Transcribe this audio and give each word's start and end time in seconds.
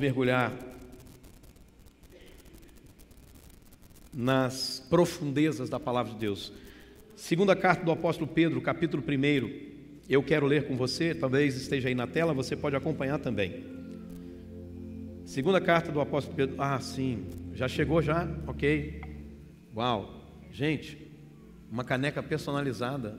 mergulhar 0.00 0.52
nas 4.14 4.78
profundezas 4.88 5.68
da 5.68 5.80
palavra 5.80 6.12
de 6.12 6.20
Deus. 6.20 6.52
Segunda 7.16 7.56
carta 7.56 7.84
do 7.84 7.90
apóstolo 7.90 8.28
Pedro, 8.28 8.60
capítulo 8.60 9.02
1, 9.02 9.50
eu 10.08 10.22
quero 10.22 10.46
ler 10.46 10.68
com 10.68 10.76
você, 10.76 11.16
talvez 11.16 11.56
esteja 11.56 11.88
aí 11.88 11.96
na 11.96 12.06
tela, 12.06 12.32
você 12.32 12.54
pode 12.54 12.76
acompanhar 12.76 13.18
também. 13.18 13.64
Segunda 15.24 15.60
carta 15.60 15.90
do 15.90 16.00
apóstolo 16.00 16.36
Pedro, 16.36 16.54
ah, 16.62 16.78
sim, 16.78 17.26
já 17.52 17.66
chegou 17.66 18.00
já? 18.00 18.28
Ok. 18.46 19.00
Uau, 19.74 20.30
gente, 20.52 20.96
uma 21.68 21.82
caneca 21.82 22.22
personalizada 22.22 23.18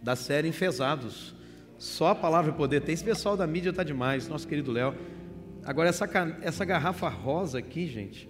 da 0.00 0.14
série 0.14 0.46
Enfesados. 0.46 1.34
Só 1.76 2.10
a 2.10 2.14
palavra 2.14 2.52
e 2.52 2.54
poder. 2.54 2.82
Tem 2.82 2.92
esse 2.92 3.02
pessoal 3.02 3.36
da 3.36 3.48
mídia 3.48 3.70
está 3.70 3.82
demais, 3.82 4.28
nosso 4.28 4.46
querido 4.46 4.70
Léo. 4.70 4.94
Agora, 5.66 5.88
essa, 5.88 6.08
essa 6.42 6.64
garrafa 6.64 7.08
rosa 7.08 7.58
aqui, 7.58 7.86
gente, 7.86 8.28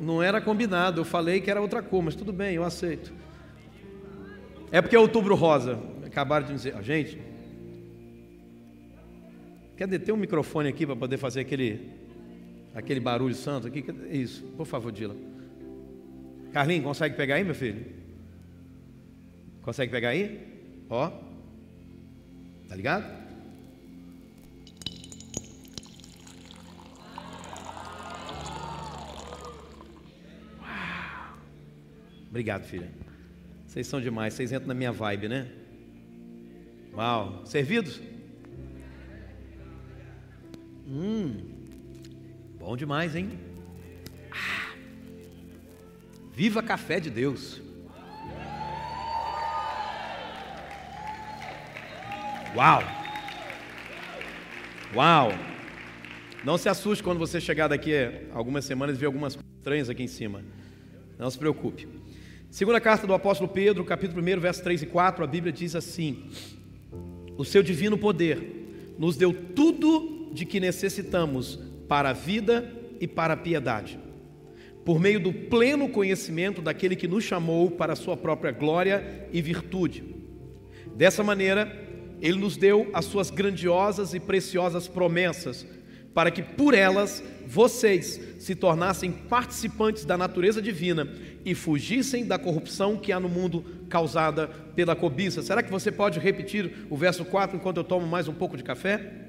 não 0.00 0.22
era 0.22 0.40
combinado. 0.40 1.00
Eu 1.00 1.04
falei 1.04 1.40
que 1.40 1.50
era 1.50 1.60
outra 1.60 1.82
cor, 1.82 2.02
mas 2.02 2.14
tudo 2.14 2.32
bem, 2.32 2.54
eu 2.54 2.64
aceito. 2.64 3.12
É 4.70 4.80
porque 4.80 4.96
é 4.96 4.98
outubro 4.98 5.34
rosa. 5.34 5.78
Acabaram 6.04 6.46
de 6.46 6.52
dizer, 6.52 6.80
gente. 6.82 7.20
Quer 9.76 9.88
deter 9.88 10.14
um 10.14 10.18
microfone 10.18 10.68
aqui 10.68 10.86
para 10.86 10.94
poder 10.94 11.16
fazer 11.16 11.40
aquele, 11.40 11.90
aquele 12.74 13.00
barulho 13.00 13.34
santo 13.34 13.66
aqui? 13.66 13.84
Isso, 14.10 14.44
por 14.56 14.66
favor, 14.66 14.92
Dila. 14.92 15.16
Carlinhos, 16.52 16.84
consegue 16.84 17.16
pegar 17.16 17.36
aí, 17.36 17.44
meu 17.44 17.54
filho? 17.54 17.84
Consegue 19.62 19.90
pegar 19.90 20.10
aí? 20.10 20.38
Ó. 20.88 21.10
Tá 22.68 22.76
ligado? 22.76 23.21
Obrigado, 32.32 32.64
filha. 32.64 32.90
Vocês 33.66 33.86
são 33.86 34.00
demais, 34.00 34.32
vocês 34.32 34.52
entram 34.52 34.68
na 34.68 34.72
minha 34.72 34.90
vibe, 34.90 35.28
né? 35.28 35.48
Uau, 36.94 37.44
servidos? 37.44 38.00
Hum, 40.88 41.36
bom 42.58 42.74
demais, 42.74 43.14
hein? 43.14 43.38
Ah, 44.30 44.74
viva 46.32 46.62
café 46.62 46.98
de 46.98 47.10
Deus. 47.10 47.60
Uau! 52.56 52.82
Uau! 54.94 55.32
Não 56.42 56.56
se 56.56 56.70
assuste 56.70 57.04
quando 57.04 57.18
você 57.18 57.38
chegar 57.42 57.68
daqui 57.68 57.92
algumas 58.32 58.64
semanas 58.64 58.96
e 58.96 58.98
ver 58.98 59.04
algumas 59.04 59.38
estranhas 59.58 59.90
aqui 59.90 60.02
em 60.02 60.08
cima. 60.08 60.42
Não 61.18 61.30
se 61.30 61.38
preocupe. 61.38 61.91
Segunda 62.52 62.78
carta 62.82 63.06
do 63.06 63.14
apóstolo 63.14 63.48
Pedro, 63.48 63.82
capítulo 63.82 64.20
1, 64.20 64.38
versos 64.38 64.62
3 64.62 64.82
e 64.82 64.86
4, 64.86 65.24
a 65.24 65.26
Bíblia 65.26 65.50
diz 65.50 65.74
assim: 65.74 66.28
O 67.38 67.46
seu 67.46 67.62
divino 67.62 67.96
poder 67.96 68.94
nos 68.98 69.16
deu 69.16 69.32
tudo 69.32 70.28
de 70.34 70.44
que 70.44 70.60
necessitamos 70.60 71.58
para 71.88 72.10
a 72.10 72.12
vida 72.12 72.70
e 73.00 73.08
para 73.08 73.32
a 73.32 73.38
piedade, 73.38 73.98
por 74.84 75.00
meio 75.00 75.18
do 75.18 75.32
pleno 75.32 75.88
conhecimento 75.88 76.60
daquele 76.60 76.94
que 76.94 77.08
nos 77.08 77.24
chamou 77.24 77.70
para 77.70 77.94
a 77.94 77.96
sua 77.96 78.18
própria 78.18 78.52
glória 78.52 79.26
e 79.32 79.40
virtude. 79.40 80.04
Dessa 80.94 81.24
maneira, 81.24 81.74
ele 82.20 82.38
nos 82.38 82.58
deu 82.58 82.90
as 82.92 83.06
suas 83.06 83.30
grandiosas 83.30 84.12
e 84.12 84.20
preciosas 84.20 84.86
promessas, 84.86 85.66
para 86.12 86.30
que 86.30 86.42
por 86.42 86.74
elas 86.74 87.24
vocês 87.46 88.20
se 88.38 88.54
tornassem 88.54 89.10
participantes 89.10 90.04
da 90.04 90.18
natureza 90.18 90.60
divina 90.60 91.08
e 91.44 91.54
fugissem 91.54 92.24
da 92.24 92.38
corrupção 92.38 92.96
que 92.96 93.12
há 93.12 93.18
no 93.18 93.28
mundo 93.28 93.64
causada 93.88 94.48
pela 94.48 94.94
cobiça. 94.94 95.42
Será 95.42 95.62
que 95.62 95.70
você 95.70 95.90
pode 95.90 96.18
repetir 96.18 96.86
o 96.88 96.96
verso 96.96 97.24
4 97.24 97.56
enquanto 97.56 97.78
eu 97.78 97.84
tomo 97.84 98.06
mais 98.06 98.28
um 98.28 98.34
pouco 98.34 98.56
de 98.56 98.62
café? 98.62 99.22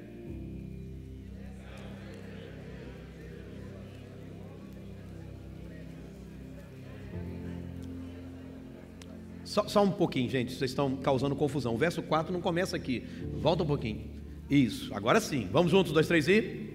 Só, 9.44 9.68
só, 9.68 9.84
um 9.84 9.90
pouquinho, 9.90 10.28
gente, 10.28 10.52
vocês 10.52 10.72
estão 10.72 10.96
causando 10.96 11.36
confusão. 11.36 11.74
O 11.74 11.78
verso 11.78 12.02
4 12.02 12.32
não 12.32 12.40
começa 12.40 12.74
aqui. 12.74 13.04
Volta 13.34 13.62
um 13.62 13.66
pouquinho. 13.66 14.00
Isso, 14.50 14.92
agora 14.92 15.20
sim. 15.20 15.48
Vamos 15.52 15.70
juntos, 15.70 15.92
dois, 15.92 16.08
três 16.08 16.26
e. 16.26 16.73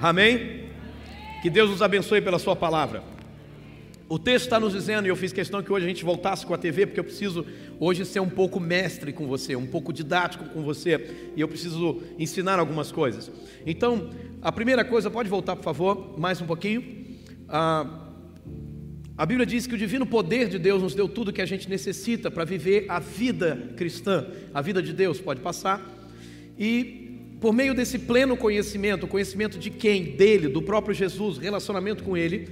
Amém? 0.00 0.70
Que 1.42 1.50
Deus 1.50 1.68
nos 1.68 1.82
abençoe 1.82 2.22
pela 2.22 2.38
Sua 2.38 2.56
palavra. 2.56 3.02
O 4.08 4.18
texto 4.18 4.46
está 4.46 4.58
nos 4.58 4.72
dizendo, 4.72 5.04
e 5.04 5.10
eu 5.10 5.14
fiz 5.14 5.30
questão 5.30 5.62
que 5.62 5.70
hoje 5.70 5.84
a 5.84 5.88
gente 5.88 6.02
voltasse 6.06 6.46
com 6.46 6.54
a 6.54 6.58
TV, 6.58 6.86
porque 6.86 7.00
eu 7.00 7.04
preciso 7.04 7.44
hoje 7.78 8.06
ser 8.06 8.18
um 8.18 8.28
pouco 8.28 8.58
mestre 8.58 9.12
com 9.12 9.26
você, 9.26 9.54
um 9.54 9.66
pouco 9.66 9.92
didático 9.92 10.46
com 10.46 10.62
você, 10.62 11.30
e 11.36 11.40
eu 11.42 11.46
preciso 11.46 12.02
ensinar 12.18 12.58
algumas 12.58 12.90
coisas. 12.90 13.30
Então, 13.66 14.08
a 14.40 14.50
primeira 14.50 14.86
coisa, 14.86 15.10
pode 15.10 15.28
voltar 15.28 15.54
por 15.54 15.64
favor, 15.64 16.18
mais 16.18 16.40
um 16.40 16.46
pouquinho. 16.46 16.82
Ah, 17.46 18.08
a 19.18 19.26
Bíblia 19.26 19.44
diz 19.44 19.66
que 19.66 19.74
o 19.74 19.78
divino 19.78 20.06
poder 20.06 20.48
de 20.48 20.58
Deus 20.58 20.82
nos 20.82 20.94
deu 20.94 21.10
tudo 21.10 21.30
que 21.30 21.42
a 21.42 21.46
gente 21.46 21.68
necessita 21.68 22.30
para 22.30 22.46
viver 22.46 22.86
a 22.88 22.98
vida 22.98 23.74
cristã, 23.76 24.26
a 24.54 24.62
vida 24.62 24.82
de 24.82 24.94
Deus, 24.94 25.20
pode 25.20 25.40
passar. 25.40 25.86
E 26.58 27.09
por 27.40 27.52
meio 27.52 27.74
desse 27.74 27.98
pleno 27.98 28.36
conhecimento, 28.36 29.06
conhecimento 29.06 29.58
de 29.58 29.70
quem? 29.70 30.16
Dele, 30.16 30.48
do 30.48 30.60
próprio 30.60 30.94
Jesus, 30.94 31.38
relacionamento 31.38 32.04
com 32.04 32.16
Ele, 32.16 32.48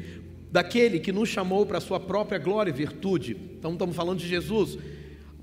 daquele 0.50 0.98
que 0.98 1.12
nos 1.12 1.28
chamou 1.28 1.66
para 1.66 1.78
a 1.78 1.80
sua 1.80 2.00
própria 2.00 2.38
glória 2.38 2.70
e 2.70 2.74
virtude. 2.74 3.36
Então 3.58 3.72
estamos 3.72 3.94
falando 3.94 4.18
de 4.18 4.26
Jesus. 4.26 4.78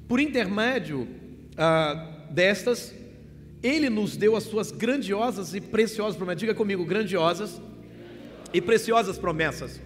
Por 0.07 0.19
intermédio 0.19 1.07
ah, 1.55 2.25
destas, 2.31 2.93
Ele 3.61 3.89
nos 3.89 4.17
deu 4.17 4.35
as 4.35 4.43
suas 4.43 4.71
grandiosas 4.71 5.53
e 5.53 5.61
preciosas 5.61 6.17
promessas. 6.17 6.39
Diga 6.39 6.55
comigo, 6.55 6.83
grandiosas 6.83 7.61
e 8.51 8.59
preciosas 8.59 9.17
promessas 9.17 9.79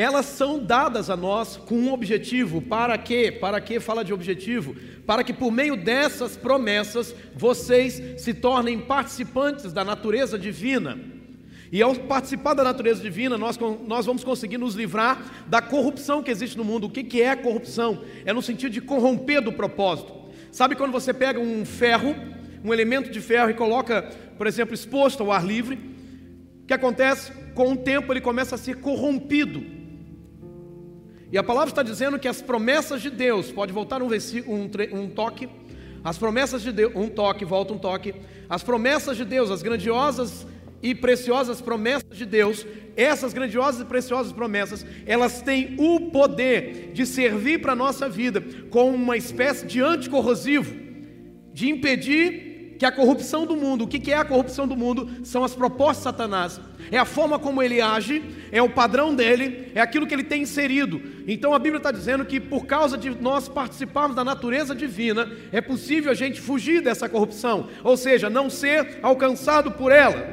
elas 0.00 0.24
são 0.24 0.58
dadas 0.58 1.10
a 1.10 1.16
nós 1.16 1.58
com 1.58 1.74
um 1.74 1.92
objetivo. 1.92 2.62
Para 2.62 2.96
quê? 2.96 3.30
Para 3.30 3.60
que 3.60 3.78
fala 3.78 4.02
de 4.02 4.14
objetivo? 4.14 4.74
Para 5.04 5.22
que 5.22 5.30
por 5.30 5.52
meio 5.52 5.76
dessas 5.76 6.38
promessas 6.38 7.14
vocês 7.34 8.18
se 8.18 8.32
tornem 8.32 8.80
participantes 8.80 9.74
da 9.74 9.84
natureza 9.84 10.38
divina. 10.38 10.98
E 11.70 11.82
ao 11.82 11.94
participar 11.94 12.54
da 12.54 12.64
natureza 12.64 13.02
divina, 13.02 13.36
nós, 13.36 13.58
nós 13.86 14.06
vamos 14.06 14.24
conseguir 14.24 14.56
nos 14.56 14.74
livrar 14.74 15.44
da 15.46 15.60
corrupção 15.60 16.22
que 16.22 16.30
existe 16.30 16.56
no 16.56 16.64
mundo. 16.64 16.86
O 16.86 16.90
que, 16.90 17.04
que 17.04 17.20
é 17.20 17.36
corrupção? 17.36 18.02
É 18.24 18.32
no 18.32 18.40
sentido 18.40 18.72
de 18.72 18.80
corromper 18.80 19.42
do 19.42 19.52
propósito. 19.52 20.14
Sabe 20.50 20.76
quando 20.76 20.92
você 20.92 21.12
pega 21.12 21.38
um 21.38 21.62
ferro, 21.66 22.16
um 22.64 22.72
elemento 22.72 23.10
de 23.10 23.20
ferro 23.20 23.50
e 23.50 23.54
coloca, 23.54 24.00
por 24.38 24.46
exemplo, 24.46 24.72
exposto 24.74 25.22
ao 25.22 25.30
ar 25.30 25.44
livre? 25.44 25.78
O 26.62 26.66
que 26.66 26.72
acontece? 26.72 27.32
Com 27.54 27.72
o 27.72 27.76
tempo 27.76 28.10
ele 28.14 28.22
começa 28.22 28.54
a 28.54 28.58
ser 28.58 28.76
corrompido. 28.76 29.79
E 31.32 31.38
a 31.38 31.42
palavra 31.42 31.70
está 31.70 31.82
dizendo 31.82 32.18
que 32.18 32.26
as 32.26 32.42
promessas 32.42 33.00
de 33.00 33.08
Deus, 33.08 33.52
pode 33.52 33.72
voltar 33.72 34.02
um, 34.02 34.08
um, 34.08 35.00
um 35.00 35.08
toque, 35.08 35.48
as 36.02 36.18
promessas 36.18 36.62
de 36.62 36.72
Deus, 36.72 36.92
um 36.96 37.08
toque, 37.08 37.44
volta 37.44 37.72
um 37.72 37.78
toque, 37.78 38.14
as 38.48 38.62
promessas 38.62 39.16
de 39.16 39.24
Deus, 39.24 39.50
as 39.50 39.62
grandiosas 39.62 40.46
e 40.82 40.94
preciosas 40.94 41.60
promessas 41.60 42.16
de 42.16 42.24
Deus, 42.24 42.66
essas 42.96 43.32
grandiosas 43.32 43.82
e 43.82 43.84
preciosas 43.84 44.32
promessas, 44.32 44.84
elas 45.06 45.40
têm 45.40 45.76
o 45.78 46.10
poder 46.10 46.90
de 46.92 47.06
servir 47.06 47.60
para 47.60 47.72
a 47.72 47.76
nossa 47.76 48.08
vida 48.08 48.42
como 48.70 48.94
uma 48.96 49.16
espécie 49.16 49.66
de 49.66 49.80
anticorrosivo, 49.80 50.74
de 51.52 51.68
impedir 51.68 52.49
que 52.80 52.86
a 52.86 52.90
corrupção 52.90 53.44
do 53.44 53.54
mundo, 53.54 53.84
o 53.84 53.86
que 53.86 54.10
é 54.10 54.16
a 54.16 54.24
corrupção 54.24 54.66
do 54.66 54.74
mundo? 54.74 55.06
São 55.22 55.44
as 55.44 55.54
propostas 55.54 55.98
de 55.98 56.02
Satanás, 56.04 56.58
é 56.90 56.96
a 56.96 57.04
forma 57.04 57.38
como 57.38 57.62
ele 57.62 57.78
age, 57.78 58.22
é 58.50 58.62
o 58.62 58.70
padrão 58.70 59.14
dele, 59.14 59.70
é 59.74 59.82
aquilo 59.82 60.06
que 60.06 60.14
ele 60.14 60.24
tem 60.24 60.40
inserido. 60.40 60.98
Então 61.28 61.52
a 61.52 61.58
Bíblia 61.58 61.76
está 61.76 61.92
dizendo 61.92 62.24
que 62.24 62.40
por 62.40 62.64
causa 62.64 62.96
de 62.96 63.10
nós 63.10 63.50
participarmos 63.50 64.16
da 64.16 64.24
natureza 64.24 64.74
divina, 64.74 65.30
é 65.52 65.60
possível 65.60 66.10
a 66.10 66.14
gente 66.14 66.40
fugir 66.40 66.80
dessa 66.80 67.06
corrupção, 67.06 67.68
ou 67.84 67.98
seja, 67.98 68.30
não 68.30 68.48
ser 68.48 68.98
alcançado 69.02 69.72
por 69.72 69.92
ela. 69.92 70.26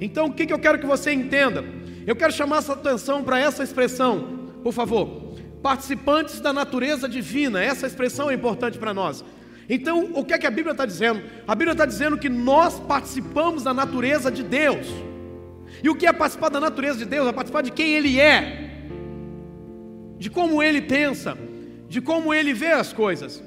Então 0.00 0.28
o 0.28 0.32
que 0.32 0.50
eu 0.50 0.58
quero 0.58 0.78
que 0.78 0.86
você 0.86 1.12
entenda? 1.12 1.62
Eu 2.06 2.16
quero 2.16 2.32
chamar 2.32 2.60
essa 2.60 2.72
atenção 2.72 3.22
para 3.22 3.38
essa 3.38 3.62
expressão, 3.62 4.48
por 4.62 4.72
favor. 4.72 5.34
Participantes 5.62 6.40
da 6.40 6.54
natureza 6.54 7.06
divina, 7.06 7.62
essa 7.62 7.86
expressão 7.86 8.30
é 8.30 8.34
importante 8.34 8.78
para 8.78 8.94
nós. 8.94 9.22
Então, 9.68 10.10
o 10.14 10.24
que 10.24 10.34
é 10.34 10.38
que 10.38 10.46
a 10.46 10.50
Bíblia 10.50 10.72
está 10.72 10.84
dizendo? 10.84 11.22
A 11.46 11.54
Bíblia 11.54 11.72
está 11.72 11.86
dizendo 11.86 12.18
que 12.18 12.28
nós 12.28 12.78
participamos 12.80 13.62
da 13.62 13.72
natureza 13.72 14.30
de 14.30 14.42
Deus. 14.42 14.86
E 15.82 15.88
o 15.88 15.94
que 15.94 16.06
é 16.06 16.12
participar 16.12 16.50
da 16.50 16.60
natureza 16.60 16.98
de 16.98 17.04
Deus? 17.04 17.26
É 17.26 17.32
participar 17.32 17.62
de 17.62 17.72
quem 17.72 17.94
Ele 17.94 18.20
é, 18.20 18.70
de 20.18 20.30
como 20.30 20.62
Ele 20.62 20.82
pensa, 20.82 21.36
de 21.88 22.00
como 22.00 22.32
Ele 22.32 22.52
vê 22.52 22.72
as 22.72 22.92
coisas. 22.92 23.42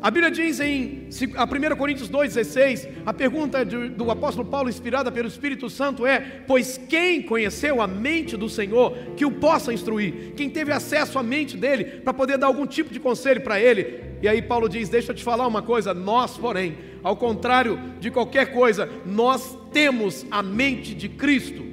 A 0.00 0.10
Bíblia 0.10 0.32
diz 0.32 0.58
em 0.58 1.06
1 1.10 1.76
Coríntios 1.76 2.10
2,16, 2.10 2.88
a 3.06 3.14
pergunta 3.14 3.64
do 3.64 4.10
apóstolo 4.10 4.48
Paulo, 4.48 4.68
inspirada 4.68 5.12
pelo 5.12 5.28
Espírito 5.28 5.70
Santo, 5.70 6.04
é: 6.04 6.18
Pois 6.44 6.76
quem 6.88 7.22
conheceu 7.22 7.80
a 7.80 7.86
mente 7.86 8.36
do 8.36 8.48
Senhor 8.48 8.96
que 9.16 9.24
o 9.24 9.30
possa 9.30 9.72
instruir? 9.72 10.32
Quem 10.34 10.50
teve 10.50 10.72
acesso 10.72 11.20
à 11.20 11.22
mente 11.22 11.56
dele 11.56 11.84
para 11.84 12.12
poder 12.12 12.36
dar 12.36 12.48
algum 12.48 12.66
tipo 12.66 12.92
de 12.92 12.98
conselho 12.98 13.42
para 13.42 13.60
ele? 13.60 14.11
E 14.22 14.28
aí 14.28 14.40
Paulo 14.40 14.68
diz: 14.68 14.88
Deixa 14.88 15.10
eu 15.10 15.16
te 15.16 15.24
falar 15.24 15.46
uma 15.46 15.60
coisa, 15.60 15.92
nós, 15.92 16.38
porém, 16.38 16.78
ao 17.02 17.16
contrário 17.16 17.78
de 17.98 18.10
qualquer 18.10 18.52
coisa, 18.52 18.88
nós 19.04 19.58
temos 19.72 20.24
a 20.30 20.42
mente 20.42 20.94
de 20.94 21.08
Cristo. 21.08 21.64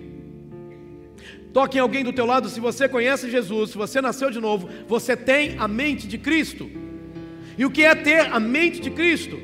Toque 1.54 1.78
em 1.78 1.82
alguém 1.82 2.04
do 2.04 2.12
teu 2.12 2.26
lado, 2.26 2.50
se 2.50 2.60
você 2.60 2.90
conhece 2.90 3.30
Jesus, 3.30 3.72
se 3.72 3.78
você 3.78 4.02
nasceu 4.02 4.30
de 4.32 4.40
novo, 4.40 4.68
você 4.88 5.16
tem 5.16 5.58
a 5.60 5.68
mente 5.68 6.08
de 6.08 6.18
Cristo. 6.18 6.70
E 7.58 7.66
o 7.66 7.72
que 7.72 7.84
é 7.84 7.94
ter 7.94 8.32
a 8.32 8.40
mente 8.40 8.80
de 8.80 8.90
Cristo? 8.90 9.40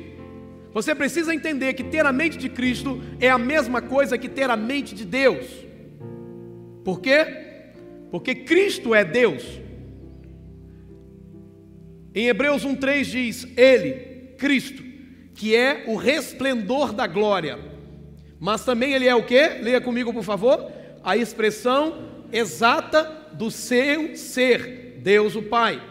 Você 0.72 0.94
precisa 0.94 1.34
entender 1.34 1.74
que 1.74 1.84
ter 1.84 2.04
a 2.04 2.12
mente 2.12 2.36
de 2.36 2.48
Cristo 2.48 3.00
é 3.20 3.30
a 3.30 3.38
mesma 3.38 3.80
coisa 3.80 4.18
que 4.18 4.28
ter 4.28 4.50
a 4.50 4.56
mente 4.56 4.94
de 4.94 5.04
Deus. 5.04 5.46
Por 6.84 7.00
quê? 7.00 7.26
Porque 8.10 8.34
Cristo 8.34 8.94
é 8.94 9.04
Deus. 9.04 9.42
Em 12.16 12.28
Hebreus 12.28 12.64
1,3 12.64 13.04
diz: 13.04 13.46
Ele, 13.58 14.32
Cristo, 14.38 14.82
que 15.34 15.54
é 15.54 15.84
o 15.86 15.96
resplendor 15.96 16.94
da 16.94 17.06
glória, 17.06 17.58
mas 18.40 18.64
também 18.64 18.94
Ele 18.94 19.06
é 19.06 19.14
o 19.14 19.26
que? 19.26 19.48
Leia 19.60 19.82
comigo, 19.82 20.14
por 20.14 20.24
favor. 20.24 20.72
A 21.04 21.14
expressão 21.14 22.26
exata 22.32 23.28
do 23.34 23.50
seu 23.50 24.16
ser, 24.16 24.98
Deus 25.02 25.36
o 25.36 25.42
Pai. 25.42 25.82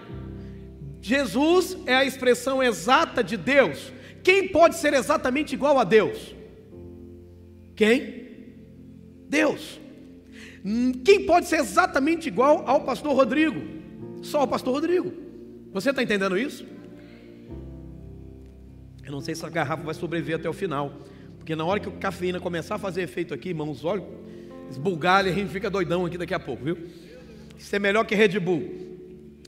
Jesus 0.99 1.77
é 1.85 1.93
a 1.93 2.03
expressão 2.03 2.63
exata 2.63 3.23
de 3.23 3.37
Deus. 3.37 3.93
Quem 4.23 4.47
pode 4.47 4.77
ser 4.77 4.95
exatamente 4.95 5.53
igual 5.53 5.77
a 5.77 5.83
Deus? 5.83 6.35
Quem? 7.75 8.25
Deus. 9.29 9.79
Quem 11.03 11.27
pode 11.27 11.45
ser 11.45 11.57
exatamente 11.57 12.27
igual 12.27 12.63
ao 12.65 12.81
pastor 12.81 13.13
Rodrigo? 13.13 13.61
Só 14.23 14.41
o 14.41 14.47
pastor 14.47 14.73
Rodrigo. 14.73 15.24
Você 15.75 15.89
está 15.89 16.01
entendendo 16.01 16.37
isso? 16.37 16.65
Eu 19.05 19.11
não 19.11 19.19
sei 19.19 19.35
se 19.35 19.45
a 19.45 19.49
garrafa 19.49 19.83
vai 19.83 19.93
sobreviver 19.93 20.37
até 20.37 20.49
o 20.49 20.53
final. 20.53 21.01
Porque 21.37 21.53
na 21.53 21.65
hora 21.65 21.81
que 21.81 21.89
a 21.89 21.91
cafeína 21.91 22.39
começar 22.39 22.75
a 22.75 22.77
fazer 22.77 23.01
efeito 23.01 23.33
aqui, 23.33 23.49
irmãos, 23.49 23.83
olha, 23.83 24.01
esbulgalha, 24.71 25.29
a 25.29 25.35
gente 25.35 25.49
fica 25.49 25.69
doidão 25.69 26.05
aqui 26.05 26.17
daqui 26.17 26.33
a 26.33 26.39
pouco, 26.39 26.63
viu? 26.63 26.77
Isso 27.57 27.75
é 27.75 27.77
melhor 27.77 28.05
que 28.05 28.15
Red 28.15 28.39
Bull. 28.39 28.63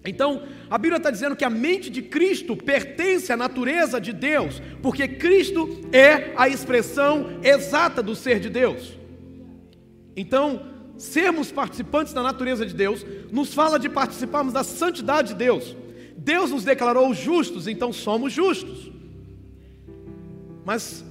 Então, 0.03 0.43
a 0.69 0.77
Bíblia 0.77 0.97
está 0.97 1.09
dizendo 1.09 1.33
que 1.33 1.45
a 1.45 1.49
mente 1.49 1.89
de 1.89 2.01
Cristo 2.01 2.57
pertence 2.57 3.31
à 3.31 3.37
natureza 3.37 4.01
de 4.01 4.11
Deus, 4.11 4.61
porque 4.81 5.07
Cristo 5.07 5.79
é 5.93 6.33
a 6.35 6.49
expressão 6.49 7.39
exata 7.41 8.03
do 8.03 8.13
ser 8.13 8.41
de 8.41 8.49
Deus. 8.49 8.97
Então, 10.13 10.61
sermos 10.97 11.53
participantes 11.53 12.11
da 12.11 12.21
natureza 12.21 12.65
de 12.65 12.73
Deus 12.73 13.05
nos 13.31 13.53
fala 13.53 13.79
de 13.79 13.87
participarmos 13.87 14.51
da 14.51 14.65
santidade 14.65 15.29
de 15.29 15.35
Deus. 15.35 15.86
Deus 16.27 16.51
nos 16.51 16.65
declarou 16.65 17.13
justos, 17.13 17.69
então 17.69 17.93
somos 17.93 18.33
justos. 18.33 18.91
Mas 20.65 21.05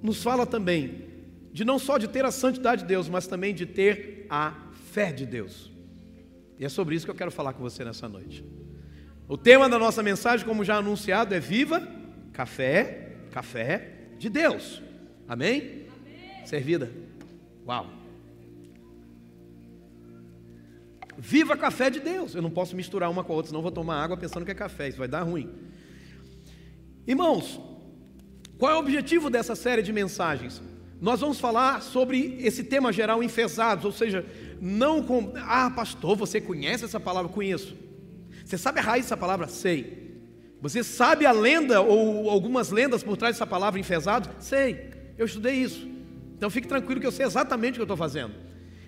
nos 0.00 0.22
fala 0.22 0.46
também 0.46 1.08
de 1.52 1.64
não 1.64 1.76
só 1.76 1.98
de 1.98 2.06
ter 2.06 2.24
a 2.24 2.30
santidade 2.30 2.82
de 2.82 2.88
Deus, 2.88 3.08
mas 3.08 3.26
também 3.26 3.52
de 3.52 3.66
ter 3.66 4.26
a 4.30 4.54
fé 4.92 5.10
de 5.10 5.26
Deus. 5.26 5.72
E 6.56 6.64
é 6.64 6.68
sobre 6.68 6.94
isso 6.94 7.04
que 7.04 7.10
eu 7.10 7.16
quero 7.16 7.32
falar 7.32 7.52
com 7.52 7.64
você 7.64 7.84
nessa 7.84 8.08
noite. 8.08 8.44
O 9.26 9.36
tema 9.36 9.68
da 9.68 9.76
nossa 9.76 10.04
mensagem, 10.04 10.46
como 10.46 10.62
já 10.64 10.76
anunciado, 10.76 11.34
é 11.34 11.40
Viva 11.40 11.82
Café, 12.32 13.16
Café 13.32 13.90
de 14.18 14.30
Deus. 14.30 14.80
Amém? 15.26 15.86
Amém. 16.06 16.46
Servida. 16.46 16.92
Uau. 17.66 18.03
Viva 21.18 21.56
café 21.56 21.90
de 21.90 22.00
Deus. 22.00 22.34
Eu 22.34 22.42
não 22.42 22.50
posso 22.50 22.74
misturar 22.74 23.10
uma 23.10 23.24
com 23.24 23.32
a 23.32 23.36
outra, 23.36 23.50
senão 23.50 23.62
vou 23.62 23.70
tomar 23.70 24.02
água 24.02 24.16
pensando 24.16 24.44
que 24.44 24.50
é 24.50 24.54
café. 24.54 24.88
Isso 24.88 24.98
vai 24.98 25.08
dar 25.08 25.22
ruim. 25.22 25.50
Irmãos, 27.06 27.60
qual 28.58 28.72
é 28.72 28.74
o 28.74 28.78
objetivo 28.78 29.30
dessa 29.30 29.54
série 29.54 29.82
de 29.82 29.92
mensagens? 29.92 30.62
Nós 31.00 31.20
vamos 31.20 31.38
falar 31.38 31.82
sobre 31.82 32.38
esse 32.40 32.64
tema 32.64 32.92
geral 32.92 33.22
enfesados, 33.22 33.84
ou 33.84 33.92
seja, 33.92 34.24
não 34.60 35.02
com. 35.02 35.32
Ah, 35.36 35.70
pastor, 35.70 36.16
você 36.16 36.40
conhece 36.40 36.84
essa 36.84 36.98
palavra? 36.98 37.30
Conheço. 37.30 37.76
Você 38.44 38.56
sabe 38.56 38.80
a 38.80 38.82
raiz 38.82 39.04
dessa 39.04 39.16
palavra? 39.16 39.48
Sei. 39.48 40.04
Você 40.60 40.82
sabe 40.82 41.26
a 41.26 41.32
lenda 41.32 41.82
ou 41.82 42.30
algumas 42.30 42.70
lendas 42.70 43.02
por 43.02 43.16
trás 43.16 43.36
dessa 43.36 43.46
palavra 43.46 43.78
enfesado? 43.78 44.30
Sei. 44.38 44.90
Eu 45.18 45.26
estudei 45.26 45.56
isso. 45.56 45.86
Então 46.36 46.48
fique 46.48 46.66
tranquilo 46.66 47.00
que 47.00 47.06
eu 47.06 47.12
sei 47.12 47.26
exatamente 47.26 47.72
o 47.72 47.74
que 47.74 47.80
eu 47.82 47.84
estou 47.84 47.96
fazendo. 47.96 48.34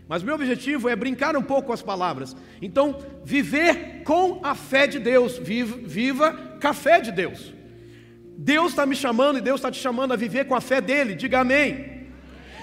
Mas 0.08 0.22
meu 0.22 0.34
objetivo 0.34 0.88
é 0.88 0.94
brincar 0.94 1.36
um 1.36 1.42
pouco 1.42 1.68
com 1.68 1.72
as 1.72 1.82
palavras. 1.82 2.36
Então, 2.62 2.96
viver 3.24 4.02
com 4.04 4.40
a 4.42 4.54
fé 4.54 4.86
de 4.86 5.00
Deus. 5.00 5.36
Viva, 5.38 5.76
viva 5.82 6.32
com 6.60 6.68
a 6.68 6.72
fé 6.72 7.00
de 7.00 7.10
Deus. 7.10 7.52
Deus 8.38 8.70
está 8.70 8.86
me 8.86 8.94
chamando 8.94 9.38
e 9.38 9.40
Deus 9.42 9.58
está 9.58 9.70
te 9.70 9.80
chamando 9.80 10.12
a 10.12 10.16
viver 10.16 10.44
com 10.44 10.54
a 10.54 10.60
fé 10.60 10.80
dele. 10.80 11.14
Diga 11.14 11.40
amém. 11.40 11.96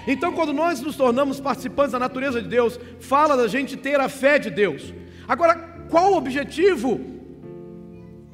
Então, 0.06 0.32
quando 0.32 0.52
nós 0.52 0.80
nos 0.80 0.96
tornamos 0.96 1.38
participantes 1.38 1.92
da 1.92 1.98
natureza 1.98 2.40
de 2.40 2.48
Deus, 2.48 2.80
fala 3.00 3.36
da 3.36 3.46
gente 3.46 3.76
ter 3.76 4.00
a 4.00 4.08
fé 4.08 4.38
de 4.38 4.50
Deus. 4.50 4.94
Agora, 5.28 5.54
qual 5.90 6.12
o 6.12 6.16
objetivo 6.16 7.00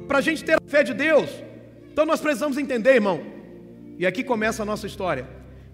para 0.07 0.19
a 0.19 0.21
gente 0.21 0.45
ter 0.45 0.55
a 0.55 0.61
fé 0.67 0.85
de 0.85 0.95
Deus? 0.95 1.31
Então, 1.93 2.07
nós 2.07 2.21
precisamos 2.21 2.59
entender, 2.59 2.95
irmão, 2.95 3.21
e 3.99 4.07
aqui 4.07 4.23
começa 4.23 4.62
a 4.62 4.67
nossa 4.67 4.87
história, 4.87 5.29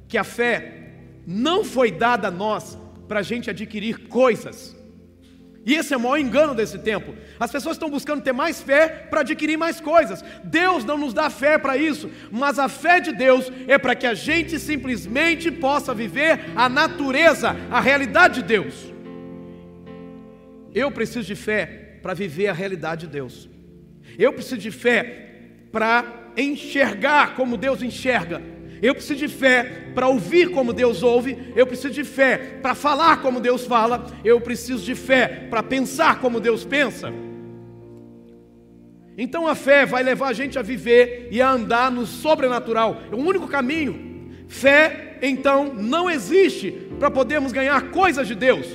que 0.09 0.17
a 0.17 0.25
fé 0.25 0.91
não 1.27 1.65
foi 1.65 1.91
dada 1.91 2.29
a 2.29 2.31
nós 2.31 2.79
para 3.09 3.21
a 3.21 3.23
gente 3.23 3.51
adquirir 3.51 4.09
coisas. 4.09 4.77
E 5.67 5.75
esse 5.75 5.93
é 5.93 5.97
o 5.97 6.01
maior 6.01 6.19
engano 6.19 6.55
desse 6.55 6.79
tempo. 6.79 7.13
As 7.41 7.51
pessoas 7.51 7.75
estão 7.75 7.91
buscando 7.91 8.23
ter 8.23 8.33
mais 8.33 8.63
fé 8.63 8.89
para 8.89 9.23
adquirir 9.23 9.57
mais 9.57 9.81
coisas. 9.81 10.25
Deus 10.45 10.85
não 10.85 10.97
nos 10.97 11.13
dá 11.13 11.29
fé 11.29 11.59
para 11.59 11.77
isso, 11.77 12.09
mas 12.31 12.57
a 12.61 12.69
fé 12.69 13.01
de 13.01 13.11
Deus 13.11 13.51
é 13.67 13.77
para 13.77 13.97
que 13.97 14.07
a 14.07 14.15
gente 14.15 14.61
simplesmente 14.61 15.51
possa 15.51 15.93
viver 15.93 16.53
a 16.55 16.69
natureza, 16.69 17.57
a 17.69 17.81
realidade 17.81 18.43
de 18.43 18.47
Deus. 18.47 18.93
Eu 20.73 20.93
preciso 20.93 21.27
de 21.27 21.35
fé 21.35 21.99
para 22.01 22.15
viver 22.15 22.47
a 22.47 22.53
realidade 22.53 23.07
de 23.07 23.13
Deus. 23.13 23.49
Eu 24.17 24.33
preciso 24.33 24.59
de 24.59 24.71
fé 24.71 25.31
para 25.73 26.31
enxergar 26.37 27.35
como 27.35 27.57
Deus 27.57 27.83
enxerga 27.83 28.41
eu 28.83 28.95
preciso 28.95 29.19
de 29.19 29.29
fé 29.29 29.91
para 29.95 30.09
ouvir 30.09 30.51
como 30.51 30.73
Deus 30.73 31.03
ouve, 31.03 31.53
eu 31.55 31.67
preciso 31.67 31.95
de 31.95 32.05
fé 32.05 32.59
para 32.61 32.75
falar 32.75 33.23
como 33.23 33.41
Deus 33.41 33.65
fala, 33.65 34.07
eu 34.25 34.41
preciso 34.41 34.85
de 34.85 34.95
fé 34.95 35.47
para 35.49 35.63
pensar 35.63 36.21
como 36.21 36.41
Deus 36.41 36.65
pensa. 36.65 37.13
Então 39.19 39.47
a 39.47 39.55
fé 39.55 39.87
vai 39.87 40.03
levar 40.03 40.29
a 40.29 40.33
gente 40.33 40.59
a 40.59 40.63
viver 40.63 41.29
e 41.31 41.41
a 41.41 41.51
andar 41.51 41.91
no 41.91 42.07
sobrenatural, 42.07 43.01
é 43.11 43.15
o 43.15 43.19
único 43.19 43.49
caminho. 43.49 44.05
Fé, 44.49 45.19
então, 45.23 45.75
não 45.75 46.09
existe 46.09 46.71
para 46.99 47.11
podermos 47.11 47.53
ganhar 47.53 47.91
coisas 47.91 48.29
de 48.29 48.35
Deus, 48.35 48.67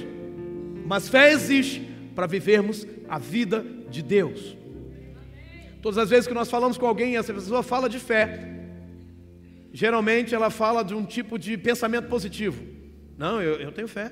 mas 0.86 1.08
fé 1.08 1.32
existe 1.32 1.88
para 2.16 2.28
vivermos 2.28 2.86
a 3.08 3.18
vida 3.18 3.66
de 3.90 4.02
Deus. 4.02 4.58
Todas 5.82 5.98
as 5.98 6.10
vezes 6.10 6.28
que 6.28 6.34
nós 6.34 6.50
falamos 6.50 6.78
com 6.78 6.86
alguém, 6.86 7.18
essa 7.18 7.34
pessoa 7.34 7.64
fala 7.64 7.88
de 7.90 8.00
fé, 8.00 8.61
geralmente 9.72 10.36
ela 10.36 10.50
fala 10.50 10.84
de 10.84 10.94
um 10.94 11.06
tipo 11.06 11.38
de 11.38 11.58
pensamento 11.58 12.08
positivo. 12.08 12.64
Não, 13.18 13.42
eu, 13.42 13.56
eu 13.56 13.72
tenho 13.72 13.88
fé. 13.88 14.12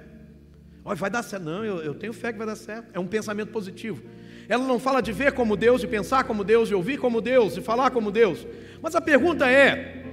Olha, 0.84 0.96
vai 0.96 1.10
dar 1.10 1.24
certo. 1.24 1.44
Não, 1.44 1.66
eu, 1.66 1.78
eu 1.78 1.94
tenho 1.94 2.14
fé 2.14 2.32
que 2.32 2.38
vai 2.38 2.48
dar 2.48 2.56
certo. 2.56 2.92
É 2.94 3.00
um 3.00 3.08
pensamento 3.08 3.52
positivo. 3.52 4.04
Ela 4.48 4.66
não 4.66 4.80
fala 4.80 5.02
de 5.02 5.12
ver 5.12 5.34
como 5.34 5.56
Deus, 5.56 5.82
de 5.82 5.88
pensar 5.88 6.24
como 6.24 6.44
Deus, 6.44 6.68
de 6.68 6.76
ouvir 6.76 6.98
como 6.98 7.22
Deus, 7.22 7.54
de 7.54 7.62
falar 7.62 7.92
como 7.92 8.12
Deus. 8.12 8.48
Mas 8.82 8.96
a 8.96 9.02
pergunta 9.02 9.50
é: 9.50 10.04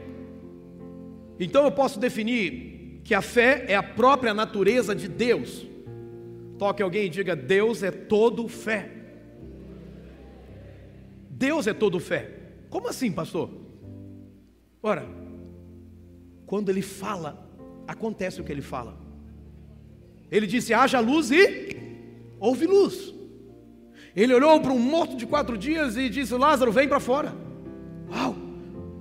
então 1.38 1.64
eu 1.64 1.72
posso 1.72 1.98
definir 1.98 3.00
que 3.04 3.14
a 3.14 3.22
fé 3.22 3.64
é 3.68 3.76
a 3.76 3.82
própria 3.82 4.34
natureza 4.34 4.94
de 4.94 5.08
Deus? 5.08 5.66
Toque 6.58 6.82
alguém 6.82 7.06
e 7.06 7.08
diga: 7.08 7.36
Deus 7.36 7.82
é 7.82 7.90
todo 7.90 8.48
fé. 8.48 8.90
Deus 11.30 11.66
é 11.66 11.72
todo 11.72 12.00
fé. 12.00 12.30
Como 12.70 12.88
assim, 12.88 13.12
pastor? 13.12 13.50
Ora, 14.82 15.06
quando 16.46 16.68
ele 16.68 16.82
fala, 16.82 17.46
acontece 17.86 18.40
o 18.40 18.44
que 18.44 18.52
ele 18.52 18.62
fala. 18.62 18.96
Ele 20.30 20.46
disse: 20.46 20.72
haja 20.72 21.00
luz 21.00 21.30
e 21.30 21.76
houve 22.38 22.66
luz. 22.66 23.14
Ele 24.14 24.32
olhou 24.32 24.60
para 24.60 24.72
um 24.72 24.78
morto 24.78 25.16
de 25.16 25.26
quatro 25.26 25.58
dias 25.58 25.96
e 25.96 26.08
disse: 26.08 26.34
Lázaro, 26.34 26.72
vem 26.72 26.88
para 26.88 27.00
fora. 27.00 27.34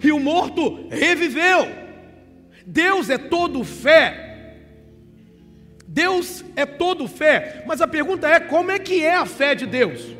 e 0.03 0.11
o 0.11 0.19
morto 0.19 0.87
reviveu. 0.89 1.67
Deus 2.65 3.09
é 3.09 3.17
todo 3.17 3.63
fé. 3.63 4.23
Deus 5.87 6.43
é 6.55 6.65
todo 6.65 7.07
fé. 7.07 7.63
Mas 7.65 7.81
a 7.81 7.87
pergunta 7.87 8.27
é: 8.27 8.39
como 8.39 8.71
é 8.71 8.79
que 8.79 9.03
é 9.03 9.15
a 9.15 9.25
fé 9.25 9.55
de 9.55 9.65
Deus? 9.65 10.15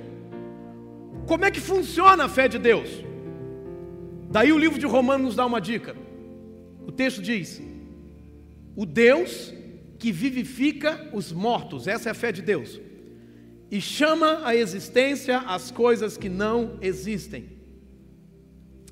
Como 1.27 1.44
é 1.44 1.51
que 1.51 1.60
funciona 1.60 2.25
a 2.25 2.29
fé 2.29 2.48
de 2.48 2.60
Deus? 2.60 2.89
Daí 4.29 4.51
o 4.51 4.58
livro 4.58 4.79
de 4.79 4.86
Romanos 4.86 5.25
nos 5.25 5.36
dá 5.36 5.46
uma 5.46 5.60
dica. 5.60 6.04
O 6.87 6.91
texto 6.91 7.21
diz: 7.21 7.61
O 8.75 8.85
Deus 8.85 9.53
que 9.97 10.11
vivifica 10.11 11.09
os 11.13 11.31
mortos, 11.31 11.87
essa 11.87 12.09
é 12.09 12.11
a 12.11 12.15
fé 12.15 12.31
de 12.31 12.41
Deus, 12.41 12.79
e 13.71 13.81
chama 13.81 14.45
à 14.45 14.55
existência 14.55 15.39
as 15.39 15.71
coisas 15.71 16.17
que 16.17 16.29
não 16.29 16.77
existem. 16.81 17.49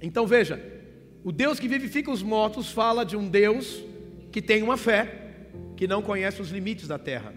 Então 0.01 0.25
veja, 0.25 0.61
o 1.23 1.31
Deus 1.31 1.59
que 1.59 1.67
vivifica 1.67 2.11
os 2.11 2.21
mortos 2.21 2.71
fala 2.71 3.05
de 3.05 3.15
um 3.15 3.29
Deus 3.29 3.83
que 4.31 4.41
tem 4.41 4.63
uma 4.63 4.75
fé, 4.75 5.37
que 5.77 5.87
não 5.87 6.01
conhece 6.01 6.41
os 6.41 6.49
limites 6.49 6.87
da 6.87 6.97
terra. 6.97 7.33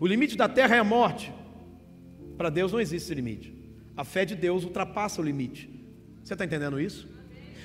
O 0.00 0.06
limite 0.06 0.36
da 0.36 0.48
terra 0.48 0.76
é 0.76 0.78
a 0.78 0.84
morte. 0.84 1.32
Para 2.36 2.48
Deus 2.48 2.72
não 2.72 2.80
existe 2.80 3.06
esse 3.06 3.14
limite. 3.14 3.54
A 3.96 4.04
fé 4.04 4.24
de 4.24 4.34
Deus 4.34 4.64
ultrapassa 4.64 5.20
o 5.20 5.24
limite. 5.24 5.68
Você 6.24 6.32
está 6.32 6.44
entendendo 6.44 6.80
isso? 6.80 7.08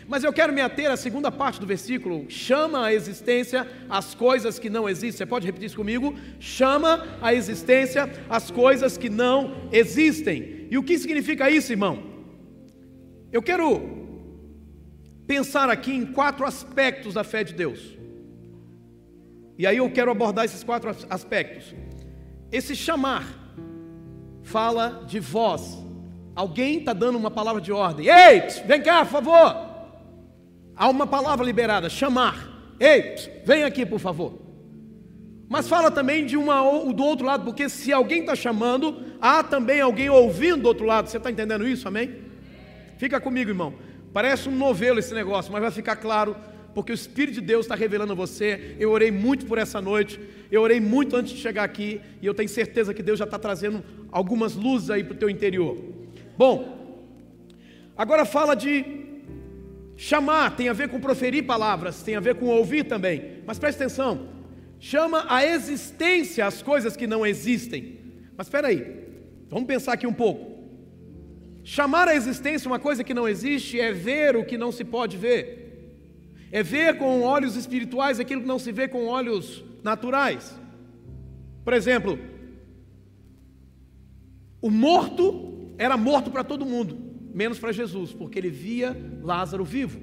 Mas 0.07 0.23
eu 0.23 0.31
quero 0.31 0.53
me 0.53 0.61
ater 0.61 0.89
à 0.89 0.95
segunda 0.95 1.29
parte 1.29 1.59
do 1.59 1.67
versículo: 1.67 2.25
chama 2.29 2.85
a 2.85 2.93
existência 2.93 3.67
as 3.89 4.15
coisas 4.15 4.57
que 4.57 4.69
não 4.69 4.87
existem. 4.87 5.17
Você 5.17 5.25
pode 5.25 5.45
repetir 5.45 5.67
isso 5.67 5.75
comigo? 5.75 6.15
Chama 6.39 7.05
a 7.21 7.33
existência 7.33 8.09
as 8.29 8.49
coisas 8.49 8.97
que 8.97 9.09
não 9.09 9.67
existem. 9.71 10.67
E 10.71 10.77
o 10.77 10.83
que 10.83 10.97
significa 10.97 11.49
isso, 11.49 11.73
irmão? 11.73 12.01
Eu 13.31 13.41
quero 13.41 13.97
pensar 15.27 15.69
aqui 15.69 15.91
em 15.91 16.05
quatro 16.05 16.45
aspectos 16.45 17.15
da 17.15 17.23
fé 17.23 17.43
de 17.43 17.53
Deus. 17.53 17.97
E 19.57 19.67
aí 19.67 19.77
eu 19.77 19.89
quero 19.91 20.11
abordar 20.11 20.45
esses 20.45 20.63
quatro 20.63 20.89
aspectos. 21.09 21.75
Esse 22.49 22.75
chamar 22.75 23.25
fala 24.41 25.03
de 25.05 25.19
voz. 25.19 25.77
Alguém 26.33 26.77
está 26.77 26.93
dando 26.93 27.17
uma 27.17 27.31
palavra 27.31 27.59
de 27.59 27.73
ordem. 27.73 28.07
Ei, 28.07 28.41
vem 28.65 28.81
cá, 28.81 29.03
por 29.03 29.11
favor. 29.11 29.66
Há 30.77 30.87
uma 30.87 31.07
palavra 31.07 31.43
liberada, 31.43 31.89
chamar. 31.89 32.75
Ei, 32.79 33.15
vem 33.43 33.63
aqui, 33.63 33.85
por 33.85 33.99
favor. 33.99 34.47
Mas 35.49 35.67
fala 35.67 35.89
também 35.89 36.25
de 36.25 36.37
uma 36.37 36.61
do 36.93 37.03
outro 37.03 37.25
lado, 37.25 37.45
porque 37.45 37.67
se 37.67 37.91
alguém 37.91 38.19
está 38.19 38.35
chamando, 38.35 39.01
há 39.19 39.41
também 39.43 39.79
alguém 39.79 40.09
ouvindo 40.09 40.63
do 40.63 40.67
outro 40.67 40.85
lado. 40.85 41.09
Você 41.09 41.17
está 41.17 41.31
entendendo 41.31 41.67
isso? 41.67 41.87
Amém? 41.87 42.17
Fica 42.97 43.19
comigo, 43.19 43.49
irmão. 43.49 43.73
Parece 44.13 44.49
um 44.49 44.55
novelo 44.55 44.99
esse 44.99 45.13
negócio, 45.13 45.51
mas 45.51 45.61
vai 45.61 45.71
ficar 45.71 45.95
claro, 45.95 46.35
porque 46.75 46.91
o 46.91 46.93
Espírito 46.93 47.35
de 47.35 47.41
Deus 47.41 47.65
está 47.65 47.75
revelando 47.75 48.11
a 48.11 48.15
você. 48.15 48.75
Eu 48.79 48.91
orei 48.91 49.09
muito 49.09 49.45
por 49.45 49.57
essa 49.57 49.81
noite, 49.81 50.19
eu 50.51 50.61
orei 50.61 50.79
muito 50.79 51.15
antes 51.15 51.33
de 51.33 51.39
chegar 51.39 51.63
aqui, 51.63 52.01
e 52.21 52.25
eu 52.25 52.33
tenho 52.33 52.49
certeza 52.49 52.93
que 52.93 53.01
Deus 53.01 53.17
já 53.17 53.25
está 53.25 53.39
trazendo 53.39 53.83
algumas 54.11 54.53
luzes 54.53 54.89
aí 54.89 55.03
para 55.03 55.13
o 55.13 55.17
teu 55.17 55.29
interior. 55.29 55.77
Bom, 56.37 57.07
agora 57.95 58.25
fala 58.25 58.53
de 58.53 59.06
Chamar 59.99 60.55
tem 60.55 60.69
a 60.69 60.73
ver 60.73 60.89
com 60.89 60.99
proferir 60.99 61.43
palavras, 61.43 62.03
tem 62.03 62.15
a 62.15 62.19
ver 62.19 62.35
com 62.35 62.45
ouvir 62.45 62.83
também. 62.83 63.41
Mas 63.47 63.57
preste 63.57 63.77
atenção: 63.77 64.29
chama 64.79 65.25
a 65.27 65.43
existência 65.43 66.45
as 66.45 66.61
coisas 66.61 66.95
que 66.95 67.07
não 67.07 67.25
existem. 67.25 67.97
Mas 68.37 68.45
espera 68.45 68.67
aí, 68.67 69.07
vamos 69.49 69.65
pensar 69.65 69.93
aqui 69.93 70.05
um 70.05 70.13
pouco. 70.13 70.55
Chamar 71.63 72.07
a 72.07 72.15
existência 72.15 72.69
uma 72.69 72.77
coisa 72.77 73.03
que 73.03 73.13
não 73.13 73.27
existe 73.27 73.79
é 73.79 73.91
ver 73.91 74.35
o 74.35 74.45
que 74.45 74.55
não 74.55 74.71
se 74.71 74.85
pode 74.85 75.17
ver, 75.17 76.05
é 76.51 76.61
ver 76.61 76.99
com 76.99 77.23
olhos 77.23 77.55
espirituais 77.55 78.19
aquilo 78.19 78.41
que 78.41 78.47
não 78.47 78.59
se 78.59 78.71
vê 78.71 78.87
com 78.87 79.07
olhos 79.07 79.65
naturais. 79.83 80.55
Por 81.65 81.73
exemplo, 81.73 82.19
o 84.61 84.69
morto 84.69 85.73
era 85.79 85.97
morto 85.97 86.29
para 86.29 86.43
todo 86.43 86.65
mundo 86.65 87.06
menos 87.37 87.59
para 87.59 87.71
Jesus, 87.71 88.11
porque 88.11 88.39
ele 88.39 88.49
via 88.49 88.97
Lázaro 89.21 89.63
vivo. 89.63 89.99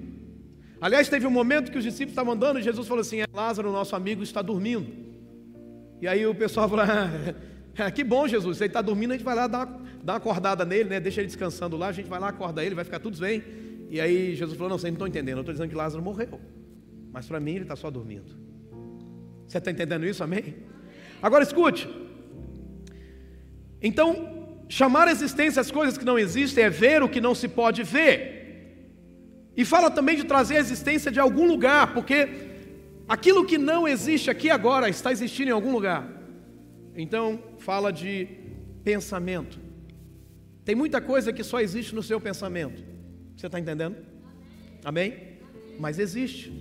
Aliás, 0.80 1.08
teve 1.08 1.26
um 1.26 1.30
momento 1.30 1.72
que 1.72 1.78
os 1.78 1.82
discípulos 1.82 2.12
estavam 2.12 2.32
andando 2.32 2.60
e 2.60 2.62
Jesus 2.62 2.86
falou 2.86 3.00
assim: 3.00 3.22
é, 3.22 3.26
Lázaro, 3.32 3.72
nosso 3.72 3.96
amigo, 3.96 4.22
está 4.22 4.40
dormindo. 4.40 4.86
E 6.00 6.06
aí 6.06 6.24
o 6.24 6.34
pessoal 6.34 6.68
falou: 6.70 6.84
ah, 6.84 7.90
que 7.90 8.04
bom, 8.04 8.28
Jesus, 8.28 8.60
ele 8.60 8.68
está 8.68 8.80
dormindo, 8.80 9.10
a 9.10 9.14
gente 9.14 9.24
vai 9.24 9.34
lá 9.34 9.48
dar, 9.48 9.66
dar 10.00 10.12
uma 10.12 10.18
acordada 10.18 10.64
nele, 10.64 10.88
né? 10.88 11.00
deixa 11.00 11.20
ele 11.20 11.26
descansando 11.26 11.76
lá, 11.76 11.88
a 11.88 11.92
gente 11.92 12.08
vai 12.08 12.20
lá 12.20 12.28
acordar 12.28 12.64
ele, 12.64 12.76
vai 12.76 12.84
ficar 12.84 13.00
tudo 13.00 13.18
bem. 13.18 13.42
E 13.90 14.00
aí 14.00 14.36
Jesus 14.36 14.56
falou: 14.56 14.70
Não, 14.70 14.78
vocês 14.78 14.92
não 14.92 14.96
estão 14.96 15.08
entendendo, 15.08 15.38
eu 15.38 15.40
estou 15.40 15.52
dizendo 15.52 15.68
que 15.68 15.74
Lázaro 15.74 16.04
morreu, 16.04 16.40
mas 17.12 17.26
para 17.26 17.40
mim 17.40 17.56
ele 17.56 17.62
está 17.62 17.74
só 17.74 17.90
dormindo. 17.90 18.30
Você 19.44 19.58
está 19.58 19.72
entendendo 19.72 20.06
isso, 20.06 20.22
amém? 20.22 20.54
Agora 21.20 21.42
escute. 21.42 21.88
Então, 23.82 24.33
Chamar 24.68 25.08
a 25.08 25.12
existência 25.12 25.60
as 25.60 25.70
coisas 25.70 25.98
que 25.98 26.04
não 26.04 26.18
existem 26.18 26.64
é 26.64 26.70
ver 26.70 27.02
o 27.02 27.08
que 27.08 27.20
não 27.20 27.34
se 27.34 27.48
pode 27.48 27.82
ver. 27.82 28.34
E 29.56 29.64
fala 29.64 29.90
também 29.90 30.16
de 30.16 30.24
trazer 30.24 30.56
a 30.56 30.60
existência 30.60 31.10
de 31.12 31.20
algum 31.20 31.46
lugar, 31.46 31.94
porque 31.94 32.28
aquilo 33.06 33.44
que 33.44 33.56
não 33.56 33.86
existe 33.86 34.30
aqui 34.30 34.50
agora 34.50 34.88
está 34.88 35.12
existindo 35.12 35.50
em 35.50 35.52
algum 35.52 35.72
lugar. 35.72 36.08
Então, 36.96 37.42
fala 37.58 37.92
de 37.92 38.26
pensamento. 38.82 39.60
Tem 40.64 40.74
muita 40.74 41.00
coisa 41.00 41.32
que 41.32 41.44
só 41.44 41.60
existe 41.60 41.94
no 41.94 42.02
seu 42.02 42.20
pensamento. 42.20 42.82
Você 43.36 43.46
está 43.46 43.60
entendendo? 43.60 43.96
Amém? 44.84 45.38
Mas 45.78 45.98
existe. 45.98 46.52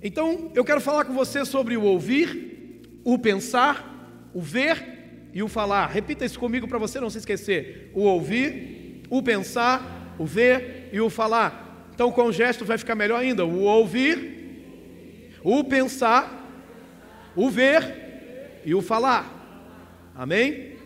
Então, 0.00 0.52
eu 0.54 0.64
quero 0.64 0.80
falar 0.80 1.04
com 1.04 1.12
você 1.12 1.44
sobre 1.44 1.76
o 1.76 1.82
ouvir, 1.82 3.00
o 3.04 3.18
pensar, 3.18 4.30
o 4.32 4.40
ver 4.40 4.97
e 5.38 5.42
o 5.42 5.46
falar. 5.46 5.86
Repita 5.86 6.24
isso 6.24 6.36
comigo 6.36 6.66
para 6.66 6.78
você 6.78 6.98
não 6.98 7.08
se 7.08 7.18
esquecer: 7.18 7.92
o 7.94 8.02
ouvir, 8.02 9.04
o 9.08 9.22
pensar, 9.22 10.16
o 10.18 10.26
ver 10.26 10.88
e 10.92 11.00
o 11.00 11.08
falar. 11.08 11.86
Então, 11.94 12.10
com 12.10 12.24
o 12.24 12.32
gesto 12.32 12.64
vai 12.64 12.76
ficar 12.76 12.96
melhor 12.96 13.20
ainda: 13.20 13.46
o 13.46 13.60
ouvir, 13.60 15.38
o 15.44 15.62
pensar, 15.62 16.44
o 17.36 17.48
ver 17.48 18.60
e 18.64 18.74
o 18.74 18.82
falar. 18.82 20.10
Amém? 20.12 20.76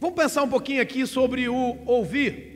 Vamos 0.00 0.16
pensar 0.16 0.42
um 0.44 0.48
pouquinho 0.48 0.80
aqui 0.80 1.06
sobre 1.06 1.46
o 1.46 1.76
ouvir. 1.84 2.48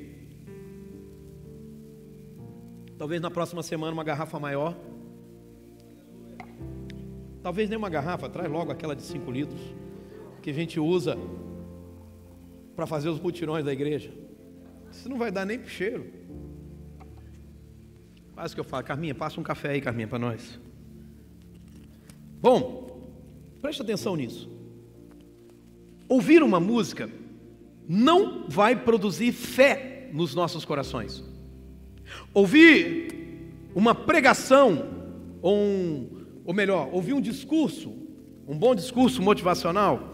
Talvez 2.97 3.21
na 3.21 3.31
próxima 3.31 3.63
semana 3.63 3.93
uma 3.93 4.05
garrafa 4.05 4.41
maior. 4.41 4.75
Talvez 7.43 7.69
nem 7.69 7.77
uma 7.77 7.91
garrafa, 7.91 8.31
traz 8.31 8.51
logo 8.51 8.73
aquela 8.73 8.97
de 8.97 9.03
5 9.03 9.31
litros 9.31 9.82
que 10.43 10.51
a 10.51 10.53
gente 10.53 10.79
usa 10.79 11.17
para 12.75 12.87
fazer 12.87 13.09
os 13.09 13.21
mutirões 13.21 13.65
da 13.65 13.73
igreja. 13.73 14.13
Isso 14.91 15.09
não 15.09 15.17
vai 15.17 15.31
dar 15.31 15.47
nem 15.47 15.59
para 15.59 15.69
cheiro. 15.69 16.07
O 18.37 18.55
que 18.55 18.61
eu 18.61 18.65
falo, 18.65 18.85
Carminha, 18.85 19.15
passa 19.15 19.41
um 19.41 19.43
café 19.43 19.71
aí, 19.71 19.81
Carminha, 19.81 20.09
para 20.09 20.19
nós. 20.19 20.59
Bom, 22.41 23.09
preste 23.61 23.83
atenção 23.83 24.17
nisso. 24.17 24.51
Ouvir 26.09 26.43
uma 26.43 26.59
música 26.59 27.09
não 27.89 28.49
vai 28.49 28.75
produzir 28.77 29.33
fé 29.33 30.11
nos 30.13 30.35
nossos 30.35 30.65
corações. 30.65 31.23
Ouvir 32.35 33.53
uma 33.75 33.95
pregação, 33.95 34.89
ou, 35.41 35.57
um, 35.57 36.09
ou 36.45 36.53
melhor, 36.53 36.89
ouvir 36.93 37.13
um 37.13 37.21
discurso, 37.21 37.95
um 38.47 38.59
bom 38.59 38.75
discurso 38.75 39.23
motivacional, 39.23 40.12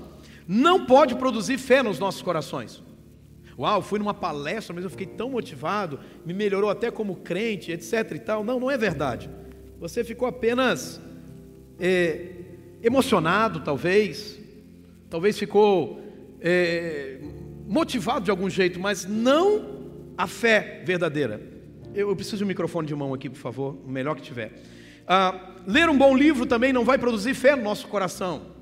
não 0.48 0.86
pode 0.86 1.14
produzir 1.14 1.58
fé 1.58 1.82
nos 1.82 1.98
nossos 1.98 2.22
corações. 2.22 2.82
Uau, 3.58 3.82
fui 3.82 3.98
numa 3.98 4.14
palestra, 4.14 4.74
mas 4.74 4.82
eu 4.82 4.88
fiquei 4.88 5.06
tão 5.06 5.28
motivado, 5.28 6.00
me 6.24 6.32
melhorou 6.32 6.70
até 6.70 6.90
como 6.90 7.16
crente, 7.16 7.70
etc 7.70 8.12
e 8.14 8.18
tal. 8.18 8.42
Não, 8.42 8.58
não 8.58 8.70
é 8.70 8.78
verdade. 8.78 9.28
Você 9.78 10.02
ficou 10.02 10.26
apenas 10.26 11.00
é, 11.78 12.30
emocionado, 12.82 13.60
talvez, 13.60 14.40
talvez 15.10 15.38
ficou 15.38 16.00
é, 16.40 17.18
motivado 17.66 18.24
de 18.24 18.30
algum 18.30 18.48
jeito, 18.48 18.80
mas 18.80 19.04
não 19.04 19.90
a 20.16 20.26
fé 20.26 20.82
verdadeira. 20.86 21.42
Eu, 21.94 22.08
eu, 22.08 22.16
preciso 22.16 22.38
de 22.38 22.44
um 22.44 22.48
microfone 22.48 22.86
de 22.86 22.94
mão 22.94 23.12
aqui, 23.12 23.28
por 23.28 23.38
favor, 23.38 23.76
o 23.84 23.90
melhor 23.90 24.14
que 24.14 24.22
tiver. 24.22 24.52
Ah, 25.06 25.56
ler 25.66 25.90
um 25.90 25.98
bom 25.98 26.16
livro 26.16 26.46
também 26.46 26.72
não 26.72 26.84
vai 26.84 26.96
produzir 26.96 27.34
fé 27.34 27.54
no 27.54 27.62
nosso 27.62 27.86
coração. 27.88 28.57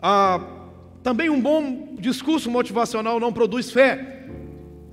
Ah, 0.00 0.40
também 1.02 1.28
um 1.30 1.40
bom 1.40 1.96
discurso 1.98 2.50
motivacional 2.50 3.18
não 3.18 3.32
produz 3.32 3.70
fé. 3.70 4.26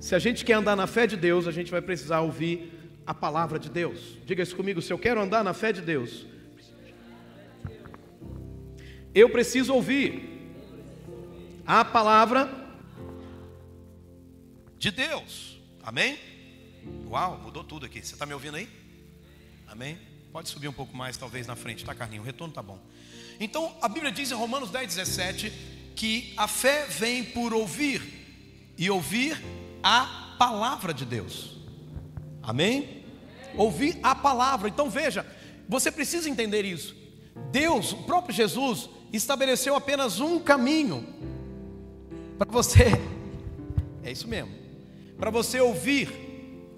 Se 0.00 0.14
a 0.14 0.18
gente 0.18 0.44
quer 0.44 0.54
andar 0.54 0.76
na 0.76 0.86
fé 0.86 1.06
de 1.06 1.16
Deus, 1.16 1.46
a 1.46 1.52
gente 1.52 1.70
vai 1.70 1.80
precisar 1.80 2.20
ouvir 2.20 2.72
a 3.06 3.14
palavra 3.14 3.58
de 3.58 3.70
Deus. 3.70 4.18
Diga 4.24 4.42
isso 4.42 4.56
comigo, 4.56 4.82
se 4.82 4.92
eu 4.92 4.98
quero 4.98 5.20
andar 5.20 5.44
na 5.44 5.54
fé 5.54 5.72
de 5.72 5.80
Deus, 5.80 6.26
eu 9.14 9.30
preciso 9.30 9.72
ouvir 9.72 10.54
a 11.66 11.84
palavra 11.84 12.50
de 14.78 14.90
Deus. 14.90 15.60
Amém? 15.82 16.18
Uau, 17.08 17.40
mudou 17.42 17.64
tudo 17.64 17.86
aqui. 17.86 18.04
Você 18.04 18.14
está 18.14 18.26
me 18.26 18.34
ouvindo 18.34 18.56
aí? 18.56 18.68
Amém? 19.66 19.98
Pode 20.32 20.48
subir 20.48 20.68
um 20.68 20.72
pouco 20.72 20.96
mais, 20.96 21.16
talvez, 21.16 21.46
na 21.46 21.56
frente, 21.56 21.84
tá, 21.84 21.94
Carlinho? 21.94 22.22
O 22.22 22.24
retorno 22.24 22.52
tá 22.52 22.62
bom. 22.62 22.78
Então, 23.38 23.74
a 23.82 23.88
Bíblia 23.88 24.10
diz 24.10 24.30
em 24.30 24.34
Romanos 24.34 24.70
10, 24.70 24.94
17, 24.94 25.52
que 25.94 26.32
a 26.36 26.48
fé 26.48 26.86
vem 26.86 27.24
por 27.24 27.52
ouvir, 27.52 28.16
e 28.78 28.90
ouvir 28.90 29.42
a 29.82 30.34
palavra 30.38 30.92
de 30.92 31.04
Deus. 31.04 31.56
Amém? 32.42 33.04
Ouvir 33.56 33.98
a 34.02 34.14
palavra. 34.14 34.68
Então, 34.68 34.90
veja, 34.90 35.26
você 35.68 35.90
precisa 35.90 36.28
entender 36.28 36.64
isso. 36.64 36.94
Deus, 37.50 37.92
o 37.92 38.02
próprio 38.04 38.34
Jesus, 38.34 38.88
estabeleceu 39.12 39.74
apenas 39.74 40.20
um 40.20 40.38
caminho 40.38 41.06
para 42.38 42.50
você, 42.50 42.84
é 44.04 44.12
isso 44.12 44.28
mesmo, 44.28 44.54
para 45.18 45.30
você 45.30 45.60
ouvir, 45.60 46.10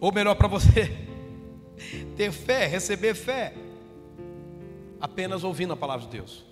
ou 0.01 0.13
melhor, 0.13 0.35
para 0.37 0.47
você 0.47 0.97
ter 2.17 2.31
fé, 2.31 2.67
receber 2.67 3.15
fé, 3.15 3.55
apenas 5.01 5.43
ouvindo 5.43 5.73
a 5.73 5.77
palavra 5.77 6.07
de 6.07 6.13
Deus. 6.13 6.48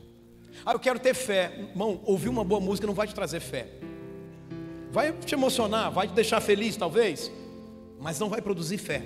Ah, 0.64 0.72
eu 0.72 0.78
quero 0.78 0.98
ter 0.98 1.14
fé, 1.14 1.52
irmão, 1.70 2.00
ouvir 2.04 2.28
uma 2.28 2.44
boa 2.44 2.60
música 2.60 2.86
não 2.86 2.94
vai 2.94 3.06
te 3.06 3.14
trazer 3.14 3.40
fé, 3.40 3.68
vai 4.90 5.12
te 5.12 5.34
emocionar, 5.34 5.90
vai 5.90 6.08
te 6.08 6.14
deixar 6.14 6.40
feliz, 6.40 6.76
talvez, 6.76 7.30
mas 8.00 8.18
não 8.18 8.28
vai 8.28 8.40
produzir 8.40 8.78
fé. 8.78 9.02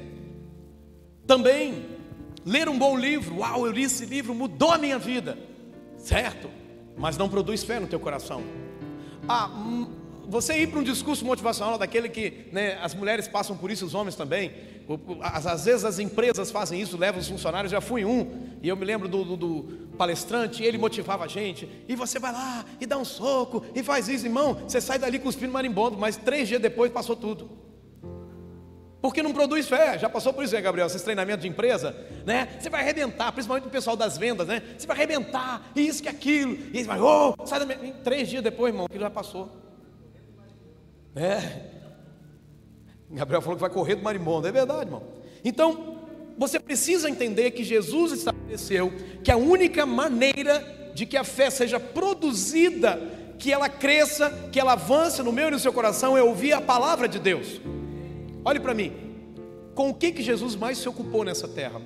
Também, 1.26 1.86
ler 2.44 2.68
um 2.68 2.78
bom 2.78 2.96
livro, 2.96 3.38
uau, 3.38 3.66
eu 3.66 3.72
li 3.72 3.84
esse 3.84 4.06
livro, 4.06 4.34
mudou 4.34 4.70
a 4.70 4.78
minha 4.78 4.98
vida, 4.98 5.38
certo? 5.96 6.60
mas 7.00 7.16
não 7.16 7.30
produz 7.30 7.64
fé 7.64 7.80
no 7.80 7.86
teu 7.86 7.98
coração. 7.98 8.42
Ah, 9.26 9.48
hum, 9.48 9.88
você 10.28 10.58
ir 10.58 10.68
para 10.68 10.78
um 10.80 10.82
discurso 10.82 11.24
motivacional 11.24 11.78
daquele 11.78 12.10
que 12.10 12.46
né, 12.52 12.78
as 12.82 12.94
mulheres 12.94 13.26
passam 13.26 13.56
por 13.56 13.70
isso, 13.70 13.86
os 13.86 13.94
homens 13.94 14.14
também. 14.14 14.52
Às, 15.22 15.64
vezes 15.64 15.84
as 15.84 15.98
empresas 15.98 16.50
fazem 16.50 16.80
isso, 16.80 16.96
levam 16.96 17.20
os 17.20 17.28
funcionários. 17.28 17.70
Já 17.70 17.80
fui 17.80 18.04
um, 18.04 18.48
e 18.62 18.68
eu 18.68 18.76
me 18.76 18.84
lembro 18.84 19.08
do, 19.08 19.24
do, 19.24 19.36
do 19.36 19.88
palestrante, 19.96 20.64
ele 20.64 20.78
motivava 20.78 21.24
a 21.24 21.28
gente. 21.28 21.68
E 21.88 21.94
você 21.94 22.18
vai 22.18 22.32
lá 22.32 22.64
e 22.80 22.86
dá 22.86 22.96
um 22.98 23.04
soco 23.04 23.64
e 23.74 23.82
faz 23.82 24.08
isso, 24.08 24.26
irmão. 24.26 24.54
Você 24.66 24.80
sai 24.80 24.98
dali 24.98 25.18
cuspindo 25.18 25.52
marimbondo, 25.52 25.96
mas 25.96 26.16
três 26.16 26.48
dias 26.48 26.60
depois 26.60 26.90
passou 26.90 27.14
tudo. 27.14 27.50
Porque 29.00 29.22
não 29.22 29.32
produz 29.32 29.66
fé. 29.66 29.98
Já 29.98 30.08
passou 30.10 30.32
por 30.32 30.44
isso, 30.44 30.54
né, 30.54 30.60
Gabriel? 30.60 30.86
Esses 30.86 31.02
treinamentos 31.02 31.42
de 31.42 31.48
empresa, 31.48 31.96
né? 32.26 32.48
Você 32.58 32.68
vai 32.68 32.82
arrebentar, 32.82 33.32
principalmente 33.32 33.66
o 33.66 33.70
pessoal 33.70 33.96
das 33.96 34.18
vendas, 34.18 34.46
né? 34.46 34.62
Você 34.76 34.86
vai 34.86 34.96
arrebentar, 34.96 35.70
isso 35.74 36.02
que 36.02 36.08
aquilo. 36.08 36.58
E 36.72 36.82
vai, 36.82 37.00
oh, 37.00 37.34
sai 37.46 37.60
da 37.60 37.66
minha... 37.66 37.94
Três 38.04 38.28
dias 38.28 38.42
depois, 38.42 38.72
irmão, 38.72 38.86
aquilo 38.86 39.02
já 39.02 39.10
passou. 39.10 39.50
É. 41.14 41.79
Gabriel 43.10 43.42
falou 43.42 43.56
que 43.56 43.60
vai 43.60 43.70
correr 43.70 43.96
do 43.96 44.02
marimbondo. 44.02 44.46
É 44.46 44.52
verdade, 44.52 44.82
irmão. 44.82 45.02
Então, 45.44 45.98
você 46.38 46.60
precisa 46.60 47.10
entender 47.10 47.50
que 47.50 47.64
Jesus 47.64 48.12
estabeleceu 48.12 48.92
que 49.22 49.30
a 49.30 49.36
única 49.36 49.84
maneira 49.84 50.92
de 50.94 51.04
que 51.06 51.16
a 51.16 51.24
fé 51.24 51.50
seja 51.50 51.80
produzida, 51.80 53.00
que 53.38 53.52
ela 53.52 53.68
cresça, 53.68 54.48
que 54.52 54.60
ela 54.60 54.72
avance 54.72 55.22
no 55.22 55.32
meu 55.32 55.48
e 55.48 55.50
no 55.50 55.58
seu 55.58 55.72
coração, 55.72 56.16
é 56.16 56.22
ouvir 56.22 56.52
a 56.52 56.60
palavra 56.60 57.08
de 57.08 57.18
Deus. 57.18 57.60
Olhe 58.44 58.60
para 58.60 58.74
mim. 58.74 58.92
Com 59.74 59.90
o 59.90 59.94
que, 59.94 60.12
que 60.12 60.22
Jesus 60.22 60.56
mais 60.56 60.78
se 60.78 60.88
ocupou 60.88 61.24
nessa 61.24 61.48
terra? 61.48 61.80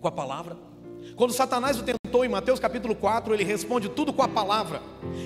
Com 0.00 0.08
a 0.08 0.12
palavra. 0.12 0.56
Quando 1.16 1.32
Satanás 1.32 1.78
o 1.78 1.82
tentou 1.82 2.24
em 2.24 2.28
Mateus 2.28 2.58
capítulo 2.60 2.94
4, 2.94 3.34
ele 3.34 3.44
responde 3.44 3.88
tudo 3.88 4.12
com 4.12 4.22
a 4.22 4.28
palavra. 4.28 4.80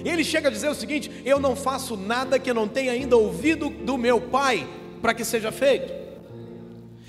Ele 0.05 0.25
chega 0.25 0.49
a 0.49 0.53
dizer 0.53 0.69
o 0.69 0.75
seguinte: 0.75 1.23
Eu 1.25 1.39
não 1.39 1.57
faço 1.57 1.97
nada 1.97 2.39
que 2.39 2.51
eu 2.51 2.55
não 2.55 2.69
tenha 2.69 2.93
ainda 2.93 3.17
ouvido 3.17 3.69
do 3.69 3.97
meu 3.97 4.21
Pai 4.21 4.67
para 5.05 5.13
que 5.13 5.23
seja 5.23 5.53
feito. 5.53 5.93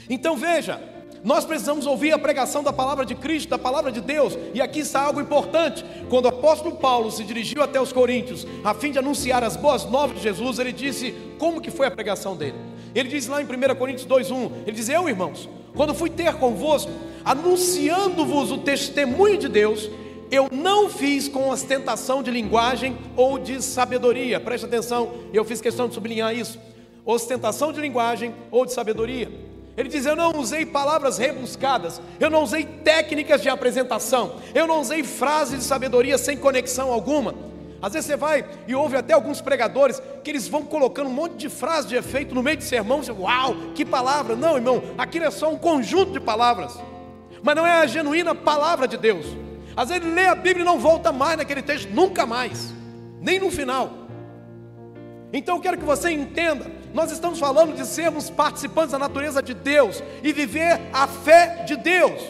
Então 0.10 0.36
veja, 0.36 0.82
nós 1.24 1.46
precisamos 1.46 1.86
ouvir 1.86 2.12
a 2.12 2.20
pregação 2.20 2.62
da 2.62 2.74
palavra 2.74 3.06
de 3.06 3.16
Cristo, 3.16 3.48
da 3.48 3.58
palavra 3.58 3.90
de 3.90 4.02
Deus, 4.02 4.38
e 4.54 4.62
aqui 4.62 4.82
está 4.82 5.02
algo 5.02 5.22
importante. 5.22 5.86
Quando 6.10 6.26
o 6.26 6.28
apóstolo 6.28 6.76
Paulo 6.76 7.10
se 7.10 7.24
dirigiu 7.24 7.64
até 7.64 7.80
os 7.80 7.94
coríntios, 7.94 8.46
a 8.66 8.74
fim 8.74 8.92
de 8.92 9.00
anunciar 9.00 9.46
as 9.46 9.56
boas 9.56 9.86
novas 9.86 10.18
de 10.18 10.24
Jesus, 10.24 10.60
ele 10.60 10.74
disse 10.74 11.16
como 11.40 11.62
que 11.62 11.72
foi 11.72 11.88
a 11.88 11.92
pregação 11.92 12.36
dele. 12.36 12.58
Ele 12.94 13.08
diz 13.08 13.28
lá 13.28 13.42
em 13.42 13.46
1 13.46 13.76
Coríntios 13.76 14.06
2:1, 14.06 14.52
ele 14.68 14.76
diz: 14.76 14.90
"Eu, 14.90 15.08
irmãos, 15.08 15.48
quando 15.74 15.96
fui 15.96 16.10
ter 16.10 16.34
convosco, 16.34 16.92
anunciando-vos 17.24 18.52
o 18.52 18.58
testemunho 18.58 19.38
de 19.38 19.48
Deus, 19.48 19.90
eu 20.30 20.50
não 20.52 20.90
fiz 20.90 21.30
com 21.30 21.48
ostentação 21.48 22.22
de 22.22 22.30
linguagem 22.30 22.98
ou 23.16 23.40
de 23.40 23.62
sabedoria. 23.62 24.38
Preste 24.38 24.66
atenção, 24.66 25.14
eu 25.32 25.46
fiz 25.46 25.62
questão 25.62 25.88
de 25.88 25.94
sublinhar 25.94 26.36
isso. 26.36 26.60
Ostentação 27.06 27.72
de 27.72 27.80
linguagem 27.80 28.34
ou 28.50 28.66
de 28.66 28.74
sabedoria. 28.74 29.32
Ele 29.78 29.90
diz: 29.90 30.06
Eu 30.06 30.16
não 30.16 30.32
usei 30.40 30.66
palavras 30.66 31.18
rebuscadas, 31.18 32.02
eu 32.20 32.30
não 32.30 32.42
usei 32.42 32.66
técnicas 32.66 33.42
de 33.42 33.50
apresentação, 33.50 34.38
eu 34.54 34.66
não 34.66 34.82
usei 34.82 35.04
frases 35.04 35.60
de 35.60 35.66
sabedoria 35.66 36.18
sem 36.18 36.38
conexão 36.38 36.92
alguma. 36.92 37.36
Às 37.82 37.94
vezes 37.94 38.08
você 38.08 38.16
vai 38.16 38.44
e 38.68 38.74
ouve 38.74 38.96
até 38.96 39.14
alguns 39.14 39.42
pregadores 39.42 40.02
que 40.24 40.32
eles 40.32 40.48
vão 40.48 40.64
colocando 40.64 41.08
um 41.08 41.14
monte 41.14 41.36
de 41.36 41.50
frases 41.50 41.88
de 41.88 41.96
efeito 41.96 42.34
no 42.34 42.42
meio 42.42 42.58
de 42.58 42.64
sermão, 42.64 43.04
você, 43.04 43.12
uau, 43.12 43.56
que 43.76 43.86
palavra! 43.86 44.36
Não, 44.36 44.56
irmão, 44.56 44.82
aquilo 44.98 45.26
é 45.26 45.32
só 45.32 45.52
um 45.52 45.58
conjunto 45.58 46.12
de 46.12 46.20
palavras, 46.20 46.80
mas 47.44 47.56
não 47.56 47.68
é 47.68 47.82
a 47.82 47.86
genuína 47.86 48.34
palavra 48.34 48.88
de 48.88 48.98
Deus. 48.98 49.26
Às 49.76 49.90
vezes 49.90 50.04
ele 50.04 50.16
lê 50.16 50.26
a 50.26 50.34
Bíblia 50.34 50.62
e 50.62 50.66
não 50.66 50.80
volta 50.80 51.12
mais 51.12 51.38
naquele 51.38 51.62
texto, 51.62 51.90
nunca 51.90 52.26
mais, 52.26 52.74
nem 53.22 53.40
no 53.40 53.52
final. 53.52 53.92
Então 55.32 55.58
eu 55.58 55.62
quero 55.62 55.78
que 55.78 55.84
você 55.84 56.10
entenda 56.10 56.66
nós 56.96 57.12
estamos 57.12 57.40
falando 57.40 57.76
de 57.76 57.86
sermos 57.86 58.30
participantes 58.30 58.94
da 58.94 58.98
natureza 58.98 59.44
de 59.44 59.54
Deus 59.54 60.02
e 60.24 60.32
viver 60.32 60.80
a 60.94 61.06
fé 61.06 61.66
de 61.66 61.76
Deus. 61.76 62.22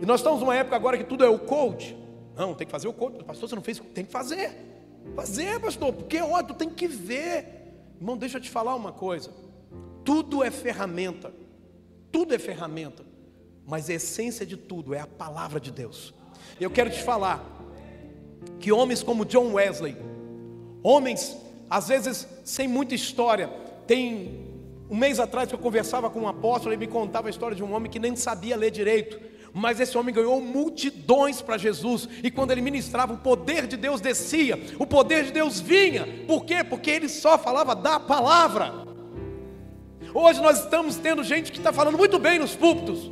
E 0.00 0.06
nós 0.06 0.20
estamos 0.20 0.40
numa 0.40 0.56
época 0.56 0.74
agora 0.74 0.96
que 0.96 1.04
tudo 1.04 1.22
é 1.22 1.28
o 1.28 1.38
coach. 1.38 1.94
Não, 2.34 2.54
tem 2.54 2.66
que 2.66 2.70
fazer 2.70 2.88
o 2.88 2.92
coach. 2.94 3.22
Pastor, 3.24 3.46
você 3.46 3.54
não 3.54 3.62
fez, 3.62 3.78
tem 3.92 4.06
que 4.06 4.10
fazer. 4.10 4.56
Fazer, 5.14 5.60
pastor, 5.60 5.92
porque 5.92 6.18
ó, 6.18 6.42
tu 6.42 6.54
tem 6.54 6.70
que 6.70 6.88
ver. 6.88 7.74
Irmão, 8.00 8.16
deixa 8.16 8.38
eu 8.38 8.40
te 8.40 8.48
falar 8.48 8.74
uma 8.74 8.90
coisa. 8.90 9.32
Tudo 10.02 10.42
é 10.42 10.50
ferramenta. 10.50 11.30
Tudo 12.10 12.34
é 12.34 12.38
ferramenta. 12.38 13.04
Mas 13.66 13.90
a 13.90 13.92
essência 13.92 14.46
de 14.46 14.56
tudo 14.56 14.94
é 14.94 15.00
a 15.00 15.06
palavra 15.06 15.60
de 15.60 15.70
Deus. 15.70 16.14
Eu 16.58 16.70
quero 16.70 16.88
te 16.88 17.02
falar 17.02 17.44
que 18.58 18.72
homens 18.72 19.02
como 19.02 19.26
John 19.26 19.52
Wesley, 19.52 19.94
homens 20.82 21.36
às 21.70 21.88
vezes 21.88 22.26
sem 22.44 22.66
muita 22.66 22.94
história. 22.94 23.48
Tem 23.86 24.46
um 24.90 24.96
mês 24.96 25.20
atrás 25.20 25.48
que 25.48 25.54
eu 25.54 25.58
conversava 25.58 26.08
com 26.08 26.20
um 26.20 26.28
apóstolo, 26.28 26.72
ele 26.72 26.86
me 26.86 26.90
contava 26.90 27.28
a 27.28 27.30
história 27.30 27.56
de 27.56 27.62
um 27.62 27.74
homem 27.74 27.90
que 27.90 27.98
nem 27.98 28.16
sabia 28.16 28.56
ler 28.56 28.70
direito. 28.70 29.20
Mas 29.52 29.80
esse 29.80 29.96
homem 29.96 30.14
ganhou 30.14 30.40
multidões 30.40 31.40
para 31.40 31.56
Jesus, 31.56 32.08
e 32.22 32.30
quando 32.30 32.50
ele 32.50 32.60
ministrava, 32.60 33.14
o 33.14 33.18
poder 33.18 33.66
de 33.66 33.76
Deus 33.76 34.00
descia, 34.00 34.58
o 34.78 34.86
poder 34.86 35.24
de 35.24 35.32
Deus 35.32 35.58
vinha. 35.58 36.06
Por 36.26 36.44
quê? 36.44 36.62
Porque 36.62 36.90
ele 36.90 37.08
só 37.08 37.38
falava 37.38 37.74
da 37.74 37.98
palavra. 37.98 38.86
Hoje 40.14 40.40
nós 40.40 40.60
estamos 40.60 40.96
tendo 40.96 41.22
gente 41.24 41.50
que 41.50 41.58
está 41.58 41.72
falando 41.72 41.98
muito 41.98 42.18
bem 42.18 42.38
nos 42.38 42.54
púlpitos, 42.54 43.10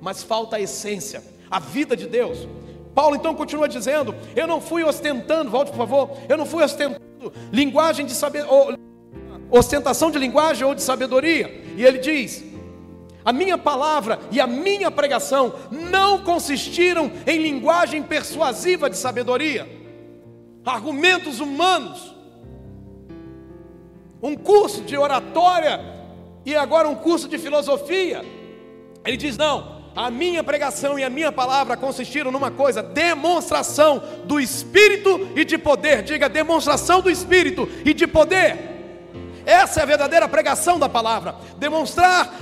mas 0.00 0.22
falta 0.22 0.56
a 0.56 0.60
essência, 0.60 1.22
a 1.50 1.58
vida 1.58 1.96
de 1.96 2.06
Deus. 2.06 2.46
Paulo 2.94 3.16
então 3.16 3.34
continua 3.34 3.68
dizendo: 3.68 4.14
Eu 4.36 4.46
não 4.46 4.60
fui 4.60 4.84
ostentando, 4.84 5.50
volte 5.50 5.70
por 5.70 5.78
favor, 5.78 6.10
eu 6.28 6.36
não 6.36 6.46
fui 6.46 6.62
ostentando 6.62 7.11
linguagem 7.52 8.06
de 8.06 8.12
saber, 8.12 8.44
ostentação 9.50 10.10
de 10.10 10.18
linguagem 10.18 10.66
ou 10.66 10.74
de 10.74 10.82
sabedoria. 10.82 11.62
E 11.76 11.84
ele 11.84 11.98
diz: 11.98 12.42
a 13.24 13.32
minha 13.32 13.56
palavra 13.56 14.18
e 14.30 14.40
a 14.40 14.46
minha 14.46 14.90
pregação 14.90 15.54
não 15.70 16.18
consistiram 16.18 17.10
em 17.26 17.38
linguagem 17.38 18.02
persuasiva 18.02 18.90
de 18.90 18.96
sabedoria, 18.96 19.68
argumentos 20.64 21.38
humanos, 21.38 22.14
um 24.22 24.34
curso 24.34 24.82
de 24.82 24.96
oratória 24.96 25.80
e 26.44 26.54
agora 26.54 26.88
um 26.88 26.96
curso 26.96 27.28
de 27.28 27.38
filosofia. 27.38 28.24
Ele 29.04 29.16
diz: 29.16 29.36
não, 29.36 29.71
a 29.94 30.10
minha 30.10 30.42
pregação 30.42 30.98
e 30.98 31.04
a 31.04 31.10
minha 31.10 31.30
palavra 31.30 31.76
consistiram 31.76 32.30
numa 32.30 32.50
coisa: 32.50 32.82
demonstração 32.82 34.02
do 34.24 34.40
Espírito 34.40 35.28
e 35.36 35.44
de 35.44 35.58
poder. 35.58 36.02
Diga, 36.02 36.28
demonstração 36.28 37.00
do 37.00 37.10
Espírito 37.10 37.68
e 37.84 37.92
de 37.92 38.06
poder. 38.06 38.72
Essa 39.44 39.80
é 39.80 39.82
a 39.82 39.86
verdadeira 39.86 40.28
pregação 40.28 40.78
da 40.78 40.88
palavra. 40.88 41.36
Demonstrar 41.58 42.32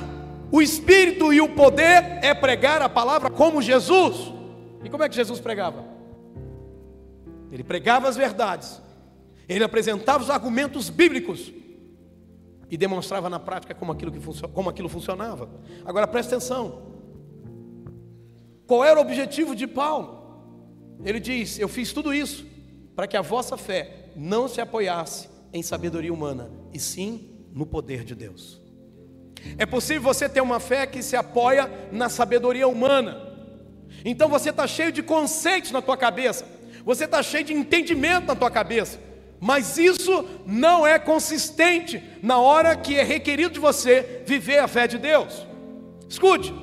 o 0.52 0.60
Espírito 0.60 1.32
e 1.32 1.40
o 1.40 1.48
poder 1.48 2.18
é 2.22 2.34
pregar 2.34 2.82
a 2.82 2.88
palavra 2.88 3.30
como 3.30 3.62
Jesus. 3.62 4.32
E 4.82 4.88
como 4.88 5.02
é 5.02 5.08
que 5.08 5.14
Jesus 5.14 5.40
pregava? 5.40 5.84
Ele 7.50 7.64
pregava 7.64 8.08
as 8.08 8.16
verdades, 8.16 8.80
ele 9.48 9.64
apresentava 9.64 10.22
os 10.22 10.30
argumentos 10.30 10.88
bíblicos 10.88 11.52
e 12.70 12.76
demonstrava 12.76 13.28
na 13.28 13.40
prática 13.40 13.74
como 13.74 13.90
aquilo, 13.90 14.12
que 14.12 14.20
como 14.52 14.70
aquilo 14.70 14.88
funcionava. 14.88 15.48
Agora 15.84 16.06
preste 16.06 16.28
atenção: 16.28 16.89
qual 18.70 18.84
era 18.84 19.00
o 19.00 19.02
objetivo 19.02 19.56
de 19.56 19.66
Paulo? 19.66 21.02
Ele 21.04 21.18
diz: 21.18 21.58
Eu 21.58 21.66
fiz 21.66 21.92
tudo 21.92 22.14
isso 22.14 22.46
para 22.94 23.08
que 23.08 23.16
a 23.16 23.20
vossa 23.20 23.56
fé 23.56 24.10
não 24.14 24.46
se 24.46 24.60
apoiasse 24.60 25.28
em 25.52 25.60
sabedoria 25.60 26.14
humana, 26.14 26.48
e 26.72 26.78
sim 26.78 27.32
no 27.52 27.66
poder 27.66 28.04
de 28.04 28.14
Deus. 28.14 28.60
É 29.58 29.66
possível 29.66 30.02
você 30.02 30.28
ter 30.28 30.40
uma 30.40 30.60
fé 30.60 30.86
que 30.86 31.02
se 31.02 31.16
apoia 31.16 31.68
na 31.90 32.08
sabedoria 32.08 32.68
humana. 32.68 33.20
Então 34.04 34.28
você 34.28 34.50
está 34.50 34.68
cheio 34.68 34.92
de 34.92 35.02
conceitos 35.02 35.72
na 35.72 35.82
tua 35.82 35.96
cabeça, 35.96 36.46
você 36.84 37.06
está 37.06 37.24
cheio 37.24 37.42
de 37.42 37.52
entendimento 37.52 38.28
na 38.28 38.36
tua 38.36 38.52
cabeça, 38.52 39.00
mas 39.40 39.78
isso 39.78 40.24
não 40.46 40.86
é 40.86 40.96
consistente 40.96 42.00
na 42.22 42.38
hora 42.38 42.76
que 42.76 42.96
é 42.96 43.02
requerido 43.02 43.54
de 43.54 43.58
você 43.58 44.22
viver 44.24 44.60
a 44.60 44.68
fé 44.68 44.86
de 44.86 44.96
Deus. 44.96 45.44
Escute, 46.08 46.54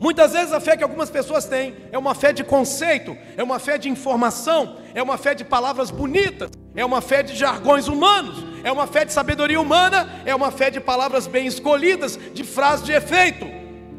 muitas 0.00 0.32
vezes 0.32 0.52
a 0.52 0.60
fé 0.60 0.76
que 0.76 0.82
algumas 0.82 1.10
pessoas 1.10 1.44
têm 1.44 1.74
é 1.92 1.98
uma 1.98 2.14
fé 2.14 2.32
de 2.32 2.44
conceito, 2.44 3.16
é 3.36 3.42
uma 3.42 3.58
fé 3.58 3.78
de 3.78 3.88
informação, 3.88 4.76
é 4.94 5.02
uma 5.02 5.16
fé 5.16 5.34
de 5.34 5.44
palavras 5.44 5.90
bonitas, 5.90 6.50
é 6.74 6.84
uma 6.84 7.00
fé 7.00 7.22
de 7.22 7.34
jargões 7.34 7.88
humanos, 7.88 8.44
é 8.64 8.70
uma 8.70 8.86
fé 8.86 9.04
de 9.04 9.12
sabedoria 9.12 9.60
humana, 9.60 10.22
é 10.24 10.34
uma 10.34 10.50
fé 10.50 10.70
de 10.70 10.80
palavras 10.80 11.26
bem 11.26 11.46
escolhidas, 11.46 12.18
de 12.32 12.44
frases 12.44 12.84
de 12.84 12.92
efeito. 12.92 13.46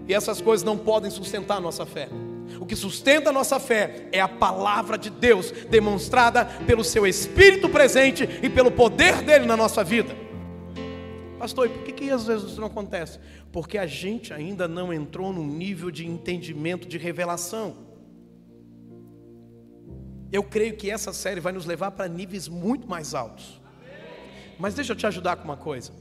E 0.07 0.13
essas 0.13 0.41
coisas 0.41 0.65
não 0.65 0.77
podem 0.77 1.11
sustentar 1.11 1.57
a 1.57 1.61
nossa 1.61 1.85
fé. 1.85 2.09
O 2.59 2.65
que 2.65 2.75
sustenta 2.75 3.29
a 3.29 3.33
nossa 3.33 3.59
fé 3.59 4.07
é 4.11 4.19
a 4.19 4.27
palavra 4.27 4.97
de 4.97 5.09
Deus, 5.09 5.51
demonstrada 5.69 6.45
pelo 6.65 6.83
seu 6.83 7.05
Espírito 7.05 7.69
presente 7.69 8.27
e 8.41 8.49
pelo 8.49 8.71
poder 8.71 9.21
dele 9.21 9.45
na 9.45 9.57
nossa 9.57 9.83
vida. 9.83 10.26
Pastor, 11.37 11.67
e 11.67 11.69
por 11.69 11.83
que, 11.83 11.91
que 11.91 12.09
às 12.09 12.25
vezes 12.25 12.51
isso 12.51 12.59
não 12.59 12.67
acontece? 12.67 13.19
Porque 13.51 13.77
a 13.77 13.85
gente 13.85 14.33
ainda 14.33 14.67
não 14.67 14.91
entrou 14.91 15.31
no 15.31 15.45
nível 15.45 15.91
de 15.91 16.05
entendimento, 16.05 16.87
de 16.87 16.97
revelação. 16.97 17.75
Eu 20.31 20.43
creio 20.43 20.75
que 20.75 20.89
essa 20.89 21.13
série 21.13 21.39
vai 21.39 21.53
nos 21.53 21.65
levar 21.65 21.91
para 21.91 22.07
níveis 22.07 22.47
muito 22.47 22.87
mais 22.87 23.13
altos. 23.13 23.61
Mas 24.59 24.73
deixa 24.73 24.93
eu 24.93 24.95
te 24.95 25.05
ajudar 25.05 25.37
com 25.37 25.43
uma 25.43 25.57
coisa. 25.57 25.91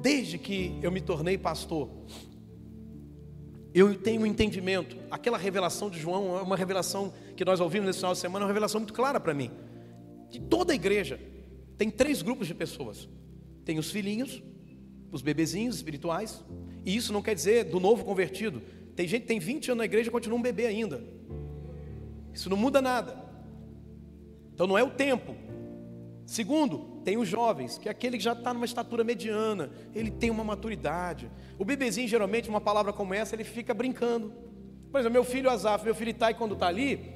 Desde 0.00 0.38
que 0.38 0.78
eu 0.80 0.92
me 0.92 1.00
tornei 1.00 1.36
pastor, 1.36 1.90
eu 3.74 3.94
tenho 3.96 4.22
um 4.22 4.26
entendimento. 4.26 4.96
Aquela 5.10 5.36
revelação 5.36 5.90
de 5.90 5.98
João 5.98 6.38
é 6.38 6.42
uma 6.42 6.56
revelação 6.56 7.12
que 7.36 7.44
nós 7.44 7.58
ouvimos 7.58 7.86
nesse 7.86 7.98
final 7.98 8.12
de 8.12 8.20
semana, 8.20 8.44
é 8.44 8.46
uma 8.46 8.52
revelação 8.52 8.80
muito 8.80 8.94
clara 8.94 9.18
para 9.18 9.34
mim. 9.34 9.50
De 10.30 10.40
toda 10.40 10.72
a 10.72 10.76
igreja 10.76 11.18
tem 11.76 11.90
três 11.90 12.22
grupos 12.22 12.46
de 12.46 12.54
pessoas: 12.54 13.08
tem 13.64 13.78
os 13.78 13.90
filhinhos, 13.90 14.42
os 15.10 15.22
bebezinhos 15.22 15.76
espirituais, 15.76 16.44
e 16.84 16.94
isso 16.94 17.12
não 17.12 17.22
quer 17.22 17.34
dizer 17.34 17.64
do 17.64 17.80
novo 17.80 18.04
convertido. 18.04 18.62
Tem 18.94 19.08
gente 19.08 19.22
que 19.22 19.28
tem 19.28 19.38
20 19.38 19.70
anos 19.70 19.78
na 19.78 19.84
igreja 19.84 20.08
e 20.08 20.12
continua 20.12 20.38
um 20.38 20.42
bebê 20.42 20.66
ainda. 20.66 21.02
Isso 22.32 22.50
não 22.50 22.56
muda 22.56 22.82
nada. 22.82 23.16
Então 24.52 24.66
não 24.66 24.76
é 24.76 24.82
o 24.82 24.90
tempo. 24.90 25.34
Segundo, 26.26 27.00
tem 27.04 27.16
os 27.18 27.28
jovens, 27.28 27.76
que 27.76 27.88
é 27.88 27.90
aquele 27.90 28.16
que 28.16 28.24
já 28.24 28.32
está 28.32 28.54
numa 28.54 28.64
estatura 28.64 29.04
mediana, 29.04 29.70
ele 29.94 30.10
tem 30.10 30.30
uma 30.30 30.42
maturidade. 30.42 31.30
O 31.58 31.64
bebezinho, 31.64 32.08
geralmente, 32.08 32.48
uma 32.48 32.60
palavra 32.60 32.92
como 32.92 33.12
essa, 33.12 33.34
ele 33.34 33.44
fica 33.44 33.74
brincando. 33.74 34.32
Por 34.90 35.00
exemplo, 35.00 35.12
meu 35.14 35.24
filho 35.24 35.50
Azaf, 35.50 35.84
meu 35.84 35.94
filho 35.94 36.10
Itai, 36.10 36.34
quando 36.34 36.54
está 36.54 36.66
ali, 36.66 37.12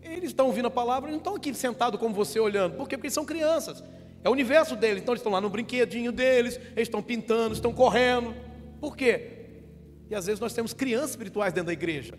eles 0.00 0.30
estão 0.30 0.46
ouvindo 0.46 0.66
a 0.66 0.70
palavra, 0.70 1.10
eles 1.10 1.16
não 1.16 1.18
estão 1.18 1.34
aqui 1.34 1.52
sentados 1.52 1.98
como 2.00 2.14
você 2.14 2.40
olhando. 2.40 2.76
Por 2.76 2.88
quê? 2.88 2.96
Porque 2.96 3.06
eles 3.06 3.14
são 3.14 3.24
crianças. 3.24 3.82
É 4.26 4.28
o 4.28 4.32
universo 4.32 4.74
deles. 4.74 5.04
Então 5.04 5.12
eles 5.14 5.20
estão 5.20 5.30
lá 5.30 5.40
no 5.40 5.48
brinquedinho 5.48 6.10
deles, 6.10 6.58
eles 6.72 6.88
estão 6.88 7.00
pintando, 7.00 7.54
estão 7.54 7.72
correndo. 7.72 8.34
Por 8.80 8.96
quê? 8.96 9.52
E 10.10 10.16
às 10.16 10.26
vezes 10.26 10.40
nós 10.40 10.52
temos 10.52 10.72
crianças 10.72 11.10
espirituais 11.10 11.52
dentro 11.52 11.68
da 11.68 11.72
igreja. 11.72 12.18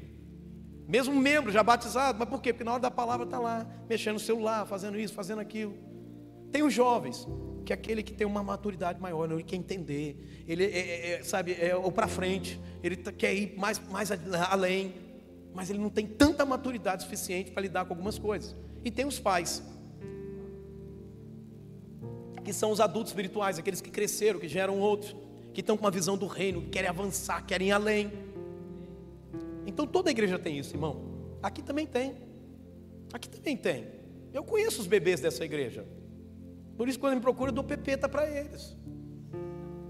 Mesmo 0.87 1.13
membro 1.13 1.51
já 1.51 1.61
batizado, 1.61 2.17
mas 2.17 2.29
por 2.29 2.41
quê? 2.41 2.53
Porque 2.53 2.63
na 2.63 2.71
hora 2.71 2.81
da 2.81 2.89
palavra 2.89 3.25
está 3.25 3.37
lá, 3.37 3.67
mexendo 3.89 4.13
no 4.13 4.19
celular, 4.21 4.65
fazendo 4.65 4.97
isso, 4.97 5.13
fazendo 5.13 5.39
aquilo. 5.39 5.75
Tem 6.49 6.63
os 6.63 6.73
jovens, 6.73 7.27
que 7.65 7.73
é 7.73 7.75
aquele 7.75 8.01
que 8.01 8.13
tem 8.13 8.25
uma 8.25 8.41
maturidade 8.41 9.01
maior, 9.01 9.29
ele 9.29 9.43
quer 9.43 9.57
entender, 9.57 10.45
ele 10.47 10.63
é, 10.63 10.77
é, 10.77 11.11
é 11.11 11.23
sabe, 11.23 11.57
é 11.59 11.75
ou 11.75 11.91
para 11.91 12.07
frente, 12.07 12.57
ele 12.81 12.95
tá, 12.95 13.11
quer 13.11 13.35
ir 13.35 13.57
mais, 13.57 13.85
mais 13.89 14.11
além, 14.49 14.93
mas 15.53 15.69
ele 15.69 15.79
não 15.79 15.89
tem 15.89 16.07
tanta 16.07 16.45
maturidade 16.45 17.03
suficiente 17.03 17.51
para 17.51 17.63
lidar 17.63 17.83
com 17.83 17.91
algumas 17.91 18.17
coisas. 18.17 18.55
E 18.85 18.89
tem 18.89 19.05
os 19.05 19.19
pais, 19.19 19.61
que 22.47 22.53
são 22.53 22.71
os 22.71 22.79
adultos 22.79 23.11
espirituais, 23.11 23.59
aqueles 23.59 23.81
que 23.81 23.91
cresceram, 23.91 24.39
que 24.39 24.47
geram 24.47 24.79
outros, 24.79 25.13
que 25.53 25.59
estão 25.59 25.75
com 25.75 25.83
uma 25.83 25.91
visão 25.91 26.17
do 26.17 26.27
reino, 26.27 26.61
que 26.61 26.69
querem 26.69 26.89
avançar, 26.89 27.45
querem 27.45 27.67
ir 27.67 27.71
além. 27.73 28.09
Então 29.65 29.85
toda 29.85 30.09
igreja 30.09 30.39
tem 30.39 30.57
isso, 30.57 30.73
irmão. 30.73 31.01
Aqui 31.43 31.61
também 31.61 31.85
tem. 31.85 32.15
Aqui 33.11 33.27
também 33.27 33.57
tem. 33.57 33.87
Eu 34.31 34.45
conheço 34.45 34.79
os 34.79 34.87
bebês 34.87 35.19
dessa 35.19 35.43
igreja. 35.43 35.85
Por 36.77 36.87
isso, 36.87 36.97
quando 36.97 37.15
me 37.15 37.19
procura, 37.19 37.49
eu 37.49 37.53
dou 37.53 37.65
pepeta 37.65 38.07
para 38.07 38.29
eles. 38.29 38.77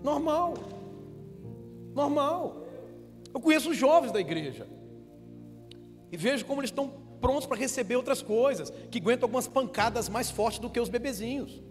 Normal. 0.04 0.56
Normal. 1.93 2.65
Eu 3.32 3.39
conheço 3.39 3.70
os 3.70 3.78
jovens 3.78 4.12
da 4.12 4.20
igreja. 4.20 4.67
E 6.12 6.17
vejo 6.17 6.43
como 6.43 6.62
eles 6.62 6.72
estão 6.72 6.91
prontos 7.22 7.46
para 7.46 7.56
receber 7.56 7.98
outras 7.98 8.24
coisas, 8.24 8.74
que 8.89 8.98
aguentam 8.98 9.28
algumas 9.28 9.48
pancadas 9.48 10.10
mais 10.10 10.32
fortes 10.32 10.58
do 10.58 10.72
que 10.72 10.80
os 10.80 10.89
bebezinhos. 10.89 11.62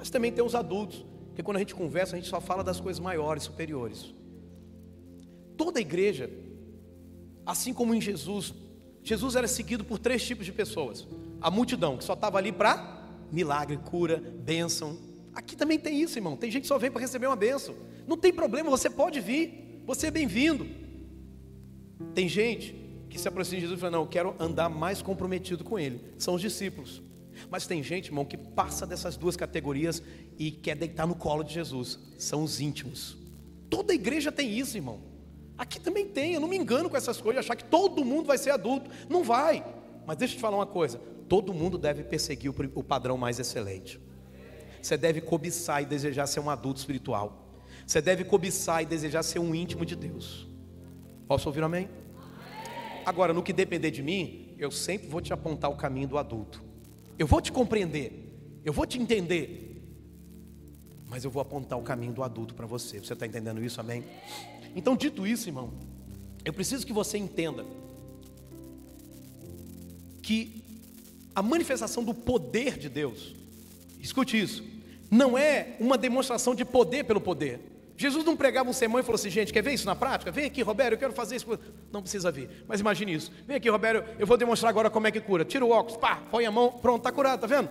Mas 0.00 0.08
também 0.08 0.32
tem 0.32 0.42
os 0.42 0.54
adultos, 0.54 1.04
que 1.34 1.42
quando 1.42 1.58
a 1.58 1.60
gente 1.60 1.74
conversa, 1.74 2.16
a 2.16 2.18
gente 2.18 2.30
só 2.30 2.40
fala 2.40 2.64
das 2.64 2.80
coisas 2.80 2.98
maiores, 2.98 3.42
superiores. 3.42 4.14
Toda 5.58 5.78
a 5.78 5.82
igreja, 5.82 6.30
assim 7.44 7.74
como 7.74 7.94
em 7.94 8.00
Jesus, 8.00 8.54
Jesus 9.02 9.36
era 9.36 9.46
seguido 9.46 9.84
por 9.84 9.98
três 9.98 10.26
tipos 10.26 10.46
de 10.46 10.52
pessoas: 10.52 11.06
a 11.38 11.50
multidão, 11.50 11.98
que 11.98 12.04
só 12.04 12.14
estava 12.14 12.38
ali 12.38 12.50
para 12.50 13.10
milagre, 13.30 13.76
cura, 13.76 14.16
bênção. 14.16 14.96
Aqui 15.34 15.54
também 15.54 15.78
tem 15.78 16.00
isso, 16.00 16.16
irmão. 16.16 16.34
Tem 16.34 16.50
gente 16.50 16.62
que 16.62 16.68
só 16.68 16.78
vem 16.78 16.90
para 16.90 17.02
receber 17.02 17.26
uma 17.26 17.36
bênção. 17.36 17.74
Não 18.06 18.16
tem 18.16 18.32
problema, 18.32 18.70
você 18.70 18.88
pode 18.88 19.20
vir. 19.20 19.82
Você 19.84 20.06
é 20.06 20.10
bem-vindo. 20.10 20.66
Tem 22.14 22.26
gente 22.26 22.74
que 23.10 23.20
se 23.20 23.28
aproxima 23.28 23.56
de 23.56 23.66
Jesus 23.66 23.78
e 23.78 23.80
fala: 23.82 23.98
Não, 23.98 24.04
eu 24.04 24.08
quero 24.08 24.34
andar 24.38 24.70
mais 24.70 25.02
comprometido 25.02 25.62
com 25.62 25.78
Ele. 25.78 26.00
São 26.16 26.36
os 26.36 26.40
discípulos. 26.40 27.02
Mas 27.48 27.66
tem 27.66 27.82
gente, 27.82 28.06
irmão, 28.06 28.24
que 28.24 28.36
passa 28.36 28.86
dessas 28.86 29.16
duas 29.16 29.36
categorias 29.36 30.02
e 30.38 30.50
quer 30.50 30.76
deitar 30.76 31.06
no 31.06 31.14
colo 31.14 31.42
de 31.42 31.54
Jesus. 31.54 31.98
São 32.18 32.42
os 32.42 32.60
íntimos. 32.60 33.16
Toda 33.68 33.94
igreja 33.94 34.32
tem 34.32 34.58
isso, 34.58 34.76
irmão. 34.76 35.00
Aqui 35.56 35.78
também 35.78 36.06
tem. 36.06 36.34
Eu 36.34 36.40
não 36.40 36.48
me 36.48 36.56
engano 36.56 36.90
com 36.90 36.96
essas 36.96 37.20
coisas, 37.20 37.44
achar 37.44 37.54
que 37.54 37.64
todo 37.64 38.04
mundo 38.04 38.26
vai 38.26 38.38
ser 38.38 38.50
adulto. 38.50 38.90
Não 39.08 39.22
vai. 39.22 39.64
Mas 40.06 40.16
deixa 40.16 40.34
eu 40.34 40.38
te 40.38 40.40
falar 40.40 40.56
uma 40.56 40.66
coisa: 40.66 40.98
todo 41.28 41.54
mundo 41.54 41.78
deve 41.78 42.02
perseguir 42.02 42.50
o 42.74 42.82
padrão 42.82 43.16
mais 43.16 43.38
excelente. 43.38 44.00
Você 44.82 44.96
deve 44.96 45.20
cobiçar 45.20 45.82
e 45.82 45.86
desejar 45.86 46.26
ser 46.26 46.40
um 46.40 46.50
adulto 46.50 46.80
espiritual. 46.80 47.46
Você 47.86 48.00
deve 48.00 48.24
cobiçar 48.24 48.82
e 48.82 48.86
desejar 48.86 49.22
ser 49.22 49.38
um 49.38 49.54
íntimo 49.54 49.84
de 49.84 49.94
Deus. 49.94 50.48
Posso 51.28 51.48
ouvir 51.48 51.62
amém? 51.62 51.88
Agora, 53.04 53.32
no 53.32 53.42
que 53.42 53.52
depender 53.52 53.90
de 53.90 54.02
mim, 54.02 54.54
eu 54.58 54.70
sempre 54.70 55.08
vou 55.08 55.20
te 55.20 55.32
apontar 55.32 55.70
o 55.70 55.76
caminho 55.76 56.08
do 56.08 56.18
adulto. 56.18 56.62
Eu 57.20 57.26
vou 57.26 57.38
te 57.38 57.52
compreender, 57.52 58.10
eu 58.64 58.72
vou 58.72 58.86
te 58.86 58.98
entender, 58.98 59.78
mas 61.06 61.22
eu 61.22 61.30
vou 61.30 61.42
apontar 61.42 61.78
o 61.78 61.82
caminho 61.82 62.14
do 62.14 62.22
adulto 62.22 62.54
para 62.54 62.64
você. 62.64 62.98
Você 62.98 63.12
está 63.12 63.26
entendendo 63.26 63.62
isso, 63.62 63.78
amém? 63.78 64.02
Então, 64.74 64.96
dito 64.96 65.26
isso, 65.26 65.46
irmão, 65.46 65.70
eu 66.46 66.50
preciso 66.50 66.86
que 66.86 66.94
você 66.94 67.18
entenda 67.18 67.66
que 70.22 70.64
a 71.34 71.42
manifestação 71.42 72.02
do 72.02 72.14
poder 72.14 72.78
de 72.78 72.88
Deus, 72.88 73.36
escute 74.00 74.40
isso, 74.40 74.64
não 75.10 75.36
é 75.36 75.76
uma 75.78 75.98
demonstração 75.98 76.54
de 76.54 76.64
poder 76.64 77.04
pelo 77.04 77.20
poder. 77.20 77.60
Jesus 78.00 78.24
não 78.24 78.34
pregava 78.34 78.70
um 78.70 78.72
sermão 78.72 78.98
e 78.98 79.02
falou 79.02 79.16
assim, 79.16 79.28
gente, 79.28 79.52
quer 79.52 79.62
ver 79.62 79.74
isso 79.74 79.84
na 79.84 79.94
prática? 79.94 80.32
Vem 80.32 80.46
aqui, 80.46 80.62
Roberto, 80.62 80.92
eu 80.92 80.98
quero 80.98 81.12
fazer 81.12 81.36
isso. 81.36 81.46
Não 81.92 82.00
precisa 82.00 82.32
vir, 82.32 82.48
mas 82.66 82.80
imagine 82.80 83.12
isso. 83.12 83.30
Vem 83.46 83.58
aqui, 83.58 83.68
Roberto, 83.68 84.08
eu 84.18 84.26
vou 84.26 84.38
demonstrar 84.38 84.70
agora 84.70 84.88
como 84.88 85.06
é 85.06 85.10
que 85.10 85.20
cura. 85.20 85.44
Tira 85.44 85.66
o 85.66 85.68
óculos, 85.68 85.98
pá, 85.98 86.16
põe 86.30 86.46
a 86.46 86.50
mão, 86.50 86.72
pronto, 86.72 87.00
está 87.00 87.12
curado, 87.12 87.40
tá 87.40 87.46
vendo? 87.46 87.68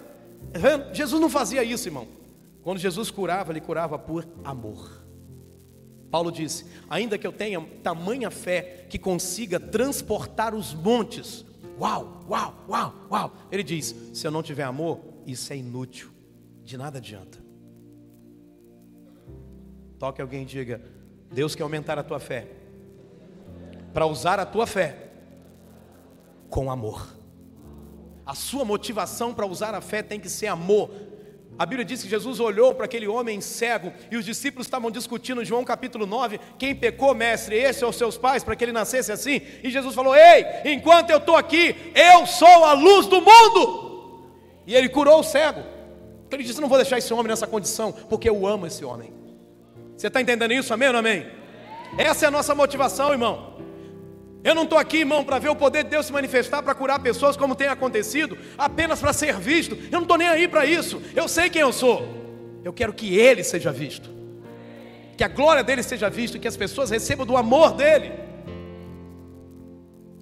Tá 0.53 0.59
vendo? 0.59 0.93
Jesus 0.93 1.19
não 1.19 1.31
fazia 1.31 1.63
isso, 1.63 1.87
irmão. 1.87 2.07
Quando 2.61 2.77
Jesus 2.77 3.09
curava, 3.09 3.51
ele 3.51 3.59
curava 3.59 3.97
por 3.97 4.27
amor. 4.43 5.03
Paulo 6.11 6.31
disse: 6.31 6.63
ainda 6.87 7.17
que 7.17 7.25
eu 7.25 7.31
tenha 7.31 7.59
tamanha 7.81 8.29
fé 8.29 8.85
que 8.87 8.99
consiga 8.99 9.59
transportar 9.59 10.53
os 10.53 10.75
montes, 10.75 11.43
uau, 11.79 12.23
uau, 12.29 12.65
uau, 12.69 12.93
uau. 13.09 13.33
Ele 13.51 13.63
diz: 13.63 13.95
se 14.13 14.27
eu 14.27 14.29
não 14.29 14.43
tiver 14.43 14.61
amor, 14.61 14.99
isso 15.25 15.51
é 15.51 15.57
inútil, 15.57 16.11
de 16.63 16.77
nada 16.77 16.99
adianta. 16.99 17.48
Toque 19.99 20.21
alguém 20.21 20.41
e 20.43 20.45
diga: 20.45 20.81
Deus 21.31 21.53
quer 21.53 21.63
aumentar 21.63 21.99
a 21.99 22.03
tua 22.03 22.19
fé, 22.19 22.47
para 23.93 24.07
usar 24.07 24.39
a 24.39 24.45
tua 24.45 24.65
fé 24.65 24.95
com 26.49 26.71
amor. 26.71 27.15
A 28.25 28.33
sua 28.33 28.63
motivação 28.63 29.33
para 29.33 29.45
usar 29.45 29.75
a 29.75 29.81
fé 29.81 30.01
tem 30.01 30.19
que 30.19 30.29
ser 30.29 30.47
amor, 30.47 30.89
a 31.59 31.65
Bíblia 31.65 31.83
diz 31.83 32.01
que 32.01 32.07
Jesus 32.07 32.39
olhou 32.39 32.73
para 32.73 32.85
aquele 32.85 33.05
homem 33.05 33.41
cego 33.41 33.91
e 34.09 34.15
os 34.15 34.23
discípulos 34.23 34.65
estavam 34.65 34.89
discutindo 34.89 35.43
João 35.43 35.65
capítulo 35.65 36.05
9: 36.05 36.39
quem 36.57 36.73
pecou, 36.73 37.13
mestre, 37.13 37.53
esse 37.53 37.83
ou 37.83 37.91
seus 37.91 38.17
pais, 38.17 38.45
para 38.45 38.55
que 38.55 38.63
ele 38.63 38.71
nascesse 38.71 39.11
assim? 39.11 39.41
E 39.61 39.69
Jesus 39.69 39.93
falou: 39.93 40.15
Ei, 40.15 40.45
enquanto 40.73 41.09
eu 41.09 41.17
estou 41.17 41.35
aqui, 41.35 41.75
eu 41.93 42.25
sou 42.25 42.63
a 42.63 42.71
luz 42.71 43.07
do 43.07 43.19
mundo. 43.19 44.23
E 44.65 44.73
ele 44.73 44.87
curou 44.87 45.19
o 45.19 45.23
cego. 45.23 45.59
Então 46.25 46.39
ele 46.39 46.43
disse: 46.43 46.61
Não 46.61 46.69
vou 46.69 46.77
deixar 46.77 46.97
esse 46.97 47.13
homem 47.13 47.27
nessa 47.27 47.45
condição, 47.45 47.91
porque 47.91 48.29
eu 48.29 48.47
amo 48.47 48.65
esse 48.65 48.85
homem. 48.85 49.18
Você 49.99 50.07
está 50.07 50.21
entendendo 50.21 50.53
isso? 50.53 50.73
Amém 50.73 50.87
ou 50.87 50.93
não 50.93 51.01
amém? 51.01 51.27
Essa 51.97 52.23
é 52.23 52.27
a 52.29 52.31
nossa 52.31 52.55
motivação, 52.55 53.11
irmão. 53.11 53.57
Eu 54.41 54.55
não 54.55 54.63
estou 54.63 54.77
aqui, 54.77 54.99
irmão, 54.99 55.25
para 55.25 55.39
ver 55.39 55.49
o 55.49 55.55
poder 55.57 55.83
de 55.83 55.89
Deus 55.89 56.05
se 56.05 56.13
manifestar, 56.13 56.63
para 56.63 56.73
curar 56.73 56.99
pessoas 56.99 57.35
como 57.35 57.53
tem 57.53 57.67
acontecido, 57.67 58.37
apenas 58.57 59.01
para 59.01 59.11
ser 59.11 59.35
visto. 59.35 59.75
Eu 59.75 59.91
não 59.91 60.03
estou 60.03 60.17
nem 60.17 60.29
aí 60.29 60.47
para 60.47 60.65
isso. 60.65 61.01
Eu 61.13 61.27
sei 61.27 61.49
quem 61.49 61.61
eu 61.61 61.73
sou. 61.73 62.07
Eu 62.63 62.71
quero 62.71 62.93
que 62.93 63.17
Ele 63.17 63.43
seja 63.43 63.73
visto, 63.73 64.09
que 65.17 65.23
a 65.23 65.27
glória 65.27 65.65
dele 65.65 65.83
seja 65.83 66.09
vista, 66.09 66.39
que 66.39 66.47
as 66.47 66.55
pessoas 66.55 66.89
recebam 66.89 67.25
do 67.25 67.35
amor 67.35 67.73
dele. 67.73 68.13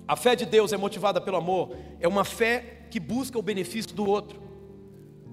A 0.07 0.15
fé 0.15 0.35
de 0.35 0.47
Deus 0.47 0.73
é 0.73 0.77
motivada 0.77 1.21
pelo 1.21 1.37
amor, 1.37 1.77
é 1.99 2.07
uma 2.07 2.25
fé 2.25 2.87
que 2.89 2.99
busca 2.99 3.37
o 3.37 3.43
benefício 3.43 3.93
do 3.93 4.09
outro. 4.09 4.41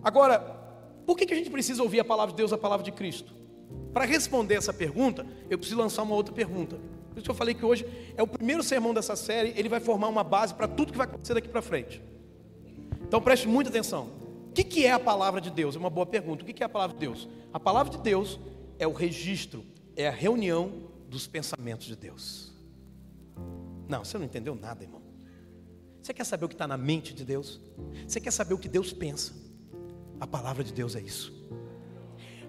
Agora, 0.03 0.39
por 1.07 1.17
que 1.17 1.33
a 1.33 1.37
gente 1.37 1.49
precisa 1.49 1.83
ouvir 1.83 2.01
a 2.01 2.05
palavra 2.05 2.33
de 2.33 2.37
Deus, 2.37 2.53
a 2.53 2.59
palavra 2.59 2.85
de 2.85 2.93
Cristo? 2.93 3.44
Para 3.93 4.05
responder 4.05 4.55
essa 4.55 4.73
pergunta, 4.73 5.27
eu 5.49 5.59
preciso 5.59 5.79
lançar 5.81 6.03
uma 6.03 6.15
outra 6.15 6.35
pergunta. 6.35 6.77
Por 7.11 7.19
isso 7.19 7.25
que 7.25 7.31
eu 7.31 7.35
falei 7.35 7.55
que 7.55 7.65
hoje 7.65 7.87
é 8.17 8.23
o 8.23 8.27
primeiro 8.27 8.63
sermão 8.63 8.93
dessa 8.93 9.15
série, 9.15 9.55
ele 9.57 9.69
vai 9.69 9.79
formar 9.79 10.09
uma 10.09 10.25
base 10.25 10.53
para 10.53 10.67
tudo 10.67 10.91
que 10.91 10.99
vai 10.99 11.07
acontecer 11.07 11.35
daqui 11.35 11.49
para 11.49 11.63
frente. 11.63 12.03
Então 13.07 13.21
preste 13.21 13.47
muita 13.47 13.71
atenção. 13.71 14.11
O 14.49 14.53
que 14.53 14.85
é 14.85 14.91
a 14.91 14.99
palavra 14.99 15.41
de 15.41 15.51
Deus? 15.51 15.77
É 15.77 15.79
uma 15.79 15.91
boa 15.91 16.07
pergunta. 16.07 16.43
O 16.43 16.47
que 16.47 16.63
é 16.63 16.67
a 16.67 16.69
palavra 16.69 16.95
de 16.95 17.01
Deus? 17.01 17.29
A 17.53 17.61
palavra 17.61 17.93
de 17.93 17.99
Deus 17.99 18.41
é 18.79 18.87
o 18.87 18.93
registro, 18.93 19.65
é 19.97 20.09
a 20.09 20.11
reunião 20.11 20.91
dos 21.09 21.27
pensamentos 21.27 21.87
de 21.87 21.95
Deus. 21.95 22.53
Não, 23.89 24.05
você 24.05 24.19
não 24.19 24.25
entendeu 24.25 24.55
nada, 24.55 24.83
irmão. 24.83 25.03
Você 26.03 26.13
quer 26.13 26.25
saber 26.25 26.45
o 26.45 26.49
que 26.49 26.55
está 26.55 26.67
na 26.67 26.77
mente 26.77 27.15
de 27.15 27.25
Deus? 27.25 27.61
Você 28.07 28.21
quer 28.21 28.31
saber 28.31 28.55
o 28.55 28.59
que 28.59 28.69
Deus 28.69 28.93
pensa? 28.93 29.33
A 30.21 30.27
palavra 30.27 30.63
de 30.63 30.73
Deus 30.73 30.95
é 30.97 31.01
isso. 31.01 31.33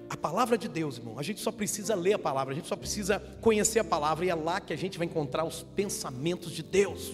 A 0.09 0.15
palavra 0.15 0.57
de 0.57 0.67
Deus, 0.67 0.97
irmão, 0.97 1.17
a 1.17 1.23
gente 1.23 1.41
só 1.41 1.51
precisa 1.51 1.95
ler 1.95 2.13
a 2.13 2.19
palavra, 2.19 2.53
a 2.53 2.55
gente 2.55 2.67
só 2.67 2.75
precisa 2.75 3.19
conhecer 3.41 3.79
a 3.79 3.83
palavra, 3.83 4.25
e 4.25 4.29
é 4.29 4.35
lá 4.35 4.59
que 4.59 4.71
a 4.71 4.75
gente 4.75 4.97
vai 4.97 5.07
encontrar 5.07 5.43
os 5.43 5.63
pensamentos 5.63 6.51
de 6.51 6.61
Deus. 6.61 7.11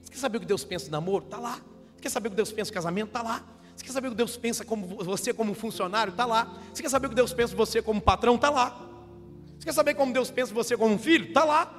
Você 0.00 0.12
quer 0.12 0.18
saber 0.18 0.38
o 0.38 0.40
que 0.40 0.46
Deus 0.46 0.64
pensa 0.64 0.84
de 0.86 0.90
namoro? 0.90 1.24
Está 1.24 1.38
lá. 1.38 1.60
Você 1.94 2.02
quer 2.02 2.08
saber 2.10 2.28
o 2.28 2.30
que 2.30 2.36
Deus 2.36 2.52
pensa 2.52 2.70
de 2.70 2.74
casamento? 2.74 3.08
Está 3.08 3.22
lá. 3.22 3.44
Você 3.74 3.84
quer 3.84 3.92
saber 3.92 4.08
o 4.08 4.10
que 4.10 4.16
Deus 4.16 4.36
pensa 4.36 4.64
como 4.64 4.86
você 5.04 5.32
como 5.32 5.54
funcionário? 5.54 6.10
Está 6.12 6.26
lá. 6.26 6.58
Você 6.72 6.82
quer 6.82 6.90
saber 6.90 7.06
o 7.06 7.10
que 7.10 7.16
Deus 7.16 7.32
pensa 7.32 7.50
de 7.50 7.56
você 7.56 7.82
como 7.82 8.00
patrão? 8.00 8.36
Está 8.36 8.50
lá. 8.50 8.88
Você 9.58 9.64
quer 9.64 9.72
saber 9.72 9.94
como 9.94 10.12
Deus 10.12 10.30
pensa 10.30 10.48
de 10.48 10.54
você 10.54 10.76
como 10.76 10.98
filho? 10.98 11.28
Está 11.28 11.44
lá. 11.44 11.76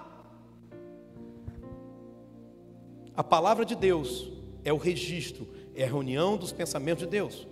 A 3.16 3.24
palavra 3.24 3.66
de 3.66 3.76
Deus 3.76 4.32
é 4.64 4.72
o 4.72 4.78
registro, 4.78 5.48
é 5.76 5.84
a 5.84 5.88
reunião 5.88 6.38
dos 6.38 6.52
pensamentos 6.52 7.04
de 7.04 7.10
Deus. 7.10 7.48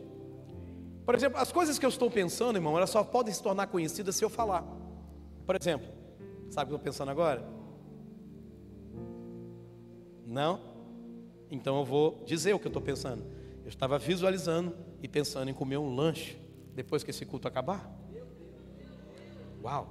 Por 1.10 1.16
exemplo, 1.16 1.40
as 1.40 1.52
coisas 1.52 1.80
que 1.80 1.86
eu 1.88 1.90
estou 1.90 2.08
pensando, 2.12 2.58
irmão, 2.58 2.78
elas 2.78 2.92
só 2.92 3.04
podem 3.04 3.34
se 3.34 3.42
tornar 3.42 3.66
conhecidas 3.66 4.16
se 4.16 4.24
eu 4.24 4.30
falar. 4.30 4.64
Por 5.44 5.56
exemplo, 5.56 5.88
sabe 6.52 6.66
o 6.66 6.68
que 6.68 6.74
eu 6.74 6.76
estou 6.76 6.80
pensando 6.80 7.10
agora? 7.10 7.44
Não? 10.24 10.62
Então 11.50 11.80
eu 11.80 11.84
vou 11.84 12.24
dizer 12.28 12.54
o 12.54 12.60
que 12.60 12.68
eu 12.68 12.70
estou 12.70 12.80
pensando. 12.80 13.26
Eu 13.64 13.70
estava 13.70 13.98
visualizando 13.98 14.76
e 15.02 15.08
pensando 15.08 15.50
em 15.50 15.54
comer 15.56 15.78
um 15.78 15.96
lanche 15.96 16.40
depois 16.76 17.04
que 17.04 17.10
esse 17.10 17.26
culto 17.26 17.48
acabar. 17.48 17.92
Uau! 19.64 19.88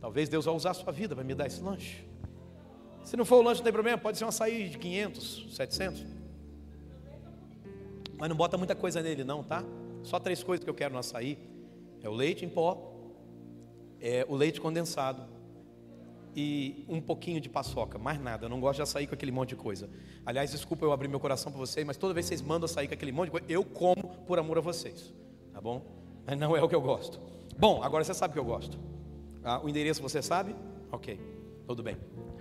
Talvez 0.00 0.30
Deus 0.30 0.46
vá 0.46 0.52
usar 0.52 0.70
a 0.70 0.74
sua 0.74 0.94
vida 0.94 1.14
para 1.14 1.24
me 1.24 1.34
dar 1.34 1.46
esse 1.46 1.60
lanche. 1.60 2.08
Se 3.04 3.18
não 3.18 3.26
for 3.26 3.36
o 3.36 3.42
lanche, 3.42 3.60
não 3.60 3.64
tem 3.64 3.72
problema, 3.74 3.98
pode 3.98 4.16
ser 4.16 4.24
um 4.24 4.28
açaí 4.28 4.70
de 4.70 4.78
500, 4.78 5.54
700. 5.54 6.06
Mas 8.16 8.30
não 8.30 8.34
bota 8.34 8.56
muita 8.56 8.74
coisa 8.74 9.02
nele, 9.02 9.24
não, 9.24 9.44
tá? 9.44 9.62
Só 10.08 10.18
três 10.18 10.42
coisas 10.42 10.64
que 10.64 10.70
eu 10.70 10.74
quero 10.74 10.94
no 10.94 11.00
açaí: 11.00 11.38
é 12.02 12.08
o 12.08 12.12
leite 12.12 12.42
em 12.42 12.48
pó, 12.48 12.94
é 14.00 14.24
o 14.26 14.34
leite 14.34 14.58
condensado 14.58 15.22
e 16.34 16.86
um 16.88 16.98
pouquinho 16.98 17.42
de 17.42 17.48
paçoca, 17.50 17.98
mais 17.98 18.18
nada. 18.18 18.46
Eu 18.46 18.48
não 18.48 18.58
gosto 18.58 18.76
de 18.76 18.82
açaí 18.82 19.06
com 19.06 19.14
aquele 19.14 19.30
monte 19.30 19.50
de 19.50 19.56
coisa. 19.56 19.90
Aliás, 20.24 20.50
desculpa 20.50 20.86
eu 20.86 20.92
abrir 20.92 21.08
meu 21.08 21.20
coração 21.20 21.52
para 21.52 21.58
vocês, 21.58 21.86
mas 21.86 21.98
toda 21.98 22.14
vez 22.14 22.24
que 22.24 22.28
vocês 22.28 22.40
mandam 22.40 22.64
açaí 22.64 22.88
com 22.88 22.94
aquele 22.94 23.12
monte 23.12 23.26
de 23.26 23.32
coisa, 23.32 23.46
eu 23.50 23.62
como 23.62 24.02
por 24.26 24.38
amor 24.38 24.56
a 24.56 24.60
vocês, 24.62 25.12
tá 25.52 25.60
bom? 25.60 25.82
Mas 26.26 26.38
não 26.38 26.56
é 26.56 26.62
o 26.62 26.68
que 26.68 26.74
eu 26.74 26.80
gosto. 26.80 27.20
Bom, 27.58 27.82
agora 27.82 28.02
você 28.02 28.14
sabe 28.14 28.30
o 28.30 28.34
que 28.34 28.40
eu 28.40 28.44
gosto. 28.44 28.78
Ah, 29.44 29.60
o 29.62 29.68
endereço 29.68 30.00
você 30.00 30.22
sabe? 30.22 30.56
Ok, 30.90 31.20
tudo 31.66 31.82
bem. 31.82 31.98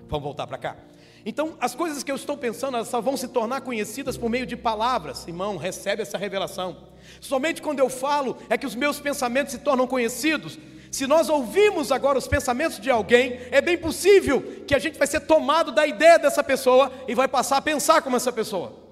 Vamos 0.07 0.23
voltar 0.23 0.47
para 0.47 0.57
cá. 0.57 0.77
Então, 1.25 1.57
as 1.59 1.75
coisas 1.75 2.03
que 2.03 2.11
eu 2.11 2.15
estou 2.15 2.37
pensando, 2.37 2.75
elas 2.75 2.87
só 2.87 3.01
vão 3.01 3.17
se 3.17 3.27
tornar 3.27 3.61
conhecidas 3.61 4.17
por 4.17 4.29
meio 4.29 4.45
de 4.45 4.55
palavras. 4.55 5.27
Irmão, 5.27 5.57
recebe 5.57 6.01
essa 6.01 6.17
revelação. 6.17 6.77
Somente 7.19 7.61
quando 7.61 7.79
eu 7.79 7.89
falo 7.89 8.37
é 8.49 8.57
que 8.57 8.65
os 8.65 8.75
meus 8.75 8.99
pensamentos 8.99 9.53
se 9.53 9.59
tornam 9.59 9.87
conhecidos. 9.87 10.57
Se 10.91 11.05
nós 11.05 11.29
ouvimos 11.29 11.91
agora 11.91 12.17
os 12.17 12.27
pensamentos 12.27 12.79
de 12.79 12.89
alguém, 12.89 13.39
é 13.51 13.61
bem 13.61 13.77
possível 13.77 14.63
que 14.65 14.73
a 14.73 14.79
gente 14.79 14.97
vai 14.97 15.07
ser 15.07 15.21
tomado 15.21 15.71
da 15.71 15.85
ideia 15.85 16.17
dessa 16.17 16.43
pessoa 16.43 16.91
e 17.07 17.13
vai 17.13 17.27
passar 17.27 17.57
a 17.57 17.61
pensar 17.61 18.01
como 18.01 18.15
essa 18.15 18.31
pessoa. 18.31 18.87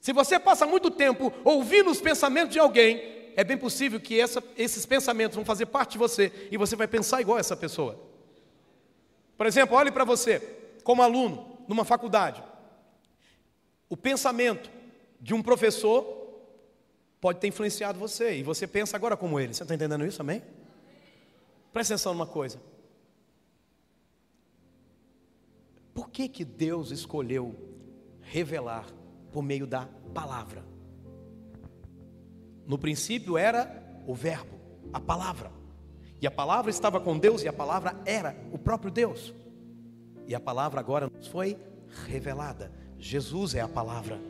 Se 0.00 0.12
você 0.12 0.38
passa 0.38 0.66
muito 0.66 0.90
tempo 0.90 1.30
ouvindo 1.44 1.90
os 1.90 2.00
pensamentos 2.00 2.52
de 2.52 2.58
alguém, 2.58 3.02
é 3.36 3.44
bem 3.44 3.58
possível 3.58 4.00
que 4.00 4.18
essa, 4.18 4.42
esses 4.56 4.86
pensamentos 4.86 5.36
vão 5.36 5.44
fazer 5.44 5.66
parte 5.66 5.92
de 5.92 5.98
você 5.98 6.32
e 6.50 6.56
você 6.56 6.74
vai 6.74 6.88
pensar 6.88 7.20
igual 7.20 7.36
a 7.36 7.40
essa 7.40 7.56
pessoa. 7.56 8.07
Por 9.38 9.46
exemplo, 9.46 9.76
olhe 9.76 9.92
para 9.92 10.04
você, 10.04 10.40
como 10.82 11.00
aluno, 11.00 11.58
numa 11.68 11.84
faculdade. 11.84 12.42
O 13.88 13.96
pensamento 13.96 14.68
de 15.20 15.32
um 15.32 15.40
professor 15.40 16.04
pode 17.20 17.38
ter 17.38 17.46
influenciado 17.46 18.00
você, 18.00 18.38
e 18.38 18.42
você 18.42 18.66
pensa 18.66 18.96
agora 18.96 19.16
como 19.16 19.38
ele. 19.38 19.54
Você 19.54 19.62
está 19.62 19.76
entendendo 19.76 20.04
isso, 20.04 20.20
amém? 20.20 20.42
Presta 21.72 21.94
atenção 21.94 22.12
numa 22.14 22.26
coisa. 22.26 22.60
Por 25.94 26.10
que, 26.10 26.28
que 26.28 26.44
Deus 26.44 26.90
escolheu 26.90 27.54
revelar 28.20 28.86
por 29.32 29.42
meio 29.42 29.68
da 29.68 29.88
palavra? 30.12 30.64
No 32.66 32.76
princípio 32.76 33.38
era 33.38 34.02
o 34.04 34.14
Verbo, 34.14 34.58
a 34.92 35.00
palavra. 35.00 35.57
E 36.20 36.26
a 36.26 36.30
palavra 36.30 36.70
estava 36.70 37.00
com 37.00 37.18
Deus 37.18 37.42
e 37.42 37.48
a 37.48 37.52
palavra 37.52 37.94
era 38.04 38.36
o 38.52 38.58
próprio 38.58 38.90
Deus. 38.90 39.32
E 40.26 40.34
a 40.34 40.40
palavra 40.40 40.80
agora 40.80 41.08
nos 41.08 41.26
foi 41.28 41.56
revelada. 42.06 42.72
Jesus 42.98 43.54
é 43.54 43.60
a 43.60 43.68
palavra. 43.68 44.20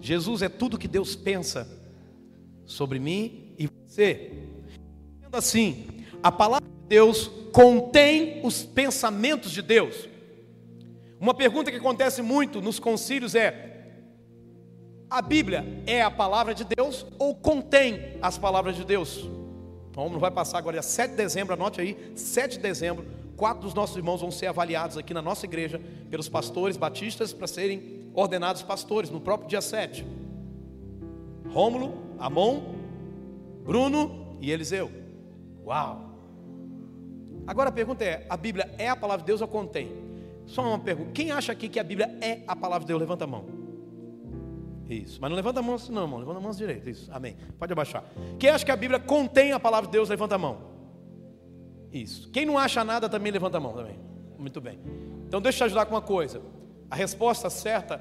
Jesus 0.00 0.42
é 0.42 0.48
tudo 0.48 0.78
que 0.78 0.88
Deus 0.88 1.14
pensa 1.14 1.68
sobre 2.64 2.98
mim 2.98 3.54
e 3.58 3.66
você. 3.66 4.32
Sendo 5.20 5.36
assim, 5.36 6.04
a 6.22 6.32
palavra 6.32 6.66
de 6.66 6.88
Deus 6.88 7.30
contém 7.52 8.40
os 8.44 8.62
pensamentos 8.62 9.50
de 9.50 9.62
Deus. 9.62 10.08
Uma 11.20 11.34
pergunta 11.34 11.70
que 11.70 11.76
acontece 11.76 12.22
muito 12.22 12.62
nos 12.62 12.78
concílios 12.78 13.34
é: 13.34 13.92
a 15.10 15.20
Bíblia 15.20 15.82
é 15.86 16.02
a 16.02 16.10
palavra 16.10 16.54
de 16.54 16.64
Deus 16.64 17.04
ou 17.18 17.34
contém 17.34 18.18
as 18.22 18.38
palavras 18.38 18.76
de 18.76 18.84
Deus? 18.84 19.28
Não 20.06 20.20
vai 20.20 20.30
passar 20.30 20.58
agora, 20.58 20.74
dia 20.74 20.82
7 20.82 21.10
de 21.10 21.16
dezembro, 21.16 21.54
anote 21.54 21.80
aí, 21.80 22.12
7 22.14 22.52
de 22.52 22.62
dezembro, 22.62 23.04
quatro 23.36 23.62
dos 23.62 23.74
nossos 23.74 23.96
irmãos 23.96 24.20
vão 24.20 24.30
ser 24.30 24.46
avaliados 24.46 24.96
aqui 24.96 25.12
na 25.12 25.20
nossa 25.20 25.44
igreja 25.44 25.80
pelos 26.08 26.28
pastores 26.28 26.76
batistas 26.76 27.32
para 27.32 27.48
serem 27.48 28.08
ordenados 28.14 28.62
pastores 28.62 29.10
no 29.10 29.20
próprio 29.20 29.48
dia 29.48 29.60
7. 29.60 30.06
Rômulo, 31.48 31.94
Amon, 32.18 32.60
Bruno 33.64 34.36
e 34.40 34.52
Eliseu. 34.52 34.90
Uau! 35.66 36.08
Agora 37.46 37.70
a 37.70 37.72
pergunta 37.72 38.04
é: 38.04 38.24
a 38.30 38.36
Bíblia 38.36 38.72
é 38.78 38.88
a 38.88 38.94
palavra 38.94 39.22
de 39.22 39.26
Deus 39.26 39.40
ou 39.40 39.48
contém? 39.48 39.90
Só 40.46 40.62
uma 40.62 40.78
pergunta: 40.78 41.10
quem 41.12 41.30
acha 41.32 41.50
aqui 41.50 41.68
que 41.68 41.80
a 41.80 41.84
Bíblia 41.84 42.16
é 42.20 42.42
a 42.46 42.54
palavra 42.54 42.84
de 42.84 42.88
Deus? 42.88 43.00
Levanta 43.00 43.24
a 43.24 43.26
mão. 43.26 43.57
Isso. 44.88 45.18
Mas 45.20 45.30
não 45.30 45.36
levanta 45.36 45.60
a 45.60 45.62
mão 45.62 45.74
assim, 45.74 45.92
não, 45.92 46.02
irmão. 46.02 46.18
Levanta 46.18 46.38
a 46.38 46.40
mão 46.40 46.50
direita. 46.50 46.88
Isso. 46.88 47.10
Amém. 47.12 47.36
Pode 47.58 47.72
abaixar. 47.72 48.04
Quem 48.38 48.50
acha 48.50 48.64
que 48.64 48.70
a 48.70 48.76
Bíblia 48.76 48.98
contém 48.98 49.52
a 49.52 49.60
palavra 49.60 49.86
de 49.86 49.92
Deus, 49.92 50.08
levanta 50.08 50.36
a 50.36 50.38
mão. 50.38 50.58
Isso. 51.92 52.30
Quem 52.30 52.46
não 52.46 52.58
acha 52.58 52.82
nada 52.84 53.08
também 53.08 53.30
levanta 53.30 53.58
a 53.58 53.60
mão 53.60 53.74
também. 53.74 53.98
Muito 54.38 54.60
bem. 54.60 54.78
Então 55.26 55.40
deixa 55.40 55.56
eu 55.56 55.58
te 55.58 55.70
ajudar 55.70 55.86
com 55.86 55.94
uma 55.94 56.02
coisa. 56.02 56.40
A 56.90 56.96
resposta 56.96 57.50
certa 57.50 58.00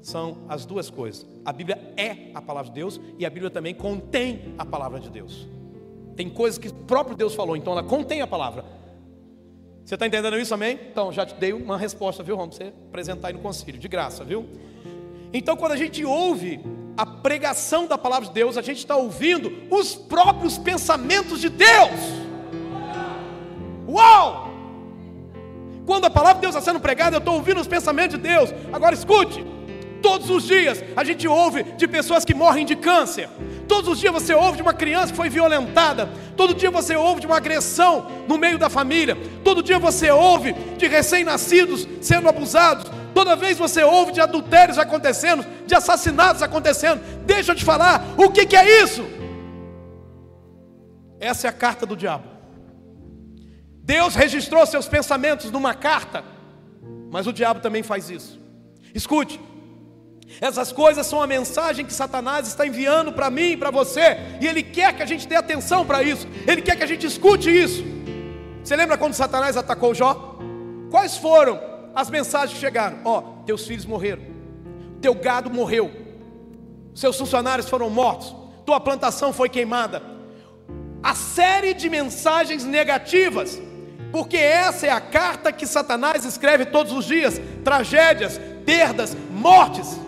são 0.00 0.38
as 0.48 0.64
duas 0.64 0.88
coisas. 0.90 1.26
A 1.44 1.52
Bíblia 1.52 1.92
é 1.96 2.30
a 2.34 2.40
palavra 2.40 2.70
de 2.70 2.74
Deus 2.74 3.00
e 3.18 3.26
a 3.26 3.30
Bíblia 3.30 3.50
também 3.50 3.74
contém 3.74 4.54
a 4.56 4.64
palavra 4.64 4.98
de 4.98 5.10
Deus. 5.10 5.46
Tem 6.16 6.28
coisas 6.28 6.58
que 6.58 6.68
o 6.68 6.74
próprio 6.74 7.16
Deus 7.16 7.34
falou, 7.34 7.56
então 7.56 7.72
ela 7.72 7.82
contém 7.82 8.20
a 8.20 8.26
palavra. 8.26 8.64
Você 9.84 9.94
está 9.94 10.06
entendendo 10.06 10.38
isso, 10.38 10.54
amém? 10.54 10.78
Então 10.90 11.12
já 11.12 11.26
te 11.26 11.34
dei 11.34 11.52
uma 11.52 11.76
resposta, 11.76 12.22
viu, 12.22 12.36
Rom? 12.36 12.48
Para 12.48 12.56
você 12.56 12.72
apresentar 12.88 13.28
aí 13.28 13.34
no 13.34 13.40
concílio, 13.40 13.80
de 13.80 13.88
graça, 13.88 14.24
viu? 14.24 14.46
Então, 15.32 15.56
quando 15.56 15.72
a 15.72 15.76
gente 15.76 16.04
ouve 16.04 16.60
a 16.96 17.06
pregação 17.06 17.86
da 17.86 17.96
palavra 17.96 18.28
de 18.28 18.34
Deus, 18.34 18.56
a 18.56 18.62
gente 18.62 18.78
está 18.78 18.96
ouvindo 18.96 19.52
os 19.70 19.94
próprios 19.94 20.58
pensamentos 20.58 21.40
de 21.40 21.48
Deus. 21.48 22.00
Uau! 23.88 24.50
Quando 25.86 26.04
a 26.04 26.10
palavra 26.10 26.36
de 26.36 26.40
Deus 26.42 26.54
está 26.54 26.70
sendo 26.70 26.80
pregada, 26.80 27.16
eu 27.16 27.18
estou 27.18 27.34
ouvindo 27.34 27.60
os 27.60 27.66
pensamentos 27.66 28.16
de 28.16 28.22
Deus. 28.22 28.52
Agora 28.72 28.94
escute: 28.94 29.44
Todos 30.02 30.28
os 30.28 30.44
dias 30.44 30.82
a 30.96 31.04
gente 31.04 31.26
ouve 31.26 31.62
de 31.62 31.86
pessoas 31.86 32.24
que 32.24 32.34
morrem 32.34 32.66
de 32.66 32.76
câncer. 32.76 33.28
Todos 33.68 33.92
os 33.92 33.98
dias 33.98 34.12
você 34.12 34.34
ouve 34.34 34.56
de 34.56 34.62
uma 34.62 34.74
criança 34.74 35.12
que 35.12 35.16
foi 35.16 35.30
violentada. 35.30 36.10
Todo 36.36 36.54
dia 36.54 36.70
você 36.70 36.96
ouve 36.96 37.20
de 37.20 37.26
uma 37.26 37.36
agressão 37.36 38.06
no 38.28 38.36
meio 38.36 38.58
da 38.58 38.68
família. 38.68 39.16
Todo 39.44 39.62
dia 39.62 39.78
você 39.78 40.10
ouve 40.10 40.52
de 40.76 40.86
recém-nascidos 40.88 41.86
sendo 42.00 42.28
abusados. 42.28 42.90
Toda 43.14 43.36
vez 43.36 43.58
você 43.58 43.82
ouve 43.82 44.12
de 44.12 44.20
adultérios 44.20 44.78
acontecendo, 44.78 45.44
de 45.66 45.74
assassinatos 45.74 46.42
acontecendo. 46.42 47.02
Deixa 47.24 47.52
eu 47.52 47.56
te 47.56 47.64
falar, 47.64 48.14
o 48.16 48.30
que, 48.30 48.46
que 48.46 48.56
é 48.56 48.82
isso? 48.82 49.04
Essa 51.20 51.46
é 51.46 51.50
a 51.50 51.52
carta 51.52 51.86
do 51.86 51.96
diabo. 51.96 52.24
Deus 53.84 54.14
registrou 54.14 54.64
seus 54.66 54.88
pensamentos 54.88 55.50
numa 55.50 55.74
carta, 55.74 56.24
mas 57.10 57.26
o 57.26 57.32
diabo 57.32 57.60
também 57.60 57.82
faz 57.82 58.08
isso. 58.08 58.40
Escute, 58.94 59.40
essas 60.40 60.72
coisas 60.72 61.06
são 61.06 61.20
a 61.20 61.26
mensagem 61.26 61.84
que 61.84 61.92
Satanás 61.92 62.46
está 62.46 62.66
enviando 62.66 63.12
para 63.12 63.30
mim 63.30 63.52
e 63.52 63.56
para 63.56 63.70
você, 63.70 64.18
e 64.40 64.46
ele 64.46 64.62
quer 64.62 64.94
que 64.96 65.02
a 65.02 65.06
gente 65.06 65.26
dê 65.26 65.36
atenção 65.36 65.84
para 65.84 66.02
isso, 66.02 66.26
ele 66.46 66.62
quer 66.62 66.76
que 66.76 66.84
a 66.84 66.86
gente 66.86 67.06
escute 67.06 67.50
isso. 67.50 67.84
Você 68.62 68.76
lembra 68.76 68.96
quando 68.96 69.14
Satanás 69.14 69.56
atacou 69.56 69.94
Jó? 69.94 70.38
Quais 70.90 71.16
foram 71.16 71.71
as 71.94 72.10
mensagens 72.10 72.58
chegaram? 72.58 72.98
Ó, 73.04 73.18
oh, 73.18 73.22
teus 73.44 73.66
filhos 73.66 73.84
morreram, 73.84 74.22
teu 75.00 75.14
gado 75.14 75.50
morreu, 75.50 75.90
seus 76.94 77.16
funcionários 77.18 77.68
foram 77.68 77.90
mortos, 77.90 78.34
tua 78.64 78.80
plantação 78.80 79.32
foi 79.32 79.48
queimada. 79.48 80.02
A 81.02 81.14
série 81.14 81.74
de 81.74 81.90
mensagens 81.90 82.64
negativas, 82.64 83.60
porque 84.12 84.36
essa 84.36 84.86
é 84.86 84.90
a 84.90 85.00
carta 85.00 85.50
que 85.50 85.66
Satanás 85.66 86.24
escreve 86.24 86.66
todos 86.66 86.92
os 86.92 87.06
dias: 87.06 87.40
tragédias, 87.64 88.38
perdas, 88.64 89.16
mortes. 89.30 89.98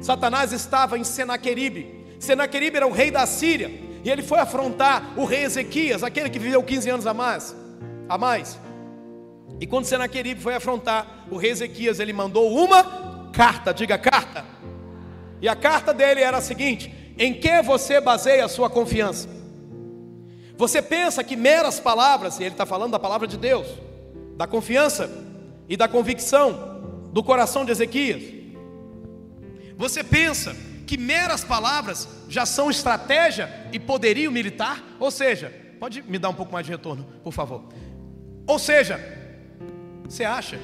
Satanás 0.00 0.52
estava 0.52 0.96
em 0.96 1.04
Senaqueribe. 1.04 2.06
Senaqueribe 2.18 2.76
era 2.76 2.86
o 2.86 2.92
rei 2.92 3.10
da 3.10 3.26
Síria. 3.26 3.70
E 4.04 4.10
ele 4.10 4.22
foi 4.22 4.38
afrontar 4.38 5.12
o 5.16 5.24
rei 5.24 5.44
Ezequias, 5.44 6.02
aquele 6.02 6.30
que 6.30 6.38
viveu 6.38 6.62
15 6.62 6.90
anos 6.90 7.06
a 7.06 7.14
mais. 7.14 7.54
A 8.08 8.18
mais. 8.18 8.58
E 9.60 9.66
quando 9.66 9.84
Senaqueribe 9.84 10.40
foi 10.40 10.54
afrontar 10.54 11.26
o 11.30 11.36
rei 11.36 11.50
Ezequias, 11.50 12.00
ele 12.00 12.12
mandou 12.12 12.52
uma 12.52 13.30
carta, 13.32 13.72
diga 13.72 13.96
carta. 13.96 14.44
E 15.40 15.48
a 15.48 15.56
carta 15.56 15.92
dele 15.92 16.20
era 16.20 16.38
a 16.38 16.40
seguinte: 16.40 16.92
em 17.18 17.34
que 17.34 17.62
você 17.62 18.00
baseia 18.00 18.44
a 18.44 18.48
sua 18.48 18.68
confiança? 18.70 19.28
Você 20.56 20.80
pensa 20.80 21.24
que 21.24 21.36
meras 21.36 21.80
palavras, 21.80 22.38
e 22.38 22.44
ele 22.44 22.54
está 22.54 22.66
falando 22.66 22.92
da 22.92 22.98
palavra 22.98 23.26
de 23.26 23.36
Deus, 23.36 23.66
da 24.36 24.46
confiança 24.46 25.10
e 25.68 25.76
da 25.76 25.88
convicção 25.88 27.10
do 27.12 27.22
coração 27.22 27.64
de 27.64 27.72
Ezequias, 27.72 28.22
você 29.76 30.04
pensa 30.04 30.54
que 30.86 30.96
meras 30.96 31.42
palavras 31.42 32.08
já 32.28 32.46
são 32.46 32.70
estratégia 32.70 33.68
e 33.72 33.78
poderio 33.80 34.30
militar? 34.30 34.82
Ou 35.00 35.10
seja, 35.10 35.52
pode 35.80 36.02
me 36.02 36.18
dar 36.18 36.28
um 36.28 36.34
pouco 36.34 36.52
mais 36.52 36.66
de 36.66 36.72
retorno, 36.72 37.06
por 37.24 37.32
favor. 37.32 37.64
Ou 38.46 38.58
seja, 38.58 39.00
você 40.12 40.24
acha 40.24 40.60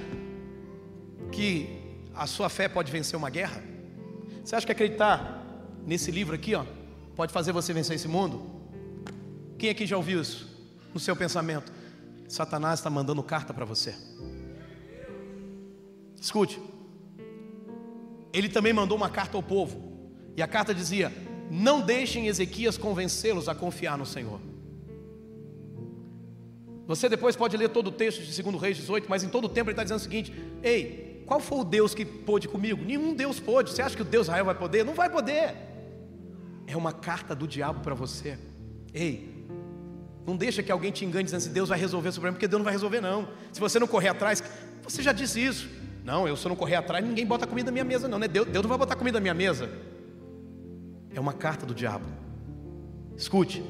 que 1.32 1.80
a 2.14 2.26
sua 2.26 2.50
fé 2.50 2.68
pode 2.68 2.92
vencer 2.92 3.16
uma 3.18 3.30
guerra? 3.30 3.62
Você 4.44 4.54
acha 4.54 4.66
que 4.66 4.72
acreditar 4.72 5.42
nesse 5.86 6.10
livro 6.10 6.34
aqui, 6.34 6.54
ó, 6.54 6.66
pode 7.16 7.32
fazer 7.32 7.50
você 7.50 7.72
vencer 7.72 7.96
esse 7.96 8.06
mundo? 8.06 8.42
Quem 9.56 9.70
aqui 9.70 9.86
já 9.86 9.96
ouviu 9.96 10.20
isso 10.20 10.46
no 10.92 11.00
seu 11.00 11.16
pensamento? 11.16 11.72
Satanás 12.28 12.80
está 12.80 12.90
mandando 12.90 13.22
carta 13.22 13.54
para 13.54 13.64
você. 13.64 13.94
Escute, 16.20 16.60
ele 18.30 18.50
também 18.50 18.74
mandou 18.74 18.98
uma 18.98 19.08
carta 19.08 19.38
ao 19.38 19.42
povo. 19.42 20.12
E 20.36 20.42
a 20.42 20.46
carta 20.46 20.74
dizia: 20.74 21.10
Não 21.50 21.80
deixem 21.80 22.26
Ezequias 22.26 22.76
convencê-los 22.76 23.48
a 23.48 23.54
confiar 23.54 23.96
no 23.96 24.04
Senhor. 24.04 24.42
Você 26.88 27.06
depois 27.06 27.36
pode 27.36 27.54
ler 27.54 27.68
todo 27.68 27.88
o 27.88 27.92
texto 27.92 28.22
de 28.22 28.42
2 28.42 28.60
Reis 28.60 28.78
18, 28.78 29.10
mas 29.10 29.22
em 29.22 29.28
todo 29.28 29.44
o 29.44 29.48
tempo 29.48 29.68
ele 29.68 29.74
está 29.74 29.82
dizendo 29.82 29.98
o 29.98 30.02
seguinte: 30.02 30.32
Ei, 30.62 31.22
qual 31.26 31.38
foi 31.38 31.58
o 31.58 31.64
Deus 31.64 31.94
que 31.94 32.02
pôde 32.02 32.48
comigo? 32.48 32.82
Nenhum 32.82 33.12
Deus 33.12 33.38
pôde. 33.38 33.70
Você 33.70 33.82
acha 33.82 33.94
que 33.94 34.00
o 34.00 34.04
Deus 34.06 34.26
Israel 34.26 34.46
vai 34.46 34.54
poder? 34.54 34.86
Não 34.86 34.94
vai 34.94 35.10
poder. 35.10 35.54
É 36.66 36.74
uma 36.74 36.90
carta 36.90 37.34
do 37.34 37.46
diabo 37.46 37.80
para 37.80 37.94
você. 37.94 38.38
Ei, 38.94 39.46
não 40.26 40.34
deixa 40.34 40.62
que 40.62 40.72
alguém 40.72 40.90
te 40.90 41.04
engane 41.04 41.24
dizendo 41.24 41.40
assim: 41.40 41.52
Deus 41.52 41.68
vai 41.68 41.78
resolver 41.78 42.08
o 42.08 42.12
problema, 42.12 42.34
porque 42.34 42.48
Deus 42.48 42.58
não 42.58 42.64
vai 42.64 42.72
resolver, 42.72 43.02
não. 43.02 43.28
Se 43.52 43.60
você 43.60 43.78
não 43.78 43.86
correr 43.86 44.08
atrás, 44.08 44.42
você 44.82 45.02
já 45.02 45.12
disse 45.12 45.44
isso. 45.44 45.68
Não, 46.02 46.26
eu 46.26 46.38
se 46.38 46.46
eu 46.46 46.48
não 46.48 46.56
correr 46.56 46.76
atrás, 46.76 47.04
ninguém 47.04 47.26
bota 47.26 47.46
comida 47.46 47.66
na 47.66 47.72
minha 47.72 47.84
mesa, 47.84 48.08
não. 48.08 48.18
Né? 48.18 48.26
Deus, 48.26 48.46
Deus 48.46 48.62
não 48.62 48.68
vai 48.68 48.78
botar 48.78 48.96
comida 48.96 49.18
na 49.18 49.22
minha 49.22 49.34
mesa. 49.34 49.70
É 51.14 51.20
uma 51.20 51.34
carta 51.34 51.66
do 51.66 51.74
diabo. 51.74 52.06
Escute. 53.14 53.62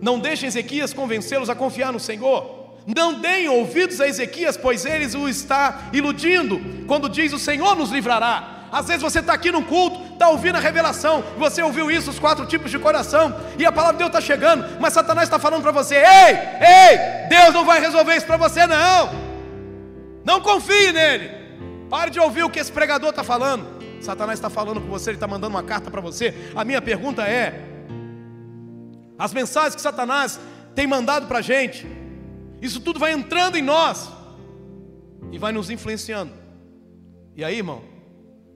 Não 0.00 0.18
deixem 0.18 0.48
Ezequias 0.48 0.92
convencê-los 0.92 1.50
a 1.50 1.54
confiar 1.54 1.92
no 1.92 2.00
Senhor. 2.00 2.56
Não 2.86 3.14
deem 3.14 3.48
ouvidos 3.48 4.00
a 4.00 4.06
Ezequias, 4.06 4.56
pois 4.56 4.86
eles 4.86 5.14
o 5.14 5.28
está 5.28 5.88
iludindo. 5.92 6.60
Quando 6.86 7.08
diz 7.08 7.32
o 7.32 7.38
Senhor 7.38 7.74
nos 7.74 7.90
livrará. 7.90 8.56
Às 8.70 8.86
vezes 8.86 9.02
você 9.02 9.20
está 9.20 9.32
aqui 9.32 9.50
no 9.50 9.62
culto, 9.62 10.12
está 10.12 10.28
ouvindo 10.28 10.56
a 10.56 10.60
revelação, 10.60 11.22
você 11.38 11.62
ouviu 11.62 11.90
isso, 11.90 12.10
os 12.10 12.18
quatro 12.18 12.44
tipos 12.46 12.70
de 12.70 12.78
coração, 12.78 13.34
e 13.58 13.64
a 13.64 13.70
palavra 13.70 13.94
de 13.94 13.98
Deus 13.98 14.08
está 14.08 14.20
chegando, 14.20 14.80
mas 14.80 14.92
Satanás 14.92 15.28
está 15.28 15.38
falando 15.38 15.62
para 15.62 15.72
você: 15.72 15.94
ei, 15.94 16.02
ei, 16.02 17.28
Deus 17.28 17.54
não 17.54 17.64
vai 17.64 17.80
resolver 17.80 18.16
isso 18.16 18.26
para 18.26 18.36
você, 18.36 18.66
não. 18.66 19.26
Não 20.24 20.40
confie 20.40 20.92
nele. 20.92 21.30
Pare 21.88 22.10
de 22.10 22.18
ouvir 22.18 22.42
o 22.42 22.50
que 22.50 22.58
esse 22.58 22.72
pregador 22.72 23.10
está 23.10 23.22
falando. 23.22 23.64
Satanás 24.00 24.38
está 24.38 24.50
falando 24.50 24.80
com 24.80 24.88
você, 24.88 25.10
ele 25.10 25.16
está 25.16 25.26
mandando 25.26 25.54
uma 25.54 25.62
carta 25.62 25.90
para 25.90 26.00
você. 26.00 26.34
A 26.54 26.64
minha 26.64 26.82
pergunta 26.82 27.22
é: 27.22 27.60
as 29.18 29.32
mensagens 29.32 29.74
que 29.74 29.80
Satanás 29.80 30.38
tem 30.74 30.86
mandado 30.86 31.26
para 31.26 31.38
a 31.38 31.42
gente, 31.42 31.86
isso 32.60 32.80
tudo 32.80 32.98
vai 32.98 33.12
entrando 33.12 33.56
em 33.56 33.62
nós 33.62 34.10
e 35.32 35.38
vai 35.38 35.52
nos 35.52 35.70
influenciando. 35.70 36.32
E 37.34 37.44
aí, 37.44 37.56
irmão, 37.56 37.82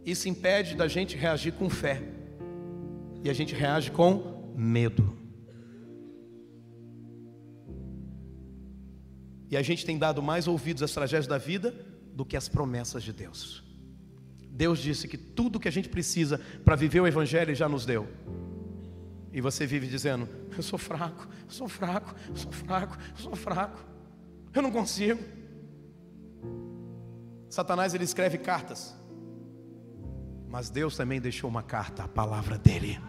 isso 0.05 0.29
impede 0.29 0.75
da 0.75 0.88
gente 0.88 1.16
reagir 1.16 1.53
com 1.53 1.68
fé, 1.68 2.03
e 3.23 3.29
a 3.29 3.33
gente 3.33 3.55
reage 3.55 3.90
com 3.90 4.53
medo. 4.57 5.16
E 9.51 9.57
a 9.57 9.62
gente 9.62 9.85
tem 9.85 9.99
dado 9.99 10.23
mais 10.23 10.46
ouvidos 10.46 10.83
às 10.83 10.92
tragédias 10.92 11.27
da 11.27 11.37
vida 11.37 11.75
do 12.14 12.25
que 12.25 12.37
às 12.37 12.49
promessas 12.49 13.03
de 13.03 13.12
Deus. 13.12 13.64
Deus 14.49 14.79
disse 14.79 15.09
que 15.09 15.18
tudo 15.18 15.59
que 15.59 15.68
a 15.68 15.73
gente 15.73 15.88
precisa 15.88 16.40
para 16.64 16.77
viver 16.77 17.01
o 17.01 17.07
Evangelho 17.07 17.55
já 17.55 17.68
nos 17.68 17.85
deu. 17.85 18.07
E 19.33 19.40
você 19.40 19.66
vive 19.66 19.87
dizendo: 19.87 20.29
Eu 20.57 20.62
sou 20.62 20.79
fraco, 20.79 21.29
eu 21.45 21.51
sou 21.51 21.69
fraco, 21.69 22.14
eu 22.29 22.37
sou 22.37 22.53
fraco, 22.53 22.97
eu 23.11 23.23
sou 23.23 23.37
fraco, 23.37 23.79
eu 24.53 24.62
não 24.62 24.71
consigo. 24.71 25.21
Satanás 27.49 27.95
ele 27.95 28.05
escreve 28.05 28.38
cartas, 28.38 28.95
mas 30.49 30.71
Deus 30.71 30.97
também 30.97 31.21
deixou 31.21 31.51
uma 31.51 31.62
carta, 31.62 32.05
a 32.05 32.09
palavra 32.09 32.57
dele, 32.57 33.01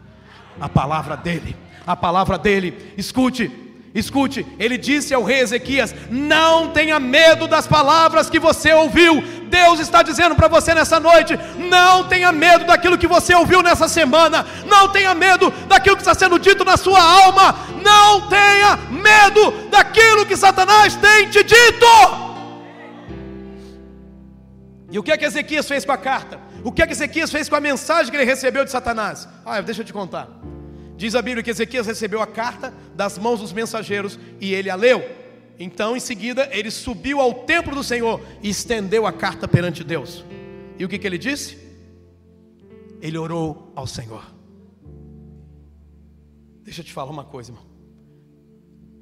a 0.59 0.67
palavra 0.67 1.15
dele, 1.15 1.55
a 1.85 1.95
palavra 1.95 2.37
dele. 2.37 2.93
Escute, 2.97 3.70
Escute, 3.93 4.45
ele 4.57 4.77
disse 4.77 5.13
ao 5.13 5.23
rei 5.23 5.39
Ezequias: 5.39 5.93
Não 6.09 6.69
tenha 6.69 6.97
medo 6.99 7.45
das 7.45 7.67
palavras 7.67 8.29
que 8.29 8.39
você 8.39 8.71
ouviu. 8.71 9.21
Deus 9.49 9.81
está 9.81 10.01
dizendo 10.01 10.33
para 10.33 10.47
você 10.47 10.73
nessa 10.73 10.97
noite: 10.97 11.37
Não 11.57 12.07
tenha 12.07 12.31
medo 12.31 12.63
daquilo 12.65 12.97
que 12.97 13.07
você 13.07 13.35
ouviu 13.35 13.61
nessa 13.61 13.89
semana. 13.89 14.45
Não 14.65 14.87
tenha 14.87 15.13
medo 15.13 15.51
daquilo 15.67 15.97
que 15.97 16.03
está 16.03 16.13
sendo 16.13 16.39
dito 16.39 16.63
na 16.63 16.77
sua 16.77 17.01
alma. 17.01 17.55
Não 17.83 18.29
tenha 18.29 18.77
medo 18.89 19.69
daquilo 19.69 20.25
que 20.25 20.37
Satanás 20.37 20.95
tem 20.95 21.29
te 21.29 21.43
dito. 21.43 22.31
E 24.89 24.97
o 24.97 25.03
que 25.03 25.11
é 25.11 25.17
que 25.17 25.25
Ezequias 25.25 25.67
fez 25.67 25.83
com 25.83 25.91
a 25.91 25.97
carta? 25.97 26.39
O 26.63 26.71
que 26.71 26.81
é 26.81 26.87
que 26.87 26.93
Ezequias 26.93 27.31
fez 27.31 27.49
com 27.49 27.55
a 27.57 27.61
mensagem 27.61 28.09
que 28.09 28.15
ele 28.15 28.25
recebeu 28.25 28.63
de 28.63 28.71
Satanás? 28.71 29.27
Ah, 29.45 29.59
deixa 29.59 29.81
eu 29.81 29.85
te 29.85 29.91
contar. 29.91 30.29
Diz 31.01 31.15
a 31.15 31.21
Bíblia 31.23 31.41
que 31.41 31.49
Ezequias 31.49 31.87
recebeu 31.87 32.21
a 32.21 32.27
carta 32.27 32.71
das 32.93 33.17
mãos 33.17 33.39
dos 33.39 33.51
mensageiros 33.51 34.19
e 34.39 34.53
ele 34.53 34.69
a 34.69 34.75
leu. 34.75 35.01
Então, 35.57 35.97
em 35.97 35.99
seguida, 35.99 36.47
ele 36.51 36.69
subiu 36.69 37.19
ao 37.19 37.33
templo 37.33 37.73
do 37.73 37.83
Senhor 37.83 38.21
e 38.43 38.49
estendeu 38.51 39.07
a 39.07 39.11
carta 39.11 39.47
perante 39.47 39.83
Deus. 39.83 40.23
E 40.77 40.85
o 40.85 40.87
que, 40.87 40.99
que 40.99 41.07
ele 41.07 41.17
disse? 41.17 41.57
Ele 43.01 43.17
orou 43.17 43.73
ao 43.75 43.87
Senhor. 43.87 44.23
Deixa 46.63 46.81
eu 46.81 46.85
te 46.85 46.93
falar 46.93 47.09
uma 47.09 47.25
coisa, 47.25 47.49
irmão. 47.49 47.65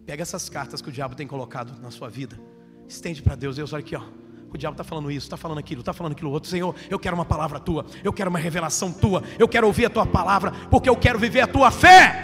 Pega 0.06 0.22
essas 0.22 0.47
cartas 0.47 0.82
que 0.82 0.88
o 0.88 0.93
diabo 0.93 1.16
tem 1.16 1.28
colocado 1.28 1.78
na 1.82 1.91
sua 1.91 2.08
vida, 2.08 2.39
estende 2.88 3.22
para 3.22 3.36
Deus. 3.36 3.58
Deus, 3.58 3.74
olha 3.74 3.82
aqui, 3.82 3.97
ó. 3.97 4.06
O 4.52 4.58
diabo 4.58 4.74
está 4.74 4.84
falando 4.84 5.12
isso, 5.12 5.28
está 5.28 5.38
falando 5.38 5.60
aquilo, 5.60 5.82
está 5.82 5.93
falando 5.93 6.14
aquilo 6.14 6.32
outro. 6.32 6.50
Senhor, 6.50 6.76
eu 6.89 6.97
quero 6.97 7.16
uma 7.16 7.26
palavra 7.26 7.60
tua, 7.60 7.86
eu 8.04 8.12
quero 8.12 8.30
uma 8.30 8.39
revelação 8.39 8.91
tua, 8.91 9.24
eu 9.38 9.47
quero 9.47 9.68
ouvir 9.68 9.86
a 9.86 9.89
tua 9.89 10.06
palavra, 10.06 10.52
porque 10.72 10.89
eu 10.89 10.95
quero 10.95 11.20
viver 11.20 11.41
a 11.41 11.47
tua 11.47 11.70
fé. 11.70 12.24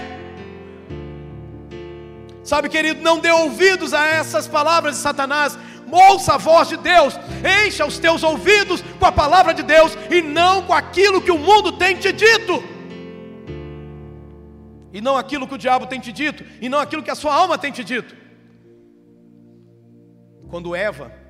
Sabe, 2.43 2.69
querido, 2.69 3.01
não 3.01 3.19
dê 3.19 3.31
ouvidos 3.31 3.93
a 3.93 4.05
essas 4.05 4.47
palavras 4.47 4.95
de 4.95 5.01
Satanás, 5.01 5.57
ouça 5.91 6.33
a 6.33 6.37
voz 6.37 6.67
de 6.67 6.77
Deus, 6.77 7.15
encha 7.65 7.85
os 7.85 7.99
teus 7.99 8.23
ouvidos 8.23 8.83
com 8.99 9.05
a 9.05 9.11
palavra 9.11 9.53
de 9.53 9.61
Deus 9.61 9.95
e 10.09 10.21
não 10.21 10.63
com 10.63 10.73
aquilo 10.73 11.21
que 11.21 11.31
o 11.31 11.37
mundo 11.37 11.73
tem 11.73 11.95
te 11.95 12.11
dito. 12.11 12.63
E 14.91 15.01
não 15.01 15.17
aquilo 15.17 15.47
que 15.47 15.55
o 15.55 15.57
diabo 15.57 15.85
tem 15.85 15.99
te 15.99 16.11
dito, 16.11 16.43
e 16.61 16.69
não 16.69 16.79
aquilo 16.79 17.03
que 17.03 17.11
a 17.11 17.15
sua 17.15 17.35
alma 17.35 17.57
tem 17.57 17.71
te 17.71 17.83
dito. 17.83 18.15
Quando 20.49 20.75
Eva 20.75 21.24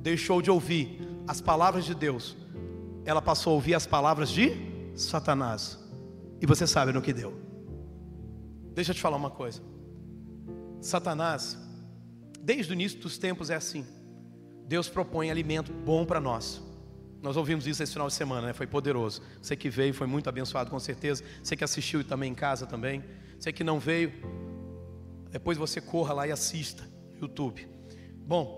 deixou 0.00 0.40
de 0.40 0.50
ouvir 0.50 1.00
as 1.26 1.40
palavras 1.40 1.84
de 1.84 1.94
Deus, 1.94 2.36
ela 3.04 3.22
passou 3.22 3.52
a 3.52 3.54
ouvir 3.54 3.74
as 3.74 3.86
palavras 3.86 4.30
de 4.30 4.52
Satanás. 4.94 5.78
E 6.40 6.46
você 6.46 6.66
sabe 6.66 6.92
no 6.92 7.02
que 7.02 7.12
deu. 7.12 7.34
Deixa 8.74 8.92
eu 8.92 8.94
te 8.94 9.00
falar 9.00 9.16
uma 9.16 9.30
coisa. 9.30 9.60
Satanás, 10.80 11.58
desde 12.40 12.72
o 12.72 12.74
início 12.74 13.00
dos 13.00 13.18
tempos 13.18 13.50
é 13.50 13.56
assim. 13.56 13.84
Deus 14.66 14.88
propõe 14.88 15.30
alimento 15.30 15.72
bom 15.72 16.04
para 16.04 16.20
nós. 16.20 16.62
Nós 17.20 17.36
ouvimos 17.36 17.66
isso 17.66 17.82
esse 17.82 17.92
final 17.92 18.06
de 18.06 18.14
semana, 18.14 18.48
né? 18.48 18.52
foi 18.52 18.66
poderoso. 18.66 19.22
Você 19.42 19.56
que 19.56 19.68
veio 19.68 19.92
foi 19.92 20.06
muito 20.06 20.28
abençoado, 20.28 20.70
com 20.70 20.78
certeza. 20.78 21.24
Você 21.42 21.56
que 21.56 21.64
assistiu 21.64 22.04
também 22.04 22.30
em 22.30 22.34
casa 22.34 22.66
também. 22.66 23.02
Você 23.38 23.52
que 23.52 23.64
não 23.64 23.80
veio, 23.80 24.12
depois 25.30 25.58
você 25.58 25.80
corra 25.80 26.14
lá 26.14 26.28
e 26.28 26.32
assista 26.32 26.84
no 27.14 27.22
YouTube. 27.22 27.68
Bom, 28.26 28.57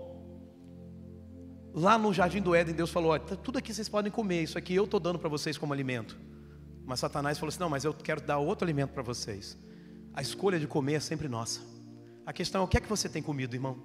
lá 1.73 1.97
no 1.97 2.13
jardim 2.13 2.41
do 2.41 2.53
Éden, 2.53 2.75
Deus 2.75 2.89
falou: 2.89 3.11
Olha, 3.11 3.21
tá 3.21 3.35
tudo 3.35 3.57
aqui 3.57 3.73
vocês 3.73 3.89
podem 3.89 4.11
comer, 4.11 4.43
isso 4.43 4.57
aqui 4.57 4.75
eu 4.75 4.85
estou 4.85 4.99
dando 4.99 5.19
para 5.19 5.29
vocês 5.29 5.57
como 5.57 5.73
alimento. 5.73 6.17
Mas 6.85 6.99
Satanás 6.99 7.37
falou 7.37 7.49
assim: 7.49 7.59
Não, 7.59 7.69
mas 7.69 7.83
eu 7.83 7.93
quero 7.93 8.21
dar 8.21 8.37
outro 8.37 8.65
alimento 8.65 8.91
para 8.91 9.03
vocês. 9.03 9.57
A 10.13 10.21
escolha 10.21 10.59
de 10.59 10.67
comer 10.67 10.95
é 10.95 10.99
sempre 10.99 11.27
nossa. 11.27 11.61
A 12.25 12.33
questão 12.33 12.61
é: 12.61 12.63
o 12.63 12.67
que 12.67 12.77
é 12.77 12.81
que 12.81 12.89
você 12.89 13.07
tem 13.07 13.21
comido, 13.21 13.55
irmão? 13.55 13.77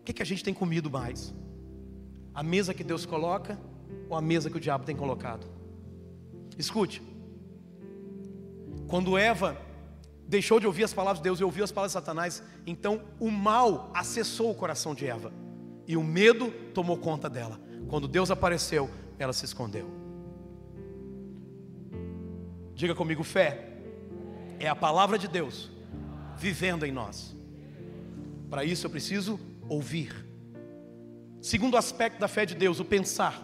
O 0.00 0.04
que 0.04 0.12
é 0.12 0.14
que 0.14 0.22
a 0.22 0.26
gente 0.26 0.42
tem 0.42 0.54
comido 0.54 0.90
mais? 0.90 1.34
A 2.34 2.42
mesa 2.42 2.74
que 2.74 2.82
Deus 2.82 3.06
coloca 3.06 3.58
ou 4.08 4.16
a 4.16 4.22
mesa 4.22 4.50
que 4.50 4.56
o 4.56 4.60
diabo 4.60 4.84
tem 4.84 4.96
colocado? 4.96 5.46
Escute. 6.58 7.02
Quando 8.88 9.16
Eva 9.16 9.56
deixou 10.26 10.58
de 10.58 10.66
ouvir 10.66 10.84
as 10.84 10.92
palavras 10.92 11.18
de 11.18 11.24
Deus 11.24 11.40
e 11.40 11.44
ouviu 11.44 11.62
as 11.62 11.70
palavras 11.70 11.92
de 11.92 11.98
Satanás, 11.98 12.42
então 12.66 13.02
o 13.20 13.30
mal 13.30 13.90
acessou 13.94 14.50
o 14.50 14.54
coração 14.54 14.94
de 14.94 15.06
Eva 15.06 15.32
e 15.86 15.96
o 15.96 16.02
medo 16.02 16.50
tomou 16.74 16.96
conta 16.98 17.28
dela. 17.28 17.60
Quando 17.88 18.08
Deus 18.08 18.30
apareceu, 18.30 18.90
ela 19.18 19.32
se 19.32 19.44
escondeu. 19.44 19.88
Diga 22.74 22.94
comigo, 22.94 23.22
fé 23.22 23.68
é 24.58 24.68
a 24.68 24.74
palavra 24.74 25.18
de 25.18 25.28
Deus 25.28 25.70
vivendo 26.36 26.84
em 26.84 26.92
nós. 26.92 27.36
Para 28.48 28.64
isso 28.64 28.86
eu 28.86 28.90
preciso 28.90 29.38
ouvir. 29.68 30.14
Segundo 31.40 31.76
aspecto 31.76 32.20
da 32.20 32.28
fé 32.28 32.46
de 32.46 32.54
Deus, 32.54 32.80
o 32.80 32.84
pensar. 32.84 33.42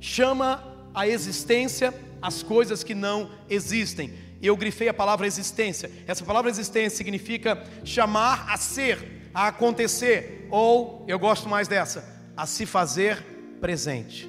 Chama 0.00 0.62
a 0.94 1.06
existência 1.06 1.92
as 2.20 2.42
coisas 2.42 2.82
que 2.82 2.94
não 2.94 3.30
existem. 3.48 4.12
Eu 4.40 4.56
grifei 4.56 4.88
a 4.88 4.94
palavra 4.94 5.26
existência. 5.26 5.90
Essa 6.06 6.24
palavra 6.24 6.50
existência 6.50 6.96
significa 6.96 7.64
chamar 7.84 8.46
a 8.48 8.56
ser, 8.56 9.17
a 9.34 9.48
acontecer, 9.48 10.46
ou 10.50 11.04
eu 11.06 11.18
gosto 11.18 11.48
mais 11.48 11.68
dessa, 11.68 12.04
a 12.36 12.46
se 12.46 12.66
fazer 12.66 13.22
presente. 13.60 14.28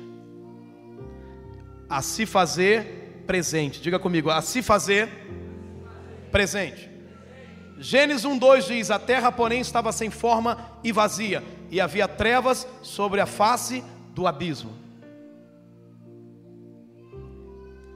A 1.90 2.02
se 2.02 2.26
fazer 2.26 3.24
presente. 3.26 3.82
Diga 3.82 4.00
comigo, 4.00 4.30
a 4.30 4.42
se 4.42 4.62
fazer 4.62 5.10
presente. 6.32 6.90
Gênesis 7.78 8.26
1:2 8.26 8.68
diz: 8.68 8.92
A 8.92 9.00
terra, 9.00 9.32
porém, 9.32 9.62
estava 9.62 9.92
sem 9.92 10.10
forma 10.10 10.80
e 10.84 10.92
vazia, 10.92 11.44
e 11.70 11.80
havia 11.80 12.08
trevas 12.08 12.68
sobre 12.82 13.22
a 13.22 13.26
face 13.26 13.84
do 14.14 14.28
abismo. 14.28 14.74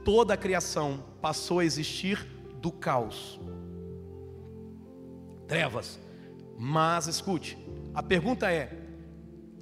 Toda 0.04 0.34
a 0.34 0.36
criação 0.36 1.02
passou 1.20 1.60
a 1.60 1.64
existir 1.64 2.18
do 2.60 2.70
caos. 2.70 3.40
Trevas. 5.46 6.03
Mas 6.58 7.06
escute, 7.06 7.58
a 7.94 8.02
pergunta 8.02 8.50
é: 8.50 8.84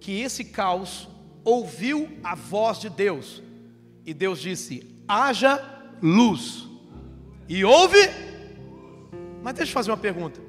que 0.01 0.21
esse 0.21 0.45
caos 0.45 1.09
ouviu 1.45 2.09
a 2.23 2.35
voz 2.35 2.79
de 2.79 2.91
Deus, 2.91 3.43
e 4.05 4.13
Deus 4.13 4.41
disse: 4.41 5.03
haja 5.09 5.61
luz, 6.03 6.67
e 7.49 7.65
houve? 7.65 7.99
Mas 9.43 9.55
deixa 9.55 9.71
eu 9.71 9.75
fazer 9.75 9.91
uma 9.91 9.97
pergunta: 9.97 10.41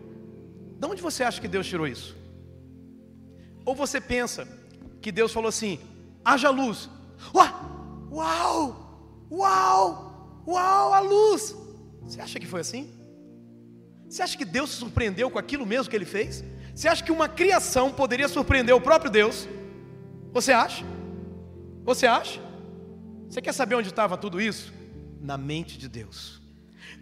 de 0.79 0.85
onde 0.85 1.01
você 1.01 1.23
acha 1.23 1.39
que 1.39 1.47
Deus 1.47 1.67
tirou 1.67 1.87
isso? 1.87 2.15
Ou 3.65 3.75
você 3.75 4.01
pensa 4.01 4.47
que 5.01 5.11
Deus 5.11 5.31
falou 5.31 5.49
assim: 5.49 5.79
haja 6.23 6.49
luz, 6.49 6.89
uau, 7.33 8.07
uau, 8.11 9.27
uau, 9.31 10.43
uau, 10.47 10.93
a 10.93 10.99
luz. 10.99 11.55
Você 12.01 12.19
acha 12.19 12.39
que 12.39 12.47
foi 12.47 12.61
assim? 12.61 13.02
Você 14.13 14.21
acha 14.21 14.37
que 14.37 14.45
Deus 14.45 14.69
se 14.69 14.75
surpreendeu 14.75 15.31
com 15.31 15.39
aquilo 15.39 15.65
mesmo 15.65 15.89
que 15.89 15.95
ele 15.95 16.05
fez? 16.05 16.43
Você 16.75 16.87
acha 16.87 17.03
que 17.03 17.11
uma 17.11 17.27
criação 17.27 17.91
poderia 17.91 18.27
surpreender 18.27 18.75
o 18.75 18.79
próprio 18.79 19.09
Deus? 19.09 19.49
Você 20.31 20.51
acha? 20.51 20.85
Você 21.83 22.05
acha? 22.05 22.39
Você 23.27 23.41
quer 23.41 23.53
saber 23.53 23.73
onde 23.73 23.89
estava 23.89 24.15
tudo 24.15 24.39
isso? 24.39 24.71
Na 25.19 25.35
mente 25.35 25.79
de 25.79 25.89
Deus. 25.89 26.39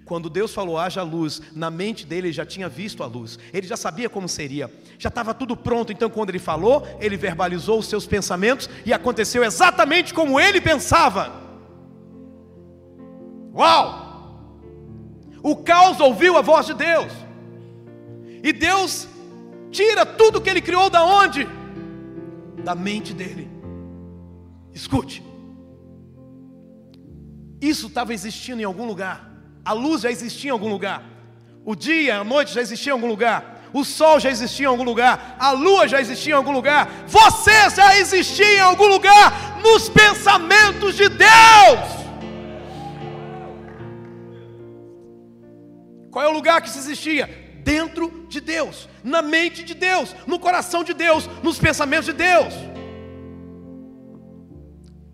Quando 0.05 0.29
Deus 0.29 0.53
falou 0.53 0.77
haja 0.77 1.03
luz, 1.03 1.41
na 1.51 1.69
mente 1.69 2.05
dele 2.05 2.27
ele 2.27 2.33
já 2.33 2.45
tinha 2.45 2.69
visto 2.69 3.03
a 3.03 3.07
luz, 3.07 3.37
ele 3.51 3.67
já 3.67 3.75
sabia 3.75 4.09
como 4.09 4.29
seria, 4.29 4.71
já 4.97 5.09
estava 5.09 5.33
tudo 5.33 5.57
pronto. 5.57 5.91
Então, 5.91 6.09
quando 6.09 6.29
ele 6.29 6.39
falou, 6.39 6.87
ele 6.97 7.17
verbalizou 7.17 7.79
os 7.79 7.87
seus 7.87 8.07
pensamentos 8.07 8.69
e 8.85 8.93
aconteceu 8.93 9.43
exatamente 9.43 10.13
como 10.13 10.39
ele 10.39 10.61
pensava. 10.61 11.29
Uau! 13.53 14.00
O 15.43 15.55
caos 15.55 15.99
ouviu 15.99 16.37
a 16.37 16.41
voz 16.41 16.65
de 16.65 16.73
Deus, 16.73 17.11
e 18.43 18.51
Deus 18.53 19.07
tira 19.71 20.05
tudo 20.05 20.41
que 20.41 20.49
ele 20.49 20.61
criou 20.61 20.89
da 20.89 21.03
onde? 21.03 21.47
Da 22.63 22.75
mente 22.75 23.13
dele. 23.13 23.49
Escute, 24.73 25.23
isso 27.61 27.87
estava 27.87 28.13
existindo 28.13 28.61
em 28.61 28.65
algum 28.65 28.85
lugar. 28.85 29.29
A 29.63 29.73
luz 29.73 30.01
já 30.01 30.09
existia 30.09 30.49
em 30.49 30.51
algum 30.51 30.69
lugar. 30.69 31.03
O 31.63 31.75
dia, 31.75 32.19
a 32.19 32.23
noite 32.23 32.53
já 32.53 32.61
existia 32.61 32.91
em 32.91 32.93
algum 32.93 33.07
lugar. 33.07 33.61
O 33.71 33.85
sol 33.85 34.19
já 34.19 34.29
existia 34.29 34.65
em 34.65 34.69
algum 34.69 34.83
lugar. 34.83 35.37
A 35.39 35.51
lua 35.51 35.87
já 35.87 36.01
existia 36.01 36.33
em 36.33 36.35
algum 36.35 36.51
lugar. 36.51 36.89
Você 37.07 37.69
já 37.69 37.97
existia 37.97 38.57
em 38.57 38.59
algum 38.59 38.87
lugar 38.87 39.59
nos 39.61 39.87
pensamentos 39.87 40.95
de 40.95 41.07
Deus. 41.07 42.00
Qual 46.11 46.25
é 46.25 46.27
o 46.27 46.33
lugar 46.33 46.61
que 46.61 46.69
se 46.69 46.77
existia? 46.77 47.25
Dentro 47.63 48.25
de 48.27 48.41
Deus, 48.41 48.89
na 49.03 49.21
mente 49.21 49.63
de 49.63 49.73
Deus, 49.73 50.13
no 50.27 50.37
coração 50.37 50.83
de 50.83 50.93
Deus, 50.93 51.27
nos 51.41 51.57
pensamentos 51.57 52.07
de 52.07 52.13
Deus. 52.13 52.53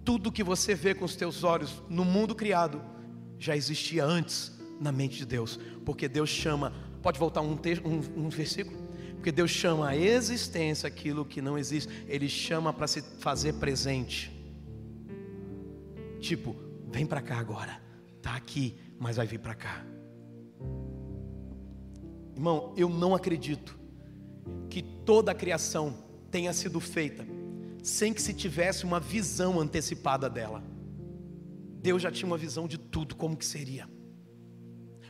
Tudo 0.04 0.32
que 0.32 0.44
você 0.44 0.74
vê 0.74 0.96
com 0.96 1.06
os 1.06 1.16
teus 1.16 1.44
olhos 1.44 1.84
no 1.88 2.04
mundo 2.04 2.34
criado 2.34 2.82
já 3.38 3.56
existia 3.56 4.04
antes 4.04 4.52
na 4.80 4.92
mente 4.92 5.18
de 5.18 5.26
Deus, 5.26 5.60
porque 5.86 6.08
Deus 6.08 6.30
chama, 6.30 6.74
pode 7.02 7.20
voltar 7.20 7.42
um, 7.42 7.56
texto, 7.56 7.86
um, 7.86 8.26
um 8.26 8.30
versículo? 8.30 8.78
Porque 9.16 9.32
Deus 9.32 9.52
chama 9.52 9.90
a 9.90 9.98
existência 9.98 10.88
aquilo 10.88 11.26
que 11.26 11.42
não 11.42 11.58
existe, 11.58 11.92
Ele 12.08 12.30
chama 12.30 12.72
para 12.72 12.88
se 12.88 13.02
fazer 13.20 13.54
presente. 13.54 14.32
Tipo, 16.20 16.56
vem 16.90 17.06
para 17.06 17.22
cá 17.22 17.38
agora, 17.38 17.82
está 18.16 18.36
aqui, 18.36 18.76
mas 18.98 19.18
vai 19.18 19.28
vir 19.28 19.40
para 19.40 19.54
cá. 19.54 19.86
Irmão, 22.34 22.74
eu 22.78 22.90
não 22.90 23.16
acredito 23.16 23.78
que 24.70 24.82
toda 24.82 25.32
a 25.32 25.36
criação 25.36 25.96
tenha 26.30 26.54
sido 26.54 26.80
feita 26.80 27.26
sem 27.84 28.14
que 28.14 28.22
se 28.22 28.34
tivesse 28.34 28.84
uma 28.84 29.00
visão 29.00 29.60
antecipada 29.60 30.30
dela. 30.30 30.62
Deus 31.82 32.02
já 32.02 32.12
tinha 32.12 32.28
uma 32.28 32.38
visão 32.38 32.68
de 32.68 32.78
tudo, 32.78 33.16
como 33.16 33.38
que 33.38 33.46
seria. 33.46 33.90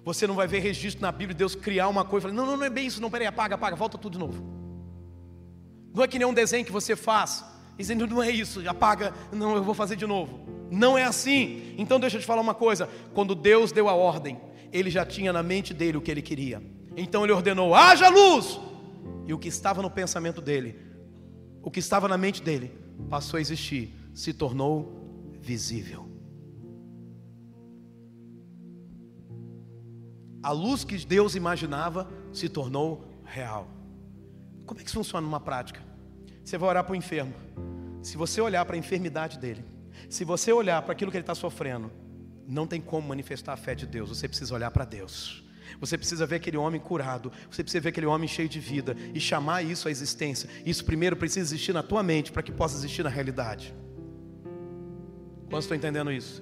Você 0.03 0.27
não 0.27 0.35
vai 0.35 0.47
ver 0.47 0.59
registro 0.59 1.01
na 1.01 1.11
Bíblia 1.11 1.33
de 1.33 1.39
Deus 1.39 1.55
criar 1.55 1.87
uma 1.87 2.05
coisa 2.05 2.27
e 2.27 2.29
falar, 2.29 2.39
não, 2.39 2.51
não, 2.51 2.57
não 2.57 2.65
é 2.65 2.69
bem 2.69 2.85
isso, 2.85 3.01
não, 3.01 3.09
peraí, 3.09 3.27
apaga, 3.27 3.55
apaga, 3.55 3.75
volta 3.75 3.97
tudo 3.97 4.13
de 4.13 4.19
novo. 4.19 4.43
Não 5.93 6.03
é 6.03 6.07
que 6.07 6.19
nem 6.19 6.27
um 6.27 6.33
desenho 6.33 6.63
que 6.63 6.71
você 6.71 6.95
faz, 6.95 7.43
dizendo, 7.77 8.05
não 8.05 8.21
é 8.21 8.29
isso, 8.29 8.61
apaga, 8.69 9.13
não, 9.31 9.55
eu 9.55 9.63
vou 9.63 9.73
fazer 9.73 9.95
de 9.95 10.05
novo. 10.05 10.39
Não 10.69 10.97
é 10.97 11.03
assim. 11.03 11.73
Então 11.77 11.99
deixa 11.99 12.17
eu 12.17 12.21
te 12.21 12.27
falar 12.27 12.41
uma 12.41 12.53
coisa: 12.53 12.89
quando 13.13 13.33
Deus 13.33 13.71
deu 13.71 13.89
a 13.89 13.93
ordem, 13.93 14.39
Ele 14.77 14.91
já 14.91 15.05
tinha 15.05 15.33
na 15.33 15.41
mente 15.41 15.73
dele 15.73 15.97
o 15.97 16.01
que 16.01 16.11
ele 16.11 16.21
queria. 16.21 16.61
Então 16.95 17.23
Ele 17.23 17.33
ordenou: 17.33 17.73
haja 17.73 18.09
luz! 18.09 18.59
E 19.25 19.33
o 19.33 19.37
que 19.37 19.47
estava 19.47 19.81
no 19.81 19.89
pensamento 19.89 20.41
dele, 20.41 20.75
o 21.61 21.71
que 21.71 21.79
estava 21.79 22.07
na 22.07 22.17
mente 22.17 22.41
dele, 22.41 22.71
passou 23.09 23.37
a 23.37 23.41
existir, 23.41 23.93
se 24.13 24.33
tornou 24.33 25.35
visível. 25.41 26.07
A 30.41 30.51
luz 30.51 30.83
que 30.83 30.97
Deus 31.05 31.35
imaginava 31.35 32.07
se 32.31 32.47
tornou 32.47 33.03
real. 33.25 33.67
Como 34.65 34.79
é 34.79 34.83
que 34.83 34.89
isso 34.89 34.97
funciona 34.97 35.25
numa 35.25 35.39
prática? 35.39 35.81
Você 36.43 36.57
vai 36.57 36.69
orar 36.69 36.83
para 36.83 36.93
o 36.93 36.95
enfermo. 36.95 37.33
Se 38.01 38.15
você 38.15 38.39
olhar 38.39 38.63
para 38.63 38.75
a 38.75 38.79
enfermidade 38.79 39.39
dele, 39.39 39.65
se 40.09 40.23
você 40.23 40.53
olhar 40.53 40.81
para 40.83 40.93
aquilo 40.93 41.11
que 41.11 41.17
ele 41.17 41.23
está 41.23 41.35
sofrendo, 41.35 41.91
não 42.47 42.65
tem 42.65 42.79
como 42.79 43.09
manifestar 43.09 43.53
a 43.53 43.57
fé 43.57 43.75
de 43.75 43.85
Deus. 43.85 44.09
Você 44.09 44.27
precisa 44.27 44.55
olhar 44.55 44.71
para 44.71 44.85
Deus. 44.85 45.43
Você 45.79 45.97
precisa 45.97 46.25
ver 46.25 46.37
aquele 46.37 46.57
homem 46.57 46.79
curado, 46.79 47.31
você 47.51 47.61
precisa 47.61 47.81
ver 47.81 47.89
aquele 47.89 48.05
homem 48.05 48.27
cheio 48.27 48.47
de 48.47 48.59
vida 48.59 48.95
e 49.13 49.19
chamar 49.19 49.63
isso 49.63 49.87
à 49.87 49.91
existência. 49.91 50.49
Isso 50.65 50.85
primeiro 50.85 51.15
precisa 51.15 51.41
existir 51.41 51.73
na 51.73 51.83
tua 51.83 52.01
mente 52.01 52.31
para 52.31 52.41
que 52.41 52.51
possa 52.51 52.77
existir 52.77 53.03
na 53.03 53.09
realidade. 53.09 53.75
Quantos 55.49 55.65
estão 55.65 55.77
entendendo 55.77 56.11
isso? 56.11 56.41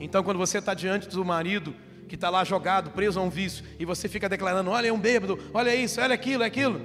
Então, 0.00 0.22
quando 0.22 0.38
você 0.38 0.58
está 0.58 0.74
diante 0.74 1.08
do 1.08 1.24
marido 1.24 1.74
que 2.08 2.14
está 2.14 2.28
lá 2.28 2.44
jogado, 2.44 2.90
preso 2.90 3.18
a 3.18 3.22
um 3.22 3.30
vício, 3.30 3.64
e 3.78 3.84
você 3.84 4.08
fica 4.08 4.28
declarando: 4.28 4.70
olha, 4.70 4.88
é 4.88 4.92
um 4.92 4.98
bêbado, 4.98 5.38
olha 5.52 5.74
isso, 5.74 6.00
olha 6.00 6.14
aquilo, 6.14 6.42
é 6.42 6.46
aquilo. 6.46 6.80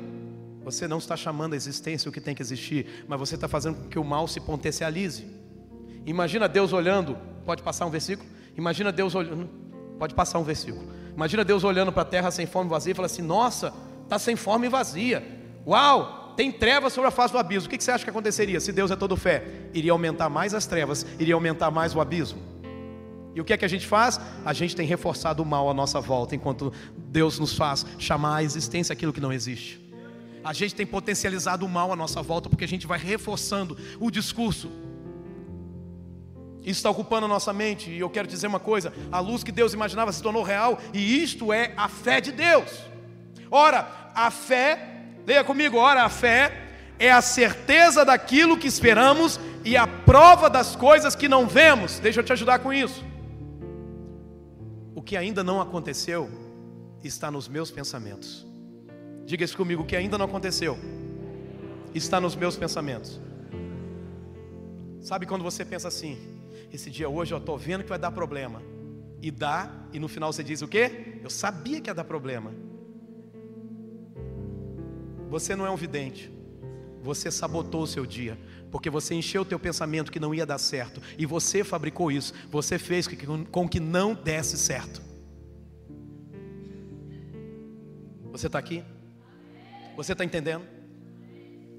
Você 0.63 0.87
não 0.87 0.97
está 0.97 1.15
chamando 1.15 1.53
a 1.53 1.55
existência 1.55 2.09
o 2.09 2.11
que 2.11 2.21
tem 2.21 2.35
que 2.35 2.41
existir, 2.41 3.05
mas 3.07 3.19
você 3.19 3.35
está 3.35 3.47
fazendo 3.47 3.77
com 3.77 3.89
que 3.89 3.99
o 3.99 4.03
mal 4.03 4.27
se 4.27 4.39
potencialize. 4.39 5.25
Imagina 6.05 6.47
Deus 6.47 6.73
olhando, 6.73 7.17
pode 7.49 7.63
passar 7.63 7.87
um 7.87 7.89
versículo? 7.89 8.29
Imagina 8.55 8.91
Deus 8.91 9.15
olhando, 9.15 9.49
pode 9.97 10.13
passar 10.13 10.37
um 10.37 10.43
versículo. 10.43 10.87
Imagina 11.15 11.43
Deus 11.43 11.63
olhando 11.63 11.91
para 11.91 12.03
a 12.03 12.05
terra 12.05 12.29
sem 12.29 12.45
forma 12.45 12.69
e 12.69 12.69
vazia 12.69 12.91
e 12.91 12.95
fala 12.95 13.07
assim: 13.07 13.23
Nossa, 13.23 13.73
está 14.03 14.19
sem 14.19 14.35
forma 14.35 14.67
e 14.67 14.69
vazia. 14.69 15.23
Uau, 15.65 16.35
tem 16.37 16.51
trevas 16.51 16.93
sobre 16.93 17.07
a 17.07 17.11
face 17.11 17.33
do 17.33 17.39
abismo. 17.39 17.65
O 17.65 17.69
que 17.71 17.83
você 17.83 17.89
acha 17.89 18.03
que 18.03 18.09
aconteceria 18.11 18.59
se 18.59 18.71
Deus 18.71 18.91
é 18.91 18.95
todo 18.95 19.17
fé? 19.17 19.43
Iria 19.73 19.91
aumentar 19.91 20.29
mais 20.29 20.53
as 20.53 20.67
trevas, 20.67 21.03
iria 21.17 21.33
aumentar 21.33 21.71
mais 21.71 21.95
o 21.95 21.99
abismo. 21.99 22.39
E 23.33 23.41
o 23.41 23.43
que 23.43 23.51
é 23.51 23.57
que 23.57 23.65
a 23.65 23.69
gente 23.69 23.87
faz? 23.87 24.21
A 24.45 24.53
gente 24.53 24.75
tem 24.75 24.85
reforçado 24.85 25.41
o 25.41 25.45
mal 25.45 25.71
à 25.71 25.73
nossa 25.73 25.99
volta, 25.99 26.35
enquanto 26.35 26.71
Deus 26.95 27.39
nos 27.39 27.55
faz 27.55 27.83
chamar 27.97 28.37
à 28.37 28.43
existência 28.43 28.93
aquilo 28.93 29.11
que 29.11 29.21
não 29.21 29.33
existe. 29.33 29.81
A 30.43 30.53
gente 30.53 30.75
tem 30.75 30.85
potencializado 30.85 31.65
o 31.65 31.69
mal 31.69 31.91
à 31.91 31.95
nossa 31.95 32.21
volta, 32.21 32.47
porque 32.47 32.63
a 32.63 32.67
gente 32.67 32.85
vai 32.85 32.99
reforçando 32.99 33.75
o 33.99 34.11
discurso. 34.11 34.69
Isso 36.69 36.81
está 36.81 36.91
ocupando 36.91 37.25
a 37.25 37.27
nossa 37.27 37.51
mente, 37.51 37.89
e 37.89 37.99
eu 37.99 38.11
quero 38.11 38.27
dizer 38.27 38.45
uma 38.45 38.59
coisa: 38.59 38.93
a 39.11 39.19
luz 39.19 39.43
que 39.43 39.51
Deus 39.51 39.73
imaginava 39.73 40.11
se 40.11 40.21
tornou 40.21 40.43
real, 40.43 40.77
e 40.93 41.23
isto 41.23 41.51
é 41.51 41.73
a 41.75 41.89
fé 41.89 42.21
de 42.21 42.31
Deus. 42.31 42.69
Ora, 43.49 44.11
a 44.13 44.29
fé, 44.29 44.77
leia 45.25 45.43
comigo, 45.43 45.77
ora, 45.77 46.03
a 46.03 46.09
fé 46.09 46.67
é 46.99 47.09
a 47.09 47.23
certeza 47.23 48.05
daquilo 48.05 48.55
que 48.55 48.67
esperamos 48.67 49.39
e 49.65 49.75
a 49.75 49.87
prova 49.87 50.47
das 50.47 50.75
coisas 50.75 51.15
que 51.15 51.27
não 51.27 51.47
vemos. 51.47 51.97
Deixa 51.97 52.19
eu 52.19 52.23
te 52.23 52.33
ajudar 52.33 52.59
com 52.59 52.71
isso. 52.71 53.03
O 54.93 55.01
que 55.01 55.17
ainda 55.17 55.43
não 55.43 55.59
aconteceu 55.59 56.29
está 57.03 57.31
nos 57.31 57.47
meus 57.47 57.71
pensamentos. 57.71 58.45
Diga 59.25 59.43
isso 59.43 59.57
comigo: 59.57 59.81
o 59.81 59.85
que 59.87 59.95
ainda 59.95 60.19
não 60.19 60.25
aconteceu 60.27 60.77
está 61.95 62.21
nos 62.21 62.35
meus 62.35 62.55
pensamentos. 62.55 63.19
Sabe 65.01 65.25
quando 65.25 65.43
você 65.43 65.65
pensa 65.65 65.87
assim: 65.87 66.38
esse 66.71 66.89
dia 66.89 67.09
hoje 67.09 67.33
eu 67.33 67.37
estou 67.37 67.57
vendo 67.57 67.83
que 67.83 67.89
vai 67.89 67.99
dar 67.99 68.11
problema, 68.11 68.61
e 69.21 69.31
dá, 69.31 69.69
e 69.91 69.99
no 69.99 70.07
final 70.07 70.31
você 70.31 70.43
diz 70.43 70.61
o 70.61 70.67
quê? 70.67 71.19
Eu 71.21 71.29
sabia 71.29 71.81
que 71.81 71.89
ia 71.89 71.93
dar 71.93 72.05
problema. 72.05 72.53
Você 75.29 75.55
não 75.55 75.65
é 75.65 75.69
um 75.69 75.75
vidente, 75.75 76.31
você 77.01 77.29
sabotou 77.29 77.83
o 77.83 77.87
seu 77.87 78.05
dia, 78.05 78.37
porque 78.71 78.89
você 78.89 79.13
encheu 79.13 79.41
o 79.41 79.45
teu 79.45 79.59
pensamento 79.59 80.11
que 80.11 80.19
não 80.19 80.33
ia 80.33 80.45
dar 80.45 80.57
certo, 80.57 81.01
e 81.17 81.25
você 81.25 81.63
fabricou 81.63 82.11
isso, 82.11 82.33
você 82.49 82.79
fez 82.79 83.07
com 83.51 83.67
que 83.67 83.79
não 83.79 84.13
desse 84.13 84.57
certo. 84.57 85.01
Você 88.31 88.47
está 88.47 88.57
aqui? 88.57 88.83
Você 89.97 90.13
está 90.13 90.23
entendendo? 90.23 90.78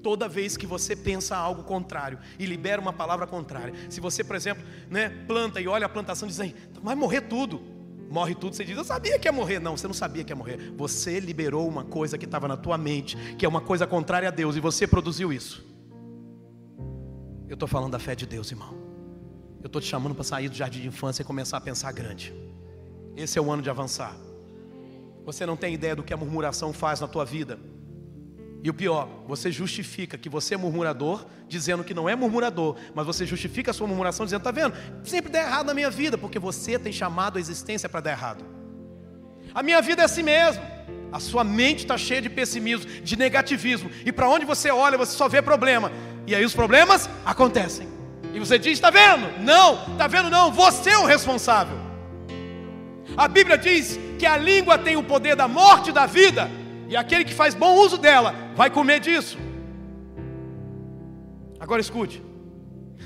Toda 0.01 0.27
vez 0.27 0.57
que 0.57 0.65
você 0.65 0.95
pensa 0.95 1.35
algo 1.35 1.63
contrário 1.63 2.17
e 2.39 2.45
libera 2.45 2.81
uma 2.81 2.93
palavra 2.93 3.27
contrária, 3.27 3.73
se 3.89 4.01
você, 4.01 4.23
por 4.23 4.35
exemplo, 4.35 4.63
né, 4.89 5.09
planta 5.27 5.61
e 5.61 5.67
olha 5.67 5.85
a 5.85 5.89
plantação 5.89 6.27
e 6.27 6.31
diz 6.31 6.53
vai 6.81 6.95
morrer 6.95 7.21
tudo, 7.21 7.61
morre 8.09 8.35
tudo, 8.35 8.55
você 8.55 8.65
diz, 8.65 8.77
eu 8.77 8.83
sabia 8.83 9.17
que 9.17 9.27
ia 9.27 9.31
morrer. 9.31 9.59
Não, 9.59 9.77
você 9.77 9.87
não 9.87 9.93
sabia 9.93 10.23
que 10.23 10.31
ia 10.31 10.35
morrer. 10.35 10.73
Você 10.75 11.19
liberou 11.19 11.67
uma 11.67 11.83
coisa 11.83 12.17
que 12.17 12.25
estava 12.25 12.47
na 12.47 12.57
tua 12.57 12.77
mente, 12.77 13.15
que 13.37 13.45
é 13.45 13.49
uma 13.49 13.61
coisa 13.61 13.87
contrária 13.87 14.27
a 14.27 14.31
Deus, 14.31 14.55
e 14.55 14.59
você 14.59 14.85
produziu 14.85 15.31
isso. 15.31 15.65
Eu 17.47 17.53
estou 17.53 17.67
falando 17.67 17.91
da 17.91 17.99
fé 17.99 18.15
de 18.15 18.25
Deus, 18.25 18.51
irmão. 18.51 18.73
Eu 19.61 19.67
estou 19.67 19.81
te 19.81 19.87
chamando 19.87 20.15
para 20.15 20.23
sair 20.23 20.49
do 20.49 20.55
jardim 20.55 20.81
de 20.81 20.87
infância 20.87 21.21
e 21.21 21.25
começar 21.25 21.57
a 21.57 21.61
pensar 21.61 21.91
grande. 21.91 22.33
Esse 23.15 23.37
é 23.37 23.41
o 23.41 23.51
ano 23.51 23.61
de 23.61 23.69
avançar. 23.69 24.15
Você 25.23 25.45
não 25.45 25.55
tem 25.55 25.73
ideia 25.73 25.95
do 25.95 26.03
que 26.03 26.13
a 26.13 26.17
murmuração 26.17 26.73
faz 26.73 26.99
na 26.99 27.07
tua 27.07 27.23
vida. 27.23 27.59
E 28.63 28.69
o 28.69 28.73
pior, 28.73 29.09
você 29.27 29.51
justifica 29.51 30.17
que 30.17 30.29
você 30.29 30.53
é 30.53 30.57
murmurador, 30.57 31.25
dizendo 31.47 31.83
que 31.83 31.93
não 31.93 32.07
é 32.07 32.15
murmurador, 32.15 32.75
mas 32.93 33.05
você 33.05 33.25
justifica 33.25 33.71
a 33.71 33.73
sua 33.73 33.87
murmuração 33.87 34.25
dizendo: 34.25 34.41
está 34.41 34.51
vendo? 34.51 34.75
Sempre 35.03 35.31
dá 35.31 35.39
errado 35.39 35.65
na 35.65 35.73
minha 35.73 35.89
vida, 35.89 36.17
porque 36.17 36.37
você 36.37 36.77
tem 36.77 36.93
chamado 36.93 37.37
a 37.37 37.39
existência 37.39 37.89
para 37.89 38.01
dar 38.01 38.11
errado. 38.11 38.45
A 39.53 39.63
minha 39.63 39.81
vida 39.81 40.03
é 40.03 40.05
assim 40.05 40.23
mesmo. 40.23 40.61
A 41.11 41.19
sua 41.19 41.43
mente 41.43 41.79
está 41.79 41.97
cheia 41.97 42.21
de 42.21 42.29
pessimismo, 42.29 42.85
de 42.85 43.17
negativismo, 43.17 43.89
e 44.05 44.11
para 44.11 44.29
onde 44.29 44.45
você 44.45 44.71
olha, 44.71 44.97
você 44.97 45.17
só 45.17 45.27
vê 45.27 45.41
problema. 45.41 45.91
E 46.25 46.33
aí 46.35 46.45
os 46.45 46.53
problemas 46.53 47.09
acontecem. 47.25 47.87
E 48.33 48.39
você 48.39 48.59
diz: 48.59 48.73
está 48.73 48.91
vendo? 48.91 49.41
Não, 49.41 49.93
está 49.93 50.07
vendo? 50.07 50.29
Não, 50.29 50.51
você 50.51 50.91
é 50.91 50.97
o 50.99 51.05
responsável. 51.05 51.77
A 53.17 53.27
Bíblia 53.27 53.57
diz 53.57 53.99
que 54.19 54.25
a 54.25 54.37
língua 54.37 54.77
tem 54.77 54.95
o 54.95 55.03
poder 55.03 55.35
da 55.35 55.47
morte 55.47 55.89
e 55.89 55.93
da 55.93 56.05
vida, 56.05 56.49
e 56.91 56.95
aquele 56.97 57.23
que 57.23 57.33
faz 57.33 57.55
bom 57.55 57.77
uso 57.77 57.97
dela 57.97 58.33
vai 58.53 58.69
comer 58.69 58.99
disso. 58.99 59.37
Agora 61.57 61.79
escute. 61.79 62.21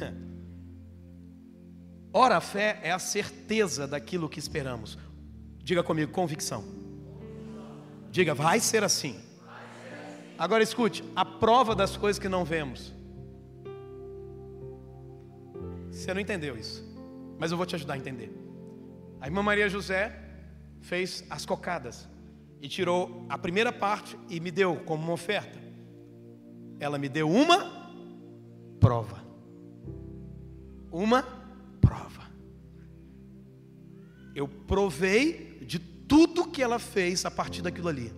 Ora, 2.11 2.37
a 2.37 2.41
fé 2.41 2.79
é 2.81 2.91
a 2.91 2.97
certeza 2.97 3.87
daquilo 3.87 4.27
que 4.27 4.39
esperamos. 4.39 4.97
Diga 5.59 5.83
comigo, 5.83 6.11
convicção. 6.11 6.65
Diga, 8.09 8.33
vai 8.33 8.59
ser 8.59 8.83
assim. 8.83 9.21
Agora 10.35 10.63
escute, 10.63 11.03
a 11.15 11.23
prova 11.23 11.75
das 11.75 11.95
coisas 11.95 12.19
que 12.19 12.27
não 12.27 12.43
vemos. 12.43 12.91
Você 15.91 16.11
não 16.11 16.21
entendeu 16.21 16.57
isso, 16.57 16.83
mas 17.37 17.51
eu 17.51 17.57
vou 17.57 17.67
te 17.67 17.75
ajudar 17.75 17.93
a 17.93 17.97
entender. 17.97 18.35
A 19.21 19.27
irmã 19.27 19.43
Maria 19.43 19.69
José 19.69 20.11
fez 20.81 21.23
as 21.29 21.45
cocadas 21.45 22.09
e 22.65 22.67
tirou 22.67 23.23
a 23.29 23.37
primeira 23.37 23.71
parte 23.71 24.17
e 24.27 24.39
me 24.39 24.49
deu 24.49 24.77
como 24.77 25.03
uma 25.03 25.13
oferta. 25.13 25.61
Ela 26.79 26.97
me 26.97 27.07
deu 27.07 27.29
uma 27.29 27.91
prova. 28.79 29.23
Uma 30.91 31.21
prova. 31.79 32.23
Eu 34.33 34.47
provei 34.47 35.59
de 35.61 35.77
tudo 35.77 36.49
que 36.49 36.63
ela 36.63 36.79
fez 36.79 37.23
a 37.23 37.29
partir 37.29 37.61
daquilo 37.61 37.87
ali. 37.87 38.11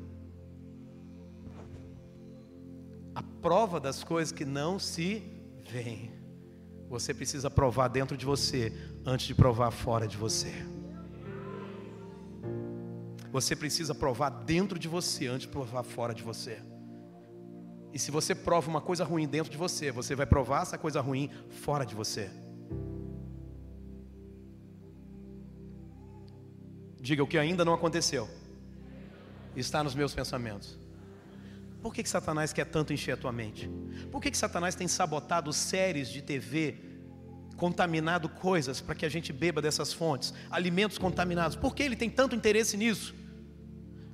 A 3.14 3.22
prova 3.22 3.82
das 3.82 4.02
coisas 4.02 4.32
que 4.32 4.46
não 4.46 4.80
se 4.80 5.24
veem. 5.70 6.14
Você 6.88 7.14
precisa 7.14 7.50
provar 7.52 7.90
dentro 7.90 8.16
de 8.16 8.26
você 8.26 8.72
antes 9.06 9.28
de 9.28 9.36
provar 9.36 9.72
fora 9.72 10.08
de 10.08 10.16
você. 10.16 10.54
Você 13.38 13.56
precisa 13.56 13.94
provar 13.94 14.32
dentro 14.32 14.80
de 14.80 14.88
você 14.88 15.28
antes 15.28 15.42
de 15.42 15.50
provar 15.50 15.84
fora 15.84 16.12
de 16.12 16.24
você. 16.24 16.60
E 17.94 18.00
se 18.00 18.10
você 18.10 18.34
prova 18.34 18.68
uma 18.68 18.82
coisa 18.82 19.04
ruim 19.04 19.28
dentro 19.28 19.52
de 19.52 19.58
você, 19.60 19.92
você 19.92 20.16
vai 20.16 20.26
provar 20.26 20.64
essa 20.64 20.76
coisa 20.76 21.00
ruim 21.02 21.30
fora 21.48 21.86
de 21.86 21.94
você. 21.94 22.32
Diga 27.00 27.22
o 27.22 27.28
que 27.28 27.38
ainda 27.38 27.64
não 27.64 27.76
aconteceu. 27.76 28.28
Está 29.56 29.84
nos 29.84 29.94
meus 29.94 30.16
pensamentos. 30.16 30.76
Por 31.80 31.94
que, 31.94 32.02
que 32.02 32.10
Satanás 32.10 32.52
quer 32.52 32.66
tanto 32.66 32.92
encher 32.92 33.12
a 33.12 33.18
tua 33.18 33.32
mente? 33.32 33.70
Por 34.12 34.20
que, 34.20 34.32
que 34.32 34.38
Satanás 34.38 34.74
tem 34.74 34.88
sabotado 34.88 35.54
séries 35.54 36.10
de 36.10 36.24
TV, 36.24 36.76
contaminado 37.56 38.30
coisas 38.30 38.82
para 38.82 38.96
que 38.96 39.06
a 39.06 39.10
gente 39.10 39.32
beba 39.32 39.62
dessas 39.62 39.94
fontes, 39.94 40.34
alimentos 40.50 40.98
contaminados? 40.98 41.56
Por 41.56 41.76
que 41.76 41.84
ele 41.84 41.96
tem 41.96 42.10
tanto 42.10 42.36
interesse 42.36 42.76
nisso? 42.76 43.27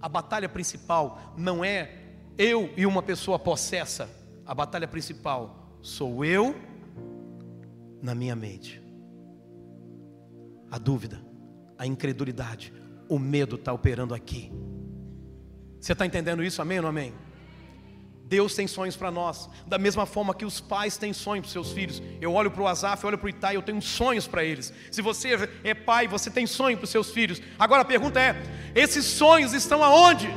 A 0.04 0.10
batalha 0.10 0.50
principal 0.50 1.34
não 1.38 1.64
é 1.64 1.90
eu 2.38 2.70
e 2.76 2.86
uma 2.86 3.02
pessoa 3.02 3.40
possessa. 3.40 4.10
A 4.46 4.54
batalha 4.54 4.86
principal 4.86 5.78
sou 5.82 6.26
eu 6.26 6.54
na 8.02 8.14
minha 8.14 8.36
mente. 8.36 8.84
A 10.70 10.78
dúvida, 10.78 11.24
a 11.78 11.88
incredulidade, 11.88 12.74
o 13.08 13.18
medo 13.18 13.56
está 13.56 13.72
operando 13.72 14.14
aqui. 14.14 14.52
Você 15.80 15.94
está 15.94 16.06
entendendo 16.06 16.44
isso? 16.44 16.62
Amém 16.62 16.80
ou 16.80 16.82
não 16.82 16.90
amém? 16.90 17.14
Deus 18.34 18.56
tem 18.56 18.66
sonhos 18.66 18.96
para 18.96 19.12
nós, 19.12 19.48
da 19.68 19.78
mesma 19.78 20.08
forma 20.08 20.34
que 20.34 20.44
os 20.44 20.60
pais 20.60 20.98
têm 20.98 21.14
sonhos 21.14 21.46
para 21.46 21.54
seus 21.54 21.72
filhos. 21.72 22.02
Eu 22.20 22.34
olho 22.34 22.50
para 22.50 22.64
o 22.64 22.68
Azaf, 22.68 23.04
eu 23.04 23.10
olho 23.10 23.18
para 23.20 23.28
o 23.28 23.30
Itai, 23.30 23.56
eu 23.56 23.62
tenho 23.62 23.80
sonhos 23.80 24.26
para 24.26 24.44
eles. 24.44 24.74
Se 24.90 25.04
você 25.04 25.38
é 25.64 25.76
pai, 25.76 26.08
você 26.08 26.32
tem 26.32 26.48
sonho 26.48 26.76
para 26.76 26.86
os 26.86 26.90
seus 26.90 27.12
filhos. 27.12 27.40
Agora 27.60 27.84
a 27.84 27.86
pergunta 27.86 28.20
é: 28.20 28.36
esses 28.74 29.06
sonhos 29.06 29.54
estão 29.54 29.84
aonde? 29.84 30.34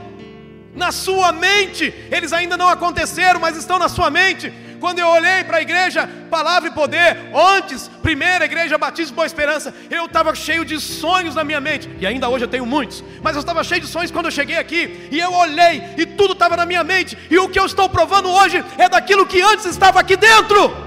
Na 0.74 0.92
sua 0.92 1.32
mente, 1.32 1.84
eles 2.11 2.34
ainda 2.34 2.55
não 2.55 2.68
aconteceram, 2.68 3.40
mas 3.40 3.57
estão 3.57 3.78
na 3.78 3.88
sua 3.88 4.11
mente. 4.11 4.53
Quando 4.81 4.99
eu 4.99 5.09
olhei 5.09 5.45
para 5.45 5.59
a 5.59 5.62
igreja 5.62 6.09
Palavra 6.31 6.68
e 6.68 6.72
Poder, 6.72 7.16
antes, 7.35 7.89
primeira 8.03 8.45
igreja 8.45 8.79
Batista 8.79 9.14
Boa 9.14 9.27
Esperança, 9.27 9.74
eu 9.91 10.07
estava 10.07 10.35
cheio 10.35 10.64
de 10.64 10.81
sonhos 10.81 11.35
na 11.35 11.45
minha 11.45 11.61
mente, 11.61 11.89
e 12.01 12.07
ainda 12.07 12.29
hoje 12.29 12.45
eu 12.45 12.49
tenho 12.49 12.66
muitos, 12.66 13.03
mas 13.22 13.37
eu 13.37 13.41
estava 13.41 13.62
cheio 13.64 13.81
de 13.81 13.87
sonhos 13.87 14.11
quando 14.11 14.27
eu 14.27 14.31
cheguei 14.31 14.57
aqui, 14.57 15.09
e 15.11 15.18
eu 15.18 15.33
olhei, 15.33 15.83
e 15.97 16.07
tudo 16.07 16.33
estava 16.33 16.57
na 16.57 16.66
minha 16.66 16.85
mente, 16.85 17.16
e 17.31 17.39
o 17.39 17.49
que 17.49 17.59
eu 17.59 17.66
estou 17.66 17.89
provando 17.89 18.31
hoje 18.31 18.64
é 18.79 18.89
daquilo 18.89 19.27
que 19.27 19.41
antes 19.41 19.66
estava 19.66 20.01
aqui 20.01 20.16
dentro. 20.16 20.87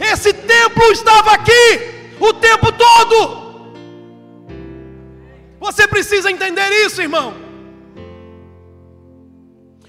Esse 0.00 0.32
templo 0.32 0.84
estava 0.92 1.32
aqui 1.32 2.14
o 2.20 2.32
tempo 2.34 2.72
todo. 2.72 3.48
Você 5.60 5.86
precisa 5.88 6.30
entender 6.30 6.70
isso, 6.86 7.02
irmão. 7.02 7.47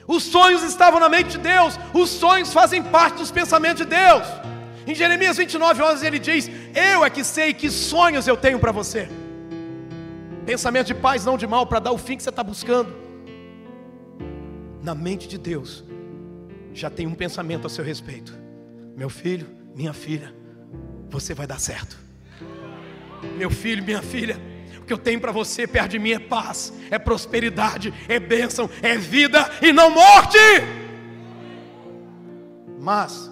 Os 0.09 0.23
sonhos 0.23 0.63
estavam 0.63 0.99
na 0.99 1.07
mente 1.07 1.29
de 1.29 1.37
Deus, 1.37 1.79
os 1.93 2.09
sonhos 2.09 2.51
fazem 2.51 2.81
parte 2.81 3.17
dos 3.17 3.29
pensamentos 3.29 3.85
de 3.85 3.85
Deus. 3.85 4.23
Em 4.87 4.95
Jeremias 4.95 5.37
29, 5.37 5.83
11 5.83 6.07
ele 6.07 6.17
diz: 6.17 6.49
Eu 6.73 7.05
é 7.05 7.11
que 7.11 7.23
sei 7.23 7.53
que 7.53 7.69
sonhos 7.69 8.27
eu 8.27 8.35
tenho 8.35 8.57
para 8.57 8.71
você. 8.71 9.07
Pensamento 10.47 10.87
de 10.87 10.95
paz, 10.95 11.25
não 11.25 11.37
de 11.37 11.45
mal, 11.45 11.67
para 11.67 11.77
dar 11.77 11.91
o 11.91 11.97
fim 11.99 12.17
que 12.17 12.23
você 12.23 12.29
está 12.29 12.41
buscando. 12.41 12.91
Na 14.81 14.95
mente 14.95 15.27
de 15.27 15.37
Deus, 15.37 15.83
já 16.73 16.89
tem 16.89 17.05
um 17.05 17.13
pensamento 17.13 17.67
a 17.67 17.69
seu 17.69 17.85
respeito. 17.85 18.35
Meu 18.97 19.11
filho, 19.11 19.47
minha 19.75 19.93
filha, 19.93 20.33
você 21.07 21.35
vai 21.35 21.45
dar 21.45 21.59
certo. 21.59 21.95
Meu 23.37 23.51
filho, 23.51 23.83
minha 23.83 24.01
filha, 24.01 24.41
que 24.89 24.93
eu 24.93 24.97
tenho 24.97 25.21
para 25.21 25.31
você 25.31 25.67
perto 25.67 25.91
de 25.91 25.99
mim 25.99 26.13
é 26.13 26.19
paz, 26.19 26.73
é 26.89 26.97
prosperidade, 26.97 27.93
é 28.07 28.19
bênção, 28.19 28.67
é 28.81 28.97
vida 28.97 29.47
e 29.61 29.71
não 29.71 29.91
morte. 29.91 30.39
Mas 32.79 33.29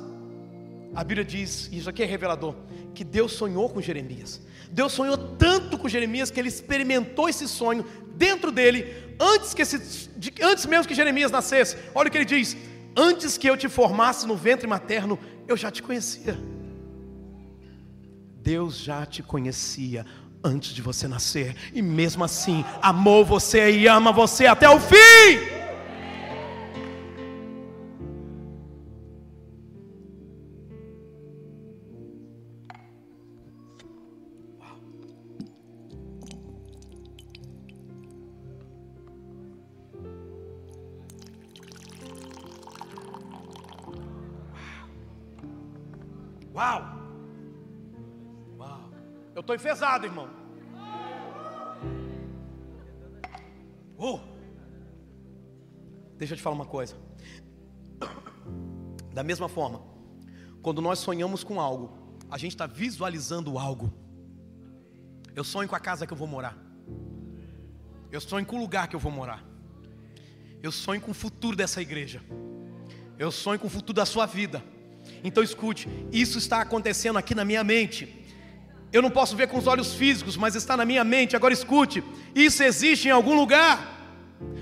a 0.93 1.03
Bíblia 1.03 1.25
diz, 1.25 1.67
e 1.71 1.79
isso 1.79 1.89
aqui 1.89 2.03
é 2.03 2.05
revelador, 2.05 2.53
que 2.93 3.03
Deus 3.03 3.31
sonhou 3.31 3.67
com 3.69 3.81
Jeremias. 3.81 4.39
Deus 4.71 4.93
sonhou 4.93 5.17
tanto 5.17 5.79
com 5.79 5.89
Jeremias 5.89 6.29
que 6.29 6.39
ele 6.39 6.47
experimentou 6.47 7.27
esse 7.27 7.47
sonho 7.47 7.83
dentro 8.13 8.51
dele 8.51 9.15
antes 9.19 9.55
que 9.55 9.63
esse, 9.63 10.11
antes 10.43 10.67
mesmo 10.67 10.87
que 10.87 10.93
Jeremias 10.93 11.31
nascesse. 11.31 11.75
Olha 11.95 12.07
o 12.07 12.11
que 12.11 12.19
ele 12.19 12.25
diz: 12.25 12.55
Antes 12.95 13.35
que 13.35 13.49
eu 13.49 13.57
te 13.57 13.67
formasse 13.67 14.27
no 14.27 14.35
ventre 14.35 14.67
materno, 14.67 15.17
eu 15.47 15.57
já 15.57 15.71
te 15.71 15.81
conhecia. 15.81 16.37
Deus 18.43 18.77
já 18.77 19.05
te 19.07 19.23
conhecia 19.23 20.05
antes 20.47 20.73
de 20.73 20.81
você 20.81 21.07
nascer, 21.07 21.55
e 21.73 21.81
mesmo 21.81 22.23
assim 22.23 22.63
amou 22.81 23.25
você 23.25 23.69
e 23.71 23.87
ama 23.87 24.11
você 24.11 24.47
até 24.47 24.69
o 24.69 24.79
fim. 24.79 24.95
Uau! 46.55 46.81
Uau! 46.81 46.86
Estou 49.47 49.55
enfesado, 49.55 50.05
irmão. 50.05 50.29
Uh. 53.97 54.19
Deixa 56.17 56.33
eu 56.33 56.37
te 56.37 56.43
falar 56.43 56.53
uma 56.53 56.65
coisa. 56.65 56.97
Da 59.13 59.23
mesma 59.23 59.47
forma, 59.47 59.81
quando 60.61 60.81
nós 60.81 60.99
sonhamos 60.99 61.45
com 61.45 61.61
algo, 61.61 61.97
a 62.29 62.37
gente 62.37 62.51
está 62.55 62.67
visualizando 62.67 63.57
algo. 63.57 63.93
Eu 65.33 65.45
sonho 65.45 65.69
com 65.69 65.77
a 65.77 65.79
casa 65.79 66.05
que 66.05 66.11
eu 66.11 66.17
vou 66.17 66.27
morar. 66.27 66.57
Eu 68.11 68.19
sonho 68.19 68.45
com 68.45 68.57
o 68.57 68.59
lugar 68.59 68.89
que 68.89 68.97
eu 68.97 68.99
vou 68.99 69.13
morar. 69.13 69.45
Eu 70.61 70.73
sonho 70.73 70.99
com 70.99 71.11
o 71.11 71.13
futuro 71.13 71.55
dessa 71.55 71.81
igreja. 71.81 72.21
Eu 73.17 73.31
sonho 73.31 73.57
com 73.61 73.67
o 73.67 73.69
futuro 73.69 73.95
da 73.95 74.05
sua 74.05 74.25
vida. 74.25 74.61
Então 75.23 75.41
escute, 75.41 75.87
isso 76.11 76.37
está 76.37 76.59
acontecendo 76.59 77.17
aqui 77.17 77.33
na 77.33 77.45
minha 77.45 77.63
mente. 77.63 78.16
Eu 78.91 79.01
não 79.01 79.09
posso 79.09 79.35
ver 79.35 79.47
com 79.47 79.57
os 79.57 79.67
olhos 79.67 79.93
físicos, 79.93 80.37
mas 80.37 80.55
está 80.55 80.77
na 80.77 80.85
minha 80.85 81.03
mente. 81.03 81.35
Agora 81.35 81.53
escute, 81.53 82.03
isso 82.33 82.63
existe 82.63 83.07
em 83.07 83.11
algum 83.11 83.35
lugar. 83.35 83.95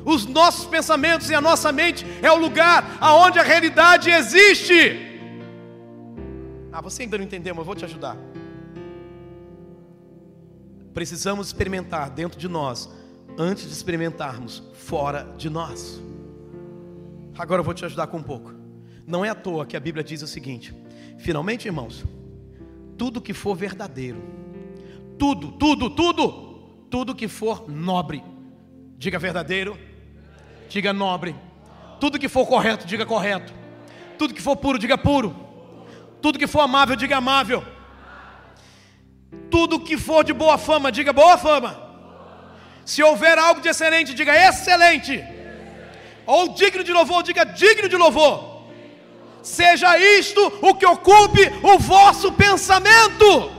Os 0.05 0.25
nossos 0.25 0.65
pensamentos 0.65 1.29
e 1.29 1.35
a 1.35 1.41
nossa 1.41 1.71
mente 1.71 2.05
é 2.21 2.31
o 2.31 2.37
lugar 2.37 2.97
aonde 2.99 3.39
a 3.39 3.43
realidade 3.43 4.09
existe. 4.09 5.13
Ah, 6.71 6.81
você 6.81 7.03
ainda 7.03 7.17
não 7.17 7.25
entendeu, 7.25 7.53
mas 7.53 7.61
eu 7.61 7.65
vou 7.65 7.75
te 7.75 7.85
ajudar. 7.85 8.17
Precisamos 10.93 11.47
experimentar 11.47 12.09
dentro 12.09 12.39
de 12.39 12.47
nós 12.47 12.89
antes 13.37 13.65
de 13.65 13.73
experimentarmos 13.73 14.63
fora 14.73 15.33
de 15.37 15.49
nós. 15.49 16.01
Agora 17.37 17.59
eu 17.59 17.63
vou 17.65 17.73
te 17.73 17.83
ajudar 17.83 18.07
com 18.07 18.17
um 18.17 18.23
pouco. 18.23 18.53
Não 19.05 19.23
é 19.23 19.29
à 19.29 19.35
toa 19.35 19.65
que 19.65 19.75
a 19.75 19.79
Bíblia 19.79 20.03
diz 20.03 20.21
o 20.21 20.27
seguinte: 20.27 20.73
finalmente, 21.17 21.67
irmãos, 21.67 22.03
tudo 22.97 23.21
que 23.21 23.33
for 23.33 23.55
verdadeiro, 23.55 24.21
tudo, 25.17 25.51
tudo, 25.53 25.89
tudo, 25.89 26.87
tudo 26.89 27.15
que 27.15 27.27
for 27.27 27.69
nobre, 27.69 28.23
diga 28.97 29.19
verdadeiro, 29.19 29.77
diga 30.69 30.93
nobre, 30.93 31.35
tudo 31.99 32.19
que 32.19 32.29
for 32.29 32.45
correto, 32.45 32.85
diga 32.85 33.05
correto, 33.05 33.53
tudo 34.17 34.33
que 34.33 34.41
for 34.41 34.55
puro, 34.55 34.77
diga 34.77 34.97
puro, 34.97 35.35
tudo 36.21 36.39
que 36.39 36.47
for 36.47 36.61
amável, 36.61 36.95
diga 36.95 37.17
amável, 37.17 37.63
tudo 39.49 39.79
que 39.79 39.97
for 39.97 40.23
de 40.23 40.33
boa 40.33 40.57
fama, 40.57 40.91
diga 40.91 41.13
boa 41.13 41.37
fama. 41.37 41.83
Se 42.85 43.01
houver 43.01 43.39
algo 43.39 43.61
de 43.61 43.69
excelente, 43.69 44.13
diga 44.13 44.35
excelente. 44.35 45.23
Ou 46.27 46.53
digno 46.53 46.83
de 46.83 46.93
louvor, 46.93 47.23
diga 47.23 47.43
digno 47.43 47.89
de 47.89 47.97
louvor 47.97 48.54
seja 49.45 49.97
isto 49.97 50.41
o 50.61 50.73
que 50.73 50.85
ocupe 50.85 51.41
o 51.63 51.77
vosso 51.77 52.33
pensamento. 52.33 53.51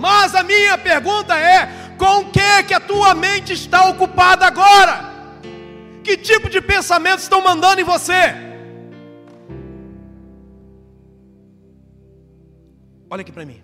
Mas 0.00 0.34
a 0.34 0.42
minha 0.42 0.76
pergunta 0.78 1.38
é: 1.38 1.94
com 1.98 2.30
que 2.30 2.62
que 2.66 2.74
a 2.74 2.80
tua 2.80 3.14
mente 3.14 3.52
está 3.52 3.88
ocupada 3.88 4.46
agora? 4.46 5.12
Que 6.02 6.16
tipo 6.16 6.48
de 6.48 6.60
pensamentos 6.60 7.24
estão 7.24 7.42
mandando 7.42 7.80
em 7.80 7.84
você? 7.84 8.34
Olha 13.10 13.20
aqui 13.20 13.32
para 13.32 13.46
mim. 13.46 13.62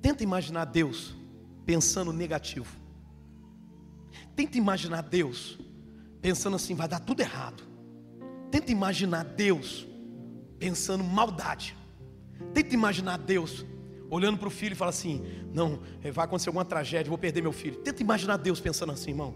Tenta 0.00 0.22
imaginar 0.22 0.64
Deus 0.66 1.14
pensando 1.64 2.12
negativo. 2.12 2.74
Tenta 4.36 4.56
imaginar 4.56 5.02
Deus 5.02 5.58
pensando 6.20 6.56
assim, 6.56 6.74
vai 6.74 6.88
dar 6.88 7.00
tudo 7.00 7.20
errado. 7.20 7.62
Tenta 8.50 8.70
imaginar 8.70 9.24
Deus 9.24 9.86
pensando 10.58 11.02
maldade. 11.04 11.76
Tenta 12.52 12.74
imaginar 12.74 13.18
Deus 13.18 13.64
olhando 14.10 14.38
para 14.38 14.48
o 14.48 14.50
filho 14.50 14.72
e 14.72 14.76
fala 14.76 14.90
assim: 14.90 15.22
Não, 15.52 15.80
eh, 16.02 16.10
vai 16.10 16.24
acontecer 16.24 16.48
alguma 16.48 16.64
tragédia, 16.64 17.08
vou 17.08 17.18
perder 17.18 17.42
meu 17.42 17.52
filho. 17.52 17.76
Tenta 17.76 18.02
imaginar 18.02 18.36
Deus 18.36 18.60
pensando 18.60 18.92
assim, 18.92 19.10
irmão. 19.10 19.34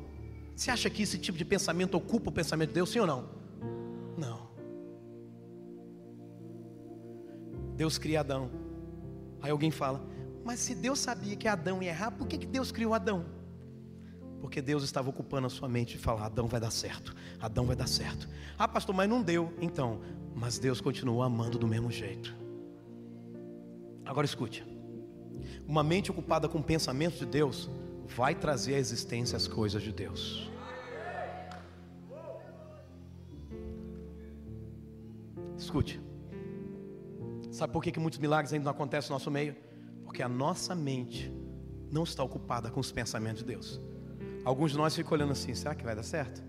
Você 0.54 0.70
acha 0.70 0.90
que 0.90 1.02
esse 1.02 1.18
tipo 1.18 1.38
de 1.38 1.44
pensamento 1.44 1.96
ocupa 1.96 2.30
o 2.30 2.32
pensamento 2.32 2.68
de 2.68 2.74
Deus, 2.74 2.90
sim 2.90 2.98
ou 2.98 3.06
não? 3.06 3.28
Não. 4.16 4.50
Deus 7.76 7.96
cria 7.96 8.20
Adão. 8.20 8.50
Aí 9.40 9.50
alguém 9.50 9.70
fala: 9.70 10.04
Mas 10.44 10.60
se 10.60 10.74
Deus 10.74 10.98
sabia 10.98 11.36
que 11.36 11.48
Adão 11.48 11.82
ia 11.82 11.90
errar, 11.90 12.10
por 12.10 12.26
que, 12.26 12.38
que 12.38 12.46
Deus 12.46 12.70
criou 12.70 12.94
Adão? 12.94 13.39
Porque 14.40 14.62
Deus 14.62 14.82
estava 14.82 15.10
ocupando 15.10 15.46
a 15.46 15.50
sua 15.50 15.68
mente 15.68 15.96
de 15.96 15.98
falar: 15.98 16.26
Adão 16.26 16.46
vai 16.46 16.60
dar 16.60 16.70
certo, 16.70 17.14
Adão 17.38 17.66
vai 17.66 17.76
dar 17.76 17.86
certo. 17.86 18.28
Ah, 18.58 18.66
pastor, 18.66 18.94
mas 18.94 19.08
não 19.08 19.22
deu. 19.22 19.52
Então, 19.60 20.00
mas 20.34 20.58
Deus 20.58 20.80
continuou 20.80 21.22
amando 21.22 21.58
do 21.58 21.66
mesmo 21.66 21.90
jeito. 21.90 22.34
Agora 24.04 24.24
escute: 24.24 24.64
uma 25.66 25.82
mente 25.82 26.10
ocupada 26.10 26.48
com 26.48 26.62
pensamentos 26.62 27.18
de 27.18 27.26
Deus 27.26 27.70
vai 28.06 28.34
trazer 28.34 28.74
à 28.74 28.78
existência 28.78 29.36
as 29.36 29.46
coisas 29.46 29.82
de 29.82 29.92
Deus. 29.92 30.50
Escute. 35.56 36.00
Sabe 37.50 37.72
por 37.72 37.82
que, 37.82 37.92
que 37.92 38.00
muitos 38.00 38.18
milagres 38.18 38.52
ainda 38.52 38.64
não 38.64 38.72
acontecem 38.72 39.10
no 39.10 39.16
nosso 39.16 39.30
meio? 39.30 39.54
Porque 40.04 40.22
a 40.22 40.28
nossa 40.28 40.74
mente 40.74 41.30
não 41.90 42.04
está 42.04 42.22
ocupada 42.22 42.70
com 42.70 42.80
os 42.80 42.90
pensamentos 42.90 43.42
de 43.42 43.48
Deus. 43.48 43.80
Alguns 44.44 44.72
de 44.72 44.78
nós 44.78 44.94
ficam 44.94 45.12
olhando 45.12 45.32
assim: 45.32 45.54
será 45.54 45.74
que 45.74 45.84
vai 45.84 45.94
dar 45.94 46.02
certo? 46.02 46.42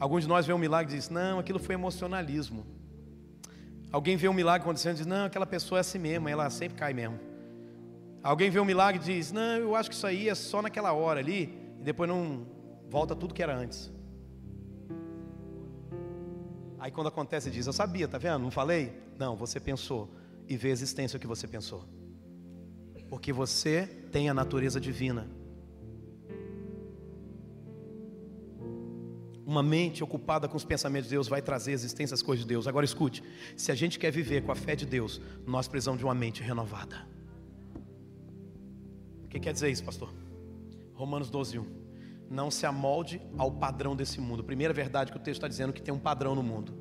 Alguns 0.00 0.22
de 0.22 0.28
nós 0.28 0.46
vê 0.46 0.52
um 0.52 0.58
milagre 0.58 0.92
e 0.92 0.96
diz: 0.96 1.08
não, 1.08 1.38
aquilo 1.38 1.58
foi 1.58 1.74
emocionalismo. 1.74 2.66
Alguém 3.90 4.16
vê 4.16 4.28
um 4.28 4.34
milagre 4.34 4.62
acontecendo 4.62 4.94
e 4.94 4.98
diz: 4.98 5.06
não, 5.06 5.26
aquela 5.26 5.46
pessoa 5.46 5.78
é 5.78 5.80
assim 5.80 5.98
mesmo, 5.98 6.28
ela 6.28 6.48
sempre 6.50 6.78
cai 6.78 6.92
mesmo. 6.92 7.18
Alguém 8.22 8.50
vê 8.50 8.60
um 8.60 8.64
milagre 8.64 9.00
e 9.00 9.04
diz: 9.04 9.32
não, 9.32 9.56
eu 9.56 9.74
acho 9.74 9.88
que 9.88 9.96
isso 9.96 10.06
aí 10.06 10.28
é 10.28 10.34
só 10.34 10.60
naquela 10.60 10.92
hora 10.92 11.20
ali, 11.20 11.54
e 11.80 11.84
depois 11.84 12.08
não 12.08 12.46
volta 12.88 13.14
tudo 13.14 13.34
que 13.34 13.42
era 13.42 13.56
antes. 13.56 13.92
Aí 16.78 16.90
quando 16.90 17.08
acontece, 17.08 17.50
diz: 17.50 17.66
Eu 17.66 17.72
sabia, 17.72 18.06
tá 18.06 18.18
vendo? 18.18 18.38
Não 18.38 18.50
falei? 18.50 18.92
Não, 19.18 19.36
você 19.36 19.58
pensou 19.58 20.08
e 20.48 20.56
vê 20.56 20.68
a 20.68 20.72
existência 20.72 21.18
que 21.18 21.26
você 21.26 21.46
pensou. 21.46 21.84
Porque 23.08 23.32
você 23.32 23.86
tem 24.12 24.28
a 24.28 24.34
natureza 24.34 24.80
divina. 24.80 25.28
Uma 29.48 29.62
mente 29.62 30.04
ocupada 30.04 30.46
com 30.46 30.58
os 30.58 30.64
pensamentos 30.66 31.08
de 31.08 31.14
Deus 31.14 31.26
vai 31.26 31.40
trazer 31.40 31.72
existência 31.72 32.12
às 32.12 32.20
coisas 32.20 32.44
de 32.44 32.48
Deus. 32.50 32.68
Agora 32.68 32.84
escute: 32.84 33.24
se 33.56 33.72
a 33.72 33.74
gente 33.74 33.98
quer 33.98 34.10
viver 34.10 34.42
com 34.42 34.52
a 34.52 34.54
fé 34.54 34.76
de 34.76 34.84
Deus, 34.84 35.22
nós 35.46 35.66
precisamos 35.66 35.98
de 35.98 36.04
uma 36.04 36.14
mente 36.14 36.42
renovada. 36.42 37.08
O 39.24 39.28
que 39.28 39.40
quer 39.40 39.54
dizer 39.54 39.70
isso, 39.70 39.82
pastor? 39.82 40.12
Romanos 40.92 41.30
12, 41.30 41.60
1. 41.60 41.66
Não 42.28 42.50
se 42.50 42.66
amolde 42.66 43.22
ao 43.38 43.50
padrão 43.50 43.96
desse 43.96 44.20
mundo. 44.20 44.44
Primeira 44.44 44.74
verdade 44.74 45.10
que 45.10 45.16
o 45.16 45.20
texto 45.20 45.38
está 45.38 45.48
dizendo 45.48 45.72
que 45.72 45.80
tem 45.80 45.94
um 45.94 45.98
padrão 45.98 46.34
no 46.34 46.42
mundo. 46.42 46.74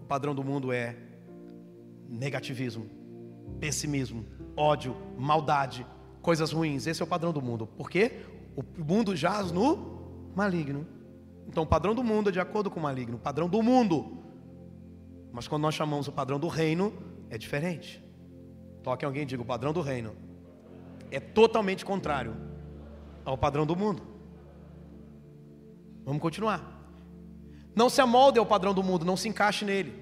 O 0.00 0.04
padrão 0.04 0.36
do 0.36 0.44
mundo 0.44 0.70
é 0.70 0.96
negativismo, 2.08 2.86
pessimismo, 3.58 4.24
ódio, 4.56 4.96
maldade, 5.18 5.84
coisas 6.22 6.52
ruins. 6.52 6.86
Esse 6.86 7.02
é 7.02 7.04
o 7.04 7.08
padrão 7.08 7.32
do 7.32 7.42
mundo. 7.42 7.66
Por 7.66 7.90
quê? 7.90 8.20
O 8.54 8.62
mundo 8.84 9.16
jaz 9.16 9.50
no 9.50 10.30
maligno. 10.36 10.97
Então, 11.48 11.62
o 11.62 11.66
padrão 11.66 11.94
do 11.94 12.04
mundo 12.04 12.28
é 12.28 12.32
de 12.32 12.38
acordo 12.38 12.70
com 12.70 12.78
o 12.78 12.82
maligno, 12.82 13.16
o 13.16 13.20
padrão 13.20 13.48
do 13.48 13.62
mundo. 13.62 14.18
Mas 15.32 15.48
quando 15.48 15.62
nós 15.62 15.74
chamamos 15.74 16.06
o 16.06 16.12
padrão 16.12 16.38
do 16.38 16.48
reino, 16.48 16.92
é 17.30 17.38
diferente. 17.38 18.04
Toque 18.82 19.04
alguém 19.04 19.22
e 19.22 19.26
diga: 19.26 19.42
o 19.42 19.46
padrão 19.46 19.72
do 19.72 19.80
reino 19.80 20.14
é 21.10 21.18
totalmente 21.18 21.84
contrário 21.84 22.36
ao 23.24 23.36
padrão 23.36 23.66
do 23.66 23.74
mundo. 23.74 24.02
Vamos 26.04 26.22
continuar. 26.22 26.76
Não 27.74 27.88
se 27.88 28.00
amolde 28.00 28.38
ao 28.38 28.46
padrão 28.46 28.74
do 28.74 28.82
mundo, 28.82 29.04
não 29.04 29.16
se 29.16 29.28
encaixe 29.28 29.64
nele, 29.64 29.92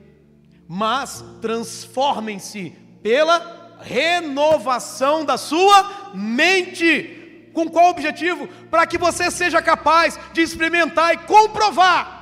mas 0.66 1.24
transformem-se 1.40 2.70
pela 3.02 3.76
renovação 3.80 5.24
da 5.24 5.36
sua 5.36 6.12
mente. 6.14 7.25
Com 7.56 7.70
qual 7.70 7.88
objetivo? 7.88 8.46
Para 8.70 8.86
que 8.86 8.98
você 8.98 9.30
seja 9.30 9.62
capaz 9.62 10.20
de 10.34 10.42
experimentar 10.42 11.14
e 11.14 11.16
comprovar 11.16 12.14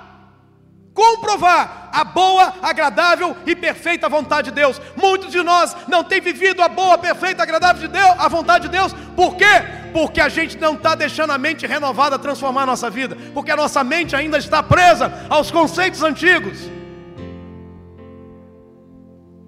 comprovar 0.95 1.91
a 1.93 2.05
boa, 2.05 2.55
agradável 2.63 3.37
e 3.45 3.57
perfeita 3.57 4.09
vontade 4.09 4.51
de 4.51 4.55
Deus. 4.55 4.81
Muitos 4.95 5.33
de 5.33 5.43
nós 5.43 5.77
não 5.89 6.05
têm 6.05 6.21
vivido 6.21 6.63
a 6.63 6.69
boa, 6.69 6.97
perfeita, 6.97 7.43
agradável 7.43 7.83
de 7.83 7.89
Deus, 7.89 8.11
a 8.17 8.29
vontade 8.29 8.69
de 8.69 8.71
Deus. 8.71 8.93
Por 9.17 9.35
quê? 9.35 9.45
Porque 9.93 10.21
a 10.21 10.29
gente 10.29 10.57
não 10.57 10.75
está 10.75 10.95
deixando 10.95 11.33
a 11.33 11.39
mente 11.39 11.67
renovada 11.67 12.17
transformar 12.17 12.63
a 12.63 12.67
nossa 12.67 12.89
vida, 12.89 13.17
porque 13.35 13.51
a 13.51 13.57
nossa 13.57 13.83
mente 13.83 14.15
ainda 14.15 14.39
está 14.39 14.63
presa 14.63 15.27
aos 15.29 15.51
conceitos 15.51 16.01
antigos. 16.05 16.59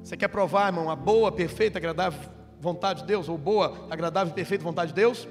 Você 0.03 0.17
quer 0.17 0.29
provar, 0.29 0.67
irmão, 0.67 0.91
a 0.91 0.97
boa, 0.97 1.31
perfeita, 1.31 1.79
agradável 1.79 2.19
vontade 2.59 3.03
de 3.03 3.07
Deus, 3.07 3.29
ou 3.29 3.39
boa, 3.39 3.87
agradável 3.89 4.33
e 4.33 4.35
perfeita 4.35 4.65
vontade 4.65 4.89
de 4.89 4.97
Deus? 4.97 5.29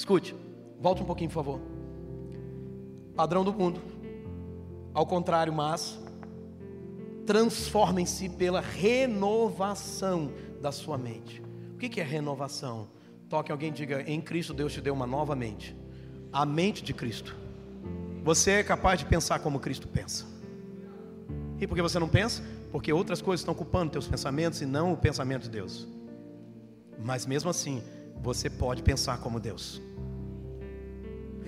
Escute, 0.00 0.34
volte 0.80 1.02
um 1.02 1.04
pouquinho, 1.04 1.28
por 1.28 1.34
favor. 1.34 1.60
Padrão 3.14 3.44
do 3.44 3.52
mundo 3.52 3.82
ao 4.94 5.04
contrário, 5.04 5.52
mas 5.52 6.00
transformem-se 7.26 8.30
pela 8.30 8.62
renovação 8.62 10.32
da 10.58 10.72
sua 10.72 10.96
mente. 10.96 11.42
O 11.74 11.76
que 11.76 12.00
é 12.00 12.02
renovação? 12.02 12.88
Toque 13.28 13.52
alguém 13.52 13.70
diga: 13.70 14.00
em 14.10 14.22
Cristo 14.22 14.54
Deus 14.54 14.72
te 14.72 14.80
deu 14.80 14.94
uma 14.94 15.06
nova 15.06 15.36
mente, 15.36 15.76
a 16.32 16.46
mente 16.46 16.82
de 16.82 16.94
Cristo. 16.94 17.36
Você 18.24 18.52
é 18.52 18.64
capaz 18.64 19.00
de 19.00 19.04
pensar 19.04 19.40
como 19.40 19.60
Cristo 19.60 19.86
pensa. 19.86 20.24
E 21.60 21.66
por 21.66 21.74
que 21.74 21.82
você 21.82 21.98
não 21.98 22.08
pensa? 22.08 22.42
Porque 22.72 22.90
outras 22.90 23.20
coisas 23.20 23.42
estão 23.42 23.52
ocupando 23.52 23.92
teus 23.92 24.08
pensamentos 24.08 24.62
e 24.62 24.64
não 24.64 24.94
o 24.94 24.96
pensamento 24.96 25.42
de 25.42 25.50
Deus. 25.50 25.86
Mas 27.04 27.26
mesmo 27.26 27.50
assim, 27.50 27.82
você 28.22 28.48
pode 28.48 28.82
pensar 28.82 29.18
como 29.18 29.38
Deus. 29.40 29.80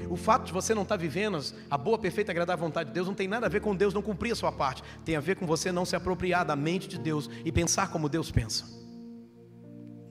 O 0.08 0.16
fato 0.16 0.46
de 0.46 0.52
você 0.52 0.74
não 0.74 0.82
estar 0.82 0.96
vivendo 0.96 1.40
a 1.70 1.78
boa, 1.78 1.98
perfeita 1.98 2.32
agradável 2.32 2.66
vontade 2.66 2.90
de 2.90 2.94
Deus 2.94 3.06
não 3.06 3.14
tem 3.14 3.28
nada 3.28 3.46
a 3.46 3.48
ver 3.48 3.60
com 3.60 3.74
Deus 3.74 3.94
não 3.94 4.02
cumprir 4.02 4.32
a 4.32 4.36
sua 4.36 4.52
parte. 4.52 4.82
Tem 5.04 5.16
a 5.16 5.20
ver 5.20 5.36
com 5.36 5.46
você 5.46 5.72
não 5.72 5.84
se 5.84 5.96
apropriar 5.96 6.44
da 6.44 6.56
mente 6.56 6.88
de 6.88 6.98
Deus 6.98 7.28
e 7.44 7.52
pensar 7.52 7.90
como 7.90 8.08
Deus 8.08 8.30
pensa. 8.30 8.64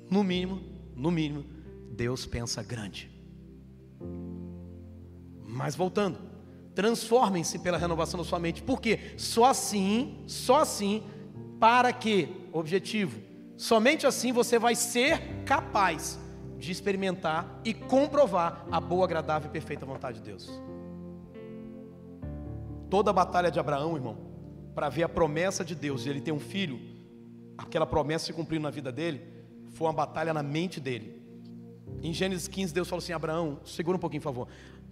No 0.09 0.23
mínimo, 0.23 0.61
no 0.95 1.11
mínimo, 1.11 1.45
Deus 1.91 2.25
pensa 2.25 2.61
grande. 2.63 3.09
Mas 5.45 5.75
voltando, 5.75 6.17
transformem-se 6.73 7.59
pela 7.59 7.77
renovação 7.77 8.19
da 8.19 8.23
sua 8.23 8.39
mente. 8.39 8.61
Por 8.61 8.81
quê? 8.81 9.13
Só 9.17 9.45
assim, 9.45 10.23
só 10.27 10.61
assim, 10.61 11.03
para 11.59 11.91
que, 11.93 12.29
objetivo, 12.51 13.21
somente 13.57 14.07
assim 14.07 14.31
você 14.31 14.57
vai 14.57 14.75
ser 14.75 15.43
capaz 15.45 16.19
de 16.61 16.71
experimentar 16.71 17.59
e 17.65 17.73
comprovar 17.73 18.65
a 18.71 18.79
boa, 18.79 19.03
agradável 19.03 19.49
e 19.49 19.51
perfeita 19.51 19.83
vontade 19.83 20.19
de 20.19 20.23
Deus. 20.23 20.49
Toda 22.87 23.09
a 23.09 23.13
batalha 23.13 23.49
de 23.49 23.59
Abraão, 23.59 23.95
irmão, 23.95 24.15
para 24.75 24.87
ver 24.87 25.03
a 25.03 25.09
promessa 25.09 25.65
de 25.65 25.73
Deus 25.73 26.05
e 26.05 26.09
ele 26.09 26.21
ter 26.21 26.31
um 26.31 26.39
filho, 26.39 26.79
aquela 27.57 27.85
promessa 27.85 28.27
se 28.27 28.33
cumprindo 28.33 28.61
na 28.61 28.69
vida 28.69 28.91
dele, 28.91 29.21
foi 29.71 29.87
uma 29.87 29.93
batalha 29.93 30.33
na 30.33 30.43
mente 30.43 30.79
dele. 30.79 31.19
Em 32.03 32.13
Gênesis 32.13 32.47
15, 32.47 32.73
Deus 32.73 32.87
falou 32.87 33.01
assim: 33.01 33.13
Abraão, 33.13 33.59
segura 33.65 33.97
um 33.97 33.99
pouquinho, 33.99 34.21
por 34.21 34.29
favor. 34.29 34.47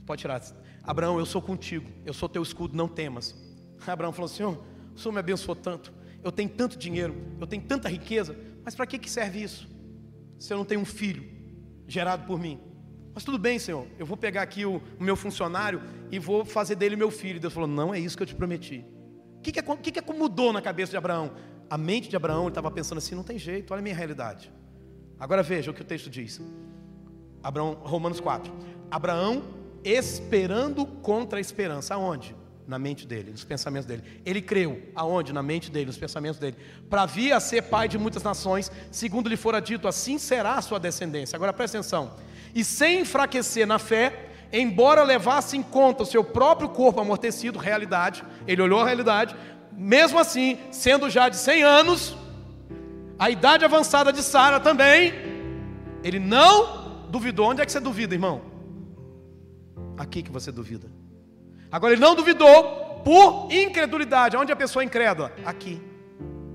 Pode 0.08 0.22
tirar. 0.22 0.42
Abraão, 0.84 1.20
eu 1.20 1.26
sou 1.26 1.42
contigo, 1.42 1.88
eu 2.04 2.14
sou 2.14 2.28
teu 2.28 2.42
escudo, 2.42 2.76
não 2.76 2.88
temas. 2.88 3.36
Abraão 3.86 4.12
falou: 4.12 4.28
Senhor, 4.28 4.60
o 4.96 5.00
Senhor 5.00 5.14
me 5.14 5.20
abençoou 5.20 5.56
tanto, 5.56 5.94
eu 6.24 6.32
tenho 6.32 6.50
tanto 6.50 6.80
dinheiro, 6.80 7.16
eu 7.40 7.46
tenho 7.46 7.62
tanta 7.62 7.88
riqueza, 7.88 8.36
mas 8.66 8.74
para 8.74 8.88
que, 8.88 8.98
que 8.98 9.10
serve 9.10 9.44
isso? 9.44 9.70
Se 10.40 10.52
eu 10.52 10.58
não 10.58 10.66
tenho 10.66 10.82
um 10.82 10.86
filho? 10.86 11.39
Gerado 11.90 12.26
por 12.26 12.40
mim. 12.40 12.58
Mas 13.14 13.24
tudo 13.26 13.38
bem, 13.38 13.60
Senhor, 13.60 13.86
eu 13.98 14.06
vou 14.06 14.16
pegar 14.16 14.44
aqui 14.44 14.66
o, 14.66 14.82
o 14.98 15.04
meu 15.04 15.16
funcionário 15.16 15.82
e 16.10 16.18
vou 16.18 16.46
fazer 16.46 16.76
dele 16.76 16.96
meu 16.96 17.12
filho. 17.12 17.40
Deus 17.40 17.54
falou: 17.54 17.68
Não 17.68 17.94
é 17.94 18.00
isso 18.00 18.16
que 18.16 18.24
eu 18.24 18.28
te 18.28 18.36
prometi. 18.36 18.86
O 19.38 19.42
que, 19.42 19.52
que, 19.52 19.60
é, 19.60 19.64
que, 19.64 19.92
que 19.92 20.00
é 20.00 20.14
mudou 20.14 20.54
na 20.54 20.62
cabeça 20.62 20.92
de 20.92 20.98
Abraão? 20.98 21.32
A 21.70 21.78
mente 21.78 22.10
de 22.10 22.16
Abraão 22.16 22.48
estava 22.48 22.70
pensando 22.72 23.00
assim: 23.00 23.16
não 23.16 23.24
tem 23.24 23.38
jeito, 23.38 23.72
olha 23.72 23.80
a 23.80 23.84
minha 23.84 23.96
realidade. 23.96 24.52
Agora 25.20 25.44
veja 25.44 25.72
o 25.72 25.74
que 25.74 25.82
o 25.82 25.86
texto 25.86 26.10
diz. 26.10 26.40
Abraão, 27.44 27.74
Romanos 27.82 28.20
4. 28.20 28.54
Abraão 28.90 29.44
esperando 29.84 30.86
contra 30.86 31.40
a 31.40 31.42
esperança. 31.42 31.96
Aonde? 31.96 32.36
Na 32.70 32.78
mente 32.78 33.08
dele, 33.08 33.32
nos 33.32 33.44
pensamentos 33.44 33.88
dele. 33.88 34.04
Ele 34.24 34.44
creu. 34.44 34.80
Aonde? 34.94 35.34
Na 35.34 35.42
mente 35.42 35.72
dele, 35.72 35.88
nos 35.88 35.98
pensamentos 35.98 36.40
dele. 36.40 36.56
Para 36.88 37.08
vir 37.08 37.34
a 37.34 37.40
ser 37.40 37.64
pai 37.64 37.88
de 37.88 37.98
muitas 37.98 38.22
nações, 38.22 38.72
segundo 38.92 39.28
lhe 39.28 39.36
fora 39.36 39.60
dito, 39.60 39.88
assim 39.88 40.20
será 40.20 40.54
a 40.54 40.62
sua 40.62 40.80
descendência. 40.80 41.36
Agora 41.36 41.52
presta 41.52 41.80
atenção. 41.80 42.12
E 42.54 42.64
sem 42.64 43.00
enfraquecer 43.00 43.66
na 43.66 43.80
fé, 43.80 44.30
embora 44.54 45.02
levasse 45.02 45.58
em 45.58 45.64
conta 45.64 46.04
o 46.04 46.06
seu 46.06 46.24
próprio 46.24 46.70
corpo 46.70 47.02
amortecido, 47.02 47.58
realidade, 47.58 48.24
ele 48.46 48.62
olhou 48.62 48.82
a 48.82 48.86
realidade, 48.86 49.36
mesmo 49.72 50.20
assim, 50.20 50.60
sendo 50.72 51.10
já 51.10 51.28
de 51.28 51.38
100 51.38 51.64
anos, 51.64 52.16
a 53.18 53.32
idade 53.32 53.66
avançada 53.66 54.14
de 54.14 54.22
Sara 54.22 54.60
também, 54.60 55.12
ele 56.04 56.20
não 56.20 57.08
duvidou. 57.10 57.50
Onde 57.50 57.64
é 57.64 57.66
que 57.66 57.72
você 57.72 57.80
duvida, 57.80 58.14
irmão? 58.14 58.44
Aqui 59.98 60.22
que 60.22 60.32
você 60.32 60.52
duvida. 60.52 60.99
Agora 61.72 61.94
ele 61.94 62.02
não 62.02 62.16
duvidou 62.16 63.02
por 63.04 63.48
incredulidade. 63.52 64.36
Onde 64.36 64.52
a 64.52 64.56
pessoa 64.56 64.84
é 64.84 64.86
incrédula? 64.86 65.32
Aqui. 65.46 65.82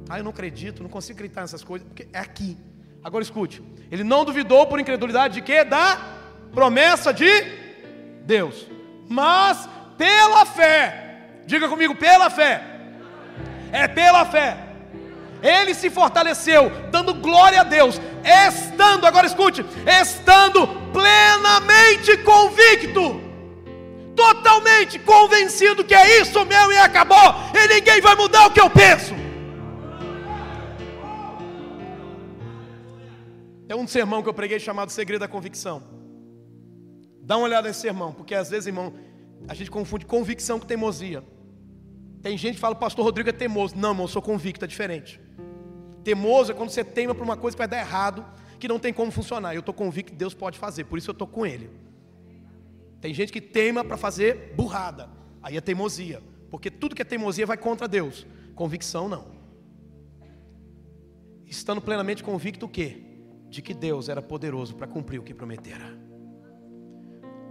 Ah, 0.08 0.18
eu 0.18 0.24
não 0.24 0.30
acredito, 0.30 0.82
não 0.82 0.90
consigo 0.90 1.16
acreditar 1.16 1.40
nessas 1.42 1.64
coisas, 1.64 1.86
porque 1.86 2.08
é 2.12 2.18
aqui. 2.18 2.58
Agora 3.02 3.22
escute. 3.22 3.62
Ele 3.90 4.04
não 4.04 4.24
duvidou 4.24 4.66
por 4.66 4.80
incredulidade 4.80 5.34
de 5.34 5.42
quê? 5.42 5.64
Da 5.64 5.98
promessa 6.52 7.12
de 7.12 7.28
Deus. 8.24 8.66
Mas 9.08 9.68
pela 9.96 10.44
fé. 10.44 11.40
Diga 11.46 11.68
comigo, 11.68 11.94
pela 11.94 12.28
fé. 12.30 12.62
É 13.72 13.86
pela 13.88 14.24
fé. 14.24 14.58
Ele 15.42 15.74
se 15.74 15.90
fortaleceu, 15.90 16.70
dando 16.90 17.12
glória 17.14 17.60
a 17.60 17.64
Deus, 17.64 18.00
estando, 18.48 19.06
agora 19.06 19.26
escute, 19.26 19.64
estando 20.00 20.66
plenamente 20.90 22.16
convicto 22.18 23.23
totalmente 24.14 24.98
convencido 24.98 25.84
que 25.84 25.94
é 25.94 26.20
isso 26.20 26.44
meu 26.44 26.72
e 26.72 26.78
acabou, 26.78 27.34
e 27.54 27.68
ninguém 27.74 28.00
vai 28.00 28.14
mudar 28.14 28.46
o 28.46 28.50
que 28.52 28.60
eu 28.60 28.70
penso. 28.70 29.14
É 33.68 33.74
um 33.74 33.86
sermão 33.86 34.22
que 34.22 34.28
eu 34.28 34.34
preguei 34.34 34.60
chamado 34.60 34.90
Segredo 34.90 35.20
da 35.20 35.28
Convicção. 35.28 35.82
Dá 37.20 37.36
uma 37.36 37.46
olhada 37.46 37.68
nesse 37.68 37.80
sermão, 37.80 38.12
porque 38.12 38.34
às 38.34 38.50
vezes, 38.50 38.66
irmão, 38.66 38.92
a 39.48 39.54
gente 39.54 39.70
confunde 39.70 40.04
convicção 40.04 40.60
com 40.60 40.66
teimosia. 40.66 41.24
Tem 42.22 42.36
gente 42.36 42.54
que 42.54 42.60
fala, 42.60 42.74
pastor 42.74 43.04
Rodrigo 43.04 43.30
é 43.30 43.32
teimoso. 43.32 43.74
Não, 43.76 43.90
irmão, 43.90 44.04
eu 44.04 44.08
sou 44.08 44.20
convicto, 44.20 44.64
é 44.64 44.68
diferente. 44.68 45.20
Teimoso 46.02 46.52
é 46.52 46.54
quando 46.54 46.70
você 46.70 46.84
teima 46.84 47.14
por 47.14 47.24
uma 47.24 47.36
coisa 47.36 47.56
que 47.56 47.58
vai 47.58 47.68
dar 47.68 47.78
errado, 47.78 48.24
que 48.58 48.68
não 48.68 48.78
tem 48.78 48.92
como 48.92 49.10
funcionar. 49.10 49.54
Eu 49.54 49.60
estou 49.60 49.74
convicto 49.74 50.12
que 50.12 50.18
Deus 50.18 50.34
pode 50.34 50.58
fazer, 50.58 50.84
por 50.84 50.98
isso 50.98 51.10
eu 51.10 51.12
estou 51.12 51.26
com 51.26 51.46
Ele. 51.46 51.70
Tem 53.04 53.12
gente 53.12 53.30
que 53.30 53.38
teima 53.38 53.84
para 53.84 53.98
fazer 53.98 54.54
burrada, 54.56 55.10
aí 55.42 55.58
é 55.58 55.60
teimosia, 55.60 56.22
Porque 56.50 56.70
tudo 56.70 56.94
que 56.94 57.02
é 57.02 57.04
teimosia 57.04 57.44
vai 57.44 57.58
contra 57.58 57.86
Deus. 57.86 58.26
Convicção 58.54 59.10
não. 59.10 59.26
Estando 61.44 61.82
plenamente 61.82 62.24
convicto 62.24 62.64
o 62.64 62.68
quê? 62.68 63.04
De 63.50 63.60
que 63.60 63.74
Deus 63.74 64.08
era 64.08 64.22
poderoso 64.22 64.74
para 64.74 64.86
cumprir 64.86 65.18
o 65.18 65.22
que 65.22 65.34
prometera. 65.34 65.84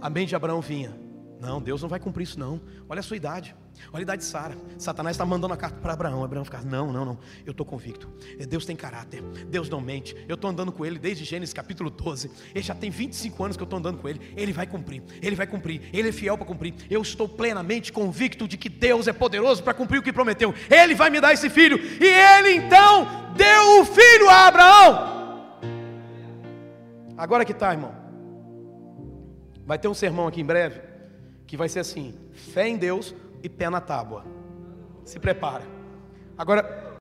A 0.00 0.10
mente 0.10 0.30
de 0.30 0.34
Abraão 0.34 0.60
vinha. 0.60 0.98
Não, 1.40 1.62
Deus 1.62 1.80
não 1.80 1.88
vai 1.88 2.00
cumprir 2.00 2.24
isso 2.24 2.40
não. 2.40 2.60
Olha 2.88 2.98
a 2.98 3.04
sua 3.04 3.16
idade. 3.16 3.54
Olha 3.92 4.00
a 4.00 4.02
idade 4.02 4.22
de 4.22 4.28
Sara. 4.28 4.56
Satanás 4.78 5.14
está 5.14 5.24
mandando 5.24 5.54
a 5.54 5.56
carta 5.56 5.78
para 5.80 5.92
Abraão. 5.92 6.24
Abraão 6.24 6.44
fica, 6.44 6.60
não, 6.62 6.92
não, 6.92 7.04
não. 7.04 7.18
Eu 7.44 7.52
estou 7.52 7.64
convicto. 7.64 8.10
É, 8.38 8.46
Deus 8.46 8.64
tem 8.64 8.74
caráter. 8.74 9.22
Deus 9.48 9.68
não 9.68 9.80
mente. 9.80 10.16
Eu 10.28 10.34
estou 10.34 10.50
andando 10.50 10.72
com 10.72 10.84
ele 10.84 10.98
desde 10.98 11.24
Gênesis 11.24 11.52
capítulo 11.52 11.90
12. 11.90 12.30
Ele 12.54 12.64
já 12.64 12.74
tem 12.74 12.90
25 12.90 13.44
anos 13.44 13.56
que 13.56 13.62
eu 13.62 13.66
estou 13.66 13.78
andando 13.78 13.98
com 13.98 14.08
ele. 14.08 14.20
Ele 14.36 14.52
vai 14.52 14.66
cumprir. 14.66 15.02
Ele 15.22 15.36
vai 15.36 15.46
cumprir. 15.46 15.82
Ele 15.92 16.08
é 16.08 16.12
fiel 16.12 16.36
para 16.36 16.46
cumprir. 16.46 16.74
Eu 16.90 17.02
estou 17.02 17.28
plenamente 17.28 17.92
convicto 17.92 18.48
de 18.48 18.56
que 18.56 18.68
Deus 18.68 19.08
é 19.08 19.12
poderoso 19.12 19.62
para 19.62 19.74
cumprir 19.74 19.98
o 19.98 20.02
que 20.02 20.12
prometeu. 20.12 20.54
Ele 20.70 20.94
vai 20.94 21.10
me 21.10 21.20
dar 21.20 21.32
esse 21.32 21.48
filho. 21.50 21.78
E 21.78 22.06
ele 22.06 22.56
então 22.56 23.32
deu 23.36 23.80
o 23.80 23.84
filho 23.84 24.28
a 24.28 24.46
Abraão. 24.46 25.14
Agora 27.16 27.44
que 27.44 27.52
está, 27.52 27.72
irmão. 27.72 27.94
Vai 29.66 29.78
ter 29.78 29.88
um 29.88 29.94
sermão 29.94 30.26
aqui 30.26 30.40
em 30.40 30.44
breve 30.44 30.80
que 31.46 31.56
vai 31.56 31.68
ser 31.68 31.80
assim: 31.80 32.14
fé 32.32 32.68
em 32.68 32.76
Deus 32.76 33.14
e 33.44 33.48
pé 33.48 33.68
na 33.68 33.80
tábua. 33.80 34.24
Se 35.04 35.20
prepara. 35.20 35.62
Agora, 36.36 36.98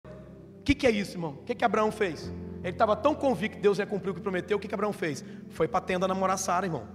o 0.60 0.64
que, 0.64 0.76
que, 0.76 0.86
é 0.86 0.92
isso, 0.92 1.14
irmão? 1.14 1.38
O 1.42 1.44
que, 1.44 1.56
que 1.56 1.64
Abraão 1.64 1.92
fez? 1.92 2.32
Ele 2.62 2.74
estava 2.74 2.96
tão 2.96 3.16
convicto 3.16 3.58
que 3.58 3.64
Deus 3.64 3.80
ia 3.80 3.86
cumprir 3.86 4.12
o 4.12 4.14
que 4.14 4.22
prometeu. 4.22 4.58
O 4.58 4.60
que, 4.60 4.68
que 4.68 4.76
Abraão 4.76 4.92
fez? 4.92 5.24
Foi 5.50 5.68
para 5.68 5.80
a 5.80 5.82
tenda 5.82 6.08
namorar 6.08 6.38
Sara, 6.38 6.66
irmão. 6.66 6.86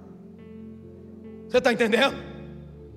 Você 1.48 1.58
está 1.58 1.72
entendendo? 1.72 2.14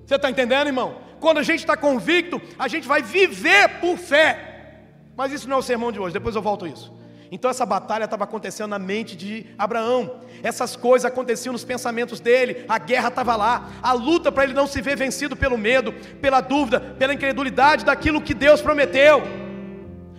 Você 0.04 0.14
está 0.16 0.30
entendendo, 0.30 0.66
irmão? 0.66 1.00
Quando 1.20 1.38
a 1.38 1.42
gente 1.42 1.60
está 1.60 1.76
convicto, 1.76 2.40
a 2.58 2.68
gente 2.68 2.86
vai 2.86 3.02
viver 3.02 3.80
por 3.80 3.96
fé. 3.96 4.84
Mas 5.16 5.32
isso 5.32 5.48
não 5.48 5.56
é 5.56 5.58
o 5.58 5.62
sermão 5.62 5.90
de 5.90 5.98
hoje, 5.98 6.12
depois 6.12 6.36
eu 6.36 6.42
volto 6.42 6.66
a 6.66 6.68
isso. 6.68 6.92
Então 7.34 7.50
essa 7.50 7.64
batalha 7.64 8.04
estava 8.04 8.24
acontecendo 8.24 8.68
na 8.68 8.78
mente 8.78 9.16
de 9.16 9.46
Abraão. 9.56 10.20
Essas 10.42 10.76
coisas 10.76 11.10
aconteciam 11.10 11.54
nos 11.54 11.64
pensamentos 11.64 12.20
dele. 12.20 12.66
A 12.68 12.78
guerra 12.78 13.08
estava 13.08 13.34
lá. 13.34 13.70
A 13.82 13.94
luta 13.94 14.30
para 14.30 14.44
ele 14.44 14.52
não 14.52 14.66
se 14.66 14.82
ver 14.82 14.98
vencido 14.98 15.34
pelo 15.34 15.56
medo, 15.56 15.94
pela 16.20 16.42
dúvida, 16.42 16.78
pela 16.78 17.14
incredulidade 17.14 17.86
daquilo 17.86 18.20
que 18.20 18.34
Deus 18.34 18.60
prometeu. 18.60 19.22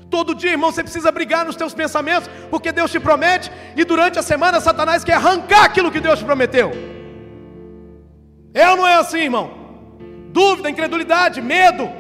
Todo 0.09 0.34
dia, 0.34 0.53
irmão, 0.53 0.72
você 0.72 0.82
precisa 0.82 1.11
brigar 1.11 1.45
nos 1.45 1.55
teus 1.55 1.76
pensamentos, 1.76 2.28
porque 2.49 2.72
Deus 2.72 2.91
te 2.91 2.99
promete, 2.99 3.51
e 3.76 3.84
durante 3.84 4.18
a 4.18 4.24
semana 4.24 4.59
Satanás 4.59 5.03
quer 5.03 5.14
arrancar 5.14 5.66
aquilo 5.66 5.91
que 5.91 5.99
Deus 5.99 6.18
te 6.18 6.26
prometeu. 6.26 6.72
É 8.55 8.70
ou 8.72 8.78
não 8.78 8.88
é 8.88 8.95
assim, 8.95 9.20
irmão? 9.20 9.51
Dúvida, 10.32 10.68
incredulidade, 10.68 11.41
medo. 11.41 11.91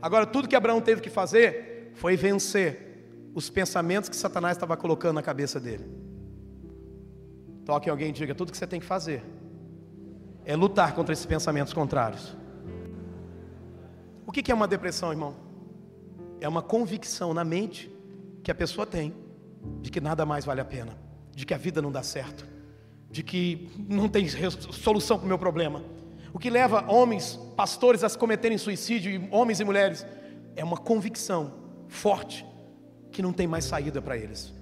Agora, 0.00 0.24
tudo 0.24 0.48
que 0.48 0.56
Abraão 0.56 0.80
teve 0.80 1.00
que 1.00 1.10
fazer 1.10 1.92
foi 1.94 2.16
vencer 2.16 2.89
os 3.34 3.48
pensamentos 3.48 4.08
que 4.08 4.16
Satanás 4.16 4.56
estava 4.56 4.76
colocando 4.76 5.14
na 5.14 5.22
cabeça 5.22 5.60
dele. 5.60 5.84
Toque 7.64 7.88
alguém 7.88 8.10
e 8.10 8.12
diga: 8.12 8.34
tudo 8.34 8.50
que 8.50 8.58
você 8.58 8.66
tem 8.66 8.80
que 8.80 8.86
fazer 8.86 9.22
é 10.44 10.56
lutar 10.56 10.94
contra 10.94 11.12
esses 11.12 11.26
pensamentos 11.26 11.72
contrários. 11.72 12.36
O 14.26 14.32
que 14.32 14.50
é 14.50 14.54
uma 14.54 14.68
depressão, 14.68 15.10
irmão? 15.10 15.34
É 16.40 16.48
uma 16.48 16.62
convicção 16.62 17.34
na 17.34 17.44
mente 17.44 17.90
que 18.42 18.50
a 18.50 18.54
pessoa 18.54 18.86
tem 18.86 19.14
de 19.82 19.90
que 19.90 20.00
nada 20.00 20.24
mais 20.24 20.44
vale 20.44 20.60
a 20.60 20.64
pena, 20.64 20.96
de 21.34 21.44
que 21.44 21.52
a 21.52 21.58
vida 21.58 21.82
não 21.82 21.92
dá 21.92 22.02
certo, 22.02 22.46
de 23.10 23.22
que 23.22 23.68
não 23.88 24.08
tem 24.08 24.26
solução 24.28 25.18
para 25.18 25.26
o 25.26 25.28
meu 25.28 25.38
problema. 25.38 25.82
O 26.32 26.38
que 26.38 26.48
leva 26.48 26.84
homens, 26.90 27.38
pastores, 27.56 28.02
a 28.04 28.08
se 28.08 28.16
cometerem 28.16 28.56
suicídio, 28.56 29.28
homens 29.30 29.60
e 29.60 29.64
mulheres, 29.64 30.06
é 30.56 30.64
uma 30.64 30.76
convicção 30.76 31.52
forte 31.88 32.46
que 33.10 33.22
não 33.22 33.32
tem 33.32 33.46
mais 33.46 33.64
saída 33.64 34.00
para 34.00 34.16
eles. 34.16 34.52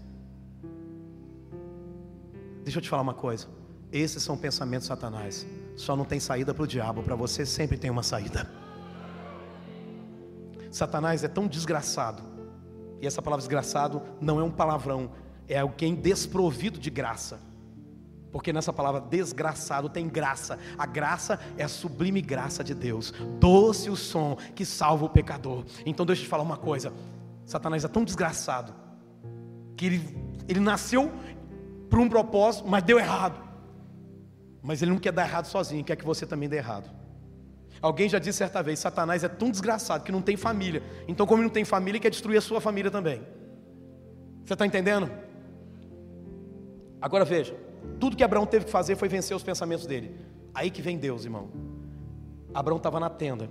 Deixa 2.63 2.79
eu 2.79 2.83
te 2.83 2.89
falar 2.89 3.03
uma 3.03 3.15
coisa. 3.15 3.47
Esses 3.91 4.23
são 4.23 4.37
pensamentos 4.37 4.87
satanás. 4.87 5.47
Só 5.77 5.97
não 5.97 6.05
tem 6.05 6.21
saída 6.21 6.53
para 6.53 6.65
o 6.65 6.67
diabo, 6.67 7.03
para 7.03 7.15
você 7.15 7.47
sempre 7.47 7.79
tem 7.79 7.91
uma 7.91 8.03
saída. 8.03 8.49
Satanás 10.71 11.25
é 11.25 11.29
tão 11.29 11.47
desgraçado. 11.47 12.23
E 13.01 13.07
essa 13.07 13.23
palavra 13.23 13.41
desgraçado 13.41 14.03
não 14.21 14.41
é 14.41 14.43
um 14.43 14.51
palavrão, 14.51 15.11
é 15.47 15.59
alguém 15.59 15.95
desprovido 15.95 16.79
de 16.79 16.91
graça. 16.91 17.41
Porque 18.31 18.53
nessa 18.53 18.73
palavra 18.73 19.01
desgraçado 19.01 19.89
tem 19.89 20.07
graça. 20.07 20.59
A 20.77 20.85
graça 20.85 21.41
é 21.57 21.65
a 21.65 21.69
sublime 21.69 22.21
graça 22.21 22.63
de 22.63 22.75
Deus. 22.75 23.15
Doce 23.41 23.89
o 23.89 23.97
som 23.97 24.37
que 24.55 24.67
salva 24.67 25.07
o 25.07 25.09
pecador. 25.09 25.65
Então 25.87 26.05
deixa 26.05 26.23
eu 26.23 26.27
te 26.27 26.29
falar 26.29 26.43
uma 26.43 26.59
coisa. 26.59 26.93
Satanás 27.49 27.83
é 27.83 27.89
tão 27.89 28.05
desgraçado 28.05 28.75
que 29.75 29.87
ele, 29.87 30.19
ele 30.47 30.61
nasceu 30.61 31.11
por 31.89 31.99
um 31.99 32.07
propósito, 32.07 32.69
mas 32.69 32.83
deu 32.83 32.99
errado. 32.99 33.43
Mas 34.63 34.83
ele 34.83 34.91
não 34.91 34.99
quer 34.99 35.13
dar 35.13 35.27
errado 35.27 35.47
sozinho, 35.47 35.83
quer 35.83 35.97
que 35.97 36.05
você 36.05 36.27
também 36.27 36.47
dê 36.47 36.59
errado. 36.59 36.91
Alguém 37.81 38.07
já 38.07 38.19
disse 38.19 38.37
certa 38.37 38.63
vez: 38.63 38.79
Satanás 38.79 39.25
é 39.25 39.29
tão 39.29 39.51
desgraçado 39.51 40.05
que 40.05 40.13
não 40.13 40.21
tem 40.21 40.37
família. 40.37 40.83
Então, 41.09 41.27
como 41.27 41.43
não 41.43 41.49
tem 41.49 41.65
família, 41.65 41.97
ele 41.97 42.03
quer 42.03 42.11
destruir 42.11 42.37
a 42.37 42.43
sua 42.43 42.61
família 42.61 42.91
também. 42.91 43.27
Você 44.45 44.53
está 44.53 44.67
entendendo? 44.67 45.11
Agora 47.01 47.25
veja: 47.25 47.57
tudo 47.99 48.15
que 48.15 48.23
Abraão 48.23 48.45
teve 48.45 48.67
que 48.67 48.71
fazer 48.71 48.95
foi 48.95 49.09
vencer 49.09 49.35
os 49.35 49.43
pensamentos 49.43 49.87
dele. 49.87 50.15
Aí 50.53 50.71
que 50.71 50.83
vem 50.83 50.99
Deus, 50.99 51.25
irmão. 51.25 51.49
Abraão 52.53 52.77
estava 52.77 53.01
na 53.01 53.09
tenda. 53.09 53.49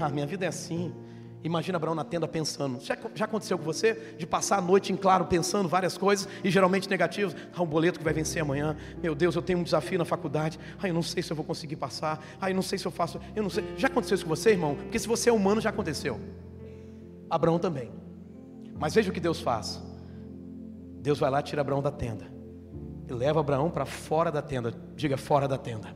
Ah, 0.00 0.08
minha 0.08 0.26
vida 0.26 0.46
é 0.46 0.48
assim. 0.48 1.03
Imagina 1.44 1.76
Abraão 1.76 1.94
na 1.94 2.04
tenda 2.04 2.26
pensando. 2.26 2.80
Já, 2.80 2.94
aconteceu 3.26 3.58
com 3.58 3.64
você? 3.64 4.14
De 4.16 4.26
passar 4.26 4.56
a 4.56 4.62
noite 4.62 4.90
em 4.94 4.96
claro 4.96 5.26
pensando 5.26 5.68
várias 5.68 5.98
coisas 5.98 6.26
e 6.42 6.50
geralmente 6.50 6.88
negativas. 6.88 7.36
Ah, 7.54 7.62
um 7.62 7.66
boleto 7.66 7.98
que 7.98 8.04
vai 8.04 8.14
vencer 8.14 8.40
amanhã. 8.40 8.74
Meu 9.02 9.14
Deus, 9.14 9.36
eu 9.36 9.42
tenho 9.42 9.58
um 9.58 9.62
desafio 9.62 9.98
na 9.98 10.06
faculdade. 10.06 10.58
Ah, 10.82 10.88
eu 10.88 10.94
não 10.94 11.02
sei 11.02 11.22
se 11.22 11.30
eu 11.30 11.36
vou 11.36 11.44
conseguir 11.44 11.76
passar. 11.76 12.24
Ah, 12.40 12.50
eu 12.50 12.54
não 12.54 12.62
sei 12.62 12.78
se 12.78 12.86
eu 12.86 12.90
faço. 12.90 13.20
Eu 13.36 13.42
não 13.42 13.50
sei. 13.50 13.62
Já 13.76 13.88
aconteceu 13.88 14.14
isso 14.14 14.24
com 14.24 14.34
você, 14.34 14.52
irmão? 14.52 14.74
Porque 14.74 14.98
se 14.98 15.06
você 15.06 15.28
é 15.28 15.32
humano, 15.34 15.60
já 15.60 15.68
aconteceu. 15.68 16.18
Abraão 17.28 17.58
também. 17.58 17.92
Mas 18.78 18.94
veja 18.94 19.10
o 19.10 19.12
que 19.12 19.20
Deus 19.20 19.38
faz. 19.38 19.82
Deus 21.02 21.18
vai 21.18 21.28
lá 21.30 21.40
e 21.40 21.42
tira 21.42 21.60
Abraão 21.60 21.82
da 21.82 21.90
tenda. 21.90 22.24
E 23.06 23.12
leva 23.12 23.40
Abraão 23.40 23.70
para 23.70 23.84
fora 23.84 24.32
da 24.32 24.40
tenda. 24.40 24.72
Diga 24.96 25.18
fora 25.18 25.46
da 25.46 25.58
tenda. 25.58 25.94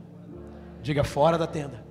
Diga 0.83 1.03
fora 1.03 1.39
da 1.39 1.47
tenda. 1.47 1.83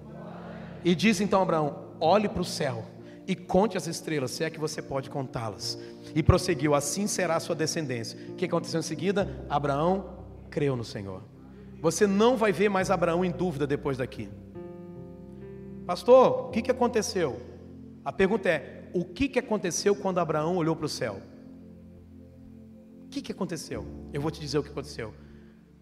E 0.85 0.95
diz 0.95 1.21
então 1.21 1.43
Abraão: 1.43 1.89
olhe 1.99 2.29
para 2.29 2.41
o 2.41 2.45
céu 2.45 2.85
e 3.29 3.37
conte 3.37 3.77
as 3.77 3.87
estrelas, 3.87 4.31
se 4.31 4.43
é 4.43 4.49
que 4.49 4.59
você 4.59 4.81
pode 4.81 5.11
contá-las. 5.11 5.79
E 6.15 6.23
prosseguiu: 6.23 6.75
Assim 6.75 7.07
será 7.07 7.37
a 7.37 7.41
sua 7.41 7.55
descendência. 7.55 8.19
O 8.31 8.35
que 8.35 8.47
aconteceu 8.47 8.81
em 8.81 8.83
seguida? 8.83 9.45
Abraão 9.51 10.25
creu 10.49 10.75
no 10.75 10.83
Senhor. 10.83 11.23
Você 11.83 12.07
não 12.07 12.39
vai 12.39 12.53
ver 12.53 12.71
mais 12.71 12.91
Abraão 12.91 13.23
em 13.23 13.31
dúvida 13.31 13.67
depois 13.67 13.99
daqui. 13.99 14.31
Pastor, 15.87 16.47
o 16.47 16.51
que, 16.51 16.63
que 16.63 16.71
aconteceu? 16.71 17.39
A 18.03 18.11
pergunta 18.11 18.49
é: 18.49 18.91
o 18.95 19.05
que, 19.05 19.29
que 19.29 19.39
aconteceu 19.39 19.95
quando 19.95 20.19
Abraão 20.19 20.57
olhou 20.57 20.75
para 20.75 20.87
o 20.87 20.89
céu? 20.89 21.21
O 23.05 23.09
que, 23.11 23.21
que 23.21 23.33
aconteceu? 23.33 23.87
Eu 24.11 24.23
vou 24.23 24.31
te 24.31 24.41
dizer 24.41 24.59
o 24.59 24.63
que 24.63 24.71
aconteceu. 24.71 25.13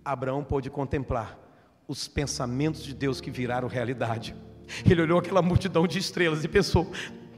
Abraão 0.05 0.43
pôde 0.43 0.69
contemplar 0.69 1.39
os 1.87 2.09
pensamentos 2.09 2.83
de 2.83 2.93
Deus 2.93 3.21
que 3.21 3.31
viraram 3.31 3.69
realidade. 3.69 4.35
Ele 4.85 5.03
olhou 5.03 5.21
aquela 5.21 5.43
multidão 5.43 5.87
de 5.87 6.01
estrelas 6.01 6.43
e 6.43 6.49
pensou: 6.49 6.91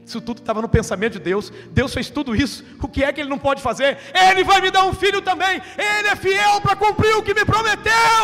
isso 0.09 0.19
tudo 0.19 0.39
estava 0.39 0.61
no 0.61 0.67
pensamento 0.67 1.13
de 1.13 1.19
Deus. 1.19 1.51
Deus 1.69 1.93
fez 1.93 2.09
tudo 2.09 2.35
isso. 2.35 2.63
O 2.81 2.87
que 2.87 3.03
é 3.03 3.13
que 3.13 3.21
Ele 3.21 3.29
não 3.29 3.37
pode 3.37 3.61
fazer? 3.61 3.97
Ele 4.13 4.43
vai 4.43 4.59
me 4.59 4.71
dar 4.71 4.85
um 4.85 4.93
filho 4.93 5.21
também. 5.21 5.61
Ele 5.77 6.07
é 6.07 6.15
fiel 6.15 6.59
para 6.61 6.75
cumprir 6.75 7.15
o 7.15 7.21
que 7.21 7.33
me 7.33 7.45
prometeu. 7.45 8.23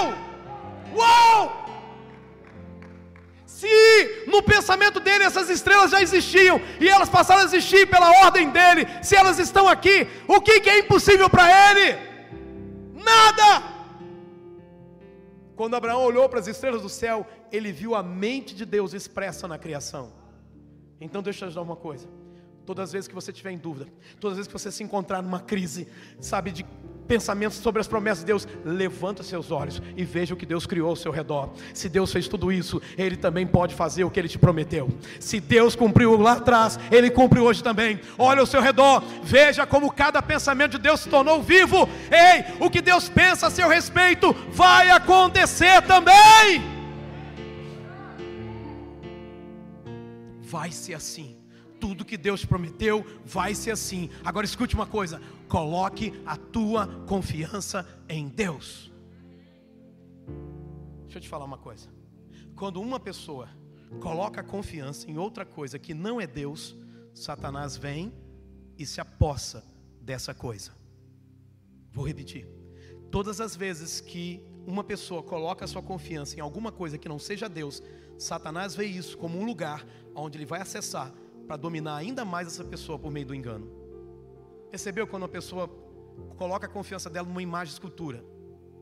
Uau! 0.95 1.63
Se 3.45 4.25
no 4.27 4.41
pensamento 4.41 4.99
dele 4.99 5.23
essas 5.23 5.49
estrelas 5.49 5.91
já 5.91 6.01
existiam 6.01 6.59
e 6.79 6.89
elas 6.89 7.07
passaram 7.07 7.43
a 7.43 7.45
existir 7.45 7.87
pela 7.87 8.09
ordem 8.25 8.49
dele, 8.49 8.87
se 9.01 9.15
elas 9.15 9.37
estão 9.39 9.67
aqui, 9.67 10.07
o 10.27 10.41
que, 10.41 10.59
que 10.59 10.69
é 10.69 10.79
impossível 10.79 11.29
para 11.29 11.47
ele? 11.69 11.97
Nada! 12.95 13.63
Quando 15.55 15.75
Abraão 15.75 16.03
olhou 16.03 16.27
para 16.27 16.39
as 16.39 16.47
estrelas 16.47 16.81
do 16.81 16.89
céu, 16.89 17.25
ele 17.51 17.71
viu 17.71 17.95
a 17.95 18.03
mente 18.03 18.53
de 18.55 18.65
Deus 18.65 18.93
expressa 18.93 19.47
na 19.47 19.57
criação. 19.57 20.24
Então 20.99 21.21
deixa 21.21 21.45
eu 21.45 21.49
te 21.49 21.55
dar 21.55 21.61
uma 21.61 21.75
coisa. 21.75 22.07
Todas 22.65 22.85
as 22.85 22.91
vezes 22.93 23.07
que 23.07 23.13
você 23.13 23.31
estiver 23.31 23.51
em 23.51 23.57
dúvida, 23.57 23.87
todas 24.19 24.33
as 24.33 24.37
vezes 24.37 24.47
que 24.47 24.53
você 24.53 24.71
se 24.71 24.83
encontrar 24.83 25.21
numa 25.21 25.39
crise, 25.39 25.87
sabe, 26.19 26.51
de 26.51 26.65
pensamentos 27.07 27.57
sobre 27.57 27.79
as 27.79 27.87
promessas 27.87 28.19
de 28.21 28.25
Deus, 28.25 28.47
levanta 28.63 29.21
seus 29.21 29.51
olhos 29.51 29.81
e 29.95 30.03
veja 30.03 30.33
o 30.33 30.37
que 30.37 30.45
Deus 30.45 30.65
criou 30.65 30.89
ao 30.89 30.95
seu 30.95 31.11
redor. 31.11 31.51
Se 31.73 31.87
Deus 31.87 32.11
fez 32.11 32.27
tudo 32.27 32.51
isso, 32.51 32.81
Ele 32.97 33.15
também 33.15 33.45
pode 33.45 33.75
fazer 33.75 34.03
o 34.03 34.09
que 34.09 34.19
Ele 34.19 34.27
te 34.27 34.39
prometeu. 34.39 34.89
Se 35.19 35.39
Deus 35.39 35.75
cumpriu 35.75 36.17
lá 36.17 36.33
atrás, 36.33 36.79
Ele 36.91 37.11
cumpre 37.11 37.39
hoje 37.39 37.63
também. 37.63 37.99
Olha 38.17 38.39
ao 38.39 38.47
seu 38.47 38.61
redor, 38.61 39.03
veja 39.23 39.67
como 39.67 39.91
cada 39.91 40.21
pensamento 40.21 40.71
de 40.71 40.79
Deus 40.79 41.01
se 41.01 41.09
tornou 41.09 41.43
vivo. 41.43 41.87
Ei, 42.11 42.55
o 42.59 42.69
que 42.69 42.81
Deus 42.81 43.07
pensa 43.07 43.47
a 43.47 43.51
seu 43.51 43.69
respeito 43.69 44.33
vai 44.49 44.89
acontecer 44.89 45.83
também. 45.83 46.74
Vai 50.45 50.71
ser 50.71 50.93
assim. 50.93 51.37
Tudo 51.79 52.05
que 52.05 52.17
Deus 52.17 52.45
prometeu 52.45 53.05
vai 53.25 53.53
ser 53.53 53.71
assim. 53.71 54.09
Agora 54.23 54.45
escute 54.45 54.75
uma 54.75 54.85
coisa: 54.85 55.21
coloque 55.47 56.13
a 56.25 56.37
tua 56.37 56.87
confiança 57.05 57.85
em 58.07 58.27
Deus. 58.27 58.91
Deixa 61.03 61.17
eu 61.17 61.21
te 61.21 61.29
falar 61.29 61.45
uma 61.45 61.57
coisa. 61.57 61.89
Quando 62.55 62.81
uma 62.81 62.99
pessoa 62.99 63.49
coloca 63.99 64.41
a 64.41 64.43
confiança 64.43 65.09
em 65.09 65.17
outra 65.17 65.45
coisa 65.45 65.79
que 65.79 65.93
não 65.93 66.19
é 66.19 66.27
Deus, 66.27 66.75
Satanás 67.13 67.75
vem 67.77 68.13
e 68.77 68.85
se 68.85 69.01
apossa 69.01 69.63
dessa 70.01 70.33
coisa. 70.33 70.71
Vou 71.91 72.05
repetir. 72.05 72.47
Todas 73.11 73.39
as 73.39 73.55
vezes 73.55 74.01
que 74.01 74.41
uma 74.65 74.83
pessoa 74.83 75.23
coloca 75.23 75.63
a 75.63 75.67
sua 75.67 75.81
confiança 75.81 76.35
em 76.35 76.41
alguma 76.41 76.71
coisa 76.71 76.97
que 76.97 77.07
não 77.07 77.19
seja 77.19 77.47
Deus, 77.47 77.81
Satanás 78.17 78.75
vê 78.75 78.85
isso 78.85 79.17
como 79.17 79.37
um 79.37 79.45
lugar 79.45 79.85
onde 80.13 80.37
ele 80.37 80.45
vai 80.45 80.61
acessar 80.61 81.13
para 81.45 81.57
dominar 81.57 81.97
ainda 81.97 82.25
mais 82.25 82.47
essa 82.47 82.63
pessoa 82.63 82.97
por 82.97 83.11
meio 83.11 83.25
do 83.25 83.35
engano. 83.35 83.69
Percebeu 84.71 85.05
quando 85.07 85.23
uma 85.23 85.29
pessoa 85.29 85.67
coloca 86.37 86.65
a 86.65 86.69
confiança 86.69 87.09
dela 87.09 87.27
numa 87.27 87.41
imagem 87.41 87.73
escultura, 87.73 88.23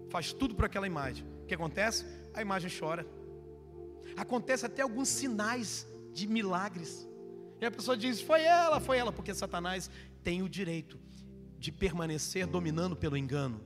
faz 0.10 0.32
tudo 0.32 0.56
para 0.56 0.68
aquela 0.68 0.88
imagem. 0.88 1.26
O 1.44 1.46
que 1.46 1.54
acontece? 1.54 2.06
A 2.34 2.42
imagem 2.42 2.70
chora. 2.70 3.06
Acontece 4.16 4.66
até 4.66 4.82
alguns 4.82 5.10
sinais 5.10 5.88
de 6.12 6.28
milagres. 6.28 7.08
E 7.60 7.66
a 7.66 7.72
pessoa 7.72 7.98
diz: 7.98 8.22
Foi 8.22 8.44
ela, 8.44 8.80
foi 8.80 8.98
ela, 8.98 9.12
porque 9.12 9.34
Satanás 9.34 9.90
tem 10.24 10.42
o 10.42 10.50
direito 10.50 11.00
de 11.58 11.72
permanecer 11.72 12.46
dominando 12.46 12.96
pelo 12.96 13.18
engano. 13.18 13.62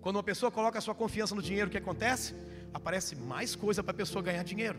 Quando 0.00 0.16
uma 0.16 0.22
pessoa 0.22 0.50
coloca 0.50 0.78
a 0.78 0.80
sua 0.80 0.94
confiança 0.94 1.34
no 1.34 1.42
dinheiro, 1.42 1.68
o 1.68 1.70
que 1.70 1.78
acontece? 1.78 2.34
Aparece 2.78 3.16
mais 3.16 3.56
coisa 3.56 3.82
para 3.82 3.90
a 3.90 4.00
pessoa 4.02 4.22
ganhar 4.22 4.44
dinheiro. 4.44 4.78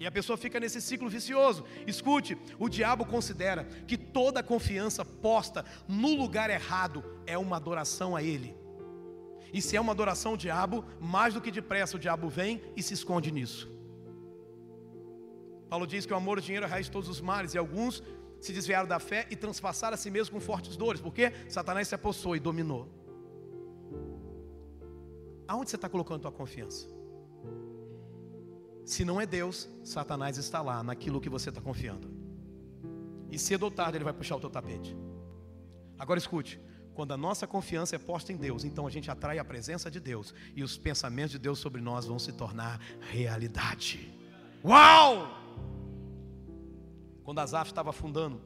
E 0.00 0.06
a 0.06 0.10
pessoa 0.10 0.36
fica 0.36 0.58
nesse 0.58 0.80
ciclo 0.80 1.08
vicioso. 1.08 1.64
Escute, 1.86 2.36
o 2.58 2.68
diabo 2.68 3.04
considera 3.04 3.64
que 3.86 3.98
toda 3.98 4.42
confiança 4.42 5.04
posta 5.04 5.64
no 5.86 6.14
lugar 6.14 6.48
errado 6.48 7.04
é 7.26 7.36
uma 7.36 7.56
adoração 7.56 8.16
a 8.16 8.22
ele. 8.22 8.56
E 9.52 9.60
se 9.60 9.76
é 9.76 9.80
uma 9.80 9.92
adoração 9.92 10.32
ao 10.32 10.36
diabo, 10.38 10.84
mais 10.98 11.34
do 11.34 11.40
que 11.40 11.50
depressa 11.50 11.96
o 11.96 12.00
diabo 12.00 12.28
vem 12.28 12.62
e 12.74 12.82
se 12.82 12.94
esconde 12.94 13.30
nisso. 13.30 13.70
Paulo 15.68 15.86
diz 15.86 16.06
que 16.06 16.12
o 16.14 16.16
amor 16.16 16.38
ao 16.38 16.42
dinheiro 16.42 16.64
é 16.64 16.68
a 16.68 16.70
raiz 16.70 16.86
de 16.86 16.92
todos 16.92 17.08
os 17.10 17.20
males, 17.20 17.52
e 17.52 17.58
alguns 17.58 18.02
se 18.40 18.52
desviaram 18.54 18.88
da 18.88 18.98
fé 18.98 19.26
e 19.30 19.36
transpassaram 19.36 19.94
a 19.94 19.98
si 19.98 20.10
mesmo 20.10 20.34
com 20.34 20.40
fortes 20.40 20.76
dores, 20.76 21.00
porque 21.00 21.32
Satanás 21.48 21.88
se 21.88 21.94
apossou 21.94 22.34
e 22.34 22.40
dominou. 22.40 22.95
Aonde 25.48 25.70
você 25.70 25.76
está 25.76 25.88
colocando 25.88 26.18
a 26.18 26.22
tua 26.22 26.32
confiança? 26.32 26.88
Se 28.84 29.04
não 29.04 29.20
é 29.20 29.26
Deus, 29.26 29.68
Satanás 29.82 30.38
está 30.38 30.62
lá 30.62 30.82
naquilo 30.82 31.20
que 31.20 31.28
você 31.28 31.48
está 31.48 31.60
confiando. 31.60 32.08
E 33.30 33.38
cedo 33.38 33.64
ou 33.64 33.70
tarde 33.70 33.96
ele 33.96 34.04
vai 34.04 34.12
puxar 34.12 34.36
o 34.36 34.40
teu 34.40 34.50
tapete. 34.50 34.96
Agora 35.98 36.18
escute, 36.18 36.60
quando 36.94 37.12
a 37.12 37.16
nossa 37.16 37.46
confiança 37.46 37.96
é 37.96 37.98
posta 37.98 38.32
em 38.32 38.36
Deus, 38.36 38.64
então 38.64 38.86
a 38.86 38.90
gente 38.90 39.10
atrai 39.10 39.38
a 39.38 39.44
presença 39.44 39.90
de 39.90 40.00
Deus 40.00 40.32
e 40.54 40.62
os 40.62 40.78
pensamentos 40.78 41.32
de 41.32 41.38
Deus 41.38 41.58
sobre 41.58 41.80
nós 41.80 42.06
vão 42.06 42.18
se 42.18 42.32
tornar 42.32 42.80
realidade. 43.00 44.12
Uau! 44.64 45.28
Quando 47.22 47.40
Asaf 47.40 47.70
estava 47.70 47.90
afundando 47.90 48.40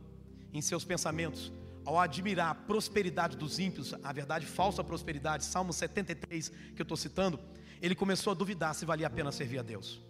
em 0.53 0.61
seus 0.61 0.85
pensamentos, 0.85 1.53
ao 1.91 1.99
admirar 1.99 2.51
a 2.51 2.55
prosperidade 2.55 3.37
dos 3.37 3.59
ímpios, 3.59 3.93
a 4.05 4.13
verdade 4.13 4.47
falsa 4.47 4.85
prosperidade, 4.85 5.45
Salmo 5.45 5.73
73, 5.73 6.49
que 6.49 6.81
eu 6.81 6.85
estou 6.85 6.97
citando, 6.97 7.39
ele 7.83 7.97
começou 7.97 8.31
a 8.31 8.35
duvidar 8.35 8.77
se 8.77 8.85
valia 8.85 9.09
a 9.09 9.11
pena 9.11 9.33
servir 9.33 9.59
a 9.59 9.63
Deus. 9.63 10.01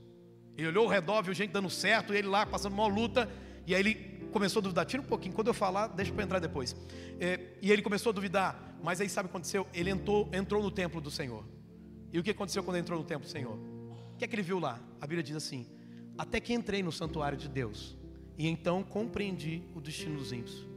Ele 0.59 0.69
olhou 0.69 0.85
ao 0.85 0.91
redor, 0.91 1.23
viu 1.23 1.33
gente 1.33 1.53
dando 1.53 1.71
certo, 1.71 2.13
ele 2.13 2.29
lá 2.29 2.45
passando 2.45 2.75
uma 2.75 2.87
luta, 2.87 3.27
e 3.67 3.75
aí 3.75 3.81
ele 3.81 3.95
começou 4.31 4.61
a 4.61 4.63
duvidar. 4.63 4.85
Tira 4.85 5.03
um 5.03 5.07
pouquinho, 5.07 5.35
quando 5.35 5.47
eu 5.47 5.55
falar, 5.55 5.87
deixa 5.87 6.13
para 6.13 6.23
entrar 6.23 6.39
depois. 6.39 6.77
É, 7.19 7.57
e 7.63 7.73
ele 7.73 7.81
começou 7.81 8.11
a 8.11 8.13
duvidar, 8.13 8.77
mas 8.83 9.01
aí 9.01 9.09
sabe 9.09 9.27
o 9.27 9.31
que 9.31 9.37
aconteceu? 9.37 9.67
Ele 9.73 9.89
entrou, 9.89 10.29
entrou 10.35 10.63
no 10.63 10.71
templo 10.71 11.01
do 11.01 11.11
Senhor. 11.11 11.47
E 12.13 12.19
o 12.19 12.23
que 12.23 12.31
aconteceu 12.31 12.63
quando 12.63 12.77
ele 12.77 12.83
entrou 12.83 12.99
no 12.99 13.07
templo 13.07 13.27
do 13.27 13.31
Senhor? 13.31 13.57
O 13.57 14.19
que 14.19 14.25
é 14.27 14.29
que 14.29 14.35
ele 14.35 14.43
viu 14.43 14.59
lá? 14.59 14.79
A 15.01 15.07
Bíblia 15.07 15.23
diz 15.23 15.35
assim: 15.35 15.67
Até 16.19 16.41
que 16.41 16.53
entrei 16.53 16.83
no 16.83 16.93
santuário 16.93 17.39
de 17.39 17.49
Deus, 17.49 17.97
e 18.37 18.47
então 18.47 18.83
compreendi 18.83 19.63
o 19.75 19.81
destino 19.81 20.19
dos 20.19 20.31
ímpios. 20.31 20.70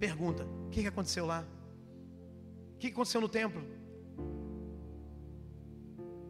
Pergunta: 0.00 0.44
o 0.66 0.70
que 0.70 0.86
aconteceu 0.86 1.26
lá? 1.26 1.44
O 2.74 2.78
que 2.78 2.86
aconteceu 2.86 3.20
no 3.20 3.28
templo? 3.28 3.62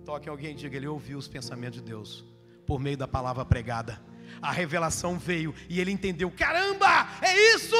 Toque 0.05 0.29
alguém 0.29 0.51
e 0.51 0.55
diga: 0.55 0.77
ele 0.77 0.89
ouviu 0.89 1.17
os 1.17 1.29
pensamentos 1.29 1.81
de 1.81 1.85
Deus 1.87 2.25
por 2.67 2.81
meio 2.81 2.97
da 2.97 3.07
palavra 3.07 3.45
pregada. 3.45 4.03
A 4.43 4.51
revelação 4.51 5.17
veio 5.17 5.55
e 5.69 5.81
ele 5.81 5.93
entendeu: 5.93 6.33
caramba, 6.33 7.09
é 7.23 7.55
isso! 7.55 7.77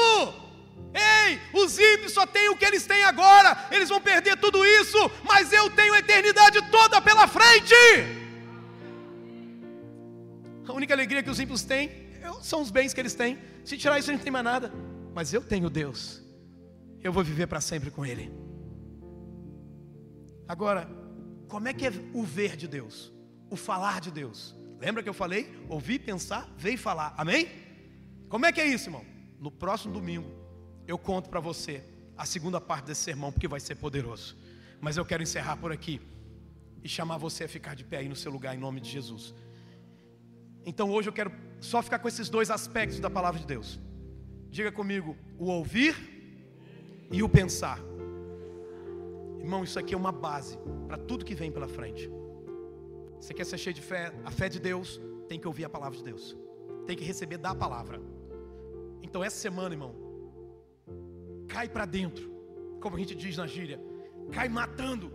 Ei, 0.93 1.39
os 1.53 1.77
ímpios 1.77 2.13
só 2.13 2.25
têm 2.25 2.49
o 2.49 2.55
que 2.55 2.65
eles 2.65 2.85
têm 2.85 3.03
agora, 3.03 3.67
eles 3.69 3.89
vão 3.89 4.01
perder 4.01 4.37
tudo 4.37 4.65
isso, 4.65 4.97
mas 5.23 5.51
eu 5.51 5.69
tenho 5.69 5.93
a 5.93 5.99
eternidade 5.99 6.61
toda 6.71 7.01
pela 7.01 7.27
frente. 7.27 7.75
A 10.67 10.73
única 10.73 10.93
alegria 10.93 11.21
que 11.21 11.29
os 11.29 11.39
ímpios 11.39 11.63
têm 11.63 11.91
são 12.41 12.61
os 12.61 12.71
bens 12.71 12.93
que 12.93 12.99
eles 12.99 13.13
têm. 13.13 13.37
Se 13.65 13.77
tirar 13.77 13.99
isso, 13.99 14.09
a 14.09 14.13
gente 14.13 14.21
não 14.21 14.23
tem 14.23 14.31
mais 14.31 14.45
nada 14.45 14.90
mas 15.13 15.33
eu 15.33 15.41
tenho 15.41 15.69
Deus, 15.69 16.21
eu 17.01 17.11
vou 17.11 17.23
viver 17.23 17.47
para 17.47 17.61
sempre 17.61 17.91
com 17.91 18.05
Ele. 18.05 18.31
Agora, 20.47 20.89
como 21.47 21.67
é 21.67 21.73
que 21.73 21.85
é 21.85 21.91
o 22.13 22.23
ver 22.23 22.55
de 22.55 22.67
Deus? 22.67 23.11
O 23.49 23.55
falar 23.55 23.99
de 24.01 24.11
Deus? 24.11 24.55
Lembra 24.79 25.03
que 25.03 25.09
eu 25.09 25.13
falei? 25.13 25.49
Ouvir, 25.69 25.99
pensar, 25.99 26.49
ver 26.57 26.73
e 26.73 26.77
falar. 26.77 27.13
Amém? 27.17 27.47
Como 28.27 28.45
é 28.45 28.51
que 28.51 28.59
é 28.59 28.65
isso, 28.65 28.87
irmão? 28.87 29.05
No 29.39 29.51
próximo 29.51 29.93
domingo, 29.93 30.29
eu 30.87 30.97
conto 30.97 31.29
para 31.29 31.39
você 31.39 31.83
a 32.17 32.25
segunda 32.25 32.59
parte 32.59 32.85
desse 32.85 33.01
sermão, 33.01 33.31
porque 33.31 33.47
vai 33.47 33.59
ser 33.59 33.75
poderoso. 33.75 34.35
Mas 34.79 34.97
eu 34.97 35.05
quero 35.05 35.21
encerrar 35.21 35.57
por 35.57 35.71
aqui 35.71 36.01
e 36.83 36.89
chamar 36.89 37.17
você 37.17 37.43
a 37.43 37.49
ficar 37.49 37.75
de 37.75 37.83
pé 37.83 37.97
aí 37.97 38.09
no 38.09 38.15
seu 38.15 38.31
lugar, 38.31 38.55
em 38.55 38.59
nome 38.59 38.79
de 38.79 38.89
Jesus. 38.89 39.33
Então 40.65 40.89
hoje 40.89 41.09
eu 41.09 41.13
quero 41.13 41.31
só 41.59 41.81
ficar 41.81 41.99
com 41.99 42.07
esses 42.07 42.29
dois 42.29 42.49
aspectos 42.49 42.99
da 42.99 43.09
palavra 43.09 43.39
de 43.39 43.45
Deus. 43.45 43.79
Diga 44.51 44.69
comigo, 44.69 45.15
o 45.39 45.45
ouvir 45.45 45.95
e 47.09 47.23
o 47.23 47.29
pensar. 47.29 47.79
Irmão, 49.39 49.63
isso 49.63 49.79
aqui 49.79 49.93
é 49.93 49.97
uma 49.97 50.11
base 50.11 50.59
para 50.87 50.97
tudo 50.97 51.23
que 51.23 51.33
vem 51.33 51.49
pela 51.49 51.69
frente. 51.69 52.11
Você 53.17 53.33
quer 53.33 53.45
ser 53.45 53.57
cheio 53.57 53.73
de 53.73 53.81
fé? 53.81 54.13
A 54.25 54.29
fé 54.29 54.49
de 54.49 54.59
Deus 54.59 54.99
tem 55.29 55.39
que 55.39 55.47
ouvir 55.47 55.63
a 55.63 55.69
palavra 55.69 55.97
de 55.97 56.03
Deus. 56.03 56.37
Tem 56.85 56.97
que 56.97 57.03
receber 57.05 57.37
da 57.37 57.55
palavra. 57.55 58.01
Então 59.01 59.23
essa 59.23 59.37
semana, 59.37 59.73
irmão, 59.73 59.95
cai 61.47 61.69
para 61.69 61.85
dentro, 61.85 62.29
como 62.81 62.97
a 62.97 62.99
gente 62.99 63.15
diz 63.15 63.37
na 63.37 63.47
gíria, 63.47 63.79
cai 64.33 64.49
matando, 64.49 65.09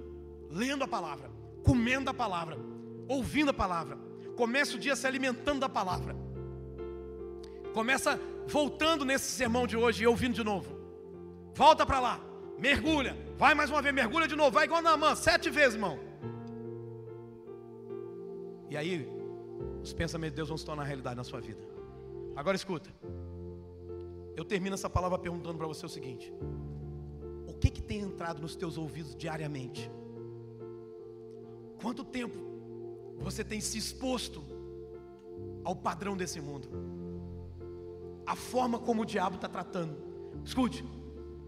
lendo 0.51 0.83
a 0.83 0.89
palavra, 0.89 1.31
comendo 1.63 2.09
a 2.09 2.15
palavra, 2.15 2.57
ouvindo 3.07 3.51
a 3.51 3.55
palavra. 3.55 3.99
Começa 4.35 4.77
o 4.77 4.79
dia 4.79 4.97
se 4.97 5.07
alimentando 5.07 5.61
da 5.61 5.69
palavra. 5.69 6.17
Começa 7.75 8.19
voltando 8.47 9.05
nesse 9.05 9.31
sermão 9.31 9.67
de 9.67 9.77
hoje 9.77 10.05
e 10.05 10.07
ouvindo 10.07 10.35
de 10.35 10.45
novo. 10.45 10.77
Volta 11.55 11.85
para 11.85 12.01
lá, 12.01 12.21
mergulha, 12.59 13.17
vai 13.37 13.55
mais 13.55 13.71
uma 13.71 13.83
vez, 13.83 13.95
mergulha 13.95 14.29
de 14.29 14.37
novo, 14.37 14.51
vai 14.51 14.65
igual 14.65 14.83
na 14.83 14.97
mão, 14.97 15.15
sete 15.17 15.51
vezes, 15.51 15.75
irmão. 15.75 15.99
E 18.69 18.77
aí, 18.77 19.09
os 19.83 19.93
pensamentos 19.93 20.33
de 20.33 20.37
Deus 20.37 20.49
vão 20.49 20.59
se 20.59 20.65
tornar 20.65 20.85
realidade 20.85 21.17
na 21.17 21.25
sua 21.25 21.41
vida. 21.41 21.61
Agora 22.35 22.57
escuta. 22.57 22.91
Eu 24.37 24.45
termino 24.45 24.75
essa 24.75 24.91
palavra 24.91 25.19
perguntando 25.19 25.57
para 25.57 25.67
você 25.67 25.87
o 25.87 25.89
seguinte: 25.89 26.33
O 27.47 27.55
que 27.55 27.71
que 27.71 27.81
tem 27.81 28.01
entrado 28.01 28.41
nos 28.41 28.55
teus 28.55 28.77
ouvidos 28.77 29.17
diariamente? 29.17 29.91
Quanto 31.81 32.05
tempo 32.05 32.39
você 33.19 33.43
tem 33.43 33.61
se 33.61 33.79
exposto 33.79 34.45
ao 35.65 35.75
padrão 35.75 36.17
desse 36.17 36.41
mundo? 36.41 36.69
A 38.27 38.35
forma 38.35 38.79
como 38.79 39.03
o 39.03 39.07
diabo 39.07 39.37
está 39.37 39.49
tratando. 39.49 39.97
Escute, 40.45 40.85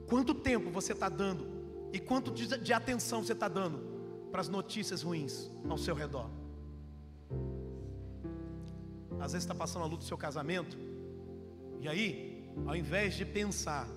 quanto 0.06 0.34
tempo 0.34 0.70
você 0.70 0.92
está 0.92 1.08
dando 1.08 1.46
e 1.92 1.98
quanto 1.98 2.30
de, 2.30 2.46
de 2.58 2.72
atenção 2.72 3.22
você 3.22 3.32
está 3.32 3.48
dando 3.48 3.78
para 4.30 4.40
as 4.40 4.48
notícias 4.48 5.02
ruins 5.02 5.50
ao 5.68 5.76
seu 5.76 5.94
redor? 5.94 6.30
Às 9.20 9.32
vezes 9.32 9.44
está 9.44 9.54
passando 9.54 9.82
a 9.82 9.86
luta 9.86 9.98
do 9.98 10.04
seu 10.04 10.16
casamento, 10.16 10.78
e 11.80 11.88
aí, 11.88 12.48
ao 12.66 12.76
invés 12.76 13.14
de 13.14 13.24
pensar 13.24 13.88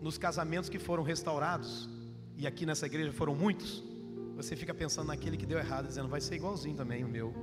nos 0.00 0.18
casamentos 0.18 0.68
que 0.68 0.78
foram 0.78 1.02
restaurados, 1.02 1.88
e 2.36 2.46
aqui 2.46 2.66
nessa 2.66 2.86
igreja 2.86 3.12
foram 3.12 3.34
muitos, 3.34 3.82
você 4.36 4.56
fica 4.56 4.72
pensando 4.72 5.08
naquele 5.08 5.36
que 5.36 5.46
deu 5.46 5.58
errado, 5.58 5.86
dizendo, 5.86 6.08
vai 6.08 6.20
ser 6.20 6.36
igualzinho 6.36 6.76
também 6.76 7.04
o 7.04 7.08
meu. 7.08 7.34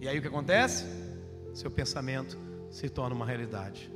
E 0.00 0.08
aí 0.08 0.18
o 0.18 0.22
que 0.22 0.28
acontece? 0.28 0.84
Seu 1.52 1.70
pensamento 1.70 2.38
se 2.70 2.88
torna 2.88 3.14
uma 3.14 3.26
realidade. 3.26 3.92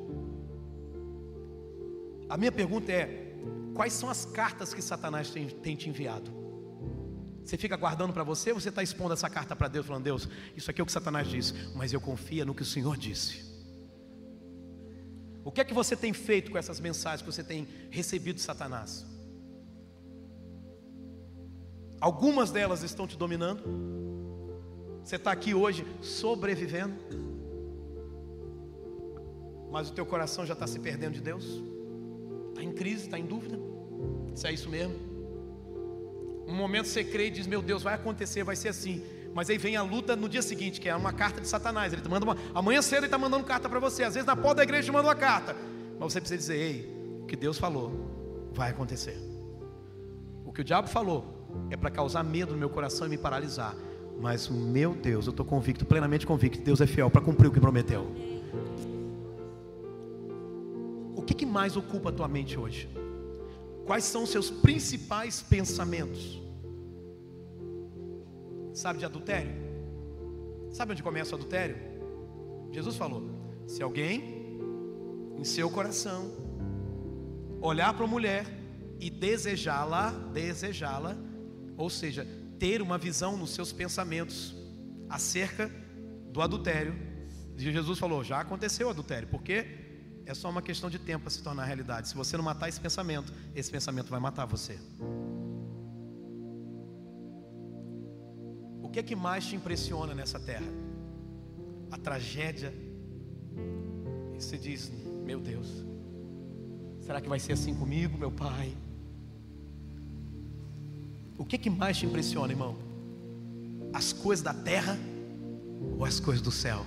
A 2.29 2.37
minha 2.37 2.53
pergunta 2.53 2.91
é: 2.91 3.37
quais 3.75 3.93
são 3.93 4.09
as 4.09 4.25
cartas 4.25 4.73
que 4.73 4.83
Satanás 4.83 5.31
tem, 5.31 5.49
tem 5.49 5.77
te 5.77 5.89
enviado? 5.89 6.31
Você 7.45 7.59
fica 7.59 7.77
guardando 7.77 8.13
para 8.13 8.25
você 8.25 8.53
ou 8.53 8.61
você 8.61 8.71
está 8.71 8.83
expondo 8.83 9.13
essa 9.13 9.29
carta 9.29 9.55
para 9.55 9.69
Deus, 9.69 9.87
falando: 9.87 10.05
Deus, 10.05 10.29
isso 10.57 10.71
aqui 10.71 10.81
é 10.81 10.83
o 10.83 10.87
que 10.87 10.93
Satanás 10.93 11.29
disse, 11.29 11.53
mas 11.75 11.93
eu 11.93 12.01
confio 12.01 12.47
no 12.47 12.55
que 12.55 12.63
o 12.63 12.67
Senhor 12.67 12.97
disse. 12.97 13.53
O 15.45 15.53
que 15.53 15.61
é 15.61 15.65
que 15.65 15.75
você 15.75 15.95
tem 15.95 16.15
feito 16.15 16.51
com 16.51 16.57
essas 16.57 16.81
mensagens 16.81 17.21
que 17.21 17.31
você 17.31 17.45
tem 17.45 17.69
recebido 17.91 18.37
de 18.37 18.43
Satanás? 18.43 19.05
Algumas 22.01 22.51
delas 22.51 22.83
estão 22.83 23.07
te 23.07 23.17
dominando. 23.17 23.63
Você 25.03 25.17
está 25.17 25.31
aqui 25.31 25.53
hoje 25.53 25.87
sobrevivendo, 26.01 26.95
mas 29.71 29.91
o 29.91 29.93
teu 29.93 30.07
coração 30.07 30.47
já 30.47 30.55
está 30.55 30.67
se 30.67 30.79
perdendo 30.79 31.13
de 31.13 31.21
Deus. 31.21 31.63
Está 32.55 32.63
em 32.63 32.71
crise, 32.71 33.07
está 33.07 33.19
em 33.19 33.27
dúvida. 33.27 33.59
Se 34.33 34.47
é 34.47 34.53
isso 34.53 34.71
mesmo. 34.71 34.95
Um 36.47 36.55
momento 36.55 36.87
você 36.87 37.03
crê 37.03 37.27
e 37.27 37.31
diz: 37.31 37.49
Meu 37.49 37.61
Deus, 37.61 37.83
vai 37.83 37.95
acontecer, 37.95 38.45
vai 38.45 38.55
ser 38.55 38.69
assim. 38.69 39.03
Mas 39.35 39.51
aí 39.51 39.59
vem 39.59 39.75
a 39.75 39.83
luta 39.83 40.15
no 40.15 40.29
dia 40.29 40.41
seguinte, 40.41 40.81
que 40.81 40.89
é 40.89 40.95
uma 40.95 41.13
carta 41.13 41.41
de 41.41 41.49
Satanás. 41.49 41.93
Ele 41.93 42.01
manda 42.09 42.25
uma, 42.25 42.37
amanhã 42.55 42.81
cedo 42.81 43.01
ele 43.01 43.07
está 43.07 43.19
mandando 43.19 43.45
carta 43.45 43.69
para 43.69 43.81
você. 43.81 44.05
Às 44.05 44.15
vezes 44.15 44.27
na 44.27 44.37
porta 44.37 44.57
da 44.57 44.63
igreja 44.63 44.87
ele 44.87 44.97
manda 44.97 45.09
uma 45.09 45.17
carta. 45.17 45.57
Mas 45.99 46.13
você 46.13 46.21
precisa 46.21 46.39
dizer: 46.39 46.57
Ei, 46.57 47.21
o 47.23 47.27
que 47.27 47.35
Deus 47.35 47.59
falou 47.59 48.49
vai 48.53 48.71
acontecer. 48.71 49.19
O 50.45 50.53
que 50.53 50.61
o 50.61 50.65
diabo 50.65 50.87
falou 50.87 51.49
é 51.71 51.77
para 51.77 51.91
causar 51.91 52.23
medo 52.23 52.53
no 52.53 52.59
meu 52.59 52.71
coração 52.71 53.09
e 53.09 53.11
me 53.11 53.19
paralisar. 53.19 53.75
Mas 54.21 54.49
meu 54.49 54.95
Deus, 54.95 55.27
eu 55.27 55.31
estou 55.31 55.45
convicto, 55.45 55.85
plenamente 55.85 56.25
convicto, 56.25 56.63
Deus 56.63 56.81
é 56.81 56.87
fiel 56.87 57.11
para 57.11 57.21
cumprir 57.21 57.49
o 57.49 57.51
que 57.51 57.61
prometeu. 57.61 58.07
Que, 61.25 61.35
que 61.35 61.47
mais 61.47 61.77
ocupa 61.77 62.11
a 62.11 62.13
tua 62.13 62.29
mente 62.29 62.59
hoje? 62.59 62.89
Quais 63.87 64.05
são 64.05 64.23
os 64.23 64.31
seus 64.31 64.51
principais 64.51 65.43
pensamentos? 65.43 66.41
Sabe 68.73 68.99
de 68.99 69.05
adultério? 69.05 69.53
Sabe 70.71 70.93
onde 70.93 71.03
começa 71.03 71.33
o 71.33 71.39
adultério? 71.39 71.77
Jesus 72.73 72.97
falou: 72.97 73.29
se 73.67 73.83
alguém 73.83 74.59
em 75.37 75.45
seu 75.45 75.71
coração 75.71 76.33
olhar 77.61 77.93
para 77.95 78.05
uma 78.05 78.11
mulher 78.11 78.47
e 78.99 79.11
desejá-la, 79.11 80.11
desejá-la, 80.33 81.17
ou 81.77 81.89
seja, 81.89 82.27
ter 82.59 82.83
uma 82.83 82.99
visão 82.99 83.37
nos 83.37 83.51
seus 83.51 83.73
pensamentos 83.73 84.57
acerca 85.09 85.71
do 86.33 86.41
adultério. 86.41 86.95
Jesus 87.57 87.99
falou: 87.99 88.25
já 88.25 88.41
aconteceu 88.41 88.89
o 88.89 88.91
adultério, 88.91 89.29
porque 89.29 89.84
é 90.27 90.35
só 90.35 90.49
uma 90.49 90.63
questão 90.63 90.89
de 90.89 90.99
tempo 90.99 91.25
para 91.25 91.31
se 91.31 91.43
tornar 91.43 91.65
realidade. 91.65 92.09
Se 92.09 92.15
você 92.15 92.37
não 92.37 92.45
matar 92.45 92.69
esse 92.69 92.81
pensamento, 92.81 93.33
esse 93.55 93.71
pensamento 93.71 94.09
vai 94.11 94.19
matar 94.19 94.47
você. 94.47 94.79
O 98.83 98.89
que 98.89 98.99
é 99.01 99.03
que 99.03 99.15
mais 99.15 99.47
te 99.47 99.57
impressiona 99.57 100.15
nessa 100.15 100.41
terra? 100.41 100.67
A 101.91 101.99
tragédia. 101.99 102.73
E 104.35 104.41
você 104.41 104.57
diz: 104.57 104.91
Meu 105.25 105.41
Deus, 105.41 105.69
será 107.01 107.21
que 107.21 107.29
vai 107.29 107.39
ser 107.39 107.53
assim 107.53 107.75
comigo, 107.75 108.17
meu 108.17 108.31
pai? 108.31 108.75
O 111.37 111.45
que, 111.45 111.59
que 111.59 111.69
mais 111.69 111.99
te 111.99 112.07
impressiona, 112.07 112.53
irmão? 112.53 112.77
As 113.93 114.13
coisas 114.13 114.43
da 114.43 114.55
terra 114.55 114.97
ou 115.99 116.05
as 116.05 116.19
coisas 116.19 116.43
do 116.43 116.51
céu? 116.51 116.87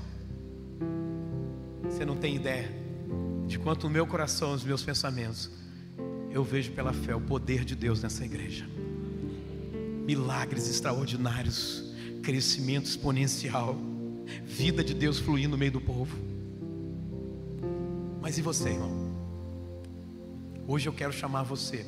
Você 1.84 2.04
não 2.04 2.18
tem 2.18 2.36
ideia 2.36 2.87
de 3.48 3.58
quanto 3.58 3.86
no 3.86 3.90
meu 3.90 4.06
coração, 4.06 4.54
os 4.54 4.64
meus 4.64 4.84
pensamentos, 4.84 5.50
eu 6.30 6.44
vejo 6.44 6.72
pela 6.74 6.92
fé 6.92 7.16
o 7.16 7.22
poder 7.22 7.64
de 7.64 7.76
Deus 7.76 8.04
nessa 8.04 8.26
igreja. 8.26 8.68
Milagres 10.06 10.70
extraordinários, 10.70 11.84
crescimento 12.22 12.86
exponencial, 12.86 13.78
vida 14.44 14.84
de 14.84 14.94
Deus 14.94 15.18
fluindo 15.18 15.52
no 15.52 15.58
meio 15.58 15.72
do 15.72 15.82
povo. 15.82 16.16
Mas 18.22 18.38
e 18.38 18.42
você, 18.42 18.70
irmão? 18.70 19.08
Hoje 20.68 20.90
eu 20.90 20.94
quero 20.94 21.14
chamar 21.14 21.44
você 21.44 21.86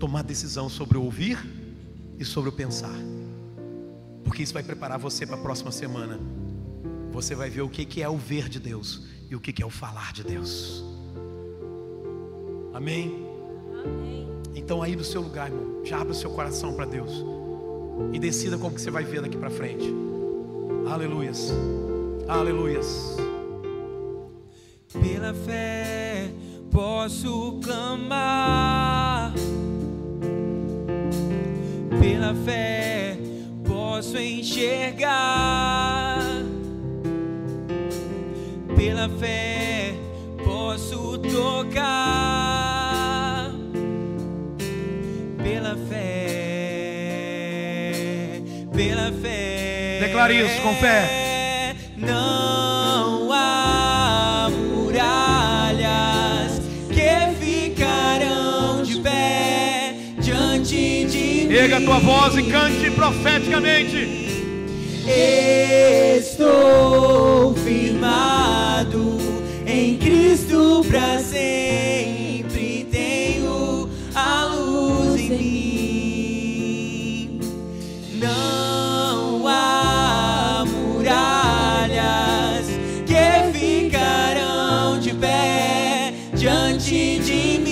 tomar 0.00 0.22
decisão 0.22 0.70
sobre 0.70 0.96
o 0.96 1.02
ouvir 1.02 1.38
e 2.18 2.24
sobre 2.24 2.48
o 2.48 2.52
pensar. 2.52 2.98
Porque 4.24 4.42
isso 4.42 4.54
vai 4.54 4.62
preparar 4.62 4.98
você 4.98 5.26
para 5.26 5.36
a 5.36 5.40
próxima 5.40 5.70
semana. 5.70 6.18
Você 7.12 7.34
vai 7.34 7.50
ver 7.50 7.60
o 7.60 7.68
que 7.68 8.02
é 8.02 8.08
o 8.08 8.16
ver 8.16 8.48
de 8.48 8.58
Deus 8.58 9.19
e 9.30 9.36
o 9.36 9.40
que 9.40 9.62
é 9.62 9.66
o 9.66 9.70
falar 9.70 10.12
de 10.12 10.24
Deus. 10.24 10.84
Amém? 12.74 13.26
Amém. 13.84 14.28
Então 14.54 14.82
aí 14.82 14.96
no 14.96 15.04
seu 15.04 15.22
lugar, 15.22 15.48
irmão, 15.48 15.84
já 15.84 16.00
abre 16.00 16.12
o 16.12 16.16
seu 16.16 16.30
coração 16.30 16.74
para 16.74 16.84
Deus 16.84 17.24
e 18.12 18.18
decida 18.18 18.58
como 18.58 18.74
que 18.74 18.80
você 18.80 18.90
vai 18.90 19.04
ver 19.04 19.22
daqui 19.22 19.36
para 19.36 19.50
frente. 19.50 19.92
Aleluias. 20.90 21.52
Aleluias. 22.28 23.16
Pela 24.92 25.32
fé 25.32 26.32
posso 26.70 27.60
clamar 27.62 29.32
pela 32.00 32.34
fé 32.34 33.18
posso 33.66 34.16
enxergar, 34.18 35.08
pela 39.00 39.08
fé 39.18 39.94
posso 40.44 41.16
tocar, 41.18 41.90
pela 45.42 45.74
fé, 45.88 46.36
pela 48.74 49.10
fé. 49.12 50.00
Declare 50.00 50.34
isso 50.44 50.60
com 50.60 50.74
fé. 50.74 51.16
Erga 61.50 61.78
a 61.78 61.80
tua 61.80 61.98
voz 61.98 62.36
e 62.36 62.42
cante 62.44 62.90
profeticamente. 62.92 64.08
Estou 66.16 67.54
firmado 67.54 68.39
em 69.70 69.96
Cristo 69.96 70.84
para 70.90 71.20
sempre. 71.20 72.86
Tenho 72.90 73.88
a 74.14 74.44
luz 74.46 75.20
em 75.20 75.30
mim. 76.10 77.40
Não 78.14 79.46
há 79.46 80.64
muralhas 80.66 82.66
que 83.06 83.52
ficarão 83.56 84.98
de 84.98 85.14
pé 85.14 86.12
diante 86.34 87.20
de 87.20 87.60
mim. 87.60 87.70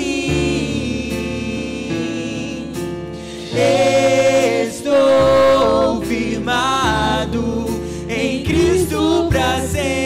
Estou 4.69 6.01
firmado 6.03 7.67
em 8.09 8.45
Cristo 8.45 9.27
para 9.31 9.61
sempre. 9.67 9.98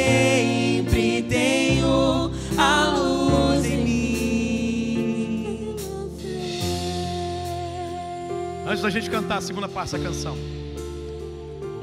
Antes 8.82 8.94
da 8.94 9.00
gente 9.00 9.10
cantar 9.12 9.36
a 9.36 9.40
segunda 9.40 9.68
parte 9.68 9.92
da 9.92 9.98
canção, 10.00 10.36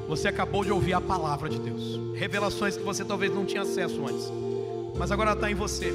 você 0.06 0.28
acabou 0.28 0.66
de 0.66 0.72
ouvir 0.74 0.92
a 0.92 1.00
palavra 1.00 1.48
de 1.48 1.58
Deus, 1.58 1.98
revelações 2.14 2.76
que 2.76 2.84
você 2.84 3.06
talvez 3.06 3.34
não 3.34 3.46
tinha 3.46 3.62
acesso 3.62 4.06
antes, 4.06 4.30
mas 4.98 5.10
agora 5.10 5.32
está 5.32 5.50
em 5.50 5.56
você. 5.56 5.94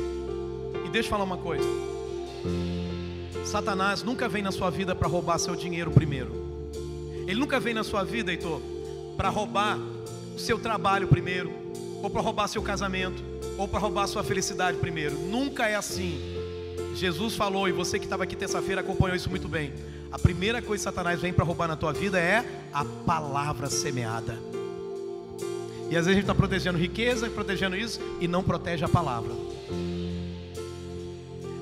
E 0.83 0.89
deixa 0.89 1.09
eu 1.09 1.11
falar 1.11 1.25
uma 1.25 1.37
coisa. 1.37 1.69
Satanás 3.45 4.03
nunca 4.03 4.31
vem 4.31 4.43
na 4.43 4.51
sua 4.51 4.71
vida 4.71 4.95
para 4.95 5.07
roubar 5.07 5.37
seu 5.37 5.55
dinheiro 5.55 5.91
primeiro. 5.91 6.31
Ele 7.27 7.39
nunca 7.39 7.61
vem 7.61 7.75
na 7.75 7.85
sua 7.85 8.03
vida, 8.03 8.31
Heitor, 8.31 8.63
para 9.15 9.29
roubar 9.29 9.79
o 10.35 10.39
seu 10.39 10.59
trabalho 10.59 11.07
primeiro, 11.07 11.53
ou 12.03 12.09
para 12.09 12.23
roubar 12.23 12.49
seu 12.49 12.63
casamento, 12.63 13.23
ou 13.59 13.69
para 13.69 13.79
roubar 13.79 14.07
sua 14.07 14.25
felicidade 14.25 14.79
primeiro. 14.79 15.19
Nunca 15.19 15.69
é 15.69 15.75
assim. 15.75 16.19
Jesus 16.95 17.37
falou, 17.37 17.69
e 17.69 17.73
você 17.73 17.99
que 17.99 18.07
estava 18.07 18.25
aqui 18.25 18.35
terça-feira 18.35 18.81
acompanhou 18.81 19.15
isso 19.15 19.29
muito 19.29 19.49
bem. 19.49 19.71
A 20.15 20.19
primeira 20.19 20.63
coisa 20.63 20.81
que 20.81 20.85
Satanás 20.85 21.21
vem 21.21 21.33
para 21.33 21.45
roubar 21.45 21.67
na 21.67 21.75
tua 21.75 21.93
vida 21.93 22.21
é 22.21 22.45
a 22.73 22.85
palavra 22.85 23.69
semeada. 23.69 24.39
E 25.91 25.97
às 25.97 26.07
vezes 26.07 26.09
a 26.09 26.13
gente 26.13 26.21
está 26.21 26.35
protegendo 26.37 26.79
riqueza, 26.79 27.29
protegendo 27.29 27.75
isso, 27.75 28.01
e 28.21 28.29
não 28.29 28.41
protege 28.41 28.85
a 28.85 28.89
palavra. 28.89 29.33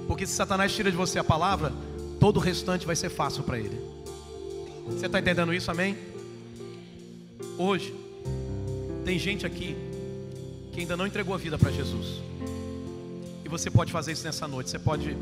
Porque 0.07 0.27
se 0.27 0.35
Satanás 0.35 0.71
tira 0.71 0.91
de 0.91 0.97
você 0.99 1.19
a 1.19 1.25
palavra, 1.25 1.73
todo 2.21 2.37
o 2.37 2.41
restante 2.41 2.85
vai 2.85 2.95
ser 2.95 3.09
fácil 3.09 3.43
para 3.43 3.59
ele. 3.59 3.81
Você 4.87 5.07
está 5.07 5.19
entendendo 5.19 5.55
isso, 5.55 5.71
amém? 5.71 5.97
Hoje, 7.57 7.95
tem 9.03 9.19
gente 9.19 9.47
aqui 9.47 9.75
que 10.73 10.81
ainda 10.81 10.95
não 10.95 11.07
entregou 11.07 11.35
a 11.35 11.39
vida 11.39 11.57
para 11.57 11.71
Jesus. 11.71 12.21
E 13.47 13.49
você 13.49 13.71
pode 13.71 13.91
fazer 13.91 14.13
isso 14.13 14.25
nessa 14.25 14.47
noite. 14.47 14.69
Você 14.69 14.79
pode 14.79 15.17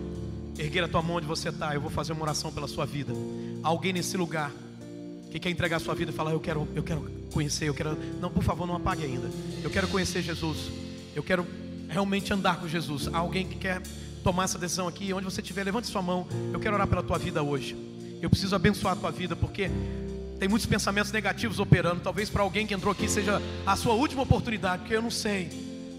erguer 0.58 0.84
a 0.84 0.88
tua 0.88 1.02
mão 1.02 1.16
onde 1.16 1.26
você 1.26 1.48
está. 1.48 1.74
Eu 1.74 1.80
vou 1.80 1.90
fazer 1.90 2.12
uma 2.12 2.22
oração 2.22 2.52
pela 2.52 2.68
sua 2.68 2.84
vida. 2.84 3.12
Alguém 3.62 3.92
nesse 3.92 4.16
lugar 4.16 4.52
que 5.30 5.38
quer 5.38 5.50
entregar 5.50 5.76
a 5.76 5.80
sua 5.80 5.94
vida 5.94 6.10
e 6.10 6.14
falar: 6.14 6.32
Eu 6.32 6.40
quero, 6.40 6.68
eu 6.74 6.82
quero 6.82 7.02
conhecer, 7.32 7.68
eu 7.68 7.74
quero. 7.74 7.96
Não, 8.20 8.30
por 8.30 8.42
favor, 8.42 8.66
não 8.66 8.76
apague 8.76 9.04
ainda. 9.04 9.30
Eu 9.62 9.70
quero 9.70 9.88
conhecer 9.88 10.22
Jesus. 10.22 10.70
Eu 11.14 11.22
quero 11.22 11.46
realmente 11.88 12.32
andar 12.32 12.60
com 12.60 12.68
Jesus. 12.68 13.08
Alguém 13.12 13.46
que 13.46 13.56
quer 13.56 13.82
tomar 14.22 14.44
essa 14.44 14.58
decisão 14.58 14.86
aqui, 14.86 15.12
onde 15.12 15.24
você 15.24 15.40
estiver, 15.40 15.64
levante 15.64 15.86
sua 15.86 16.02
mão. 16.02 16.26
Eu 16.52 16.60
quero 16.60 16.74
orar 16.74 16.86
pela 16.86 17.02
tua 17.02 17.18
vida 17.18 17.42
hoje. 17.42 17.76
Eu 18.20 18.28
preciso 18.28 18.54
abençoar 18.54 18.94
a 18.94 18.96
tua 18.96 19.10
vida, 19.10 19.34
porque 19.34 19.70
tem 20.38 20.48
muitos 20.48 20.66
pensamentos 20.66 21.10
negativos 21.10 21.58
operando. 21.58 22.00
Talvez 22.00 22.28
para 22.28 22.42
alguém 22.42 22.66
que 22.66 22.74
entrou 22.74 22.92
aqui 22.92 23.08
seja 23.08 23.40
a 23.66 23.76
sua 23.76 23.94
última 23.94 24.22
oportunidade, 24.22 24.82
porque 24.82 24.94
eu 24.94 25.02
não 25.02 25.10
sei. 25.10 25.48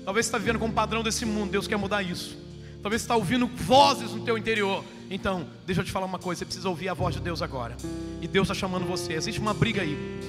Talvez 0.06 0.26
você 0.26 0.30
está 0.30 0.38
vivendo 0.38 0.60
como 0.60 0.74
padrão 0.74 1.04
desse 1.04 1.26
mundo. 1.26 1.52
Deus 1.52 1.68
quer 1.68 1.78
mudar 1.78 2.04
isso. 2.04 2.38
Talvez 2.82 3.02
você 3.02 3.06
está 3.06 3.16
ouvindo 3.16 3.48
vozes 3.48 4.12
no 4.12 4.24
teu 4.24 4.38
interior. 4.38 4.84
Então, 5.10 5.48
deixa 5.66 5.82
eu 5.82 5.86
te 5.86 5.92
falar 5.92 6.06
uma 6.06 6.20
coisa. 6.20 6.40
Você 6.40 6.46
precisa 6.46 6.70
ouvir 6.70 6.90
a 6.90 6.94
voz 6.94 7.16
de 7.16 7.22
Deus 7.22 7.42
agora. 7.42 7.76
E 8.22 8.28
Deus 8.28 8.46
está 8.46 8.56
chamando 8.56 8.86
você. 8.86 9.14
Existe 9.14 9.40
uma 9.40 9.54
briga 9.54 9.82
aí. 9.82 10.20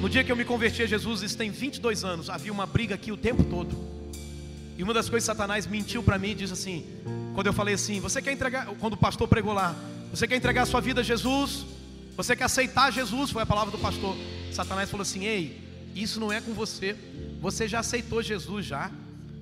No 0.00 0.08
dia 0.08 0.22
que 0.22 0.30
eu 0.30 0.36
me 0.36 0.44
converti 0.44 0.82
a 0.82 0.86
Jesus, 0.86 1.22
isso 1.22 1.36
tem 1.36 1.50
22 1.50 2.04
anos. 2.04 2.28
Havia 2.28 2.52
uma 2.52 2.66
briga 2.66 2.94
aqui 2.94 3.10
o 3.10 3.16
tempo 3.16 3.42
todo. 3.44 3.76
E 4.76 4.82
uma 4.82 4.94
das 4.94 5.08
coisas 5.08 5.26
Satanás 5.26 5.66
mentiu 5.66 6.02
para 6.02 6.18
mim, 6.18 6.36
diz 6.36 6.52
assim, 6.52 6.86
quando 7.34 7.48
eu 7.48 7.52
falei 7.52 7.74
assim, 7.74 7.98
você 7.98 8.22
quer 8.22 8.32
entregar, 8.32 8.66
quando 8.78 8.92
o 8.92 8.96
pastor 8.96 9.26
pregou 9.26 9.52
lá, 9.52 9.74
você 10.10 10.26
quer 10.26 10.36
entregar 10.36 10.62
a 10.62 10.66
sua 10.66 10.80
vida 10.80 11.00
a 11.00 11.04
Jesus? 11.04 11.66
Você 12.16 12.34
quer 12.34 12.44
aceitar 12.44 12.92
Jesus? 12.92 13.30
Foi 13.30 13.42
a 13.42 13.46
palavra 13.46 13.70
do 13.70 13.78
pastor. 13.78 14.16
Satanás 14.52 14.90
falou 14.90 15.02
assim: 15.02 15.24
Ei, 15.24 15.62
isso 15.94 16.18
não 16.18 16.32
é 16.32 16.40
com 16.40 16.52
você. 16.52 16.96
Você 17.40 17.68
já 17.68 17.80
aceitou 17.80 18.22
Jesus 18.22 18.66
já. 18.66 18.90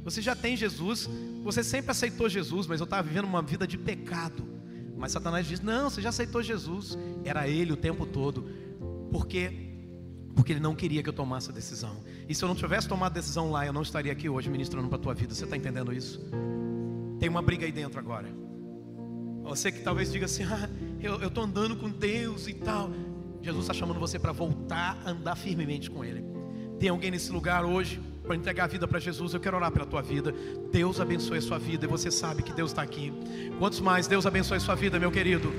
Você 0.07 0.23
já 0.23 0.37
tem 0.37 0.57
Jesus. 0.57 1.11
Você 1.43 1.65
sempre 1.65 1.91
aceitou 1.91 2.29
Jesus, 2.29 2.69
mas 2.69 2.79
eu 2.79 2.85
estava 2.85 3.03
vivendo 3.03 3.25
uma 3.25 3.43
vida 3.43 3.67
de 3.67 3.77
pecado. 3.77 4.47
Mas 4.97 5.11
Satanás 5.11 5.45
diz: 5.47 5.61
Não, 5.61 5.91
você 5.91 6.01
já 6.01 6.11
aceitou 6.11 6.41
Jesus. 6.45 6.97
Era 7.25 7.49
ele 7.49 7.73
o 7.73 7.77
tempo 7.77 8.07
todo. 8.07 8.49
Por 9.11 9.27
quê? 9.27 9.53
Porque 10.37 10.53
ele 10.53 10.61
não 10.61 10.77
queria 10.77 11.03
que 11.03 11.09
eu 11.09 11.13
tomasse 11.13 11.51
a 11.51 11.53
decisão. 11.53 12.05
E 12.29 12.35
se 12.37 12.45
eu 12.45 12.49
não 12.49 12.55
tivesse 12.55 12.87
tomado 12.87 13.11
a 13.11 13.15
decisão 13.15 13.51
lá, 13.51 13.67
eu 13.67 13.73
não 13.73 13.83
estaria 13.83 14.13
aqui 14.13 14.29
hoje 14.29 14.49
ministrando 14.49 14.87
para 14.89 14.97
a 14.97 15.01
tua 15.01 15.13
vida. 15.13 15.35
Você 15.35 15.43
está 15.43 15.57
entendendo 15.57 15.93
isso? 15.93 16.21
Tem 17.19 17.29
uma 17.29 17.43
briga 17.43 17.67
aí 17.67 17.73
dentro 17.73 17.99
agora. 17.99 18.33
Você 19.43 19.73
que 19.73 19.81
talvez 19.81 20.13
diga 20.13 20.27
assim: 20.27 20.45
ah, 20.45 20.71
eu 21.01 21.27
estou 21.27 21.43
andando 21.43 21.75
com 21.75 21.91
Deus 21.91 22.47
e 22.47 22.55
tal. 22.55 22.93
Jesus 23.43 23.65
está 23.65 23.75
chamando 23.75 23.99
você 23.99 24.21
para 24.21 24.31
voltar 24.31 25.03
a 25.05 25.11
andar 25.11 25.35
firmemente 25.35 25.91
com 25.91 26.05
Ele. 26.05 26.25
Tem 26.79 26.91
alguém 26.91 27.11
nesse 27.11 27.33
lugar 27.33 27.65
hoje 27.65 28.01
para 28.27 28.37
entregar 28.37 28.65
a 28.65 28.67
vida 28.67 28.87
para 28.89 28.99
Jesus? 28.99 29.33
Eu 29.33 29.41
quero 29.41 29.57
orar 29.57 29.71
pela 29.71 29.87
tua 29.87 30.03
vida. 30.03 30.35
Deus 30.73 31.01
abençoe 31.01 31.39
a 31.39 31.43
sua 31.43 31.59
vida 31.59 31.87
e 31.87 31.89
você 31.89 32.11
sabe 32.11 32.43
que 32.43 32.53
Deus 32.53 32.73
está 32.73 32.83
aqui. 32.83 33.13
Quantos 33.59 33.81
mais 33.81 34.07
Deus 34.07 34.27
abençoe 34.27 34.57
a 34.57 34.61
sua 34.61 34.75
vida, 34.75 34.99
meu 34.99 35.11
querido? 35.11 35.53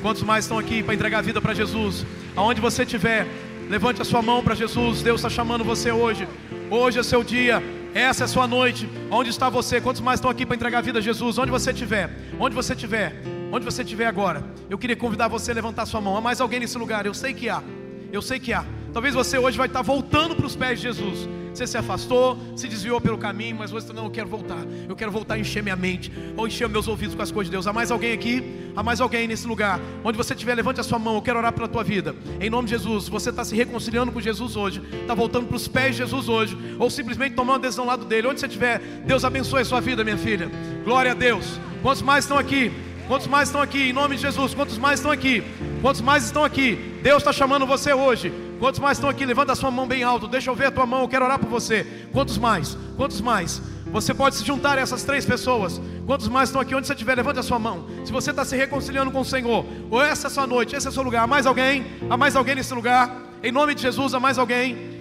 Quantos 0.00 0.22
mais 0.22 0.44
estão 0.44 0.58
aqui 0.58 0.82
para 0.82 0.94
entregar 0.94 1.18
a 1.18 1.22
vida 1.22 1.40
para 1.40 1.54
Jesus? 1.54 2.04
Aonde 2.34 2.60
você 2.60 2.82
estiver, 2.82 3.26
levante 3.68 4.00
a 4.00 4.04
sua 4.04 4.22
mão 4.22 4.42
para 4.42 4.54
Jesus. 4.54 5.02
Deus 5.02 5.20
está 5.20 5.28
chamando 5.28 5.62
você 5.62 5.92
hoje. 5.92 6.26
Hoje 6.70 6.98
é 6.98 7.02
seu 7.02 7.22
dia. 7.22 7.62
Essa 7.94 8.24
é 8.24 8.26
a 8.26 8.28
sua 8.28 8.48
noite. 8.48 8.88
Onde 9.10 9.30
está 9.30 9.48
você? 9.48 9.80
Quantos 9.80 10.00
mais 10.00 10.18
estão 10.18 10.30
aqui 10.30 10.44
para 10.46 10.56
entregar 10.56 10.78
a 10.78 10.82
vida 10.82 10.98
a 10.98 11.02
Jesus? 11.02 11.38
Onde 11.38 11.50
você 11.50 11.70
estiver, 11.70 12.10
onde 12.40 12.54
você 12.54 12.72
estiver, 12.72 13.22
onde 13.52 13.64
você 13.64 13.82
estiver 13.82 14.06
agora, 14.06 14.42
eu 14.68 14.76
queria 14.78 14.96
convidar 14.96 15.28
você 15.28 15.52
a 15.52 15.54
levantar 15.54 15.86
sua 15.86 16.00
mão. 16.00 16.16
Há 16.16 16.20
mais 16.20 16.40
alguém 16.40 16.58
nesse 16.58 16.76
lugar? 16.78 17.06
Eu 17.06 17.14
sei 17.14 17.32
que 17.34 17.48
há. 17.48 17.62
Eu 18.10 18.22
sei 18.22 18.40
que 18.40 18.52
há. 18.52 18.64
Talvez 18.92 19.14
você 19.14 19.38
hoje 19.38 19.58
vai 19.58 19.66
estar 19.66 19.82
voltando 19.82 20.34
para 20.34 20.46
os 20.46 20.56
pés 20.56 20.80
de 20.80 20.88
Jesus. 20.88 21.28
Você 21.54 21.68
se 21.68 21.78
afastou, 21.78 22.36
se 22.56 22.66
desviou 22.66 23.00
pelo 23.00 23.16
caminho, 23.16 23.56
mas 23.56 23.70
você 23.70 23.92
não, 23.92 24.06
eu 24.06 24.10
quero 24.10 24.28
voltar. 24.28 24.58
Eu 24.88 24.96
quero 24.96 25.12
voltar 25.12 25.34
a 25.34 25.38
encher 25.38 25.62
minha 25.62 25.76
mente, 25.76 26.12
ou 26.36 26.48
encher 26.48 26.68
meus 26.68 26.88
ouvidos 26.88 27.14
com 27.14 27.22
as 27.22 27.30
coisas 27.30 27.48
de 27.48 27.52
Deus. 27.52 27.68
Há 27.68 27.72
mais 27.72 27.92
alguém 27.92 28.12
aqui? 28.12 28.72
Há 28.74 28.82
mais 28.82 29.00
alguém 29.00 29.28
nesse 29.28 29.46
lugar? 29.46 29.80
Onde 30.02 30.18
você 30.18 30.34
estiver, 30.34 30.56
levante 30.56 30.80
a 30.80 30.82
sua 30.82 30.98
mão. 30.98 31.14
Eu 31.14 31.22
quero 31.22 31.38
orar 31.38 31.52
pela 31.52 31.68
tua 31.68 31.84
vida. 31.84 32.12
Em 32.40 32.50
nome 32.50 32.66
de 32.66 32.74
Jesus, 32.74 33.08
você 33.08 33.30
está 33.30 33.44
se 33.44 33.54
reconciliando 33.54 34.10
com 34.10 34.20
Jesus 34.20 34.56
hoje, 34.56 34.82
está 35.00 35.14
voltando 35.14 35.46
para 35.46 35.56
os 35.56 35.68
pés 35.68 35.94
de 35.94 36.02
Jesus 36.02 36.28
hoje, 36.28 36.58
ou 36.76 36.90
simplesmente 36.90 37.36
tomando 37.36 37.56
uma 37.56 37.62
decisão 37.62 37.84
ao 37.84 37.90
lado 37.90 38.04
dele. 38.04 38.26
Onde 38.26 38.40
você 38.40 38.46
estiver, 38.46 38.80
Deus 39.06 39.24
abençoe 39.24 39.62
a 39.62 39.64
sua 39.64 39.80
vida, 39.80 40.02
minha 40.02 40.18
filha. 40.18 40.50
Glória 40.84 41.12
a 41.12 41.14
Deus. 41.14 41.60
Quantos 41.82 42.02
mais 42.02 42.24
estão 42.24 42.36
aqui? 42.36 42.72
Quantos 43.06 43.28
mais 43.28 43.48
estão 43.48 43.62
aqui? 43.62 43.90
Em 43.90 43.92
nome 43.92 44.16
de 44.16 44.22
Jesus. 44.22 44.54
Quantos 44.54 44.76
mais 44.76 44.98
estão 44.98 45.12
aqui? 45.12 45.44
Quantos 45.80 46.00
mais 46.00 46.24
estão 46.24 46.44
aqui? 46.44 46.98
Deus 47.00 47.18
está 47.18 47.32
chamando 47.32 47.64
você 47.64 47.92
hoje. 47.92 48.32
Quantos 48.58 48.80
mais 48.80 48.98
estão 48.98 49.10
aqui? 49.10 49.24
Levanta 49.26 49.52
a 49.52 49.56
sua 49.56 49.70
mão 49.70 49.86
bem 49.86 50.02
alto. 50.02 50.26
Deixa 50.26 50.50
eu 50.50 50.54
ver 50.54 50.66
a 50.66 50.70
tua 50.70 50.86
mão. 50.86 51.02
Eu 51.02 51.08
quero 51.08 51.24
orar 51.24 51.38
por 51.38 51.48
você. 51.48 51.86
Quantos 52.12 52.38
mais? 52.38 52.76
Quantos 52.96 53.20
mais? 53.20 53.60
Você 53.86 54.12
pode 54.14 54.36
se 54.36 54.44
juntar 54.44 54.78
a 54.78 54.80
essas 54.80 55.02
três 55.02 55.24
pessoas. 55.24 55.80
Quantos 56.06 56.28
mais 56.28 56.48
estão 56.48 56.60
aqui? 56.60 56.74
Onde 56.74 56.86
você 56.86 56.94
estiver, 56.94 57.14
levante 57.14 57.38
a 57.38 57.42
sua 57.42 57.58
mão. 57.58 57.86
Se 58.04 58.12
você 58.12 58.30
está 58.30 58.44
se 58.44 58.56
reconciliando 58.56 59.10
com 59.10 59.20
o 59.20 59.24
Senhor, 59.24 59.64
ou 59.90 60.02
essa 60.02 60.26
é 60.26 60.28
a 60.28 60.30
sua 60.30 60.46
noite, 60.46 60.74
esse 60.74 60.86
é 60.86 60.90
o 60.90 60.92
seu 60.92 61.02
lugar. 61.02 61.24
Há 61.24 61.26
mais 61.26 61.46
alguém? 61.46 61.86
Há 62.08 62.16
mais 62.16 62.34
alguém 62.36 62.54
nesse 62.54 62.74
lugar? 62.74 63.22
Em 63.42 63.52
nome 63.52 63.74
de 63.74 63.82
Jesus, 63.82 64.14
há 64.14 64.20
mais 64.20 64.38
alguém? 64.38 64.94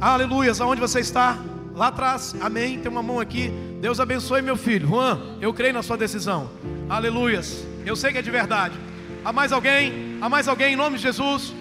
Aleluias. 0.00 0.60
Aonde 0.60 0.80
você 0.80 1.00
está? 1.00 1.38
Lá 1.74 1.88
atrás. 1.88 2.34
Amém. 2.40 2.78
Tem 2.78 2.90
uma 2.90 3.02
mão 3.02 3.20
aqui. 3.20 3.52
Deus 3.80 4.00
abençoe 4.00 4.42
meu 4.42 4.56
filho. 4.56 4.88
Juan, 4.88 5.20
eu 5.40 5.52
creio 5.52 5.74
na 5.74 5.82
sua 5.82 5.96
decisão. 5.96 6.50
Aleluias. 6.88 7.66
Eu 7.84 7.96
sei 7.96 8.12
que 8.12 8.18
é 8.18 8.22
de 8.22 8.30
verdade. 8.30 8.78
Há 9.24 9.32
mais 9.32 9.52
alguém? 9.52 10.18
Há 10.20 10.28
mais 10.28 10.48
alguém 10.48 10.74
em 10.74 10.76
nome 10.76 10.96
de 10.96 11.02
Jesus? 11.02 11.52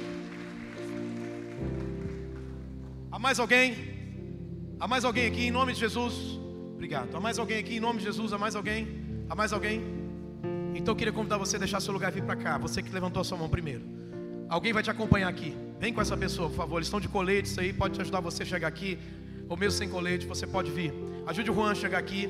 Mais 3.22 3.39
alguém? 3.39 3.76
Há 4.80 4.88
mais 4.88 5.06
alguém 5.06 5.27
aqui 5.27 5.43
em 5.45 5.52
nome 5.52 5.73
de 5.73 5.80
Jesus? 5.80 6.39
Obrigado. 6.73 7.15
Há 7.15 7.19
mais 7.19 7.38
alguém 7.38 7.60
aqui 7.60 7.76
em 7.76 7.80
nome 7.80 7.99
de 7.99 8.06
Jesus? 8.06 8.34
Há 8.34 8.38
mais 8.38 8.56
alguém? 8.56 8.88
Há 9.30 9.35
mais 9.35 9.53
alguém? 9.53 9.80
Então 10.73 10.93
eu 10.93 10.95
queria 10.95 11.14
convidar 11.14 11.38
você 11.38 11.56
a 11.56 11.60
deixar 11.60 11.80
seu 11.80 11.93
lugar 11.93 12.11
e 12.11 12.15
vir 12.15 12.23
para 12.23 12.35
cá. 12.35 12.57
Você 12.57 12.81
que 12.81 12.91
levantou 12.91 13.22
a 13.22 13.23
sua 13.23 13.38
mão 13.38 13.48
primeiro. 13.48 13.84
Alguém 14.49 14.73
vai 14.73 14.81
te 14.81 14.89
acompanhar 14.89 15.27
aqui. 15.30 15.56
Vem 15.80 15.93
com 15.93 16.02
essa 16.02 16.18
pessoa, 16.18 16.49
por 16.49 16.56
favor. 16.56 16.77
Eles 16.77 16.88
estão 16.88 16.99
de 16.99 17.07
colete, 17.07 17.48
isso 17.48 17.60
aí 17.60 17.72
pode 17.72 17.93
te 17.93 18.02
ajudar 18.02 18.22
você 18.22 18.41
a 18.41 18.45
chegar 18.45 18.68
aqui. 18.68 18.98
Ou 19.48 19.56
mesmo 19.56 19.77
sem 19.77 19.88
colete, 19.88 20.26
você 20.26 20.48
pode 20.48 20.72
vir. 20.72 20.91
Ajude 21.27 21.52
o 21.52 21.53
Juan 21.53 21.72
a 21.72 21.76
chegar 21.76 21.99
aqui. 21.99 22.27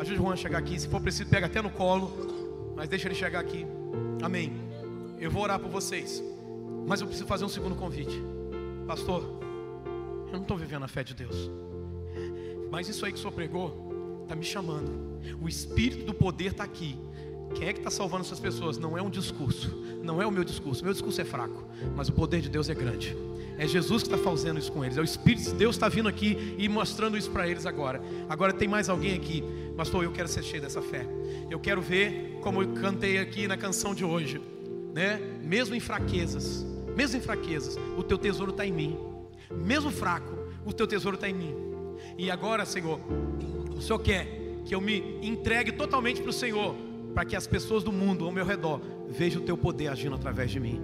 Ajude 0.00 0.18
o 0.18 0.22
Juan 0.22 0.32
a 0.32 0.36
chegar 0.36 0.58
aqui. 0.58 0.78
Se 0.78 0.88
for 0.88 1.00
preciso, 1.00 1.30
pega 1.30 1.46
até 1.46 1.62
no 1.62 1.70
colo. 1.70 2.74
Mas 2.74 2.88
deixa 2.88 3.06
ele 3.06 3.14
chegar 3.14 3.38
aqui. 3.38 3.64
Amém. 4.20 4.52
Eu 5.20 5.30
vou 5.30 5.44
orar 5.44 5.60
por 5.60 5.70
vocês. 5.70 6.20
Mas 6.84 7.00
eu 7.00 7.06
preciso 7.06 7.28
fazer 7.28 7.44
um 7.44 7.48
segundo 7.48 7.76
convite. 7.76 8.20
Pastor, 8.88 9.41
eu 10.32 10.38
não 10.38 10.42
estou 10.42 10.56
vivendo 10.56 10.84
a 10.84 10.88
fé 10.88 11.04
de 11.04 11.14
Deus. 11.14 11.50
Mas 12.70 12.88
isso 12.88 13.04
aí 13.04 13.12
que 13.12 13.18
o 13.18 13.20
senhor 13.20 13.32
pregou 13.32 14.22
está 14.22 14.34
me 14.34 14.44
chamando. 14.44 15.20
O 15.40 15.48
Espírito 15.48 16.06
do 16.06 16.14
poder 16.14 16.52
está 16.52 16.64
aqui. 16.64 16.98
Quem 17.54 17.68
é 17.68 17.72
que 17.72 17.80
está 17.80 17.90
salvando 17.90 18.24
essas 18.24 18.40
pessoas? 18.40 18.78
Não 18.78 18.96
é 18.96 19.02
um 19.02 19.10
discurso, 19.10 19.68
não 20.02 20.22
é 20.22 20.26
o 20.26 20.30
meu 20.30 20.42
discurso. 20.42 20.82
Meu 20.82 20.92
discurso 20.92 21.20
é 21.20 21.24
fraco, 21.24 21.64
mas 21.94 22.08
o 22.08 22.12
poder 22.12 22.40
de 22.40 22.48
Deus 22.48 22.70
é 22.70 22.74
grande. 22.74 23.14
É 23.58 23.66
Jesus 23.68 24.02
que 24.02 24.08
está 24.08 24.16
fazendo 24.16 24.58
isso 24.58 24.72
com 24.72 24.82
eles. 24.82 24.96
É 24.96 25.02
o 25.02 25.04
Espírito 25.04 25.50
de 25.50 25.54
Deus 25.54 25.76
está 25.76 25.88
vindo 25.88 26.08
aqui 26.08 26.56
e 26.56 26.66
mostrando 26.66 27.18
isso 27.18 27.30
para 27.30 27.46
eles 27.46 27.66
agora. 27.66 28.00
Agora 28.26 28.54
tem 28.54 28.66
mais 28.66 28.88
alguém 28.88 29.14
aqui, 29.14 29.44
pastor. 29.76 30.02
Eu 30.02 30.12
quero 30.12 30.28
ser 30.28 30.42
cheio 30.42 30.62
dessa 30.62 30.80
fé. 30.80 31.06
Eu 31.50 31.60
quero 31.60 31.82
ver 31.82 32.38
como 32.40 32.62
eu 32.62 32.68
cantei 32.72 33.18
aqui 33.18 33.46
na 33.46 33.58
canção 33.58 33.94
de 33.94 34.04
hoje, 34.04 34.40
né? 34.94 35.20
Mesmo 35.42 35.74
em 35.74 35.80
fraquezas, 35.80 36.64
mesmo 36.96 37.18
em 37.18 37.20
fraquezas, 37.20 37.76
o 37.98 38.02
teu 38.02 38.16
tesouro 38.16 38.50
está 38.50 38.66
em 38.66 38.72
mim. 38.72 39.11
Mesmo 39.56 39.90
fraco, 39.90 40.32
o 40.64 40.72
teu 40.72 40.86
tesouro 40.86 41.16
está 41.16 41.28
em 41.28 41.34
mim. 41.34 41.54
E 42.18 42.30
agora, 42.30 42.64
Senhor, 42.64 43.00
o 43.76 43.80
Senhor 43.80 43.98
quer 43.98 44.26
que 44.64 44.74
eu 44.74 44.80
me 44.80 45.18
entregue 45.22 45.72
totalmente 45.72 46.20
para 46.20 46.30
o 46.30 46.32
Senhor, 46.32 46.74
para 47.14 47.24
que 47.24 47.36
as 47.36 47.46
pessoas 47.46 47.82
do 47.82 47.92
mundo 47.92 48.24
ao 48.24 48.32
meu 48.32 48.44
redor 48.44 48.80
vejam 49.08 49.42
o 49.42 49.44
teu 49.44 49.56
poder 49.56 49.88
agindo 49.88 50.14
através 50.14 50.50
de 50.50 50.60
mim. 50.60 50.80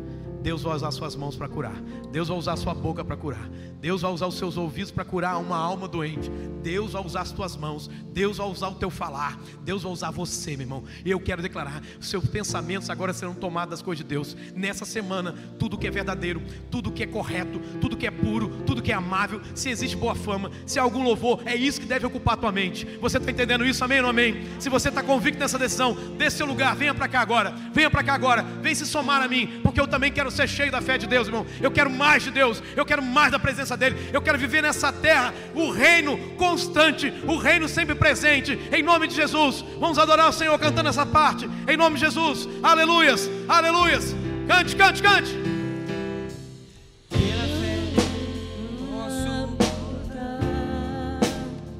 Deus 0.48 0.62
vai 0.62 0.74
usar 0.74 0.90
suas 0.92 1.14
mãos 1.14 1.36
para 1.36 1.46
curar. 1.46 1.78
Deus 2.10 2.28
vai 2.28 2.38
usar 2.38 2.56
sua 2.56 2.72
boca 2.72 3.04
para 3.04 3.18
curar. 3.18 3.50
Deus 3.82 4.00
vai 4.00 4.10
usar 4.10 4.26
os 4.26 4.38
seus 4.38 4.56
ouvidos 4.56 4.90
para 4.90 5.04
curar 5.04 5.38
uma 5.38 5.58
alma 5.58 5.86
doente. 5.86 6.30
Deus 6.62 6.92
vai 6.92 7.04
usar 7.04 7.20
as 7.20 7.32
tuas 7.32 7.54
mãos. 7.54 7.90
Deus 8.12 8.38
vai 8.38 8.46
usar 8.48 8.68
o 8.68 8.74
teu 8.74 8.88
falar. 8.88 9.38
Deus 9.62 9.82
vai 9.82 9.92
usar 9.92 10.10
você, 10.10 10.52
meu 10.52 10.64
irmão. 10.64 10.84
E 11.04 11.10
eu 11.10 11.20
quero 11.20 11.42
declarar: 11.42 11.82
seus 12.00 12.26
pensamentos 12.26 12.88
agora 12.88 13.12
serão 13.12 13.34
tomados 13.34 13.72
das 13.72 13.82
coisas 13.82 14.02
de 14.02 14.08
Deus. 14.08 14.34
Nessa 14.54 14.86
semana, 14.86 15.34
tudo 15.58 15.76
que 15.76 15.86
é 15.86 15.90
verdadeiro, 15.90 16.42
tudo 16.70 16.90
que 16.90 17.02
é 17.02 17.06
correto, 17.06 17.60
tudo 17.78 17.94
que 17.94 18.06
é 18.06 18.10
puro, 18.10 18.48
tudo 18.64 18.80
que 18.80 18.90
é 18.90 18.94
amável, 18.94 19.42
se 19.54 19.68
existe 19.68 19.98
boa 19.98 20.14
fama, 20.14 20.50
se 20.64 20.78
há 20.78 20.82
algum 20.82 21.02
louvor, 21.02 21.42
é 21.44 21.54
isso 21.54 21.78
que 21.78 21.86
deve 21.86 22.06
ocupar 22.06 22.34
a 22.34 22.38
tua 22.38 22.52
mente. 22.52 22.86
Você 23.02 23.18
está 23.18 23.30
entendendo 23.30 23.66
isso? 23.66 23.84
Amém 23.84 23.98
ou 23.98 24.04
não 24.04 24.10
amém? 24.10 24.46
Se 24.58 24.70
você 24.70 24.88
está 24.88 25.02
convicto 25.02 25.38
nessa 25.38 25.58
decisão, 25.58 25.94
desse 26.16 26.38
seu 26.38 26.46
lugar, 26.46 26.74
venha 26.74 26.94
para 26.94 27.06
cá 27.06 27.20
agora. 27.20 27.54
Venha 27.74 27.90
para 27.90 28.02
cá 28.02 28.14
agora. 28.14 28.42
Vem 28.62 28.74
se 28.74 28.86
somar 28.86 29.22
a 29.22 29.28
mim, 29.28 29.60
porque 29.62 29.78
eu 29.78 29.86
também 29.86 30.10
quero 30.10 30.30
ser 30.30 30.37
cheio 30.46 30.70
da 30.70 30.80
fé 30.80 30.98
de 30.98 31.06
Deus, 31.06 31.26
irmão. 31.26 31.46
Eu 31.60 31.70
quero 31.70 31.90
mais 31.90 32.22
de 32.22 32.30
Deus. 32.30 32.62
Eu 32.76 32.84
quero 32.84 33.02
mais 33.02 33.32
da 33.32 33.38
presença 33.38 33.76
dele. 33.76 34.10
Eu 34.12 34.22
quero 34.22 34.38
viver 34.38 34.62
nessa 34.62 34.92
terra 34.92 35.32
o 35.54 35.70
reino 35.70 36.18
constante, 36.36 37.12
o 37.26 37.36
reino 37.36 37.68
sempre 37.68 37.94
presente. 37.94 38.58
Em 38.72 38.82
nome 38.82 39.08
de 39.08 39.14
Jesus. 39.14 39.64
Vamos 39.78 39.98
adorar 39.98 40.28
o 40.28 40.32
Senhor 40.32 40.58
cantando 40.58 40.88
essa 40.88 41.04
parte. 41.06 41.48
Em 41.66 41.76
nome 41.76 41.96
de 41.98 42.04
Jesus. 42.04 42.48
Aleluias. 42.62 43.28
Aleluias. 43.48 44.14
Cante, 44.46 44.76
cante, 44.76 45.02
cante. 45.02 45.48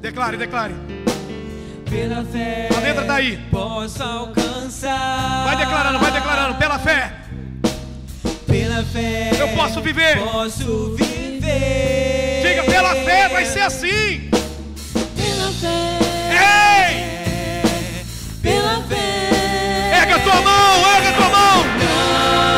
Declare, 0.01 0.37
declare. 0.37 0.75
Pela 1.89 2.23
fé 2.23 2.69
A 2.75 2.79
letra 2.81 3.03
tá 3.05 3.15
aí. 3.15 3.37
posso 3.49 4.03
alcançar. 4.03 5.45
Vai 5.45 5.57
declarando, 5.57 5.99
vai 5.99 6.11
declarando. 6.11 6.55
Pela 6.57 6.79
fé. 6.79 7.18
Pela 8.49 8.83
fé. 8.83 9.31
Eu 9.39 9.47
posso 9.49 9.81
viver. 9.81 10.17
Posso 10.19 10.95
viver. 10.97 12.41
Diga, 12.43 12.63
pela 12.63 12.95
fé 12.95 13.29
vai 13.29 13.45
ser 13.45 13.61
assim. 13.61 14.29
Pela 15.15 15.51
fé, 15.61 15.99
Ei! 16.31 17.63
pela 18.41 18.81
fé. 18.83 19.99
Erga 20.01 20.15
a 20.15 20.19
tua 20.19 20.41
mão, 20.41 20.95
erga 20.95 21.09
a 21.09 21.13
tua 21.13 21.29
mão. 21.29 21.65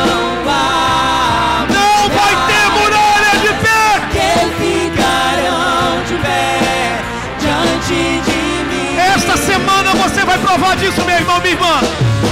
Não 0.06 0.50
há 0.50 1.66
Não 1.68 2.08
vai 2.08 2.34
ter 2.46 2.70
muralha 2.70 3.32
de 3.42 3.52
pé. 3.62 3.82
que 4.12 4.28
ficarão 4.62 6.02
de 6.04 6.14
pé 6.22 7.00
diante 7.38 8.20
de 8.30 8.64
mim. 8.64 8.98
Esta 9.14 9.36
semana 9.36 9.94
você 9.94 10.24
vai 10.24 10.38
provar 10.38 10.76
disso, 10.76 11.04
meu 11.04 11.16
irmão, 11.16 11.38
minha 11.40 11.52
irmã. 11.52 11.80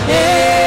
Estou 0.09 0.60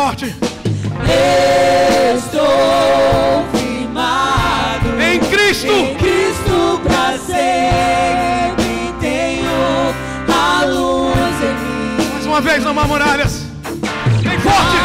forte. 0.00 0.34
Estou 2.16 3.44
firmado 3.52 4.98
Em 5.02 5.18
Cristo. 5.20 5.66
em 5.70 5.94
Cristo 5.96 6.80
pra 6.84 7.18
sempre. 7.18 8.94
Tenho 8.98 9.50
a 10.26 10.64
luz 10.64 11.36
em 11.42 11.54
mim. 11.54 12.12
Mais 12.14 12.26
uma 12.26 12.40
vez, 12.40 12.64
não 12.64 12.78
há 12.80 12.86
muralhas. 12.86 13.42
Bem 14.22 14.38
forte, 14.40 14.76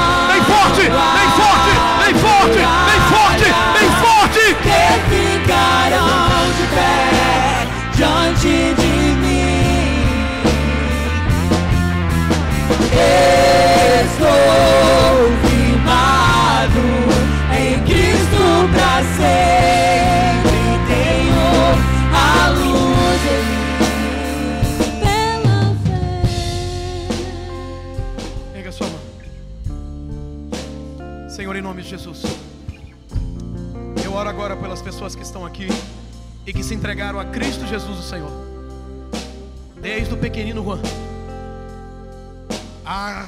pessoas 34.95 35.13
que 35.13 35.23
estão 35.23 35.45
aqui 35.45 35.67
e 36.47 36.53
que 36.53 36.63
se 36.63 36.73
entregaram 36.73 37.19
a 37.19 37.25
Cristo 37.25 37.67
Jesus, 37.67 37.99
o 37.99 38.01
Senhor. 38.01 38.31
Desde 39.81 40.13
o 40.13 40.17
pequenino 40.17 40.63
Juan. 40.63 40.79
A 42.85 43.25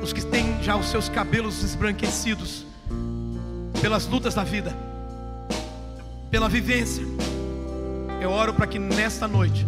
os 0.00 0.12
que 0.12 0.24
têm 0.24 0.62
já 0.62 0.76
os 0.76 0.86
seus 0.86 1.08
cabelos 1.08 1.64
esbranquecidos 1.64 2.64
pelas 3.80 4.06
lutas 4.06 4.34
da 4.34 4.44
vida, 4.44 4.76
pela 6.30 6.48
vivência. 6.48 7.04
Eu 8.20 8.30
oro 8.30 8.54
para 8.54 8.68
que 8.68 8.78
nesta 8.78 9.26
noite 9.26 9.66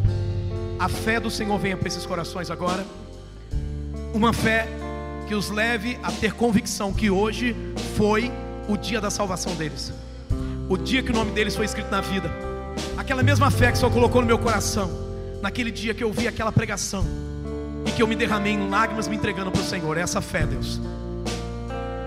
a 0.79 0.89
fé 0.89 1.19
do 1.19 1.33
Senhor 1.33 1.59
venha 1.59 1.77
para 1.77 1.89
esses 1.89 2.07
corações 2.07 2.49
agora. 2.49 2.87
Uma 4.15 4.33
fé 4.33 4.69
que 5.27 5.35
os 5.35 5.51
leve 5.51 5.99
a 6.01 6.13
ter 6.13 6.33
convicção 6.35 6.93
que 6.93 7.11
hoje 7.11 7.57
foi 7.97 8.31
o 8.69 8.77
dia 8.77 9.01
da 9.01 9.11
salvação 9.11 9.57
deles. 9.57 9.93
O 10.69 10.79
dia 10.79 11.03
que 11.03 11.11
o 11.11 11.15
nome 11.15 11.31
deles 11.33 11.55
foi 11.55 11.67
escrito 11.67 11.91
na 11.91 12.01
vida. 12.01 12.31
Aquela 12.97 13.23
mesma 13.23 13.51
fé 13.51 13.67
que 13.67 13.77
o 13.77 13.77
Senhor 13.77 13.93
colocou 13.93 14.23
no 14.23 14.27
meu 14.27 14.39
coração. 14.39 14.91
Naquele 15.43 15.71
dia 15.71 15.93
que 15.93 16.03
eu 16.03 16.11
vi 16.11 16.27
aquela 16.27 16.51
pregação. 16.51 17.05
E 17.87 17.91
que 17.91 18.03
eu 18.03 18.07
me 18.07 18.17
derramei 18.17 18.53
em 18.53 18.71
lágrimas 18.71 19.07
me 19.07 19.17
entregando 19.17 19.51
para 19.51 19.61
o 19.61 19.65
Senhor. 19.65 19.99
Essa 19.99 20.23
fé, 20.23 20.47
Deus. 20.47 20.81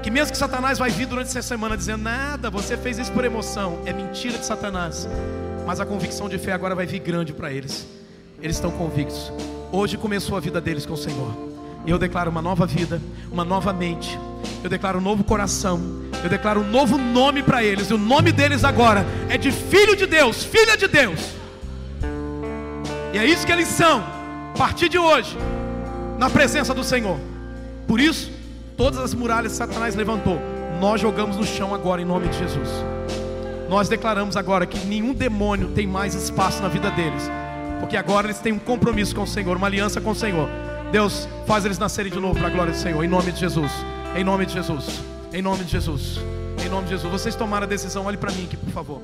Que 0.01 0.09
mesmo 0.09 0.31
que 0.31 0.37
Satanás 0.37 0.79
vai 0.79 0.89
vir 0.89 1.05
durante 1.05 1.27
essa 1.27 1.41
semana 1.41 1.77
dizendo 1.77 2.03
nada, 2.03 2.49
você 2.49 2.75
fez 2.75 2.97
isso 2.97 3.11
por 3.11 3.23
emoção. 3.23 3.79
É 3.85 3.93
mentira 3.93 4.39
de 4.39 4.45
Satanás. 4.45 5.07
Mas 5.65 5.79
a 5.79 5.85
convicção 5.85 6.27
de 6.27 6.39
fé 6.39 6.51
agora 6.51 6.73
vai 6.73 6.87
vir 6.87 6.99
grande 6.99 7.33
para 7.33 7.51
eles. 7.51 7.85
Eles 8.41 8.55
estão 8.55 8.71
convictos. 8.71 9.31
Hoje 9.71 9.97
começou 9.97 10.35
a 10.35 10.39
vida 10.39 10.59
deles 10.59 10.85
com 10.85 10.93
o 10.93 10.97
Senhor. 10.97 11.31
Eu 11.85 11.99
declaro 11.99 12.31
uma 12.31 12.41
nova 12.41 12.65
vida, 12.65 12.99
uma 13.31 13.45
nova 13.45 13.71
mente. 13.71 14.17
Eu 14.63 14.69
declaro 14.69 14.97
um 14.97 15.01
novo 15.01 15.23
coração. 15.23 16.06
Eu 16.23 16.29
declaro 16.29 16.61
um 16.61 16.69
novo 16.69 16.97
nome 16.97 17.43
para 17.43 17.63
eles. 17.63 17.89
E 17.89 17.93
o 17.93 17.97
nome 17.97 18.31
deles 18.31 18.63
agora 18.63 19.05
é 19.29 19.37
de 19.37 19.51
filho 19.51 19.95
de 19.95 20.05
Deus, 20.05 20.43
filha 20.43 20.75
de 20.75 20.87
Deus. 20.87 21.19
E 23.13 23.17
é 23.17 23.25
isso 23.25 23.45
que 23.45 23.51
eles 23.51 23.67
são, 23.67 24.03
a 24.53 24.57
partir 24.57 24.89
de 24.89 24.97
hoje, 24.97 25.37
na 26.17 26.29
presença 26.29 26.73
do 26.73 26.83
Senhor. 26.83 27.17
Por 27.87 27.99
isso, 27.99 28.31
todas 28.75 28.99
as 28.99 29.13
muralhas 29.13 29.53
que 29.53 29.57
Satanás 29.57 29.95
levantou, 29.95 30.39
nós 30.79 30.99
jogamos 30.99 31.37
no 31.37 31.45
chão 31.45 31.73
agora 31.73 32.01
em 32.01 32.05
nome 32.05 32.27
de 32.27 32.37
Jesus. 32.37 32.69
Nós 33.69 33.89
declaramos 33.89 34.37
agora 34.37 34.65
que 34.65 34.85
nenhum 34.85 35.13
demônio 35.13 35.69
tem 35.69 35.87
mais 35.87 36.13
espaço 36.15 36.61
na 36.61 36.67
vida 36.67 36.91
deles, 36.91 37.29
porque 37.79 37.97
agora 37.97 38.27
eles 38.27 38.39
têm 38.39 38.53
um 38.53 38.59
compromisso 38.59 39.15
com 39.15 39.23
o 39.23 39.27
Senhor, 39.27 39.57
uma 39.57 39.67
aliança 39.67 39.99
com 39.99 40.11
o 40.11 40.15
Senhor. 40.15 40.49
Deus, 40.91 41.27
faz 41.45 41.65
eles 41.65 41.77
nascerem 41.77 42.11
de 42.11 42.19
novo 42.19 42.37
para 42.37 42.47
a 42.47 42.51
glória 42.51 42.71
do 42.71 42.77
Senhor, 42.77 43.03
em 43.03 43.07
nome 43.07 43.31
de 43.31 43.39
Jesus. 43.39 43.71
Em 44.15 44.23
nome 44.23 44.45
de 44.45 44.53
Jesus. 44.53 45.16
Em 45.33 45.41
nome 45.41 45.65
de 45.65 45.71
Jesus. 45.71 46.17
Em 46.65 46.69
nome 46.69 46.85
de 46.85 46.91
Jesus. 46.91 47.11
Vocês 47.11 47.35
tomaram 47.35 47.65
a 47.65 47.69
decisão, 47.69 48.05
olhe 48.05 48.17
para 48.17 48.31
mim 48.31 48.45
aqui, 48.45 48.55
por 48.55 48.69
favor. 48.69 49.01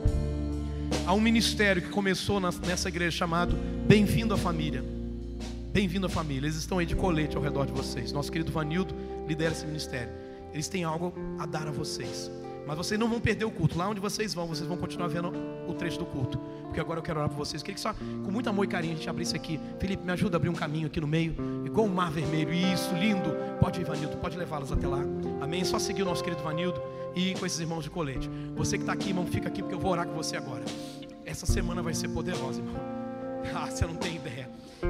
Há 1.05 1.13
um 1.13 1.19
ministério 1.19 1.81
que 1.81 1.89
começou 1.89 2.39
nessa 2.39 2.87
igreja 2.87 3.17
chamado 3.17 3.57
Bem-vindo 3.85 4.33
à 4.33 4.37
Família. 4.37 4.83
Bem-vindo 5.73 6.05
à 6.05 6.09
família. 6.09 6.47
Eles 6.47 6.55
estão 6.55 6.77
aí 6.77 6.85
de 6.85 6.95
colete 6.95 7.35
ao 7.35 7.43
redor 7.43 7.65
de 7.65 7.73
vocês. 7.73 8.13
Nosso 8.13 8.31
querido 8.31 8.51
Vanildo 8.51 8.95
lidera 9.27 9.51
esse 9.51 9.65
ministério. 9.65 10.13
Eles 10.53 10.67
têm 10.67 10.83
algo 10.83 11.13
a 11.39 11.45
dar 11.45 11.67
a 11.67 11.71
vocês. 11.71 12.31
Mas 12.65 12.77
vocês 12.77 12.97
não 12.97 13.09
vão 13.09 13.19
perder 13.19 13.43
o 13.43 13.51
culto. 13.51 13.77
Lá 13.77 13.89
onde 13.89 13.99
vocês 13.99 14.33
vão, 14.33 14.47
vocês 14.47 14.67
vão 14.67 14.77
continuar 14.77 15.07
vendo 15.07 15.33
o 15.67 15.73
trecho 15.73 15.99
do 15.99 16.05
culto. 16.05 16.39
Porque 16.73 16.81
agora 16.81 16.97
eu 16.97 17.03
quero 17.03 17.19
orar 17.19 17.29
por 17.29 17.37
vocês. 17.37 17.61
Eu 17.61 17.65
queria 17.65 17.75
que 17.75 17.81
só, 17.81 17.93
com 17.93 18.31
muito 18.31 18.49
amor 18.49 18.65
e 18.65 18.67
carinho, 18.67 18.93
a 18.93 18.97
gente 18.97 19.07
abrisse 19.07 19.35
aqui. 19.35 19.59
Felipe, 19.77 20.03
me 20.03 20.11
ajuda 20.11 20.37
a 20.37 20.39
abrir 20.39 20.49
um 20.49 20.55
caminho 20.55 20.87
aqui 20.87 20.99
no 20.99 21.05
meio. 21.05 21.35
Igual 21.63 21.85
um 21.85 21.93
mar 21.93 22.11
vermelho. 22.11 22.51
Isso, 22.51 22.95
lindo. 22.95 23.29
Pode 23.59 23.79
ir, 23.79 23.83
Vanildo. 23.83 24.17
Pode 24.17 24.35
levá-los 24.35 24.71
até 24.71 24.87
lá. 24.87 24.99
Amém. 25.39 25.61
É 25.61 25.65
só 25.65 25.77
seguir 25.77 26.01
o 26.01 26.05
nosso 26.05 26.23
querido 26.23 26.41
Vanildo 26.41 26.81
e 27.15 27.35
com 27.35 27.45
esses 27.45 27.59
irmãos 27.59 27.83
de 27.83 27.91
colete. 27.91 28.27
Você 28.55 28.75
que 28.75 28.81
está 28.81 28.93
aqui, 28.93 29.09
irmão, 29.09 29.27
fica 29.27 29.49
aqui 29.49 29.61
porque 29.61 29.75
eu 29.75 29.79
vou 29.79 29.91
orar 29.91 30.07
com 30.07 30.15
você 30.15 30.35
agora. 30.35 30.63
Essa 31.23 31.45
semana 31.45 31.83
vai 31.83 31.93
ser 31.93 32.07
poderosa, 32.07 32.59
irmão. 32.59 32.75
Ah, 33.53 33.69
você 33.69 33.85
não 33.85 33.95
tem 33.95 34.15
ideia. 34.15 34.49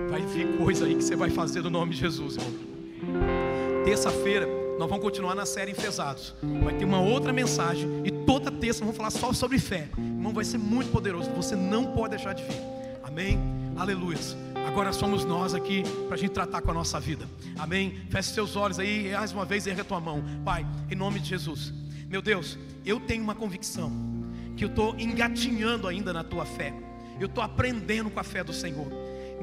Vai 0.10 0.22
vir 0.22 0.57
coisa 0.57 0.85
aí 0.85 0.95
que 0.95 1.03
você 1.03 1.15
vai 1.15 1.31
fazer 1.31 1.61
no 1.64 1.72
nome 1.72 1.91
de 1.91 1.99
Jesus, 1.99 2.38
irmão. 2.38 2.53
Terça-feira 3.84 4.62
nós 4.80 4.90
vamos 4.90 5.04
continuar 5.04 5.36
na 5.36 5.45
série 5.45 5.72
Enfesados. 5.72 6.34
Vai 6.64 6.76
ter 6.76 6.86
uma 6.86 7.00
outra 7.00 7.32
mensagem 7.32 7.88
e 8.04 8.12
toda 8.12 8.52
terça 8.52 8.82
vamos 8.82 8.98
falar 8.98 9.12
só 9.12 9.32
sobre 9.32 9.60
fé. 9.60 9.88
Irmão, 9.98 10.34
vai 10.34 10.44
ser 10.44 10.58
muito 10.58 10.91
poderoso. 10.91 11.30
Você 11.32 11.56
não 11.56 11.94
pode 11.94 12.16
deixar 12.16 12.34
de 12.34 12.44
vir. 12.44 12.60
Amém? 13.04 13.40
Aleluia. 13.78 14.18
Agora 14.68 14.91
somos 14.91 15.26
nós 15.26 15.54
aqui 15.54 15.84
para 16.08 16.16
a 16.16 16.18
gente 16.18 16.32
tratar 16.32 16.62
com 16.62 16.72
a 16.72 16.74
nossa 16.74 17.00
vida. 17.00 17.28
Amém? 17.58 18.02
Feche 18.10 18.34
seus 18.34 18.56
olhos 18.56 18.80
aí 18.80 19.08
e 19.08 19.14
mais 19.14 19.32
uma 19.32 19.45
vez 19.45 19.68
erga 19.68 19.82
a 19.82 19.86
tua 19.86 20.00
mão. 20.00 20.24
Pai, 20.44 20.66
em 20.90 20.95
nome 20.95 21.20
de 21.20 21.30
Jesus. 21.30 21.74
Meu 22.08 22.22
Deus, 22.22 22.58
eu 22.86 23.00
tenho 23.00 23.24
uma 23.24 23.36
convicção 23.36 23.91
que 24.56 24.64
eu 24.64 24.70
estou 24.70 24.95
engatinhando 25.00 25.88
ainda 25.88 26.14
na 26.14 26.24
tua 26.24 26.45
fé. 26.45 26.74
Eu 27.20 27.28
estou 27.28 27.44
aprendendo 27.44 28.10
com 28.10 28.20
a 28.20 28.24
fé 28.24 28.44
do 28.44 28.54
Senhor. 28.54 28.88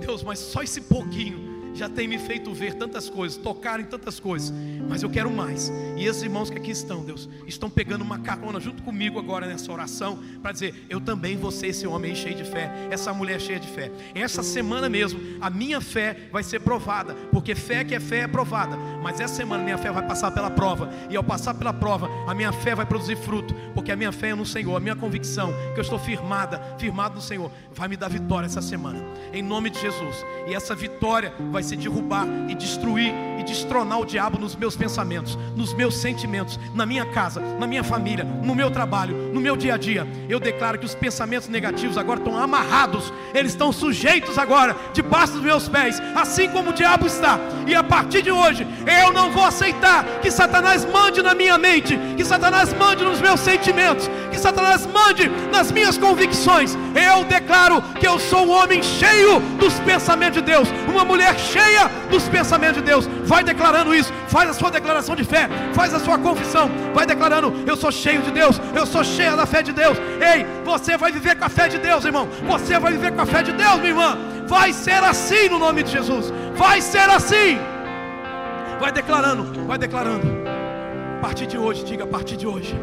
Deus, 0.01 0.23
mas 0.23 0.39
só 0.39 0.62
esse 0.62 0.81
pouquinho 0.81 1.49
já 1.74 1.88
tem 1.88 2.09
me 2.09 2.18
feito 2.18 2.52
ver 2.52 2.74
tantas 2.74 3.09
coisas, 3.09 3.36
tocar 3.36 3.80
em 3.80 3.84
tantas 3.84 4.18
coisas, 4.18 4.52
mas 4.88 5.02
eu 5.02 5.10
quero 5.10 5.30
mais. 5.30 5.72
E 5.97 6.06
esses 6.06 6.22
irmãos 6.22 6.51
que 6.51 6.56
aqui 6.56 6.70
estão, 6.70 7.05
Deus, 7.05 7.28
estão 7.47 7.68
pegando 7.68 8.02
uma 8.02 8.18
carona 8.18 8.59
junto 8.59 8.82
comigo 8.82 9.18
agora 9.18 9.47
nessa 9.47 9.70
oração 9.70 10.18
para 10.42 10.52
dizer: 10.52 10.86
eu 10.88 11.01
também 11.01 11.36
vou 11.36 11.51
ser 11.51 11.68
esse 11.68 11.86
homem 11.86 12.14
cheio 12.14 12.34
de 12.34 12.44
fé, 12.44 12.70
essa 12.90 13.12
mulher 13.12 13.40
cheia 13.40 13.60
de 13.60 13.68
fé. 13.68 13.90
Essa 14.14 14.42
semana 14.42 14.88
mesmo, 14.88 15.20
a 15.40 15.51
minha 15.51 15.80
fé 15.80 16.28
vai 16.32 16.42
ser 16.42 16.60
provada, 16.60 17.14
porque 17.30 17.55
fé 17.55 17.84
que 17.84 17.94
é 17.94 18.01
fé 18.01 18.20
é 18.20 18.28
provada. 18.28 18.76
Mas 19.02 19.20
essa 19.20 19.34
semana 19.34 19.62
minha 19.62 19.78
fé 19.78 19.90
vai 19.90 20.06
passar 20.06 20.30
pela 20.30 20.51
prova, 20.51 20.90
e 21.09 21.16
ao 21.16 21.24
passar 21.24 21.55
pela 21.55 21.72
prova, 21.72 22.09
a 22.26 22.34
minha 22.34 22.52
fé 22.52 22.74
vai 22.74 22.86
produzir 22.86 23.16
fruto, 23.16 23.55
porque 23.74 23.92
a 23.92 23.97
minha 23.97 24.12
fé 24.12 24.30
é 24.30 24.34
no 24.34 24.47
Senhor, 24.47 24.76
a 24.76 24.80
minha 24.80 24.97
convicção 24.97 25.52
que 25.74 25.80
eu 25.80 25.82
estou 25.82 25.98
firmada, 25.98 26.60
firmado 26.78 27.16
no 27.16 27.20
Senhor, 27.20 27.51
vai 27.72 27.88
me 27.88 27.97
dar 27.97 28.09
vitória 28.09 28.47
essa 28.47 28.62
semana, 28.62 29.01
em 29.32 29.42
nome 29.42 29.70
de 29.70 29.80
Jesus. 29.80 30.24
E 30.47 30.55
essa 30.55 30.74
vitória 30.74 31.32
vai 31.51 31.59
ser 31.62 31.76
derrubar 31.76 32.26
e 32.48 32.54
destruir 32.54 33.12
e 33.38 33.42
destronar 33.42 33.98
o 33.98 34.04
diabo 34.04 34.38
nos 34.38 34.54
meus 34.54 34.76
pensamentos, 34.76 35.38
nos 35.56 35.72
meus 35.72 35.96
sentimentos, 35.96 36.60
na 36.74 36.84
minha 36.84 37.06
casa, 37.06 37.40
na 37.58 37.66
minha 37.66 37.82
família, 37.82 38.24
no 38.24 38.54
meu 38.54 38.70
trabalho, 38.70 39.16
no 39.32 39.40
meu 39.40 39.56
dia 39.56 39.74
a 39.74 39.76
dia. 39.78 40.06
Eu 40.28 40.38
declaro 40.38 40.78
que 40.78 40.84
os 40.84 40.94
pensamentos 40.94 41.48
negativos 41.48 41.96
agora 41.96 42.18
estão 42.18 42.36
amarrados, 42.36 43.12
eles 43.32 43.52
estão 43.52 43.72
sujeitos 43.72 44.36
agora 44.36 44.76
debaixo 44.92 45.34
dos 45.34 45.42
meus 45.42 45.68
pés, 45.68 46.00
assim 46.14 46.48
como 46.50 46.70
o 46.70 46.72
diabo 46.74 47.06
está. 47.06 47.38
E 47.66 47.74
a 47.74 47.82
partir 47.82 48.22
de 48.22 48.30
hoje, 48.30 48.66
eu 49.02 49.12
não 49.12 49.30
vou 49.30 49.44
aceitar 49.44 50.04
que 50.20 50.30
Satanás 50.30 50.84
mande 50.84 51.22
na 51.22 51.34
minha 51.34 51.56
mente, 51.56 51.98
que 52.16 52.24
Satanás 52.24 52.74
mande 52.74 53.04
nos 53.04 53.20
meus 53.20 53.40
sentimentos, 53.40 54.10
que 54.30 54.38
Satanás 54.38 54.86
mande 54.86 55.30
nas 55.50 55.72
minhas 55.72 55.96
convicções. 55.96 56.76
Eu 56.94 57.24
declaro 57.24 57.80
que 57.98 58.06
eu 58.06 58.18
sou 58.18 58.46
um 58.46 58.50
homem 58.50 58.82
cheio 58.82 59.40
dos 59.58 59.78
pensamentos 59.80 60.42
de 60.42 60.42
Deus, 60.42 60.68
uma 60.88 61.04
mulher 61.04 61.38
cheia 61.38 61.49
dos 62.10 62.28
pensamentos 62.28 62.77
de 62.77 62.82
Deus. 62.82 63.06
Vai 63.24 63.43
declarando 63.43 63.94
isso, 63.94 64.12
faz 64.28 64.51
a 64.51 64.55
sua 64.55 64.70
declaração 64.70 65.14
de 65.16 65.24
fé, 65.24 65.48
faz 65.72 65.94
a 65.94 66.01
sua 66.01 66.18
confissão, 66.18 66.70
vai 66.94 67.06
declarando: 67.06 67.52
Eu 67.66 67.77
sou 67.77 67.90
cheio 67.90 68.22
de 68.22 68.31
Deus, 68.31 68.60
eu 68.74 68.86
sou 68.86 69.02
cheia 69.02 69.36
da 69.36 69.47
fé 69.47 69.62
de 69.62 69.72
Deus. 69.72 69.97
Ei, 70.20 70.47
você 70.64 70.97
vai 70.97 71.12
viver 71.12 71.36
com 71.36 71.44
a 71.44 71.48
fé 71.48 71.68
de 71.68 71.78
Deus, 71.78 72.05
irmão. 72.05 72.28
Você 72.47 72.78
vai 72.78 72.93
viver 72.93 73.12
com 73.12 73.22
a 73.22 73.27
fé 73.27 73.43
de 73.43 73.52
Deus, 73.52 73.77
minha 73.77 73.89
irmã. 73.89 74.18
Vai 74.47 74.72
ser 74.72 75.02
assim 75.02 75.48
no 75.48 75.59
nome 75.59 75.82
de 75.82 75.90
Jesus. 75.93 76.32
Vai 76.55 76.81
ser 76.81 77.09
assim. 77.09 77.59
Vai 78.81 78.93
declarando, 78.93 79.66
vai 79.66 79.78
declarando. 79.78 80.27
A 81.18 81.20
partir 81.20 81.47
de 81.47 81.59
hoje, 81.59 81.85
diga 81.85 82.05
a 82.05 82.06
partir 82.06 82.36
de 82.36 82.47
hoje. 82.47 82.74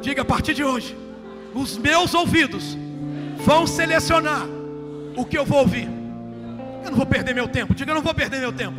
Diga 0.00 0.22
a 0.22 0.24
partir 0.24 0.54
de 0.54 0.62
hoje. 0.62 0.96
Os 1.54 1.78
meus 1.78 2.14
ouvidos 2.14 2.76
vão 3.38 3.66
selecionar 3.66 4.46
o 5.16 5.24
que 5.24 5.38
eu 5.38 5.44
vou 5.44 5.60
ouvir. 5.60 6.03
Eu 6.84 6.90
não 6.90 6.98
vou 6.98 7.06
perder 7.06 7.34
meu 7.34 7.48
tempo. 7.48 7.74
Diga, 7.74 7.90
eu 7.90 7.94
não 7.94 8.02
vou 8.02 8.14
perder 8.14 8.38
meu 8.38 8.52
tempo. 8.52 8.78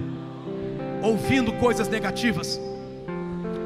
Ouvindo 1.02 1.52
coisas 1.54 1.88
negativas, 1.88 2.60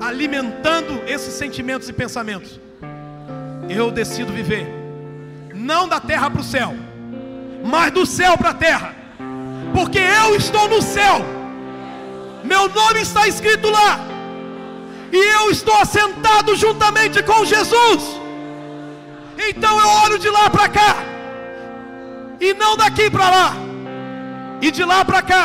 alimentando 0.02 1.02
esses 1.06 1.34
sentimentos 1.34 1.90
e 1.90 1.94
pensamentos. 1.94 2.60
Eu 3.70 3.92
decido 3.92 4.34
viver, 4.34 4.68
não 5.54 5.88
da 5.88 6.00
terra 6.00 6.30
para 6.30 6.42
o 6.42 6.44
céu, 6.44 6.74
mas 7.64 7.92
do 7.92 8.06
céu 8.06 8.36
para 8.36 8.50
a 8.50 8.54
terra, 8.54 8.96
porque 9.76 10.00
eu 10.00 10.36
estou 10.36 10.68
no 10.68 10.82
céu, 10.82 11.24
meu 12.44 12.68
nome 12.68 13.02
está 13.02 13.28
escrito 13.28 13.70
lá, 13.70 14.00
e 15.12 15.18
eu 15.36 15.52
estou 15.52 15.76
assentado 15.76 16.56
juntamente 16.56 17.22
com 17.22 17.46
Jesus. 17.46 18.20
Então 19.38 19.80
eu 19.80 19.88
olho 20.04 20.18
de 20.18 20.30
lá 20.30 20.50
para 20.50 20.68
cá, 20.68 20.96
e 22.42 22.54
não 22.56 22.76
daqui 22.76 23.08
para 23.10 23.30
lá, 23.30 23.54
e 24.62 24.72
de 24.72 24.84
lá 24.84 25.04
para 25.06 25.22
cá, 25.22 25.44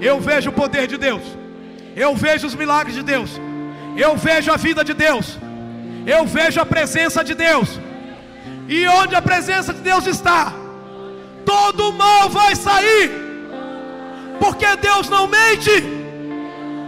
eu 0.00 0.20
vejo 0.20 0.50
o 0.50 0.52
poder 0.52 0.86
de 0.86 0.96
Deus, 0.96 1.22
eu 1.96 2.14
vejo 2.14 2.46
os 2.46 2.54
milagres 2.54 2.94
de 2.94 3.02
Deus, 3.02 3.30
eu 3.96 4.16
vejo 4.16 4.52
a 4.52 4.56
vida 4.56 4.84
de 4.84 4.94
Deus, 4.94 5.38
eu 6.06 6.24
vejo 6.26 6.60
a 6.60 6.66
presença 6.66 7.24
de 7.24 7.34
Deus, 7.34 7.80
e 8.68 8.86
onde 8.86 9.14
a 9.14 9.22
presença 9.22 9.72
de 9.74 9.80
Deus 9.80 10.06
está, 10.06 10.52
todo 11.44 11.92
mal 11.92 12.28
vai 12.28 12.54
sair, 12.54 13.10
porque 14.38 14.66
Deus 14.76 15.08
não 15.08 15.26
mente, 15.26 15.70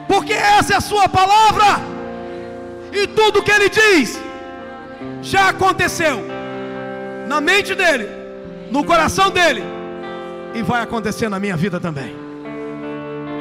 porque 0.06 0.32
essa 0.32 0.74
é 0.74 0.76
a 0.76 0.80
Sua 0.80 1.08
palavra, 1.08 1.80
e 2.92 3.06
tudo 3.06 3.42
que 3.42 3.50
Ele 3.50 3.68
diz 3.68 4.20
já 5.22 5.48
aconteceu 5.48 6.16
na 7.26 7.40
mente 7.40 7.74
dele, 7.74 8.08
no 8.70 8.84
coração 8.84 9.30
dele, 9.30 9.62
e 10.54 10.62
vai 10.62 10.82
acontecer 10.82 11.28
na 11.28 11.38
minha 11.38 11.56
vida 11.56 11.80
também. 11.80 12.30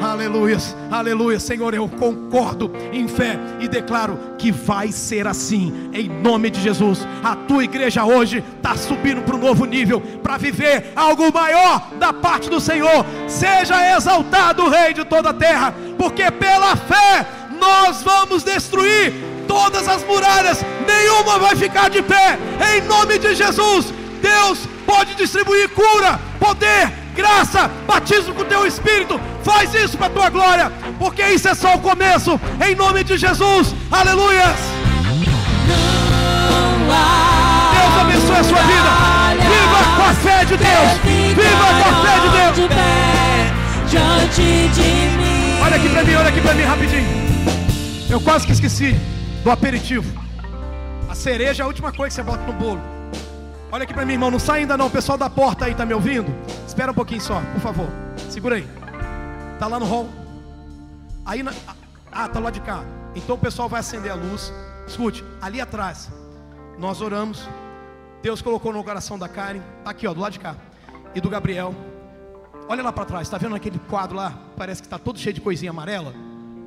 Aleluia, 0.02 0.58
aleluia, 0.90 1.40
Senhor, 1.42 1.74
eu 1.74 1.90
concordo 1.90 2.72
em 2.94 3.06
fé 3.06 3.38
e 3.60 3.68
declaro 3.68 4.18
que 4.38 4.50
vai 4.50 4.94
ser 4.94 5.28
assim, 5.28 5.90
em 5.92 6.08
nome 6.08 6.50
de 6.50 6.62
Jesus. 6.62 7.06
A 7.22 7.36
tua 7.36 7.66
igreja 7.66 8.06
hoje 8.06 8.42
está 8.56 8.78
subindo 8.78 9.22
para 9.24 9.36
um 9.36 9.40
novo 9.40 9.66
nível, 9.66 10.00
para 10.24 10.38
viver 10.38 10.94
algo 10.96 11.34
maior 11.34 11.90
da 12.00 12.14
parte 12.14 12.50
do 12.50 12.62
Senhor. 12.62 13.06
Seja 13.28 13.94
exaltado 13.98 14.64
o 14.64 14.70
Rei 14.70 14.94
de 14.94 15.04
toda 15.04 15.32
a 15.32 15.34
terra, 15.34 15.74
porque 15.98 16.32
pela 16.32 16.78
fé 16.78 17.28
nós 17.60 18.02
vamos 18.02 18.42
destruir 18.42 19.14
todas 19.50 19.86
as 19.86 20.02
muralhas, 20.06 20.64
nenhuma 20.88 21.40
vai 21.40 21.58
ficar 21.58 21.90
de 21.90 22.02
pé, 22.02 22.40
em 22.74 22.82
nome 22.88 23.20
de 23.20 23.36
Jesus. 23.36 23.94
Deus 24.22 24.60
pode 24.90 25.14
distribuir 25.14 25.70
cura, 25.70 26.20
poder, 26.40 26.92
graça, 27.16 27.70
batismo 27.86 28.34
com 28.34 28.42
o 28.42 28.46
teu 28.46 28.66
espírito. 28.66 29.22
Faz 29.44 29.72
isso 29.76 29.96
para 29.96 30.08
a 30.08 30.10
tua 30.10 30.30
glória, 30.32 30.72
porque 30.98 31.22
isso 31.28 31.48
é 31.48 31.54
só 31.54 31.76
o 31.76 31.80
começo. 31.80 32.42
Em 32.68 32.74
nome 32.74 33.04
de 33.04 33.16
Jesus, 33.16 33.76
aleluia. 33.92 34.48
Deus 37.76 37.94
abençoe 38.02 38.36
a 38.36 38.44
sua 38.44 38.64
vida. 38.64 38.90
Viva 39.54 39.82
com 39.96 40.04
a 40.10 40.14
fé 40.16 40.46
de 40.46 40.58
Deus. 40.58 40.90
Viva 41.36 41.68
com 41.78 41.90
a 41.90 41.94
fé 42.04 42.16
de 42.24 42.30
Deus. 42.38 42.70
Olha 45.62 45.76
aqui 45.76 45.90
para 45.90 46.04
mim, 46.04 46.16
olha 46.16 46.30
aqui 46.30 46.42
para 46.42 46.54
mim 46.56 46.64
rapidinho. 46.64 47.08
Eu 48.10 48.20
quase 48.20 48.48
que 48.48 48.54
esqueci 48.54 48.96
do 49.44 49.52
aperitivo. 49.52 50.12
A 51.08 51.14
cereja 51.14 51.62
é 51.62 51.64
a 51.64 51.68
última 51.68 51.92
coisa 51.92 52.10
que 52.10 52.16
você 52.16 52.24
bota 52.24 52.44
no 52.52 52.54
bolo. 52.54 52.99
Olha 53.72 53.84
aqui 53.84 53.94
para 53.94 54.04
mim, 54.04 54.14
irmão, 54.14 54.32
não 54.32 54.40
sai 54.40 54.62
ainda 54.62 54.76
não. 54.76 54.88
O 54.88 54.90
pessoal 54.90 55.18
da 55.18 55.30
porta 55.30 55.66
aí 55.66 55.76
tá 55.76 55.86
me 55.86 55.94
ouvindo? 55.94 56.34
Espera 56.68 56.92
um 56.92 56.96
pouquinho 56.96 57.22
só, 57.22 57.40
por 57.54 57.62
favor. 57.62 57.88
Segura 58.30 58.56
aí. 58.56 58.68
Tá 59.60 59.68
lá 59.68 59.80
no 59.80 59.86
hall. 59.86 60.10
Aí 61.24 61.44
na... 61.44 61.54
Ah, 62.12 62.28
tá 62.28 62.40
lá 62.40 62.50
de 62.50 62.62
cá. 62.62 62.84
Então 63.16 63.36
o 63.36 63.40
pessoal 63.40 63.70
vai 63.70 63.82
acender 63.82 64.12
a 64.12 64.16
luz. 64.16 64.52
Escute, 64.88 65.24
ali 65.40 65.62
atrás 65.62 66.10
nós 66.80 67.00
oramos. 67.00 67.48
Deus 68.24 68.42
colocou 68.42 68.74
no 68.74 68.84
coração 68.84 69.20
da 69.20 69.30
Karen, 69.30 69.62
tá 69.84 69.92
aqui, 69.92 70.08
ó, 70.08 70.14
do 70.14 70.20
lado 70.20 70.34
de 70.34 70.40
cá. 70.40 70.56
E 71.14 71.22
do 71.22 71.30
Gabriel. 71.30 71.76
Olha 72.68 72.82
lá 72.82 72.92
para 72.92 73.06
trás, 73.06 73.28
está 73.28 73.38
vendo 73.38 73.56
aquele 73.56 73.78
quadro 73.90 74.18
lá? 74.18 74.34
Parece 74.58 74.82
que 74.82 74.88
está 74.88 74.98
todo 74.98 75.20
cheio 75.20 75.34
de 75.34 75.42
coisinha 75.42 75.70
amarela. 75.70 76.14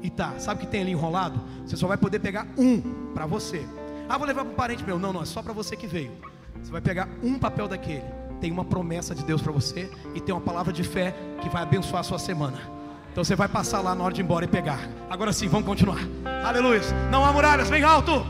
E 0.03 0.11
tá, 0.11 0.35
sabe 0.39 0.63
o 0.63 0.65
que 0.65 0.71
tem 0.71 0.83
ali 0.83 0.93
enrolado? 0.93 1.41
Você 1.67 1.77
só 1.77 1.87
vai 1.87 1.97
poder 1.97 2.21
pegar 2.21 2.47
um 2.57 2.81
para 3.13 3.27
você. 3.27 3.67
Ah, 4.09 4.19
vou 4.19 4.27
levar 4.27 4.45
para 4.45 4.53
um 4.53 4.57
parente 4.57 4.85
meu. 4.85 4.99
Não, 4.99 5.13
não, 5.13 5.23
é 5.23 5.25
só 5.25 5.43
para 5.43 5.53
você 5.53 5.77
que 5.77 5.87
veio. 5.87 6.13
Você 6.63 6.71
vai 6.71 6.81
pegar 6.81 7.09
um 7.23 7.39
papel 7.39 7.69
daquele, 7.69 8.05
tem 8.41 8.51
uma 8.51 8.65
promessa 8.65 9.15
de 9.15 9.25
Deus 9.25 9.43
para 9.43 9.53
você 9.53 9.91
e 10.15 10.21
tem 10.21 10.35
uma 10.35 10.41
palavra 10.41 10.73
de 10.73 10.83
fé 10.83 11.15
que 11.41 11.49
vai 11.49 11.63
abençoar 11.63 12.01
a 12.01 12.05
sua 12.05 12.19
semana. 12.19 12.59
Então 13.11 13.23
você 13.23 13.37
vai 13.37 13.49
passar 13.49 13.81
lá 13.81 13.95
na 13.95 14.05
hora 14.05 14.15
de 14.15 14.21
ir 14.21 14.25
embora 14.25 14.45
e 14.45 14.49
pegar. 14.49 14.81
Agora 15.11 15.33
sim, 15.33 15.49
vamos 15.49 15.67
continuar. 15.67 16.01
Aleluia. 16.45 16.81
Não 17.11 17.25
há 17.25 17.33
muralhas, 17.33 17.69
vem 17.69 17.83
alto. 17.83 18.27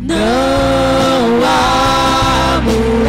Não 0.00 1.44
há 1.44 2.60
muralhas. 2.62 3.07